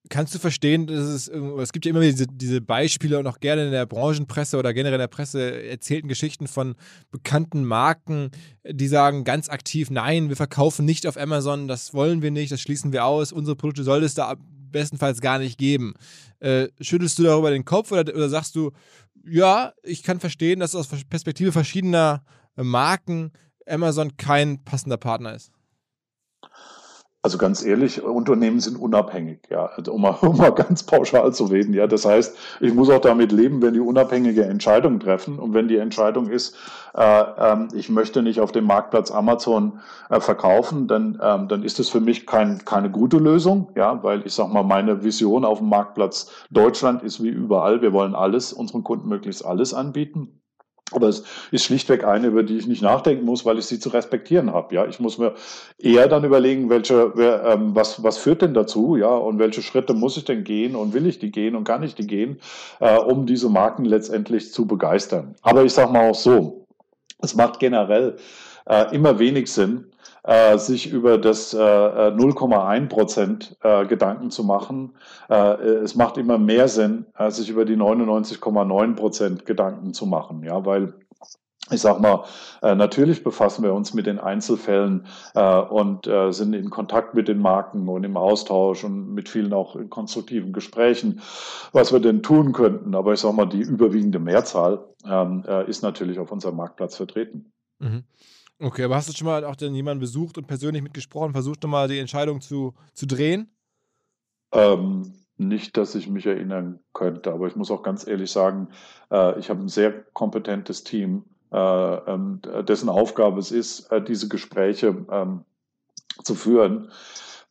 Kannst 0.09 0.33
du 0.33 0.39
verstehen, 0.39 0.87
dass 0.87 0.99
es, 0.99 1.27
es 1.27 1.71
gibt 1.71 1.85
ja 1.85 1.91
immer 1.91 2.01
diese, 2.01 2.25
diese 2.25 2.61
Beispiele 2.61 3.19
und 3.19 3.27
auch 3.27 3.39
gerne 3.39 3.65
in 3.65 3.71
der 3.71 3.85
Branchenpresse 3.85 4.57
oder 4.57 4.73
generell 4.73 4.95
in 4.95 5.01
der 5.01 5.07
Presse 5.07 5.63
erzählten 5.63 6.07
Geschichten 6.07 6.47
von 6.47 6.75
bekannten 7.11 7.63
Marken, 7.63 8.31
die 8.67 8.87
sagen 8.87 9.23
ganz 9.23 9.49
aktiv, 9.49 9.91
nein, 9.91 10.29
wir 10.29 10.35
verkaufen 10.35 10.85
nicht 10.85 11.05
auf 11.05 11.17
Amazon, 11.17 11.67
das 11.67 11.93
wollen 11.93 12.21
wir 12.23 12.31
nicht, 12.31 12.51
das 12.51 12.61
schließen 12.61 12.91
wir 12.91 13.05
aus, 13.05 13.31
unsere 13.31 13.55
Produkte 13.55 13.83
soll 13.83 14.03
es 14.03 14.15
da 14.15 14.35
bestenfalls 14.71 15.21
gar 15.21 15.39
nicht 15.39 15.57
geben. 15.57 15.93
Äh, 16.39 16.69
schüttelst 16.79 17.19
du 17.19 17.23
darüber 17.23 17.51
den 17.51 17.65
Kopf 17.65 17.91
oder, 17.91 18.01
oder 18.13 18.29
sagst 18.29 18.55
du, 18.55 18.71
ja, 19.25 19.73
ich 19.83 20.03
kann 20.03 20.19
verstehen, 20.19 20.59
dass 20.59 20.75
aus 20.75 20.87
Perspektive 20.87 21.51
verschiedener 21.51 22.23
Marken 22.55 23.31
Amazon 23.67 24.17
kein 24.17 24.63
passender 24.63 24.97
Partner 24.97 25.35
ist? 25.35 25.51
Also 27.21 27.37
ganz 27.37 27.65
ehrlich, 27.65 28.01
Unternehmen 28.01 28.61
sind 28.61 28.77
unabhängig, 28.77 29.39
ja, 29.49 29.65
also 29.65 29.91
um, 29.91 30.03
mal, 30.03 30.11
um 30.21 30.37
mal 30.37 30.53
ganz 30.53 30.83
pauschal 30.83 31.33
zu 31.33 31.45
reden, 31.45 31.73
ja. 31.73 31.85
Das 31.85 32.05
heißt, 32.05 32.37
ich 32.61 32.73
muss 32.73 32.89
auch 32.89 33.01
damit 33.01 33.33
leben, 33.33 33.61
wenn 33.61 33.73
die 33.73 33.81
unabhängige 33.81 34.45
Entscheidung 34.45 35.01
treffen 35.01 35.37
und 35.37 35.53
wenn 35.53 35.67
die 35.67 35.75
Entscheidung 35.75 36.29
ist, 36.29 36.55
äh, 36.95 37.21
äh, 37.21 37.67
ich 37.73 37.89
möchte 37.89 38.21
nicht 38.23 38.39
auf 38.39 38.53
dem 38.53 38.63
Marktplatz 38.65 39.11
Amazon 39.11 39.81
äh, 40.09 40.21
verkaufen, 40.21 40.87
dann, 40.87 41.19
ähm, 41.21 41.49
dann 41.49 41.63
ist 41.63 41.77
das 41.79 41.89
für 41.89 41.99
mich 41.99 42.25
kein, 42.25 42.63
keine 42.63 42.89
gute 42.89 43.17
Lösung, 43.17 43.73
ja, 43.75 44.01
weil 44.01 44.25
ich 44.25 44.33
sag 44.33 44.53
mal, 44.53 44.63
meine 44.63 45.03
Vision 45.03 45.43
auf 45.43 45.57
dem 45.59 45.67
Marktplatz 45.67 46.31
Deutschland 46.49 47.03
ist 47.03 47.21
wie 47.21 47.27
überall, 47.29 47.81
wir 47.81 47.91
wollen 47.91 48.15
alles, 48.15 48.53
unseren 48.53 48.85
Kunden 48.85 49.09
möglichst 49.09 49.45
alles 49.45 49.73
anbieten. 49.73 50.38
Aber 50.91 51.07
es 51.07 51.23
ist 51.51 51.63
schlichtweg 51.63 52.03
eine, 52.03 52.27
über 52.27 52.43
die 52.43 52.57
ich 52.57 52.67
nicht 52.67 52.81
nachdenken 52.81 53.25
muss, 53.25 53.45
weil 53.45 53.59
ich 53.59 53.65
sie 53.65 53.79
zu 53.79 53.89
respektieren 53.89 54.51
habe. 54.51 54.73
Ja, 54.73 54.85
ich 54.85 54.99
muss 54.99 55.17
mir 55.17 55.35
eher 55.77 56.07
dann 56.07 56.23
überlegen, 56.23 56.69
welche, 56.69 57.15
wer, 57.15 57.43
ähm, 57.45 57.75
was, 57.75 58.01
was 58.03 58.17
führt 58.17 58.41
denn 58.41 58.53
dazu, 58.53 58.95
ja, 58.95 59.13
und 59.15 59.39
welche 59.39 59.61
Schritte 59.61 59.93
muss 59.93 60.17
ich 60.17 60.25
denn 60.25 60.43
gehen 60.43 60.75
und 60.75 60.93
will 60.93 61.05
ich 61.05 61.19
die 61.19 61.31
gehen 61.31 61.55
und 61.55 61.63
kann 61.63 61.83
ich 61.83 61.95
die 61.95 62.07
gehen, 62.07 62.39
äh, 62.79 62.97
um 62.97 63.25
diese 63.25 63.49
Marken 63.49 63.85
letztendlich 63.85 64.51
zu 64.51 64.65
begeistern. 64.65 65.35
Aber 65.41 65.63
ich 65.63 65.73
sage 65.73 65.91
mal 65.91 66.09
auch 66.09 66.15
so, 66.15 66.65
es 67.21 67.35
macht 67.35 67.59
generell 67.59 68.17
äh, 68.65 68.95
immer 68.95 69.19
wenig 69.19 69.51
Sinn, 69.51 69.85
äh, 70.23 70.57
sich 70.57 70.91
über 70.91 71.17
das 71.17 71.53
äh, 71.53 71.57
0,1 71.57 72.87
Prozent 72.87 73.57
äh, 73.63 73.85
Gedanken 73.85 74.31
zu 74.31 74.43
machen. 74.43 74.95
Äh, 75.29 75.35
es 75.83 75.95
macht 75.95 76.17
immer 76.17 76.37
mehr 76.37 76.67
Sinn, 76.67 77.05
äh, 77.17 77.31
sich 77.31 77.49
über 77.49 77.65
die 77.65 77.77
99,9 77.77 78.95
Prozent 78.95 79.45
Gedanken 79.45 79.93
zu 79.93 80.05
machen, 80.05 80.43
ja, 80.43 80.65
weil 80.65 80.93
ich 81.71 81.81
sag 81.81 81.99
mal, 81.99 82.25
äh, 82.61 82.75
natürlich 82.75 83.23
befassen 83.23 83.63
wir 83.63 83.73
uns 83.73 83.93
mit 83.93 84.05
den 84.05 84.19
Einzelfällen 84.19 85.05
äh, 85.35 85.59
und 85.59 86.07
äh, 86.07 86.31
sind 86.31 86.53
in 86.53 86.69
Kontakt 86.69 87.13
mit 87.13 87.27
den 87.27 87.39
Marken 87.39 87.87
und 87.87 88.03
im 88.03 88.17
Austausch 88.17 88.83
und 88.83 89.13
mit 89.13 89.29
vielen 89.29 89.53
auch 89.53 89.75
in 89.75 89.89
konstruktiven 89.89 90.53
Gesprächen, 90.53 91.21
was 91.71 91.91
wir 91.91 91.99
denn 91.99 92.23
tun 92.23 92.53
könnten. 92.53 92.95
Aber 92.95 93.13
ich 93.13 93.19
sag 93.19 93.33
mal, 93.33 93.45
die 93.45 93.61
überwiegende 93.61 94.19
Mehrzahl 94.19 94.85
ähm, 95.05 95.43
äh, 95.47 95.69
ist 95.69 95.83
natürlich 95.83 96.19
auf 96.19 96.31
unserem 96.31 96.55
Marktplatz 96.55 96.95
vertreten. 96.95 97.51
Mhm. 97.79 98.03
Okay, 98.59 98.83
aber 98.83 98.95
hast 98.95 99.07
du 99.07 99.13
schon 99.13 99.27
mal 99.27 99.45
auch 99.45 99.55
denn 99.55 99.73
jemanden 99.73 100.01
besucht 100.01 100.37
und 100.37 100.47
persönlich 100.47 100.83
mitgesprochen, 100.83 101.31
versucht 101.31 101.65
mal 101.65 101.87
die 101.87 101.99
Entscheidung 101.99 102.41
zu, 102.41 102.73
zu 102.93 103.05
drehen? 103.05 103.49
Ähm, 104.51 105.13
nicht, 105.37 105.77
dass 105.77 105.95
ich 105.95 106.09
mich 106.09 106.25
erinnern 106.25 106.79
könnte, 106.93 107.31
aber 107.31 107.47
ich 107.47 107.55
muss 107.55 107.71
auch 107.71 107.83
ganz 107.83 108.05
ehrlich 108.05 108.29
sagen, 108.29 108.67
äh, 109.11 109.39
ich 109.39 109.49
habe 109.49 109.61
ein 109.61 109.69
sehr 109.69 110.03
kompetentes 110.13 110.83
Team, 110.83 111.23
äh, 111.51 111.57
ähm, 111.57 112.41
dessen 112.67 112.89
Aufgabe 112.89 113.39
es 113.39 113.51
ist, 113.51 113.89
äh, 113.91 114.03
diese 114.03 114.27
Gespräche 114.27 115.05
ähm, 115.09 115.45
zu 116.23 116.35
führen 116.35 116.89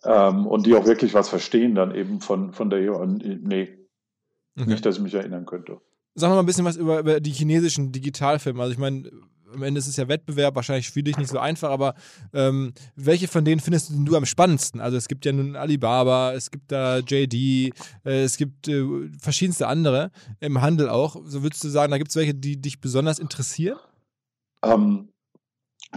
ähm, 0.05 0.47
und 0.47 0.67
die 0.67 0.75
auch 0.75 0.85
wirklich 0.85 1.15
was 1.15 1.31
verstehen 1.31 1.75
dann 1.75 1.95
eben 1.95 2.21
von, 2.21 2.53
von 2.53 2.69
der 2.69 2.93
EU. 2.93 3.07
Nee, 3.07 3.79
okay. 4.59 4.69
nicht, 4.69 4.85
dass 4.85 4.97
ich 4.97 5.03
mich 5.03 5.15
erinnern 5.15 5.47
könnte. 5.47 5.81
Sag 6.15 6.31
mal 6.31 6.39
ein 6.39 6.47
bisschen 6.47 6.65
was 6.65 6.77
über, 6.77 6.99
über 6.99 7.21
die 7.21 7.33
chinesischen 7.33 7.93
Digitalfilme. 7.93 8.61
Also 8.61 8.73
ich 8.73 8.79
meine, 8.79 9.11
am 9.55 9.63
Ende 9.63 9.79
ist 9.79 9.87
es 9.87 9.97
ja 9.97 10.09
Wettbewerb, 10.09 10.55
wahrscheinlich 10.55 10.91
für 10.91 11.03
dich 11.03 11.17
nicht 11.17 11.31
so 11.31 11.39
einfach, 11.39 11.71
aber 11.71 11.95
ähm, 12.33 12.73
welche 12.97 13.29
von 13.29 13.45
denen 13.45 13.61
findest 13.61 13.93
du 13.95 14.17
am 14.17 14.27
spannendsten? 14.27 14.81
Also 14.81 14.97
es 14.97 15.09
gibt 15.09 15.25
ja 15.25 15.33
nun 15.33 15.57
Alibaba, 15.57 16.33
es 16.33 16.51
gibt 16.51 16.73
da 16.73 16.99
JD, 16.99 17.35
äh, 17.35 17.71
es 18.05 18.37
gibt 18.37 18.69
äh, 18.69 18.85
verschiedenste 19.21 19.67
andere 19.67 20.11
im 20.41 20.61
Handel 20.61 20.89
auch. 20.89 21.17
So 21.25 21.43
würdest 21.43 21.65
du 21.65 21.69
sagen, 21.69 21.91
da 21.91 21.99
gibt 21.99 22.11
es 22.11 22.17
welche, 22.17 22.35
die 22.35 22.61
dich 22.61 22.81
besonders 22.81 23.19
interessieren? 23.19 23.79
Ähm, 24.63 25.09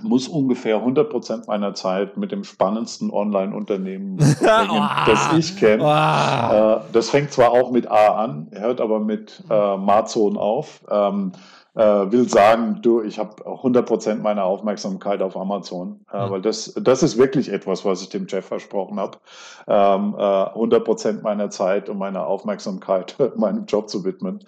muss 0.02 0.28
ungefähr 0.28 0.78
100 0.78 1.10
Prozent 1.10 1.48
meiner 1.48 1.74
Zeit 1.74 2.16
mit 2.16 2.32
dem 2.32 2.44
spannendsten 2.44 3.12
Online-Unternehmen 3.12 4.20
verbringen, 4.40 4.90
das 5.06 5.34
ich 5.38 5.58
kenne. 5.58 5.84
Äh, 5.84 6.94
das 6.94 7.10
fängt 7.10 7.32
zwar 7.32 7.52
auch 7.52 7.72
mit 7.72 7.92
A 7.92 8.24
an, 8.24 8.50
hört 8.54 8.80
aber 8.80 9.00
mit 9.00 9.44
äh, 9.50 9.54
Amazon 9.54 10.38
auf. 10.38 10.82
Ähm, 10.90 11.34
äh, 11.36 11.38
will 11.74 12.28
sagen, 12.28 12.80
du, 12.82 13.02
ich 13.02 13.18
habe 13.18 13.44
100% 13.44 14.16
meiner 14.16 14.44
Aufmerksamkeit 14.44 15.22
auf 15.22 15.38
Amazon, 15.38 16.02
äh, 16.12 16.26
mhm. 16.26 16.32
weil 16.32 16.42
das, 16.42 16.74
das 16.76 17.02
ist 17.02 17.18
wirklich 17.18 17.50
etwas, 17.50 17.86
was 17.86 18.02
ich 18.02 18.10
dem 18.10 18.28
Jeff 18.28 18.46
versprochen 18.46 19.00
habe, 19.00 19.20
ähm, 19.68 20.16
äh, 20.18 20.22
100% 20.22 21.22
meiner 21.22 21.50
Zeit 21.50 21.88
und 21.88 21.98
meiner 21.98 22.28
Aufmerksamkeit 22.28 23.16
meinem 23.38 23.66
Job 23.66 23.90
zu 23.90 24.04
widmen. 24.04 24.44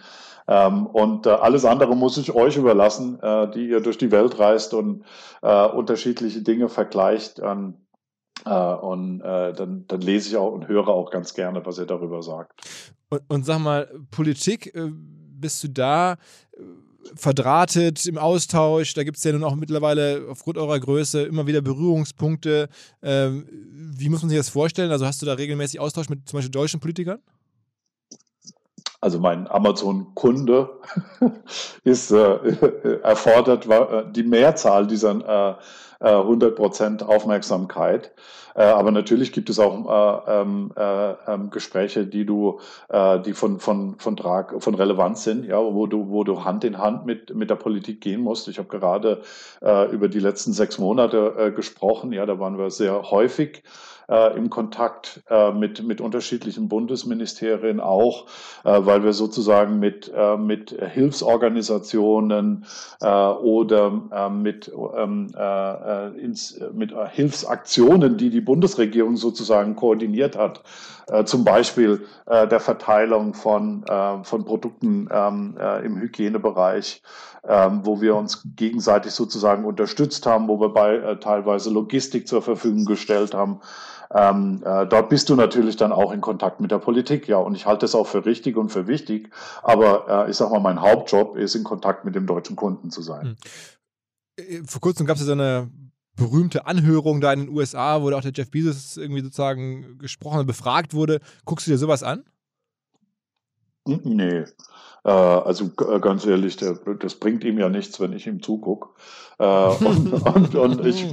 Ähm, 0.47 0.87
und 0.87 1.25
äh, 1.25 1.29
alles 1.29 1.63
andere 1.65 1.95
muss 1.95 2.17
ich 2.17 2.35
euch 2.35 2.57
überlassen, 2.57 3.19
äh, 3.21 3.49
die 3.51 3.69
ihr 3.69 3.79
durch 3.79 3.97
die 3.97 4.11
Welt 4.11 4.39
reist 4.39 4.73
und 4.73 5.05
äh, 5.41 5.67
unterschiedliche 5.67 6.41
Dinge 6.41 6.69
vergleicht. 6.69 7.39
Ähm, 7.39 7.75
und 8.45 9.19
dann, 9.19 9.85
dann 9.87 10.01
lese 10.01 10.27
ich 10.27 10.35
auch 10.35 10.51
und 10.51 10.67
höre 10.67 10.89
auch 10.89 11.11
ganz 11.11 11.33
gerne, 11.33 11.65
was 11.65 11.77
ihr 11.77 11.85
darüber 11.85 12.21
sagt. 12.23 12.61
Und, 13.09 13.21
und 13.29 13.45
sag 13.45 13.59
mal, 13.59 13.89
Politik, 14.11 14.73
bist 14.73 15.63
du 15.63 15.69
da 15.69 16.17
verdrahtet 17.15 18.05
im 18.05 18.17
Austausch. 18.17 18.93
Da 18.93 19.03
gibt 19.03 19.17
es 19.17 19.23
ja 19.23 19.31
nun 19.31 19.43
auch 19.43 19.55
mittlerweile 19.55 20.25
aufgrund 20.29 20.57
eurer 20.57 20.79
Größe 20.79 21.23
immer 21.23 21.47
wieder 21.47 21.61
Berührungspunkte. 21.61 22.69
Ähm, 23.01 23.47
wie 23.95 24.09
muss 24.09 24.21
man 24.21 24.29
sich 24.29 24.37
das 24.37 24.49
vorstellen? 24.49 24.91
Also 24.91 25.05
hast 25.05 25.21
du 25.21 25.25
da 25.25 25.33
regelmäßig 25.33 25.79
Austausch 25.79 26.09
mit 26.09 26.27
zum 26.27 26.37
Beispiel 26.37 26.51
deutschen 26.51 26.79
Politikern? 26.79 27.19
Also 29.01 29.19
mein 29.19 29.49
Amazon-Kunde 29.49 30.69
ist 31.83 32.11
äh, 32.11 32.99
erfordert 33.03 33.67
äh, 33.67 34.11
die 34.11 34.23
Mehrzahl 34.23 34.87
dieser 34.87 35.59
äh, 36.03 36.07
100% 36.07 37.01
äh, 37.01 37.05
Aufmerksamkeit. 37.05 38.11
Äh, 38.55 38.63
aber 38.63 38.91
natürlich 38.91 39.31
gibt 39.31 39.49
es 39.49 39.57
auch 39.57 40.25
äh, 40.27 40.41
ähm, 40.41 40.71
äh, 40.75 41.13
ähm, 41.27 41.49
Gespräche, 41.49 42.05
die 42.05 42.25
du, 42.25 42.59
die 43.25 43.33
von, 43.33 43.59
von, 43.59 43.95
von, 43.97 44.15
Trag, 44.15 44.61
von 44.61 44.75
Relevanz 44.75 45.23
sind, 45.23 45.45
ja, 45.45 45.57
wo 45.59 45.87
du, 45.87 46.09
wo 46.09 46.23
du 46.23 46.43
Hand 46.43 46.63
in 46.63 46.77
Hand 46.77 47.05
mit, 47.05 47.33
mit 47.33 47.49
der 47.49 47.55
Politik 47.55 48.01
gehen 48.01 48.21
musst. 48.21 48.47
Ich 48.47 48.59
habe 48.59 48.67
gerade 48.67 49.21
über 49.91 50.07
die 50.07 50.19
letzten 50.19 50.53
sechs 50.53 50.77
Monate 50.77 51.53
gesprochen. 51.55 52.11
Ja, 52.11 52.25
da 52.25 52.39
waren 52.39 52.57
wir 52.57 52.69
sehr 52.69 53.09
häufig 53.11 53.63
äh, 54.13 54.37
im 54.37 54.49
Kontakt 54.51 55.23
äh, 55.29 55.51
mit, 55.51 55.83
mit 55.83 55.99
unterschiedlichen 55.99 56.69
Bundesministerien 56.69 57.79
auch, 57.79 58.27
äh, 58.63 58.85
weil 58.85 59.03
wir 59.03 59.13
sozusagen 59.13 59.79
mit, 59.79 60.11
äh, 60.15 60.37
mit 60.37 60.69
Hilfsorganisationen 60.69 62.65
äh, 63.01 63.07
oder 63.07 64.01
äh, 64.11 64.29
mit, 64.29 64.71
ähm, 64.95 65.31
äh, 65.35 66.09
ins, 66.19 66.61
mit 66.73 66.93
Hilfsaktionen, 67.11 68.17
die 68.17 68.29
die 68.29 68.41
Bundesregierung 68.41 69.17
sozusagen 69.17 69.75
koordiniert 69.75 70.37
hat, 70.37 70.61
zum 71.25 71.43
Beispiel 71.43 72.05
der 72.27 72.59
Verteilung 72.61 73.33
von, 73.33 73.83
von 74.23 74.45
Produkten 74.45 75.09
ähm, 75.11 75.57
äh, 75.59 75.85
im 75.85 75.99
Hygienebereich, 75.99 77.01
ähm, 77.45 77.81
wo 77.83 77.99
wir 77.99 78.15
uns 78.15 78.43
gegenseitig 78.55 79.11
sozusagen 79.11 79.65
unterstützt 79.65 80.25
haben, 80.25 80.47
wo 80.47 80.61
wir 80.61 80.69
bei 80.69 81.15
teilweise 81.15 81.71
Logistik 81.71 82.27
zur 82.27 82.41
Verfügung 82.41 82.85
gestellt 82.85 83.33
haben. 83.33 83.59
Ähm, 84.13 84.61
äh, 84.63 84.85
dort 84.85 85.09
bist 85.09 85.29
du 85.29 85.35
natürlich 85.35 85.75
dann 85.75 85.91
auch 85.91 86.11
in 86.11 86.21
Kontakt 86.21 86.59
mit 86.59 86.71
der 86.71 86.77
Politik, 86.77 87.27
ja. 87.27 87.37
Und 87.37 87.55
ich 87.55 87.65
halte 87.65 87.85
es 87.85 87.95
auch 87.95 88.07
für 88.07 88.25
richtig 88.25 88.57
und 88.57 88.69
für 88.69 88.87
wichtig. 88.87 89.29
Aber 89.63 90.25
äh, 90.27 90.31
ich 90.31 90.37
sag 90.37 90.51
mal, 90.51 90.59
mein 90.59 90.81
Hauptjob 90.81 91.35
ist, 91.35 91.55
in 91.55 91.63
Kontakt 91.63 92.05
mit 92.05 92.15
dem 92.15 92.27
deutschen 92.27 92.55
Kunden 92.55 92.91
zu 92.91 93.01
sein. 93.01 93.35
Hm. 94.37 94.65
Vor 94.65 94.81
kurzem 94.81 95.05
gab 95.05 95.15
es 95.15 95.21
ja 95.21 95.27
so 95.27 95.33
eine 95.33 95.69
berühmte 96.15 96.65
Anhörung 96.67 97.21
da 97.21 97.33
in 97.33 97.45
den 97.45 97.49
USA, 97.49 98.01
wo 98.01 98.09
da 98.09 98.17
auch 98.17 98.21
der 98.21 98.33
Jeff 98.33 98.51
Bezos 98.51 98.97
irgendwie 98.97 99.21
sozusagen 99.21 99.97
gesprochen 99.97 100.39
und 100.39 100.45
befragt 100.45 100.93
wurde. 100.93 101.19
Guckst 101.45 101.67
du 101.67 101.71
dir 101.71 101.77
sowas 101.77 102.03
an? 102.03 102.23
Nee. 103.85 104.45
Äh, 105.03 105.09
also 105.09 105.65
äh, 105.65 105.99
ganz 105.99 106.25
ehrlich, 106.25 106.57
das 106.57 107.15
bringt 107.15 107.43
ihm 107.43 107.59
ja 107.59 107.69
nichts, 107.69 107.99
wenn 107.99 108.13
ich 108.13 108.27
ihm 108.27 108.41
zugucke. 108.41 108.89
Äh, 109.39 109.45
und, 109.85 110.13
und, 110.13 110.55
und 110.55 110.85
ich, 110.85 111.11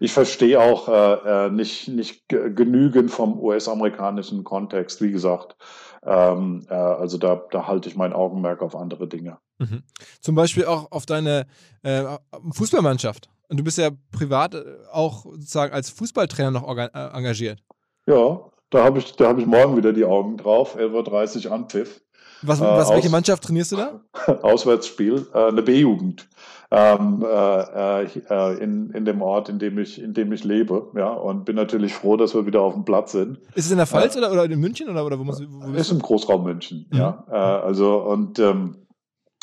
ich 0.00 0.12
verstehe 0.12 0.60
auch 0.60 1.50
nicht, 1.50 1.88
nicht 1.88 2.28
genügend 2.28 3.10
vom 3.10 3.38
US-amerikanischen 3.40 4.44
Kontext. 4.44 5.00
Wie 5.00 5.12
gesagt, 5.12 5.56
ähm, 6.04 6.66
also 6.68 7.18
da, 7.18 7.42
da 7.50 7.66
halte 7.66 7.88
ich 7.88 7.96
mein 7.96 8.12
Augenmerk 8.12 8.62
auf 8.62 8.74
andere 8.74 9.08
Dinge. 9.08 9.38
Mhm. 9.58 9.82
Zum 10.20 10.34
Beispiel 10.34 10.64
auch 10.64 10.90
auf 10.90 11.06
deine 11.06 11.46
äh, 11.82 12.04
Fußballmannschaft. 12.52 13.28
Und 13.48 13.58
du 13.58 13.64
bist 13.64 13.78
ja 13.78 13.90
privat 14.12 14.54
auch 14.92 15.24
sozusagen 15.24 15.72
als 15.72 15.88
Fußballtrainer 15.90 16.50
noch 16.50 16.68
engagiert. 16.68 17.62
Ja, 18.06 18.40
da 18.70 18.84
habe 18.84 18.98
ich, 18.98 19.14
hab 19.18 19.38
ich 19.38 19.46
morgen 19.46 19.76
wieder 19.76 19.94
die 19.94 20.04
Augen 20.04 20.36
drauf. 20.36 20.76
11.30 20.76 21.46
Uhr 21.46 21.52
Anpfiff. 21.52 22.02
Was, 22.42 22.60
was, 22.60 22.90
äh, 22.90 22.94
welche 22.94 23.10
Mannschaft 23.10 23.44
trainierst 23.44 23.72
du 23.72 23.76
da? 23.76 24.00
Auswärtsspiel, 24.42 25.26
äh, 25.34 25.48
eine 25.48 25.62
B-Jugend. 25.62 26.28
Ähm, 26.70 27.24
äh, 27.26 28.02
äh, 28.02 28.62
in, 28.62 28.90
in 28.90 29.06
dem 29.06 29.22
Ort, 29.22 29.48
in 29.48 29.58
dem 29.58 29.78
ich, 29.78 30.02
in 30.02 30.12
dem 30.12 30.30
ich 30.32 30.44
lebe, 30.44 30.90
ja, 30.94 31.08
und 31.08 31.46
bin 31.46 31.56
natürlich 31.56 31.94
froh, 31.94 32.18
dass 32.18 32.34
wir 32.34 32.44
wieder 32.44 32.60
auf 32.60 32.74
dem 32.74 32.84
Platz 32.84 33.12
sind. 33.12 33.38
Ist 33.54 33.64
es 33.64 33.70
in 33.70 33.78
der 33.78 33.86
Pfalz 33.86 34.16
äh, 34.16 34.18
oder, 34.18 34.32
oder 34.32 34.44
in 34.44 34.60
München 34.60 34.90
oder, 34.90 35.06
oder 35.06 35.18
wo, 35.18 35.24
muss, 35.24 35.40
wo 35.48 35.72
Ist 35.72 35.90
im 35.90 35.98
Großraum 35.98 36.44
München, 36.44 36.86
mhm. 36.90 36.98
ja. 36.98 37.24
Äh, 37.30 37.34
also 37.34 38.02
und 38.02 38.38
ähm, 38.38 38.86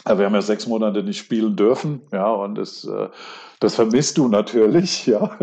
wir 0.05 0.23
haben 0.23 0.35
ja 0.35 0.41
sechs 0.43 0.67
Monate 0.67 1.01
nicht 1.01 1.17
spielen 1.17 1.55
dürfen, 1.55 2.01
ja, 2.11 2.31
und 2.31 2.59
es, 2.59 2.87
das 3.59 3.73
vermisst 3.73 4.19
du 4.19 4.27
natürlich, 4.27 5.07
ja. 5.07 5.35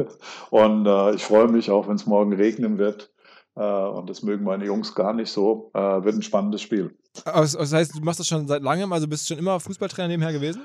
Und 0.50 0.86
ich 1.16 1.24
freue 1.24 1.48
mich 1.48 1.68
auch, 1.68 1.88
wenn 1.88 1.96
es 1.96 2.06
morgen 2.06 2.32
regnen 2.32 2.78
wird. 2.78 3.10
und 3.56 4.08
das 4.08 4.22
mögen 4.22 4.44
meine 4.44 4.64
Jungs 4.64 4.94
gar 4.94 5.14
nicht 5.14 5.32
so. 5.32 5.72
wird 5.74 6.14
ein 6.14 6.22
spannendes 6.22 6.62
Spiel. 6.62 6.96
Also, 7.24 7.58
das 7.58 7.72
heißt, 7.72 7.96
du 7.96 8.00
machst 8.00 8.20
das 8.20 8.26
schon 8.26 8.48
seit 8.48 8.62
langem, 8.62 8.92
also 8.92 9.06
bist 9.06 9.28
du 9.28 9.34
schon 9.34 9.38
immer 9.38 9.60
Fußballtrainer 9.60 10.08
nebenher 10.08 10.32
gewesen? 10.32 10.62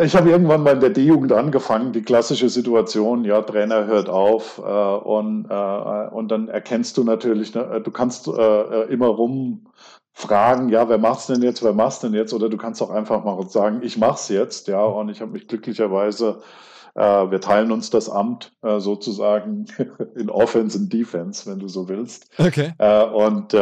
Ich 0.00 0.16
habe 0.16 0.30
irgendwann 0.30 0.62
mal 0.62 0.74
in 0.74 0.80
der 0.80 0.90
D-Jugend 0.90 1.32
angefangen, 1.32 1.92
die 1.92 2.02
klassische 2.02 2.48
Situation, 2.48 3.24
ja, 3.24 3.42
Trainer 3.42 3.86
hört 3.86 4.08
auf 4.08 4.58
äh, 4.58 4.62
und, 4.62 5.46
äh, 5.50 6.08
und 6.14 6.28
dann 6.28 6.48
erkennst 6.48 6.96
du 6.96 7.04
natürlich, 7.04 7.54
ne, 7.54 7.80
du 7.84 7.90
kannst 7.90 8.26
äh, 8.26 8.32
äh 8.32 8.92
immer 8.92 9.08
rumfragen, 9.08 10.70
ja, 10.70 10.88
wer 10.88 10.98
macht's 10.98 11.26
denn 11.26 11.42
jetzt, 11.42 11.62
wer 11.62 11.74
macht's 11.74 12.00
denn 12.00 12.14
jetzt? 12.14 12.32
Oder 12.32 12.48
du 12.48 12.56
kannst 12.56 12.80
auch 12.80 12.90
einfach 12.90 13.22
mal 13.22 13.46
sagen, 13.48 13.80
ich 13.82 13.98
mach's 13.98 14.28
jetzt, 14.28 14.68
ja, 14.68 14.82
und 14.82 15.10
ich 15.10 15.20
habe 15.20 15.32
mich 15.32 15.46
glücklicherweise 15.46 16.38
äh, 16.40 16.71
wir 16.94 17.40
teilen 17.40 17.72
uns 17.72 17.88
das 17.90 18.10
Amt 18.10 18.52
äh, 18.62 18.78
sozusagen 18.78 19.64
in 20.14 20.28
Offense 20.28 20.76
und 20.78 20.92
Defense, 20.92 21.50
wenn 21.50 21.58
du 21.58 21.68
so 21.68 21.88
willst. 21.88 22.28
Okay. 22.38 22.74
Äh, 22.78 23.04
und 23.04 23.54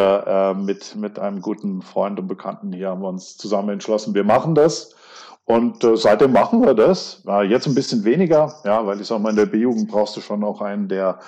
mit, 0.65 0.97
mit 0.97 1.19
einem 1.19 1.41
guten 1.41 1.83
Freund 1.83 2.19
und 2.19 2.27
Bekannten 2.27 2.73
hier 2.73 2.89
haben 2.89 3.03
wir 3.03 3.09
uns 3.09 3.37
zusammen 3.37 3.71
entschlossen, 3.71 4.15
wir 4.15 4.25
machen 4.25 4.55
das. 4.55 4.95
Und 5.51 5.83
äh, 5.83 5.97
seitdem 5.97 6.33
machen 6.33 6.65
wir 6.65 6.75
das. 6.75 7.25
Äh, 7.27 7.43
jetzt 7.49 7.67
ein 7.67 7.75
bisschen 7.75 8.05
weniger, 8.05 8.55
ja, 8.65 8.87
weil 8.87 9.01
ich 9.01 9.09
sag 9.09 9.21
mal, 9.21 9.31
in 9.31 9.37
der 9.37 9.47
B-Jugend 9.47 9.91
brauchst 9.91 10.17
du 10.17 10.21
schon 10.21 10.45
auch 10.45 10.61
einen, 10.61 10.87
der 10.87 11.19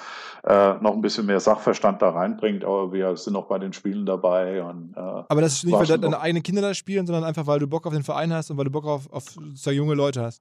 äh, 0.44 0.74
noch 0.74 0.92
ein 0.92 1.00
bisschen 1.00 1.26
mehr 1.26 1.40
Sachverstand 1.40 2.00
da 2.02 2.10
reinbringt. 2.10 2.64
Aber 2.64 2.92
wir 2.92 3.16
sind 3.16 3.34
auch 3.34 3.46
bei 3.46 3.58
den 3.58 3.72
Spielen 3.72 4.06
dabei. 4.06 4.62
Und, 4.62 4.94
äh, 4.96 5.00
aber 5.00 5.40
das 5.40 5.54
ist 5.54 5.64
nicht, 5.64 5.74
weil 5.74 5.98
deine 5.98 6.20
eigenen 6.20 6.44
Kinder 6.44 6.62
da 6.62 6.72
spielen, 6.72 7.04
sondern 7.04 7.24
einfach, 7.24 7.48
weil 7.48 7.58
du 7.58 7.66
Bock 7.66 7.84
auf 7.84 7.92
den 7.92 8.04
Verein 8.04 8.32
hast 8.32 8.50
und 8.50 8.58
weil 8.58 8.66
du 8.66 8.70
Bock 8.70 8.86
auf, 8.86 9.12
auf 9.12 9.24
junge 9.66 9.94
Leute 9.94 10.22
hast. 10.22 10.40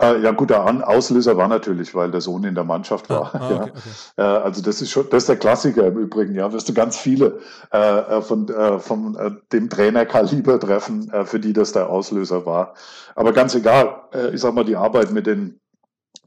Äh, 0.00 0.20
ja, 0.22 0.30
gut, 0.30 0.50
der 0.50 0.88
Auslöser 0.88 1.36
war 1.36 1.46
natürlich, 1.46 1.94
weil 1.94 2.10
der 2.10 2.22
Sohn 2.22 2.44
in 2.44 2.54
der 2.54 2.64
Mannschaft 2.64 3.10
war. 3.10 3.34
Ah, 3.34 3.38
ah, 3.38 3.54
okay, 3.54 3.70
okay. 3.70 3.80
Äh, 4.16 4.22
also 4.22 4.62
das 4.62 4.80
ist 4.80 4.90
schon, 4.90 5.06
das 5.10 5.24
ist 5.24 5.28
der 5.28 5.36
Klassiker 5.36 5.86
im 5.86 5.98
Übrigen. 5.98 6.34
Ja, 6.34 6.52
wirst 6.52 6.68
du 6.68 6.74
ganz 6.74 6.96
viele 6.96 7.40
äh, 7.72 7.78
äh 7.78 8.22
von, 8.22 8.48
äh, 8.48 8.78
von 8.78 9.14
äh, 9.16 9.30
dem 9.52 9.68
Trainerkaliber 9.68 10.58
treffen, 10.58 11.12
für 11.24 11.38
die 11.38 11.52
das 11.52 11.72
der 11.72 11.90
Auslöser 11.90 12.46
war. 12.46 12.74
Aber 13.14 13.32
ganz 13.32 13.54
egal, 13.54 14.02
ich 14.32 14.40
sag 14.40 14.54
mal, 14.54 14.64
die 14.64 14.76
Arbeit 14.76 15.10
mit 15.10 15.26
den 15.26 15.60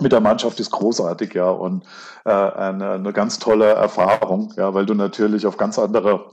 mit 0.01 0.11
der 0.11 0.21
Mannschaft 0.21 0.59
ist 0.59 0.71
großartig, 0.71 1.33
ja, 1.33 1.49
und 1.49 1.83
eine, 2.23 2.91
eine 2.91 3.13
ganz 3.13 3.37
tolle 3.39 3.67
Erfahrung, 3.67 4.51
ja, 4.57 4.73
weil 4.73 4.85
du 4.85 4.95
natürlich 4.95 5.45
auf 5.45 5.57
ganz 5.57 5.77
andere 5.77 6.31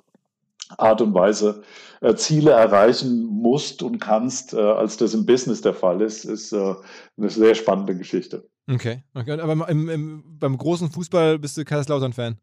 Art 0.79 1.01
und 1.01 1.15
Weise 1.15 1.63
äh, 2.01 2.15
Ziele 2.15 2.53
erreichen 2.53 3.25
musst 3.25 3.83
und 3.83 3.99
kannst, 3.99 4.55
äh, 4.55 4.61
als 4.61 4.97
das 4.97 5.15
im 5.15 5.27
Business 5.27 5.61
der 5.61 5.75
Fall 5.75 6.01
ist, 6.01 6.25
ist 6.25 6.53
äh, 6.53 6.75
eine 7.17 7.31
sehr 7.31 7.55
spannende 7.55 7.97
Geschichte. 7.97 8.49
Okay, 8.71 9.03
okay. 9.15 9.41
aber 9.41 9.69
im, 9.69 9.89
im, 9.89 10.39
beim 10.39 10.57
großen 10.57 10.91
Fußball 10.91 11.39
bist 11.39 11.57
du 11.57 11.65
Kaiserslautern-Fan? 11.65 12.39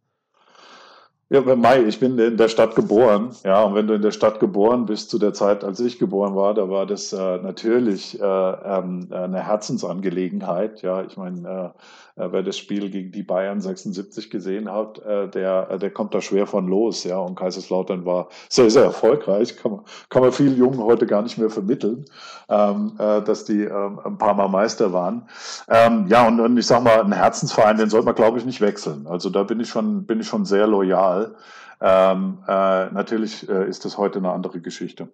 Ja, 1.30 1.42
Mai, 1.42 1.84
ich 1.84 2.00
bin 2.00 2.18
in 2.20 2.38
der 2.38 2.48
Stadt 2.48 2.74
geboren. 2.76 3.32
Ja, 3.44 3.62
und 3.64 3.76
wenn 3.76 3.86
du 3.86 3.96
in 3.96 4.02
der 4.02 4.12
Stadt 4.12 4.40
geboren 4.40 4.86
bist, 4.86 5.10
zu 5.10 5.20
der 5.20 5.34
Zeit, 5.34 5.66
als 5.66 5.82
ich 5.82 6.00
geboren 6.00 6.38
war, 6.38 6.54
da 6.54 6.70
war 6.70 6.86
das 6.86 7.12
äh, 7.12 7.38
natürlich 7.40 8.18
äh, 8.18 8.24
ähm, 8.24 9.10
eine 9.12 9.46
Herzensangelegenheit. 9.46 10.82
Ja, 10.84 11.04
ich 11.04 11.18
meine, 11.18 11.74
äh, 12.16 12.24
äh, 12.24 12.32
wer 12.32 12.44
das 12.44 12.58
Spiel 12.58 12.90
gegen 12.90 13.12
die 13.12 13.24
Bayern 13.24 13.60
76 13.60 14.30
gesehen 14.30 14.72
hat, 14.72 15.00
äh, 15.00 15.28
der, 15.28 15.70
äh, 15.72 15.80
der 15.80 15.92
kommt 15.92 16.14
da 16.14 16.22
schwer 16.22 16.48
von 16.48 16.68
los. 16.68 17.04
Ja, 17.04 17.20
und 17.20 17.36
Kaiserslautern 17.36 18.06
war 18.06 18.30
sehr, 18.48 18.70
sehr 18.70 18.84
erfolgreich. 18.84 19.58
Kann 19.58 19.72
man, 19.72 19.82
kann 20.10 20.22
man 20.22 20.32
vielen 20.32 20.58
Jungen 20.58 20.80
heute 20.82 21.06
gar 21.08 21.24
nicht 21.24 21.38
mehr 21.38 21.50
vermitteln, 21.50 22.06
ähm, 22.50 22.94
äh, 22.98 23.22
dass 23.22 23.46
die 23.46 23.64
ähm, 23.64 24.00
ein 24.04 24.18
paar 24.18 24.34
Mal 24.34 24.48
Meister 24.48 24.94
waren. 24.94 25.28
Ähm, 25.68 26.08
ja, 26.08 26.28
und, 26.28 26.40
und 26.40 26.58
ich 26.58 26.66
sag 26.66 26.84
mal, 26.84 27.02
ein 27.02 27.12
Herzensverein, 27.12 27.78
den 27.78 27.90
sollte 27.90 28.06
man, 28.06 28.16
glaube 28.16 28.38
ich, 28.38 28.46
nicht 28.46 28.62
wechseln. 28.62 29.08
Also 29.08 29.30
da 29.30 29.44
bin 29.44 29.60
ich 29.60 29.70
schon, 29.70 30.06
bin 30.06 30.20
ich 30.20 30.28
schon 30.28 30.46
sehr 30.46 30.68
loyal. 30.68 31.36
Ähm, 31.80 32.40
äh, 32.48 32.90
natürlich 32.92 33.48
äh, 33.50 33.68
ist 33.68 33.86
das 33.86 33.98
heute 33.98 34.20
eine 34.20 34.32
andere 34.32 34.62
Geschichte. 34.62 35.10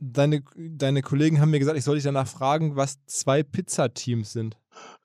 Deine, 0.00 0.42
deine 0.56 1.02
Kollegen 1.02 1.40
haben 1.40 1.50
mir 1.50 1.58
gesagt, 1.58 1.78
ich 1.78 1.84
soll 1.84 1.94
dich 1.94 2.04
danach 2.04 2.26
fragen, 2.26 2.76
was 2.76 2.98
zwei 3.06 3.42
Pizzateams 3.42 4.32
sind. 4.32 4.56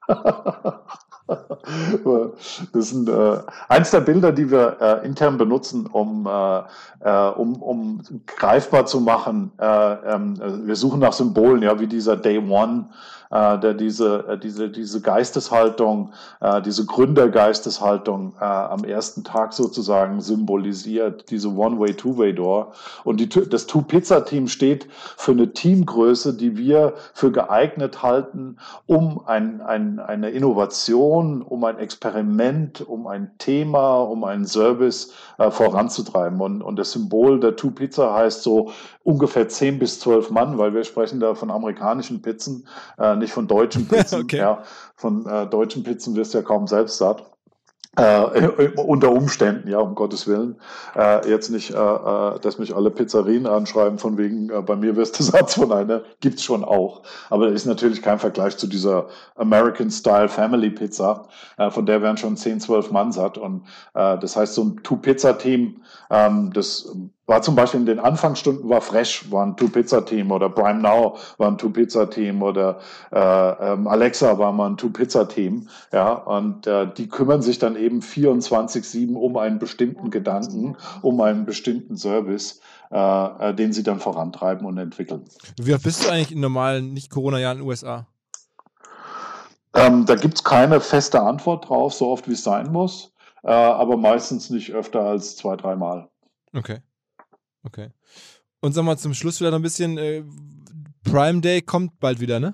Das 2.73 2.89
sind 2.89 3.09
äh, 3.09 3.37
eins 3.67 3.91
der 3.91 4.01
Bilder, 4.01 4.31
die 4.31 4.49
wir 4.49 4.77
äh, 4.79 5.05
intern 5.05 5.37
benutzen, 5.37 5.87
um, 5.87 6.27
äh, 6.27 6.61
äh 7.03 7.29
um, 7.31 7.61
um 7.61 8.01
greifbar 8.25 8.85
zu 8.85 8.99
machen. 8.99 9.51
Äh, 9.59 9.65
ähm, 9.65 10.39
wir 10.65 10.75
suchen 10.75 10.99
nach 10.99 11.13
Symbolen, 11.13 11.61
ja, 11.61 11.79
wie 11.79 11.87
dieser 11.87 12.17
Day 12.17 12.37
One 12.37 12.85
äh, 13.31 13.59
der 13.59 13.73
diese, 13.73 14.27
äh, 14.27 14.37
diese, 14.37 14.69
diese 14.69 15.01
Geisteshaltung, 15.01 16.11
äh, 16.39 16.61
diese 16.61 16.85
Gründergeisteshaltung 16.85 18.33
äh, 18.39 18.43
am 18.43 18.83
ersten 18.83 19.23
Tag 19.23 19.53
sozusagen 19.53 20.21
symbolisiert, 20.21 21.29
diese 21.31 21.49
One-Way, 21.49 21.95
Two-Way-Door. 21.95 22.73
Und 23.03 23.19
die, 23.19 23.29
das 23.29 23.67
Two-Pizza-Team 23.67 24.47
steht 24.47 24.87
für 25.17 25.31
eine 25.31 25.53
Teamgröße, 25.53 26.33
die 26.33 26.57
wir 26.57 26.93
für 27.13 27.31
geeignet 27.31 28.03
halten, 28.03 28.57
um 28.85 29.21
ein, 29.25 29.61
ein, 29.61 29.99
eine 29.99 30.29
Innovation, 30.29 31.41
um 31.41 31.63
ein 31.63 31.77
Experiment, 31.77 32.87
um 32.87 33.07
ein 33.07 33.31
Thema, 33.37 34.01
um 34.01 34.23
einen 34.23 34.45
Service 34.45 35.13
äh, 35.37 35.49
voranzutreiben. 35.49 36.41
Und, 36.41 36.61
und 36.61 36.77
das 36.77 36.91
Symbol 36.91 37.39
der 37.39 37.55
Two-Pizza 37.55 38.13
heißt 38.13 38.43
so 38.43 38.71
ungefähr 39.03 39.47
zehn 39.47 39.79
bis 39.79 39.99
zwölf 39.99 40.29
Mann, 40.29 40.57
weil 40.57 40.73
wir 40.73 40.83
sprechen 40.83 41.19
da 41.19 41.33
von 41.33 41.49
amerikanischen 41.49 42.21
Pizzen, 42.21 42.67
äh, 42.97 43.15
nicht 43.21 43.33
von 43.33 43.47
deutschen 43.47 43.87
Pizzen. 43.87 44.21
okay. 44.23 44.37
ja, 44.37 44.63
von 44.95 45.25
äh, 45.25 45.47
deutschen 45.47 45.83
Pizzen 45.83 46.15
wirst 46.15 46.33
du 46.33 46.39
ja 46.39 46.43
kaum 46.43 46.67
selbst 46.67 46.97
satt. 46.97 47.31
Äh, 47.97 48.69
unter 48.77 49.11
Umständen, 49.11 49.67
ja, 49.67 49.79
um 49.79 49.95
Gottes 49.95 50.25
Willen. 50.25 50.55
Äh, 50.95 51.29
jetzt 51.29 51.49
nicht, 51.49 51.71
äh, 51.71 51.75
äh, 51.75 52.39
dass 52.39 52.57
mich 52.57 52.73
alle 52.73 52.89
Pizzerien 52.89 53.45
anschreiben, 53.45 53.99
von 53.99 54.17
wegen, 54.17 54.49
äh, 54.49 54.61
bei 54.61 54.77
mir 54.77 54.95
wirst 54.95 55.19
du 55.19 55.23
Satz 55.25 55.55
von 55.55 55.73
einer, 55.73 56.01
gibt's 56.21 56.41
schon 56.41 56.63
auch. 56.63 57.01
Aber 57.29 57.47
das 57.47 57.55
ist 57.55 57.65
natürlich 57.65 58.01
kein 58.01 58.17
Vergleich 58.17 58.55
zu 58.55 58.67
dieser 58.67 59.07
American-Style 59.35 60.29
Family 60.29 60.69
Pizza, 60.69 61.27
äh, 61.57 61.69
von 61.69 61.85
der 61.85 62.01
werden 62.01 62.15
schon 62.15 62.37
10, 62.37 62.61
12 62.61 62.91
Mann 62.91 63.11
satt. 63.11 63.37
Und 63.37 63.65
äh, 63.93 64.17
das 64.19 64.37
heißt, 64.37 64.53
so 64.53 64.63
ein 64.63 64.83
Two-Pizza-Team, 64.83 65.81
ähm, 66.11 66.53
das 66.53 66.95
war 67.31 67.41
zum 67.41 67.55
Beispiel 67.55 67.79
in 67.79 67.85
den 67.85 67.99
Anfangsstunden 67.99 68.69
war 68.69 68.81
Fresh, 68.81 69.31
war 69.31 69.45
ein 69.45 69.55
Two-Pizza-Team 69.55 70.31
oder 70.31 70.49
Prime 70.49 70.81
Now 70.81 71.17
war 71.37 71.47
ein 71.47 71.57
Two-Pizza-Team 71.57 72.41
oder 72.41 72.79
äh, 73.09 73.17
ähm, 73.17 73.87
Alexa 73.87 74.37
war 74.37 74.51
mal 74.51 74.71
ein 74.71 74.75
Two-Pizza-Team. 74.75 75.69
Ja, 75.93 76.11
und 76.11 76.67
äh, 76.67 76.91
die 76.93 77.07
kümmern 77.07 77.41
sich 77.41 77.57
dann 77.57 77.77
eben 77.77 78.01
24-7 78.01 79.15
um 79.15 79.37
einen 79.37 79.59
bestimmten 79.59 80.11
Gedanken, 80.11 80.75
um 81.01 81.21
einen 81.21 81.45
bestimmten 81.45 81.95
Service, 81.95 82.59
äh, 82.91 82.97
äh, 82.97 83.53
den 83.55 83.71
sie 83.71 83.83
dann 83.83 84.01
vorantreiben 84.01 84.67
und 84.67 84.77
entwickeln. 84.77 85.23
Wie 85.55 85.73
oft 85.73 85.83
bist 85.83 86.03
du 86.03 86.09
eigentlich 86.09 86.33
in 86.33 86.41
normalen 86.41 86.93
Nicht-Corona-Jahren 86.93 87.59
in 87.59 87.63
den 87.63 87.69
USA? 87.69 88.07
Ähm, 89.73 90.05
da 90.05 90.15
gibt 90.15 90.33
es 90.33 90.43
keine 90.43 90.81
feste 90.81 91.21
Antwort 91.21 91.69
drauf, 91.69 91.93
so 91.93 92.09
oft 92.09 92.27
wie 92.27 92.33
es 92.33 92.43
sein 92.43 92.73
muss, 92.73 93.13
äh, 93.43 93.51
aber 93.51 93.95
meistens 93.95 94.49
nicht 94.49 94.73
öfter 94.73 94.99
als 94.99 95.37
zwei, 95.37 95.55
dreimal. 95.55 96.09
Okay. 96.53 96.79
Okay. 97.63 97.89
Und 98.59 98.73
sag 98.73 98.83
mal 98.83 98.97
zum 98.97 99.13
Schluss 99.13 99.39
wieder 99.39 99.51
noch 99.51 99.59
ein 99.59 99.63
bisschen, 99.63 99.97
äh, 99.97 100.23
Prime 101.03 101.41
Day 101.41 101.61
kommt 101.61 101.99
bald 101.99 102.19
wieder, 102.19 102.39
ne? 102.39 102.53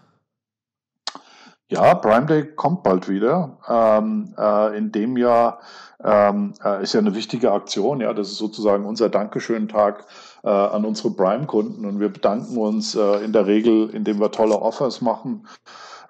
Ja, 1.69 1.95
Prime 1.95 2.25
Day 2.25 2.45
kommt 2.55 2.83
bald 2.83 3.09
wieder. 3.09 3.57
Ähm, 3.67 4.33
äh, 4.37 4.77
in 4.77 4.93
dem 4.93 5.17
Jahr 5.17 5.59
ähm, 6.01 6.53
äh, 6.63 6.81
ist 6.81 6.93
ja 6.93 7.01
eine 7.01 7.13
wichtige 7.13 7.51
Aktion. 7.51 7.99
Ja, 7.99 8.13
das 8.13 8.29
ist 8.29 8.37
sozusagen 8.37 8.85
unser 8.85 9.09
Dankeschön-Tag 9.09 10.05
äh, 10.43 10.49
an 10.49 10.85
unsere 10.85 11.11
Prime-Kunden. 11.11 11.85
Und 11.85 11.99
wir 11.99 12.07
bedanken 12.07 12.57
uns 12.57 12.95
äh, 12.95 13.17
in 13.17 13.33
der 13.33 13.47
Regel, 13.47 13.89
indem 13.89 14.21
wir 14.21 14.31
tolle 14.31 14.55
Offers 14.61 15.01
machen. 15.01 15.45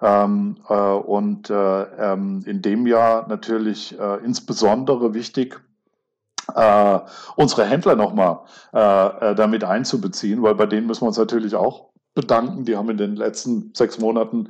Ähm, 0.00 0.58
äh, 0.68 0.74
und 0.74 1.50
äh, 1.50 1.82
ähm, 1.82 2.44
in 2.46 2.62
dem 2.62 2.86
Jahr 2.86 3.26
natürlich 3.26 3.96
insbesondere 4.24 5.12
wichtig, 5.12 5.60
äh, 6.54 6.98
unsere 7.36 7.64
Händler 7.64 7.96
nochmal 7.96 8.40
äh, 8.72 9.30
äh, 9.30 9.34
damit 9.34 9.64
einzubeziehen, 9.64 10.42
weil 10.42 10.54
bei 10.54 10.66
denen 10.66 10.86
müssen 10.86 11.02
wir 11.02 11.08
uns 11.08 11.18
natürlich 11.18 11.54
auch 11.54 11.86
bedanken. 12.14 12.64
Die 12.64 12.76
haben 12.76 12.90
in 12.90 12.96
den 12.96 13.16
letzten 13.16 13.72
sechs 13.74 13.98
Monaten 13.98 14.48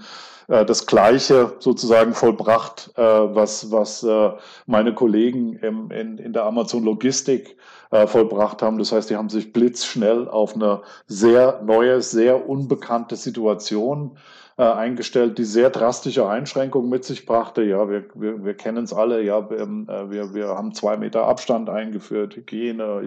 äh, 0.49 0.65
das 0.65 0.87
Gleiche 0.87 1.55
sozusagen 1.59 2.15
vollbracht, 2.15 2.93
äh, 2.97 3.03
was, 3.03 3.70
was 3.70 4.03
äh, 4.03 4.31
meine 4.66 4.95
Kollegen 4.95 5.55
im, 5.57 5.91
in, 5.91 6.19
in 6.19 6.33
der 6.33 6.45
Amazon 6.45 6.85
Logistik 6.85 7.57
äh, 7.91 8.07
vollbracht 8.07 8.62
haben. 8.62 8.79
Das 8.79 8.93
heißt, 8.93 9.11
die 9.11 9.16
haben 9.16 9.29
sich 9.29 9.53
blitzschnell 9.53 10.29
auf 10.29 10.55
eine 10.55 10.83
sehr 11.07 11.61
neue, 11.65 12.01
sehr 12.01 12.49
unbekannte 12.49 13.16
Situation 13.16 14.16
äh, 14.59 14.62
eingestellt, 14.62 15.39
die 15.39 15.44
sehr 15.44 15.70
drastische 15.70 16.28
Einschränkungen 16.28 16.90
mit 16.90 17.05
sich 17.05 17.24
brachte. 17.24 17.62
Ja, 17.62 17.89
wir, 17.89 18.05
wir, 18.14 18.44
wir 18.44 18.55
kennen 18.55 18.85
es 18.85 18.93
alle. 18.93 19.22
Ja, 19.22 19.48
wir, 19.48 19.60
ähm, 19.60 19.86
äh, 19.89 20.35
wir, 20.35 20.48
haben 20.48 20.74
zwei 20.74 20.97
Meter 20.97 21.26
Abstand 21.26 21.70
eingeführt, 21.70 22.36
Hygiene. 22.36 23.01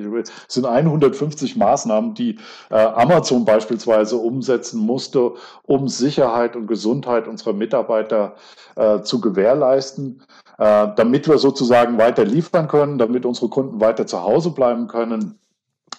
Es 0.48 0.53
sind 0.53 0.65
150 0.65 1.57
Maßnahmen, 1.57 2.14
die 2.14 2.38
äh, 2.69 2.76
Amazon 2.76 3.44
beispielsweise 3.44 4.15
umsetzen 4.15 4.80
musste, 4.80 5.34
um 5.64 5.90
Sicherheit 5.90 6.56
und 6.56 6.68
Gesundheit 6.68 7.28
unserer 7.28 7.53
Mitarbeiter 7.53 8.36
äh, 8.76 9.02
zu 9.02 9.19
gewährleisten 9.19 10.23
äh, 10.57 10.90
damit 10.95 11.28
wir 11.28 11.40
sozusagen 11.40 11.98
weiter 11.98 12.23
liefern 12.23 12.68
können, 12.68 12.99
damit 12.99 13.26
unsere 13.26 13.49
Kunden 13.49 13.82
weiter 13.82 14.06
zu 14.06 14.22
Hause 14.22 14.52
bleiben 14.52 14.88
können. 14.88 15.41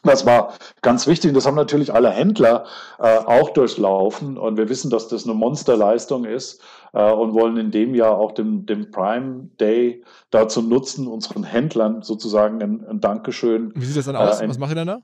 Das 0.03 0.27
war 0.27 0.55
ganz 0.81 1.07
wichtig 1.07 1.29
und 1.29 1.35
das 1.35 1.47
haben 1.47 1.55
natürlich 1.55 1.95
alle 1.95 2.11
Händler 2.11 2.65
äh, 2.99 3.19
auch 3.19 3.51
durchlaufen 3.51 4.37
und 4.37 4.57
wir 4.57 4.69
wissen, 4.69 4.91
dass 4.91 5.07
das 5.09 5.25
eine 5.25 5.35
Monsterleistung 5.35 6.25
ist 6.25 6.61
äh, 6.93 7.13
und 7.13 7.35
wollen 7.35 7.57
in 7.57 7.71
dem 7.71 7.95
Jahr 7.95 8.19
auch 8.19 8.33
den, 8.33 8.67
den 8.67 8.91
Prime 8.91 9.49
Day 9.61 10.03
dazu 10.31 10.61
nutzen, 10.61 11.07
unseren 11.07 11.45
Händlern 11.45 12.03
sozusagen 12.03 12.61
ein, 12.63 12.85
ein 12.85 13.01
Dankeschön. 13.01 13.73
Wie 13.77 13.85
sieht 13.85 13.97
das 13.97 14.07
dann 14.07 14.17
aus? 14.17 14.41
Äh, 14.41 14.45
ein, 14.45 14.51
Was 14.51 14.59
macht 14.59 14.73
ihr 14.73 14.77
dann 14.77 14.89
da? 14.89 15.03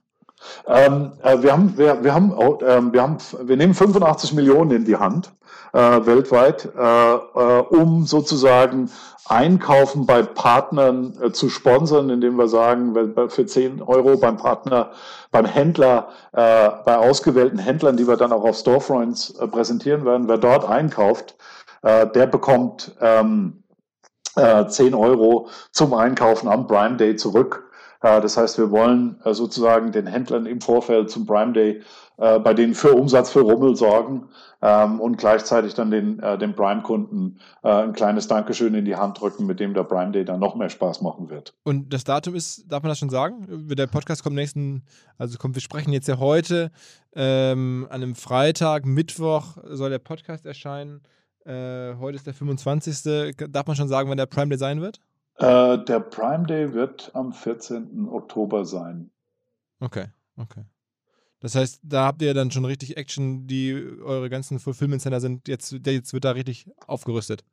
Ähm, 0.66 1.12
äh, 1.22 1.42
wir, 1.42 1.52
haben, 1.52 1.76
wir, 1.76 2.04
wir, 2.04 2.14
haben, 2.14 2.32
äh, 2.32 2.92
wir, 2.92 3.02
haben, 3.02 3.18
wir 3.42 3.56
nehmen 3.56 3.74
85 3.74 4.34
Millionen 4.34 4.70
in 4.70 4.84
die 4.84 4.96
Hand 4.96 5.32
äh, 5.72 6.06
weltweit, 6.06 6.68
äh, 6.76 7.14
äh, 7.14 7.60
um 7.70 8.06
sozusagen 8.06 8.90
Einkaufen 9.26 10.06
bei 10.06 10.22
Partnern 10.22 11.14
äh, 11.20 11.32
zu 11.32 11.50
sponsern, 11.50 12.08
indem 12.08 12.36
wir 12.36 12.48
sagen, 12.48 12.94
für 13.28 13.46
10 13.46 13.82
Euro 13.82 14.16
beim 14.16 14.36
Partner, 14.38 14.92
beim 15.30 15.44
Händler, 15.44 16.08
bei 16.32 16.96
ausgewählten 16.96 17.58
Händlern, 17.58 17.98
die 17.98 18.08
wir 18.08 18.16
dann 18.16 18.32
auch 18.32 18.44
auf 18.44 18.56
Storefronts 18.56 19.34
präsentieren 19.50 20.06
werden, 20.06 20.26
wer 20.26 20.38
dort 20.38 20.66
einkauft, 20.66 21.36
der 21.82 22.26
bekommt 22.26 22.96
ähm, 23.02 23.62
10 24.34 24.94
Euro 24.94 25.48
zum 25.70 25.92
Einkaufen 25.92 26.48
am 26.48 26.66
Prime 26.66 26.96
Day 26.96 27.16
zurück. 27.16 27.67
Das 28.00 28.36
heißt, 28.36 28.58
wir 28.58 28.70
wollen 28.70 29.20
äh, 29.24 29.34
sozusagen 29.34 29.90
den 29.90 30.06
Händlern 30.06 30.46
im 30.46 30.60
Vorfeld 30.60 31.10
zum 31.10 31.26
Prime 31.26 31.52
Day 31.52 31.82
äh, 32.16 32.38
bei 32.38 32.54
denen 32.54 32.74
für 32.74 32.92
Umsatz 32.92 33.30
für 33.30 33.40
Rummel 33.40 33.74
sorgen 33.74 34.28
ähm, 34.62 35.00
und 35.00 35.18
gleichzeitig 35.18 35.74
dann 35.74 35.90
den, 35.90 36.20
äh, 36.20 36.38
den 36.38 36.54
Prime-Kunden 36.54 37.40
ein 37.62 37.92
kleines 37.92 38.28
Dankeschön 38.28 38.74
in 38.74 38.84
die 38.84 38.96
Hand 38.96 39.20
drücken, 39.20 39.46
mit 39.46 39.60
dem 39.60 39.74
der 39.74 39.82
Prime 39.82 40.12
Day 40.12 40.24
dann 40.24 40.40
noch 40.40 40.54
mehr 40.54 40.70
Spaß 40.70 41.02
machen 41.02 41.28
wird. 41.28 41.54
Und 41.64 41.92
das 41.92 42.04
Datum 42.04 42.34
ist, 42.34 42.64
darf 42.68 42.82
man 42.82 42.90
das 42.90 42.98
schon 42.98 43.10
sagen? 43.10 43.46
Der 43.68 43.86
Podcast 43.86 44.22
kommt 44.22 44.36
nächsten, 44.36 44.84
also 45.18 45.36
kommt, 45.38 45.54
wir 45.54 45.62
sprechen 45.62 45.92
jetzt 45.92 46.08
ja 46.08 46.18
heute 46.18 46.70
ähm, 47.14 47.86
an 47.90 48.02
einem 48.02 48.14
Freitag, 48.14 48.86
Mittwoch 48.86 49.58
soll 49.64 49.90
der 49.90 49.98
Podcast 49.98 50.46
erscheinen. 50.46 51.02
Äh, 51.44 51.94
heute 51.96 52.16
ist 52.16 52.26
der 52.26 52.34
25. 52.34 53.34
Darf 53.50 53.66
man 53.66 53.76
schon 53.76 53.88
sagen, 53.88 54.08
wann 54.08 54.18
der 54.18 54.26
Prime 54.26 54.48
Day 54.48 54.58
sein 54.58 54.80
wird? 54.80 55.00
Äh, 55.38 55.84
der 55.84 56.00
Prime 56.00 56.46
Day 56.46 56.74
wird 56.74 57.10
am 57.14 57.32
14. 57.32 58.08
Oktober 58.08 58.64
sein. 58.64 59.10
Okay, 59.80 60.06
okay. 60.36 60.64
Das 61.40 61.54
heißt, 61.54 61.80
da 61.84 62.06
habt 62.06 62.20
ihr 62.22 62.34
dann 62.34 62.50
schon 62.50 62.64
richtig 62.64 62.96
Action, 62.96 63.46
die 63.46 63.72
eure 63.72 64.28
ganzen 64.28 64.58
Fulfillment 64.58 65.00
Center 65.00 65.20
sind, 65.20 65.46
jetzt, 65.46 65.72
jetzt 65.86 66.12
wird 66.12 66.24
da 66.24 66.32
richtig 66.32 66.68
aufgerüstet. 66.86 67.44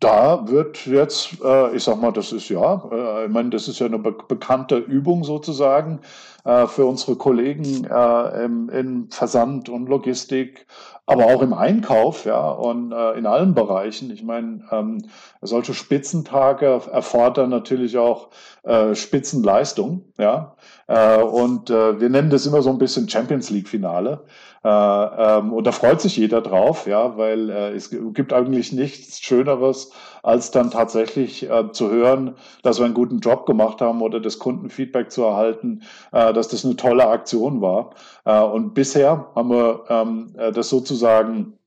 Da 0.00 0.46
wird 0.46 0.86
jetzt, 0.86 1.42
äh, 1.42 1.74
ich 1.74 1.82
sag 1.82 2.00
mal, 2.00 2.12
das 2.12 2.30
ist 2.30 2.48
ja, 2.48 2.88
äh, 2.92 3.24
ich 3.26 3.32
meine, 3.32 3.50
das 3.50 3.66
ist 3.66 3.80
ja 3.80 3.86
eine 3.86 3.98
be 3.98 4.12
bekannte 4.12 4.76
Übung 4.76 5.24
sozusagen 5.24 6.00
äh, 6.44 6.68
für 6.68 6.86
unsere 6.86 7.16
Kollegen 7.16 7.84
äh, 7.84 8.44
im, 8.44 8.68
in 8.68 9.10
Versand 9.10 9.68
und 9.68 9.88
Logistik, 9.88 10.66
aber 11.06 11.26
auch 11.26 11.42
im 11.42 11.52
Einkauf, 11.52 12.26
ja, 12.26 12.48
und 12.48 12.92
äh, 12.92 13.12
in 13.14 13.26
allen 13.26 13.54
Bereichen. 13.54 14.12
Ich 14.12 14.22
meine, 14.22 14.62
ähm, 14.70 15.02
solche 15.40 15.74
Spitzentage 15.74 16.66
erfordern 16.92 17.50
natürlich 17.50 17.98
auch 17.98 18.28
äh, 18.62 18.94
Spitzenleistung, 18.94 20.04
ja. 20.18 20.54
Und 20.88 21.68
wir 21.68 22.08
nennen 22.08 22.30
das 22.30 22.46
immer 22.46 22.62
so 22.62 22.70
ein 22.70 22.78
bisschen 22.78 23.10
Champions 23.10 23.50
League 23.50 23.68
Finale. 23.68 24.20
Äh, 24.22 24.47
ähm, 24.64 25.52
und 25.52 25.66
da 25.66 25.72
freut 25.72 26.00
sich 26.00 26.16
jeder 26.16 26.40
drauf, 26.40 26.86
ja, 26.86 27.16
weil 27.16 27.50
äh, 27.50 27.74
es 27.74 27.90
gibt 27.90 28.32
eigentlich 28.32 28.72
nichts 28.72 29.20
Schöneres, 29.20 29.92
als 30.22 30.50
dann 30.50 30.70
tatsächlich 30.70 31.48
äh, 31.48 31.70
zu 31.72 31.90
hören, 31.90 32.34
dass 32.62 32.78
wir 32.78 32.84
einen 32.84 32.94
guten 32.94 33.20
Job 33.20 33.46
gemacht 33.46 33.80
haben 33.80 34.02
oder 34.02 34.20
das 34.20 34.38
Kundenfeedback 34.38 35.12
zu 35.12 35.22
erhalten, 35.22 35.82
äh, 36.12 36.32
dass 36.32 36.48
das 36.48 36.64
eine 36.64 36.76
tolle 36.76 37.06
Aktion 37.06 37.60
war. 37.60 37.90
Äh, 38.24 38.40
und 38.42 38.74
bisher 38.74 39.26
haben 39.34 39.50
wir 39.50 39.84
ähm, 39.88 40.34
äh, 40.36 40.52
das 40.52 40.68
sozusagen 40.68 41.58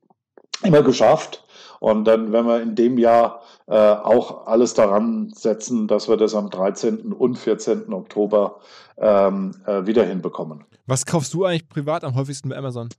immer 0.63 0.83
geschafft. 0.83 1.45
Und 1.79 2.05
dann, 2.05 2.31
wenn 2.31 2.45
wir 2.45 2.61
in 2.61 2.75
dem 2.75 2.99
Jahr 2.99 3.41
äh, 3.67 3.73
auch 3.73 4.45
alles 4.45 4.75
daran 4.75 5.31
setzen, 5.33 5.87
dass 5.87 6.07
wir 6.07 6.17
das 6.17 6.35
am 6.35 6.49
13. 6.49 7.11
und 7.13 7.39
14. 7.39 7.91
Oktober 7.91 8.59
ähm, 8.97 9.55
äh, 9.65 9.85
wieder 9.87 10.03
hinbekommen. 10.03 10.63
Was 10.85 11.05
kaufst 11.05 11.33
du 11.33 11.45
eigentlich 11.45 11.69
privat 11.69 12.03
am 12.03 12.15
häufigsten 12.15 12.49
bei 12.49 12.57
Amazon? 12.57 12.89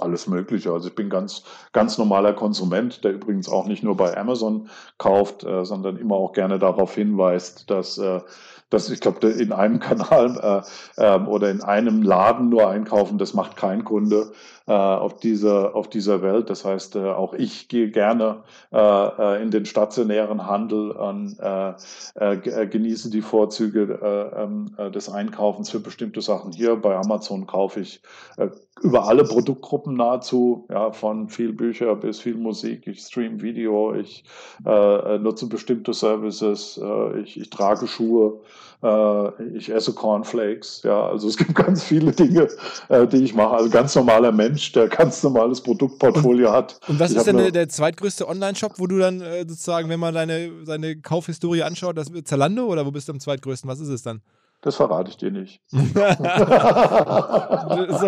alles 0.00 0.26
Mögliche. 0.26 0.72
Also 0.72 0.88
ich 0.88 0.94
bin 0.94 1.10
ganz, 1.10 1.44
ganz 1.72 1.98
normaler 1.98 2.32
Konsument, 2.32 3.04
der 3.04 3.12
übrigens 3.12 3.48
auch 3.48 3.66
nicht 3.66 3.82
nur 3.82 3.96
bei 3.96 4.16
Amazon 4.16 4.68
kauft, 4.98 5.44
äh, 5.44 5.64
sondern 5.64 5.96
immer 5.96 6.16
auch 6.16 6.32
gerne 6.32 6.58
darauf 6.58 6.94
hinweist, 6.94 7.70
dass, 7.70 7.98
äh, 7.98 8.20
dass 8.68 8.90
ich 8.90 9.00
glaube, 9.00 9.28
in 9.28 9.52
einem 9.52 9.80
Kanal 9.80 10.64
äh, 10.96 11.02
äh, 11.02 11.20
oder 11.20 11.50
in 11.50 11.62
einem 11.62 12.02
Laden 12.02 12.48
nur 12.48 12.68
einkaufen, 12.68 13.18
das 13.18 13.34
macht 13.34 13.56
kein 13.56 13.84
Kunde 13.84 14.32
auf, 14.72 15.16
dieser, 15.16 15.74
auf 15.74 15.88
dieser 15.88 16.22
Welt. 16.22 16.50
Das 16.50 16.64
heißt, 16.64 16.96
äh, 16.96 17.00
auch 17.00 17.34
ich 17.34 17.68
gehe 17.68 17.90
gerne 17.90 18.42
äh, 18.72 18.78
äh 18.78 19.42
in 19.42 19.50
den 19.50 19.66
stationären 19.66 20.46
Handel 20.46 20.90
und 20.90 21.36
äh, 21.40 21.74
äh, 22.14 22.66
genieße 22.66 23.10
die 23.10 23.22
Vorzüge 23.22 23.98
äh, 24.02 24.42
ähm, 24.42 24.74
äh, 24.76 24.90
des 24.90 25.08
Einkaufens 25.08 25.70
für 25.70 25.80
bestimmte 25.80 26.20
Sachen. 26.20 26.52
Hier 26.52 26.76
bei 26.76 26.96
Amazon 26.96 27.46
kaufe 27.46 27.80
ich 27.80 28.02
äh, 28.36 28.48
über 28.82 29.06
alle 29.06 29.24
Produktgruppen 29.24 29.96
nahezu, 29.96 30.66
ja, 30.70 30.92
von 30.92 31.28
viel 31.28 31.52
Bücher 31.52 31.94
bis 31.96 32.20
viel 32.20 32.36
Musik. 32.36 32.86
Ich 32.86 33.00
stream 33.00 33.42
Video, 33.42 33.94
ich 33.94 34.24
äh, 34.64 35.18
nutze 35.18 35.46
bestimmte 35.48 35.92
Services, 35.92 36.80
äh, 36.82 37.20
ich, 37.20 37.38
ich 37.38 37.50
trage 37.50 37.86
Schuhe, 37.86 38.40
äh, 38.82 39.42
ich 39.54 39.70
esse 39.70 39.92
Cornflakes. 39.92 40.82
Ja, 40.84 41.08
also 41.08 41.28
es 41.28 41.36
gibt 41.36 41.54
ganz 41.66 41.82
viele 41.82 42.12
Dinge, 42.12 42.48
äh, 42.88 43.06
die 43.06 43.22
ich 43.22 43.34
mache. 43.34 43.56
Also 43.56 43.70
ganz 43.70 43.94
normaler 43.94 44.32
Mensch, 44.32 44.59
der 44.72 44.88
ganz 44.88 45.22
normales 45.22 45.60
Produktportfolio 45.60 46.52
hat. 46.52 46.80
Und 46.88 46.98
was 47.00 47.12
ich 47.12 47.18
ist 47.18 47.26
denn 47.26 47.36
der, 47.36 47.50
der, 47.50 47.68
zweitgrößte 47.68 48.28
Online-Shop, 48.28 48.74
wo 48.78 48.86
du 48.86 48.98
dann 48.98 49.20
äh, 49.20 49.40
sozusagen, 49.40 49.88
wenn 49.88 50.00
man 50.00 50.14
deine, 50.14 50.50
deine 50.64 50.96
Kaufhistorie 51.00 51.62
anschaut, 51.62 51.96
das 51.96 52.10
Zalando 52.24 52.66
oder 52.66 52.86
wo 52.86 52.90
bist 52.90 53.08
du 53.08 53.12
am 53.12 53.20
zweitgrößten? 53.20 53.68
Was 53.68 53.80
ist 53.80 53.88
es 53.88 54.02
dann? 54.02 54.22
Das 54.62 54.76
verrate 54.76 55.08
ich 55.08 55.16
dir 55.16 55.30
nicht. 55.30 55.62
so 55.70 55.78
ein 55.78 55.94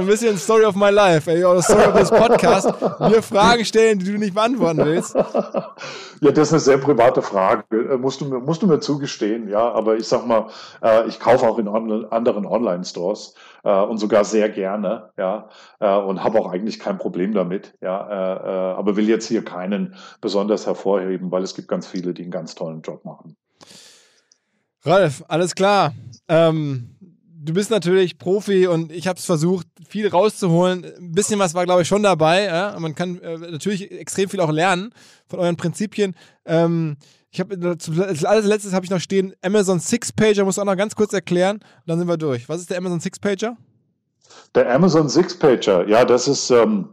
bisschen 0.07 0.37
Story 0.37 0.67
of 0.67 0.75
my 0.75 0.91
life, 0.91 1.31
ey, 1.31 1.43
oder 1.45 1.63
Story 1.63 1.85
of 1.85 1.95
this 1.95 2.11
Podcast. 2.11 2.71
Mir 3.01 3.23
Fragen 3.23 3.65
stellen, 3.65 3.99
die 3.99 4.13
du 4.13 4.19
nicht 4.19 4.35
beantworten 4.35 4.85
willst. 4.85 5.15
Ja, 5.15 6.31
das 6.31 6.49
ist 6.49 6.53
eine 6.53 6.61
sehr 6.61 6.79
private 6.79 7.23
Frage. 7.23 7.65
Äh, 7.71 7.97
musst 7.97 8.21
du, 8.21 8.27
musst 8.27 8.63
du 8.63 8.67
mir 8.67 8.81
zugestehen, 8.81 9.49
ja. 9.49 9.73
Aber 9.73 9.97
ich 9.97 10.07
sag 10.07 10.27
mal, 10.27 10.49
äh, 10.83 11.09
ich 11.09 11.19
kaufe 11.19 11.49
auch 11.49 11.59
in 11.59 11.67
anderen 11.67 12.47
Online-Stores 12.47 13.35
äh, 13.65 13.81
und 13.81 13.99
sogar 13.99 14.25
sehr 14.25 14.49
gerne, 14.49 15.11
ja. 15.17 15.49
Und 15.81 16.23
habe 16.23 16.39
auch 16.39 16.53
eigentlich 16.53 16.79
kein 16.79 16.99
Problem 16.99 17.35
damit, 17.35 17.75
ja. 17.81 18.77
Aber 18.77 18.97
will 18.97 19.09
jetzt 19.09 19.27
hier 19.27 19.45
keinen 19.45 19.97
besonders 20.21 20.67
hervorheben, 20.67 21.33
weil 21.33 21.43
es 21.43 21.57
gibt 21.57 21.67
ganz 21.67 21.87
viele, 21.87 22.15
die 22.15 22.23
einen 22.23 22.31
ganz 22.31 22.55
tollen 22.55 22.83
Job 22.83 23.05
machen. 23.05 23.37
Ralf, 24.85 25.25
alles 25.29 25.55
klar. 25.55 25.95
Ähm, 26.29 26.97
du 27.43 27.53
bist 27.53 27.71
natürlich 27.71 28.19
Profi 28.19 28.67
und 28.67 28.91
ich 28.91 29.07
habe 29.07 29.19
es 29.19 29.25
versucht, 29.25 29.67
viel 29.89 30.09
rauszuholen. 30.09 30.85
Ein 30.85 31.13
bisschen 31.13 31.39
was 31.39 31.55
war, 31.55 31.65
glaube 31.65 31.83
ich, 31.83 31.89
schon 31.89 32.03
dabei. 32.03 32.45
Ja? 32.45 32.77
Man 32.79 32.95
kann 32.95 33.21
äh, 33.21 33.39
natürlich 33.39 33.91
extrem 33.93 34.29
viel 34.29 34.41
auch 34.41 34.51
lernen 34.51 34.93
von 35.29 35.39
euren 35.39 35.57
Prinzipien. 35.57 36.15
Ähm, 36.45 36.97
ich 37.31 37.41
habe 37.41 37.57
als 37.59 38.45
letztes 38.47 38.73
habe 38.75 38.85
ich 38.85 38.91
noch 38.91 39.01
stehen 39.01 39.35
Amazon 39.43 39.81
Six 39.81 40.13
Pager. 40.13 40.45
Muss 40.45 40.59
auch 40.59 40.65
noch 40.65 40.77
ganz 40.77 40.95
kurz 40.95 41.13
erklären. 41.13 41.61
dann 41.87 41.99
sind 41.99 42.09
wir 42.09 42.19
durch. 42.19 42.49
Was 42.49 42.61
ist 42.61 42.71
der 42.71 42.79
Amazon 42.79 43.01
Six 43.01 43.19
Pager? 43.19 43.57
Der 44.55 44.75
Amazon 44.75 45.09
Six 45.09 45.39
Pager, 45.39 45.87
ja, 45.89 46.05
das 46.05 46.29
ist 46.29 46.51
ähm, 46.51 46.89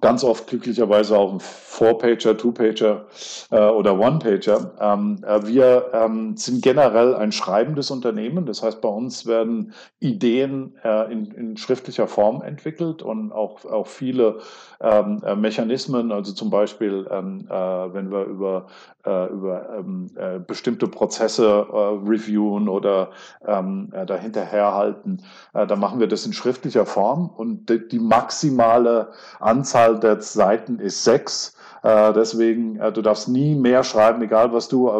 ganz 0.00 0.22
oft 0.22 0.46
glücklicherweise 0.46 1.18
auch 1.18 1.32
ein 1.32 1.40
Four-Pager, 1.40 2.36
Two-Pager 2.36 3.06
äh, 3.50 3.58
oder 3.58 3.98
One-Pager. 3.98 4.72
Ähm, 4.80 5.24
äh, 5.26 5.46
wir 5.46 5.90
ähm, 5.92 6.36
sind 6.36 6.62
generell 6.62 7.16
ein 7.16 7.32
schreibendes 7.32 7.90
Unternehmen. 7.90 8.46
Das 8.46 8.62
heißt, 8.62 8.80
bei 8.80 8.88
uns 8.88 9.26
werden 9.26 9.74
Ideen 9.98 10.76
äh, 10.84 11.12
in, 11.12 11.32
in, 11.32 11.56
schriftlicher 11.56 12.06
Form 12.06 12.42
entwickelt 12.42 13.02
und 13.02 13.32
auch, 13.32 13.64
auch 13.64 13.88
viele 13.88 14.38
ähm, 14.80 15.22
äh, 15.24 15.36
Mechanismen, 15.36 16.12
also 16.12 16.32
zum 16.32 16.50
Beispiel, 16.50 17.06
ähm, 17.10 17.46
äh, 17.48 17.52
wenn 17.52 18.10
wir 18.10 18.24
über, 18.24 18.66
äh, 19.04 19.26
über 19.28 19.76
ähm, 19.78 20.10
bestimmte 20.46 20.88
Prozesse 20.88 21.66
reviewen 22.06 22.68
oder 22.68 23.10
ähm, 23.46 23.92
dahinterherhalten, 24.06 25.22
dann 25.52 25.80
machen 25.80 26.00
wir 26.00 26.08
das 26.08 26.26
in 26.26 26.32
schriftlicher 26.32 26.86
Form 26.86 27.28
und 27.28 27.68
die, 27.68 27.88
die 27.88 27.98
maximale 27.98 29.12
Anzahl 29.38 29.98
der 30.00 30.20
Seiten 30.20 30.78
ist 30.78 31.04
sechs. 31.04 31.54
Äh, 31.82 32.12
deswegen, 32.12 32.78
äh, 32.78 32.92
du 32.92 33.02
darfst 33.02 33.28
nie 33.28 33.54
mehr 33.54 33.84
schreiben, 33.84 34.22
egal 34.22 34.52
was 34.52 34.68
du, 34.68 34.88
äh, 34.88 34.92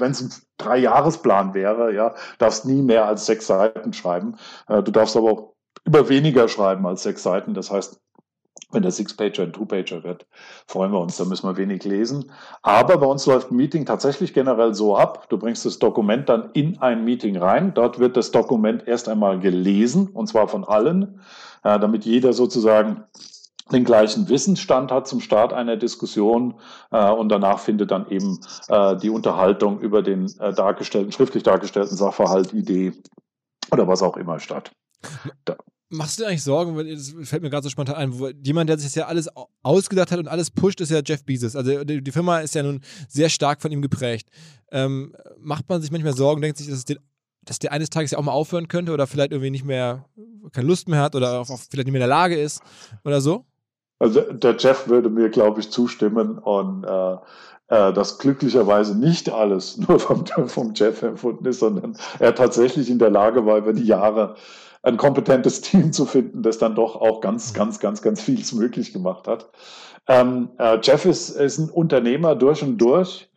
wenn 0.00 0.10
es 0.10 0.20
ein 0.20 0.32
Dreijahresplan 0.58 1.54
wäre, 1.54 1.92
ja, 1.94 2.14
darfst 2.38 2.66
nie 2.66 2.82
mehr 2.82 3.06
als 3.06 3.26
sechs 3.26 3.46
Seiten 3.46 3.92
schreiben. 3.92 4.36
Äh, 4.68 4.82
du 4.82 4.90
darfst 4.90 5.16
aber 5.16 5.30
auch 5.30 5.54
über 5.84 6.08
weniger 6.08 6.48
schreiben 6.48 6.86
als 6.86 7.02
sechs 7.02 7.22
Seiten. 7.22 7.54
Das 7.54 7.70
heißt, 7.70 8.00
wenn 8.70 8.82
der 8.82 8.90
Six-Pager 8.90 9.44
ein 9.44 9.52
Two-Pager 9.52 10.04
wird, 10.04 10.26
freuen 10.66 10.92
wir 10.92 11.00
uns, 11.00 11.16
da 11.16 11.24
müssen 11.24 11.48
wir 11.48 11.56
wenig 11.56 11.84
lesen. 11.84 12.30
Aber 12.62 12.98
bei 12.98 13.06
uns 13.06 13.24
läuft 13.26 13.50
ein 13.50 13.56
Meeting 13.56 13.86
tatsächlich 13.86 14.34
generell 14.34 14.74
so 14.74 14.96
ab. 14.96 15.28
Du 15.28 15.38
bringst 15.38 15.64
das 15.64 15.78
Dokument 15.78 16.28
dann 16.28 16.50
in 16.52 16.78
ein 16.78 17.04
Meeting 17.04 17.36
rein. 17.36 17.72
Dort 17.74 17.98
wird 17.98 18.16
das 18.16 18.30
Dokument 18.30 18.86
erst 18.86 19.08
einmal 19.08 19.38
gelesen, 19.38 20.08
und 20.08 20.26
zwar 20.26 20.48
von 20.48 20.64
allen, 20.64 21.20
äh, 21.62 21.78
damit 21.78 22.04
jeder 22.04 22.32
sozusagen 22.32 23.04
den 23.72 23.84
gleichen 23.84 24.28
Wissensstand 24.28 24.92
hat 24.92 25.08
zum 25.08 25.20
Start 25.20 25.52
einer 25.52 25.76
Diskussion 25.76 26.54
äh, 26.90 27.10
und 27.10 27.30
danach 27.30 27.60
findet 27.60 27.90
dann 27.90 28.08
eben 28.10 28.38
äh, 28.68 28.96
die 28.96 29.10
Unterhaltung 29.10 29.80
über 29.80 30.02
den 30.02 30.26
äh, 30.38 30.52
dargestellten, 30.52 31.12
schriftlich 31.12 31.42
dargestellten 31.44 31.96
Sachverhalt, 31.96 32.52
Idee 32.52 32.92
oder 33.72 33.88
was 33.88 34.02
auch 34.02 34.16
immer 34.16 34.38
statt. 34.38 34.72
Da. 35.44 35.56
Machst 35.94 36.18
du 36.18 36.22
dir 36.22 36.28
eigentlich 36.28 36.42
Sorgen, 36.42 36.76
weil 36.76 36.94
das 36.94 37.14
fällt 37.22 37.42
mir 37.42 37.50
gerade 37.50 37.62
so 37.62 37.70
spontan 37.70 37.96
ein, 37.96 38.18
wo 38.18 38.28
jemand, 38.28 38.68
der 38.68 38.78
sich 38.78 38.88
das 38.88 38.94
ja 38.94 39.06
alles 39.06 39.28
ausgedacht 39.62 40.10
hat 40.10 40.18
und 40.18 40.28
alles 40.28 40.50
pusht, 40.50 40.80
ist 40.80 40.90
ja 40.90 41.00
Jeff 41.04 41.24
Bezos. 41.24 41.54
Also 41.56 41.84
die, 41.84 42.02
die 42.02 42.12
Firma 42.12 42.40
ist 42.40 42.54
ja 42.54 42.62
nun 42.62 42.80
sehr 43.08 43.28
stark 43.28 43.62
von 43.62 43.70
ihm 43.70 43.82
geprägt. 43.82 44.28
Ähm, 44.72 45.14
macht 45.38 45.68
man 45.68 45.80
sich 45.80 45.90
manchmal 45.90 46.14
Sorgen, 46.14 46.42
denkt 46.42 46.58
sich, 46.58 46.68
dass, 46.68 46.84
den, 46.84 46.98
dass 47.42 47.58
der 47.58 47.72
eines 47.72 47.90
Tages 47.90 48.10
ja 48.10 48.18
auch 48.18 48.24
mal 48.24 48.32
aufhören 48.32 48.68
könnte 48.68 48.92
oder 48.92 49.06
vielleicht 49.06 49.30
irgendwie 49.30 49.50
nicht 49.50 49.64
mehr, 49.64 50.04
keine 50.52 50.66
Lust 50.66 50.88
mehr 50.88 51.00
hat 51.00 51.14
oder 51.14 51.40
auch 51.40 51.46
vielleicht 51.46 51.86
nicht 51.86 51.92
mehr 51.92 51.96
in 51.96 52.00
der 52.00 52.08
Lage 52.08 52.36
ist 52.36 52.60
oder 53.04 53.20
so? 53.20 53.44
Also 54.00 54.20
der 54.20 54.56
Jeff 54.56 54.88
würde 54.88 55.08
mir, 55.08 55.30
glaube 55.30 55.60
ich, 55.60 55.70
zustimmen 55.70 56.38
und 56.38 56.84
äh, 56.84 57.16
äh, 57.68 57.92
dass 57.92 58.18
glücklicherweise 58.18 58.98
nicht 58.98 59.30
alles 59.30 59.78
nur 59.88 59.98
vom, 59.98 60.26
vom 60.26 60.74
Jeff 60.74 61.02
erfunden 61.02 61.46
ist, 61.46 61.60
sondern 61.60 61.96
er 62.18 62.34
tatsächlich 62.34 62.90
in 62.90 62.98
der 62.98 63.10
Lage 63.10 63.46
war, 63.46 63.58
über 63.58 63.72
die 63.72 63.84
Jahre 63.84 64.36
ein 64.84 64.96
kompetentes 64.96 65.60
Team 65.62 65.92
zu 65.92 66.04
finden, 66.04 66.42
das 66.42 66.58
dann 66.58 66.74
doch 66.74 66.96
auch 66.96 67.20
ganz, 67.20 67.52
ganz, 67.54 67.80
ganz, 67.80 68.02
ganz 68.02 68.22
vieles 68.22 68.52
möglich 68.52 68.92
gemacht 68.92 69.26
hat. 69.26 69.50
Ähm, 70.06 70.50
äh, 70.58 70.78
Jeff 70.82 71.06
ist, 71.06 71.30
ist 71.30 71.58
ein 71.58 71.70
Unternehmer 71.70 72.34
durch 72.36 72.62
und 72.62 72.78
durch. 72.78 73.28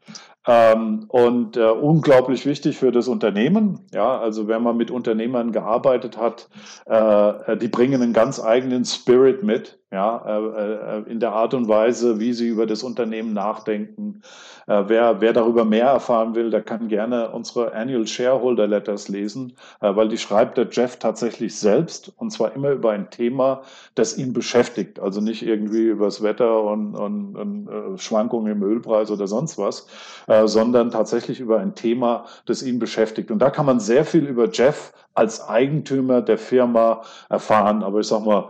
Ähm, 0.50 1.06
und 1.10 1.58
äh, 1.58 1.70
unglaublich 1.70 2.46
wichtig 2.46 2.78
für 2.78 2.92
das 2.92 3.10
Unternehmen. 3.10 3.86
Ja, 3.94 4.18
also 4.18 4.48
wenn 4.48 4.64
man 4.64 4.78
mit 4.78 4.92
Unternehmern 4.92 5.52
gearbeitet 5.52 6.18
hat, 6.18 6.50
äh, 6.86 7.58
die 7.58 7.68
bringen 7.68 8.02
einen 8.02 8.14
ganz 8.14 8.40
eigenen 8.40 8.86
Spirit 8.86 9.44
mit 9.44 9.78
ja, 9.90 10.22
äh, 10.26 10.98
äh, 11.00 11.10
in 11.10 11.22
der 11.22 11.32
Art 11.32 11.54
und 11.54 11.70
Weise, 11.70 12.20
wie 12.20 12.34
sie 12.34 12.50
über 12.50 12.66
das 12.66 12.84
Unternehmen 12.84 13.32
nachdenken. 13.32 14.22
Äh, 14.68 14.84
wer, 14.88 15.22
wer 15.22 15.32
darüber 15.32 15.64
mehr 15.64 15.88
erfahren 15.88 16.36
will, 16.36 16.50
der 16.50 16.62
kann 16.62 16.90
gerne 16.90 17.30
unsere 17.30 17.74
Annual 17.74 18.06
Shareholder 18.06 18.68
Letters 18.68 19.08
lesen, 19.08 19.54
weil 19.80 20.10
die 20.10 20.18
schreibt 20.18 20.58
der 20.58 20.68
Jeff 20.70 20.98
tatsächlich 20.98 21.58
selbst 21.58 22.12
und 22.18 22.32
zwar 22.32 22.54
immer 22.54 22.72
über 22.72 22.92
ein 22.92 23.10
Thema, 23.10 23.62
das 23.96 24.18
ihn 24.18 24.34
beschäftigt. 24.34 25.00
Also 25.00 25.22
nicht 25.22 25.44
irgendwie 25.44 25.88
über 25.88 26.06
das 26.06 26.22
Wetter 26.22 26.64
und, 26.64 26.96
und, 26.96 27.36
und 27.38 28.00
Schwankungen 28.00 28.52
im 28.52 28.64
Ölpreis 28.64 29.10
oder 29.10 29.28
sonst 29.28 29.58
was, 29.58 29.88
sondern 30.46 30.92
tatsächlich 30.92 31.40
über 31.40 31.60
ein 31.60 31.76
Thema, 31.76 32.26
das 32.46 32.64
ihn 32.64 32.80
beschäftigt. 32.80 33.32
Und 33.32 33.40
da 33.40 33.50
kann 33.50 33.66
man 33.66 33.80
sehr 33.80 34.04
viel 34.04 34.26
über 34.26 34.50
Jeff 34.50 34.94
als 35.14 35.48
Eigentümer 35.48 36.22
der 36.22 36.38
Firma 36.38 37.04
erfahren. 37.30 37.84
Aber 37.84 38.00
ich 38.00 38.08
sag 38.08 38.26
mal, 38.26 38.50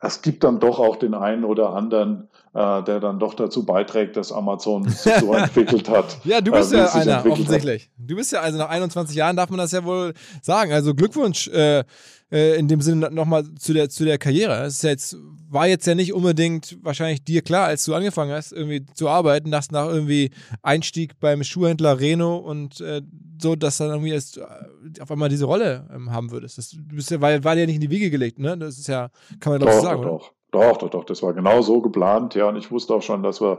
es 0.00 0.22
gibt 0.22 0.44
dann 0.44 0.60
doch 0.60 0.78
auch 0.78 0.96
den 0.96 1.14
einen 1.14 1.44
oder 1.44 1.70
anderen, 1.70 2.28
äh, 2.54 2.82
der 2.84 3.00
dann 3.00 3.18
doch 3.18 3.34
dazu 3.34 3.66
beiträgt, 3.66 4.16
dass 4.16 4.30
Amazon 4.30 4.88
sich 4.88 5.12
so 5.14 5.32
entwickelt 5.34 5.88
hat. 5.88 6.18
ja, 6.24 6.40
du 6.40 6.52
bist 6.52 6.72
äh, 6.72 6.78
ja 6.78 6.86
einer, 6.92 7.26
offensichtlich. 7.26 7.84
Hat. 7.84 7.90
Du 8.08 8.14
bist 8.16 8.32
ja, 8.32 8.40
also 8.40 8.58
nach 8.58 8.68
21 8.68 9.16
Jahren 9.16 9.36
darf 9.36 9.50
man 9.50 9.58
das 9.58 9.72
ja 9.72 9.84
wohl 9.84 10.14
sagen. 10.40 10.72
Also 10.72 10.94
Glückwunsch 10.94 11.48
äh, 11.48 11.82
äh, 12.30 12.58
in 12.58 12.68
dem 12.68 12.80
Sinne 12.80 13.10
nochmal 13.10 13.44
zu 13.54 13.72
der, 13.72 13.88
zu 13.88 14.04
der 14.04 14.18
Karriere. 14.18 14.64
Es 14.64 14.82
jetzt, 14.82 15.16
war 15.48 15.66
jetzt 15.66 15.86
ja 15.86 15.94
nicht 15.94 16.12
unbedingt 16.12 16.76
wahrscheinlich 16.82 17.24
dir 17.24 17.42
klar, 17.42 17.66
als 17.66 17.84
du 17.84 17.94
angefangen 17.94 18.32
hast, 18.32 18.52
irgendwie 18.52 18.84
zu 18.94 19.08
arbeiten, 19.08 19.50
dass 19.50 19.70
nach 19.70 19.88
irgendwie 19.88 20.30
Einstieg 20.62 21.18
beim 21.20 21.42
Schuhhändler 21.42 22.00
Reno 22.00 22.36
und 22.36 22.80
äh, 22.80 23.02
so, 23.40 23.56
dass 23.56 23.78
dann 23.78 23.90
irgendwie 23.90 24.12
erst 24.12 24.38
äh, 24.38 24.42
auf 25.00 25.10
einmal 25.10 25.28
diese 25.28 25.44
Rolle 25.44 25.88
ähm, 25.94 26.10
haben 26.10 26.30
würdest. 26.30 26.58
Das 26.58 26.70
du 26.70 26.82
bist 26.96 27.10
ja, 27.10 27.20
weil, 27.20 27.44
war 27.44 27.54
dir 27.54 27.62
ja 27.62 27.66
nicht 27.66 27.76
in 27.76 27.80
die 27.80 27.90
Wiege 27.90 28.10
gelegt, 28.10 28.38
ne? 28.38 28.58
Das 28.58 28.78
ist 28.78 28.88
ja, 28.88 29.10
kann 29.40 29.52
man 29.52 29.60
glaube 29.60 29.76
ich 29.76 29.82
sagen, 29.82 30.02
doch. 30.02 30.32
Doch, 30.50 30.78
doch, 30.78 30.88
doch, 30.88 31.04
das 31.04 31.22
war 31.22 31.34
genau 31.34 31.60
so 31.60 31.82
geplant, 31.82 32.34
ja, 32.34 32.48
und 32.48 32.56
ich 32.56 32.70
wusste 32.70 32.94
auch 32.94 33.02
schon, 33.02 33.22
dass 33.22 33.42
wir 33.42 33.58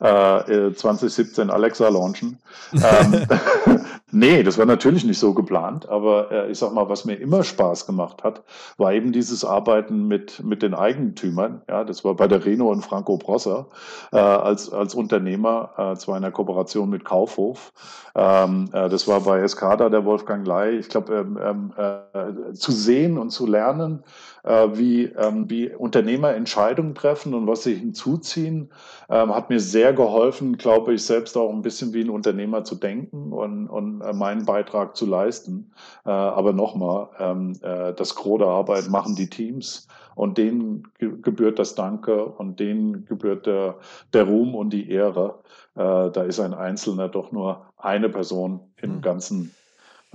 äh, 0.00 0.70
2017 0.74 1.48
Alexa 1.48 1.88
launchen. 1.88 2.38
ähm, 2.74 3.26
nee, 4.10 4.42
das 4.42 4.58
war 4.58 4.66
natürlich 4.66 5.04
nicht 5.04 5.18
so 5.18 5.32
geplant, 5.32 5.88
aber 5.88 6.30
äh, 6.30 6.50
ich 6.50 6.58
sag 6.58 6.74
mal, 6.74 6.90
was 6.90 7.06
mir 7.06 7.14
immer 7.14 7.42
Spaß 7.42 7.86
gemacht 7.86 8.22
hat, 8.22 8.42
war 8.76 8.92
eben 8.92 9.12
dieses 9.12 9.46
Arbeiten 9.46 10.08
mit, 10.08 10.44
mit 10.44 10.62
den 10.62 10.74
Eigentümern. 10.74 11.62
Ja, 11.68 11.84
das 11.84 12.04
war 12.04 12.14
bei 12.14 12.28
der 12.28 12.44
Reno 12.44 12.70
und 12.70 12.82
Franco 12.82 13.16
Prosser 13.16 13.68
äh, 14.12 14.18
als, 14.18 14.70
als 14.70 14.94
Unternehmer, 14.94 15.70
äh, 15.78 15.96
zwar 15.96 16.16
in 16.16 16.22
der 16.22 16.32
Kooperation 16.32 16.90
mit 16.90 17.06
Kaufhof. 17.06 17.72
Ähm, 18.14 18.68
äh, 18.72 18.90
das 18.90 19.08
war 19.08 19.20
bei 19.20 19.40
Escada 19.40 19.88
der 19.88 20.04
Wolfgang 20.04 20.46
Ley. 20.46 20.76
Ich 20.76 20.88
glaube, 20.88 21.14
ähm, 21.14 21.38
ähm, 21.42 21.72
äh, 21.76 22.52
zu 22.52 22.72
sehen 22.72 23.18
und 23.18 23.30
zu 23.30 23.46
lernen, 23.46 24.02
äh, 24.35 24.35
wie, 24.46 25.04
ähm, 25.04 25.50
wie 25.50 25.74
Unternehmer 25.74 26.34
Entscheidungen 26.34 26.94
treffen 26.94 27.34
und 27.34 27.46
was 27.46 27.64
sie 27.64 27.74
hinzuziehen, 27.74 28.70
ähm, 29.08 29.34
hat 29.34 29.50
mir 29.50 29.60
sehr 29.60 29.92
geholfen, 29.92 30.56
glaube 30.56 30.94
ich, 30.94 31.04
selbst 31.04 31.36
auch 31.36 31.52
ein 31.52 31.62
bisschen 31.62 31.92
wie 31.92 32.02
ein 32.02 32.10
Unternehmer 32.10 32.64
zu 32.64 32.76
denken 32.76 33.32
und, 33.32 33.68
und 33.68 34.00
äh, 34.02 34.12
meinen 34.12 34.44
Beitrag 34.44 34.96
zu 34.96 35.06
leisten. 35.06 35.72
Äh, 36.04 36.10
aber 36.10 36.52
nochmal, 36.52 37.08
ähm, 37.18 37.58
äh, 37.62 37.92
das 37.92 38.14
Gros 38.14 38.38
der 38.38 38.48
Arbeit 38.48 38.88
machen 38.88 39.16
die 39.16 39.28
Teams 39.28 39.88
und 40.14 40.38
denen 40.38 40.88
gebührt 40.98 41.58
das 41.58 41.74
Danke 41.74 42.24
und 42.24 42.58
denen 42.58 43.04
gebührt 43.04 43.46
der, 43.46 43.76
der 44.12 44.24
Ruhm 44.24 44.54
und 44.54 44.70
die 44.70 44.90
Ehre. 44.90 45.40
Äh, 45.74 46.10
da 46.10 46.22
ist 46.22 46.40
ein 46.40 46.54
Einzelner 46.54 47.08
doch 47.08 47.32
nur 47.32 47.66
eine 47.76 48.08
Person 48.08 48.60
im 48.80 48.96
mhm. 48.96 49.00
ganzen 49.02 49.44
äh, 49.46 49.65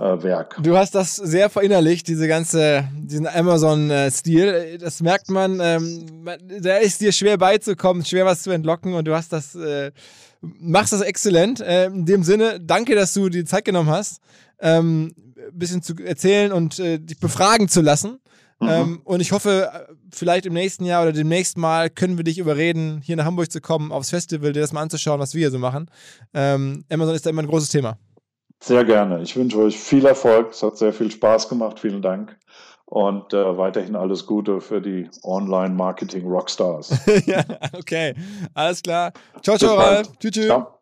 Werk. 0.02 0.58
Du 0.62 0.76
hast 0.76 0.94
das 0.94 1.16
sehr 1.16 1.48
verinnerlicht, 1.48 2.08
diese 2.08 2.28
ganze, 2.28 2.84
diesen 2.94 3.26
Amazon-Stil. 3.26 4.78
Das 4.78 5.00
merkt 5.00 5.30
man, 5.30 5.60
ähm, 5.60 6.28
da 6.60 6.78
ist 6.78 7.00
dir 7.00 7.12
schwer 7.12 7.38
beizukommen, 7.38 8.04
schwer 8.04 8.26
was 8.26 8.42
zu 8.42 8.50
entlocken 8.50 8.94
und 8.94 9.06
du 9.06 9.14
hast 9.14 9.32
das, 9.32 9.54
äh, 9.54 9.92
machst 10.40 10.92
das 10.92 11.00
exzellent. 11.02 11.60
Äh, 11.60 11.86
in 11.86 12.04
dem 12.04 12.22
Sinne, 12.22 12.58
danke, 12.60 12.94
dass 12.94 13.14
du 13.14 13.28
die 13.28 13.44
Zeit 13.44 13.64
genommen 13.64 13.90
hast, 13.90 14.20
ähm, 14.60 15.14
ein 15.36 15.58
bisschen 15.58 15.82
zu 15.82 15.94
erzählen 15.96 16.52
und 16.52 16.78
äh, 16.78 16.98
dich 16.98 17.18
befragen 17.18 17.68
zu 17.68 17.80
lassen. 17.80 18.18
Mhm. 18.60 18.68
Ähm, 18.68 19.00
und 19.04 19.20
ich 19.20 19.32
hoffe, 19.32 19.88
vielleicht 20.12 20.46
im 20.46 20.52
nächsten 20.52 20.84
Jahr 20.84 21.02
oder 21.02 21.12
demnächst 21.12 21.58
mal 21.58 21.90
können 21.90 22.16
wir 22.16 22.24
dich 22.24 22.38
überreden, 22.38 23.00
hier 23.02 23.16
nach 23.16 23.24
Hamburg 23.24 23.50
zu 23.50 23.60
kommen, 23.60 23.92
aufs 23.92 24.10
Festival, 24.10 24.52
dir 24.52 24.60
das 24.60 24.72
mal 24.72 24.82
anzuschauen, 24.82 25.20
was 25.20 25.34
wir 25.34 25.40
hier 25.40 25.50
so 25.50 25.58
machen. 25.58 25.90
Ähm, 26.32 26.84
Amazon 26.90 27.14
ist 27.14 27.26
da 27.26 27.30
immer 27.30 27.42
ein 27.42 27.48
großes 27.48 27.70
Thema. 27.70 27.98
Sehr 28.62 28.84
gerne. 28.84 29.20
Ich 29.22 29.36
wünsche 29.36 29.58
euch 29.58 29.76
viel 29.76 30.06
Erfolg. 30.06 30.52
Es 30.52 30.62
hat 30.62 30.78
sehr 30.78 30.92
viel 30.92 31.10
Spaß 31.10 31.48
gemacht. 31.48 31.80
Vielen 31.80 32.00
Dank. 32.00 32.38
Und 32.84 33.32
äh, 33.32 33.58
weiterhin 33.58 33.96
alles 33.96 34.24
Gute 34.24 34.60
für 34.60 34.80
die 34.80 35.10
Online-Marketing-Rockstars. 35.24 36.94
ja, 37.26 37.42
okay. 37.72 38.14
Alles 38.54 38.80
klar. 38.80 39.12
Ciao, 39.42 39.58
ciao, 39.58 39.74
Ralf. 39.76 40.08
Tschüss. 40.18 40.46
Ciao. 40.46 40.81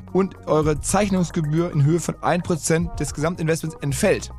und 0.13 0.47
eure 0.47 0.79
Zeichnungsgebühr 0.79 1.71
in 1.71 1.83
Höhe 1.83 1.99
von 1.99 2.15
1% 2.15 2.95
des 2.95 3.13
Gesamtinvestments 3.13 3.77
entfällt. 3.81 4.31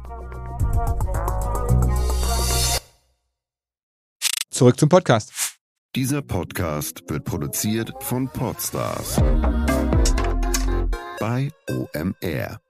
Zurück 4.50 4.78
zum 4.78 4.88
Podcast. 4.88 5.58
Dieser 5.94 6.22
Podcast 6.22 7.02
wird 7.08 7.24
produziert 7.24 7.92
von 8.00 8.28
Podstars 8.28 9.16
bei 11.20 11.50
OMR. 11.68 12.61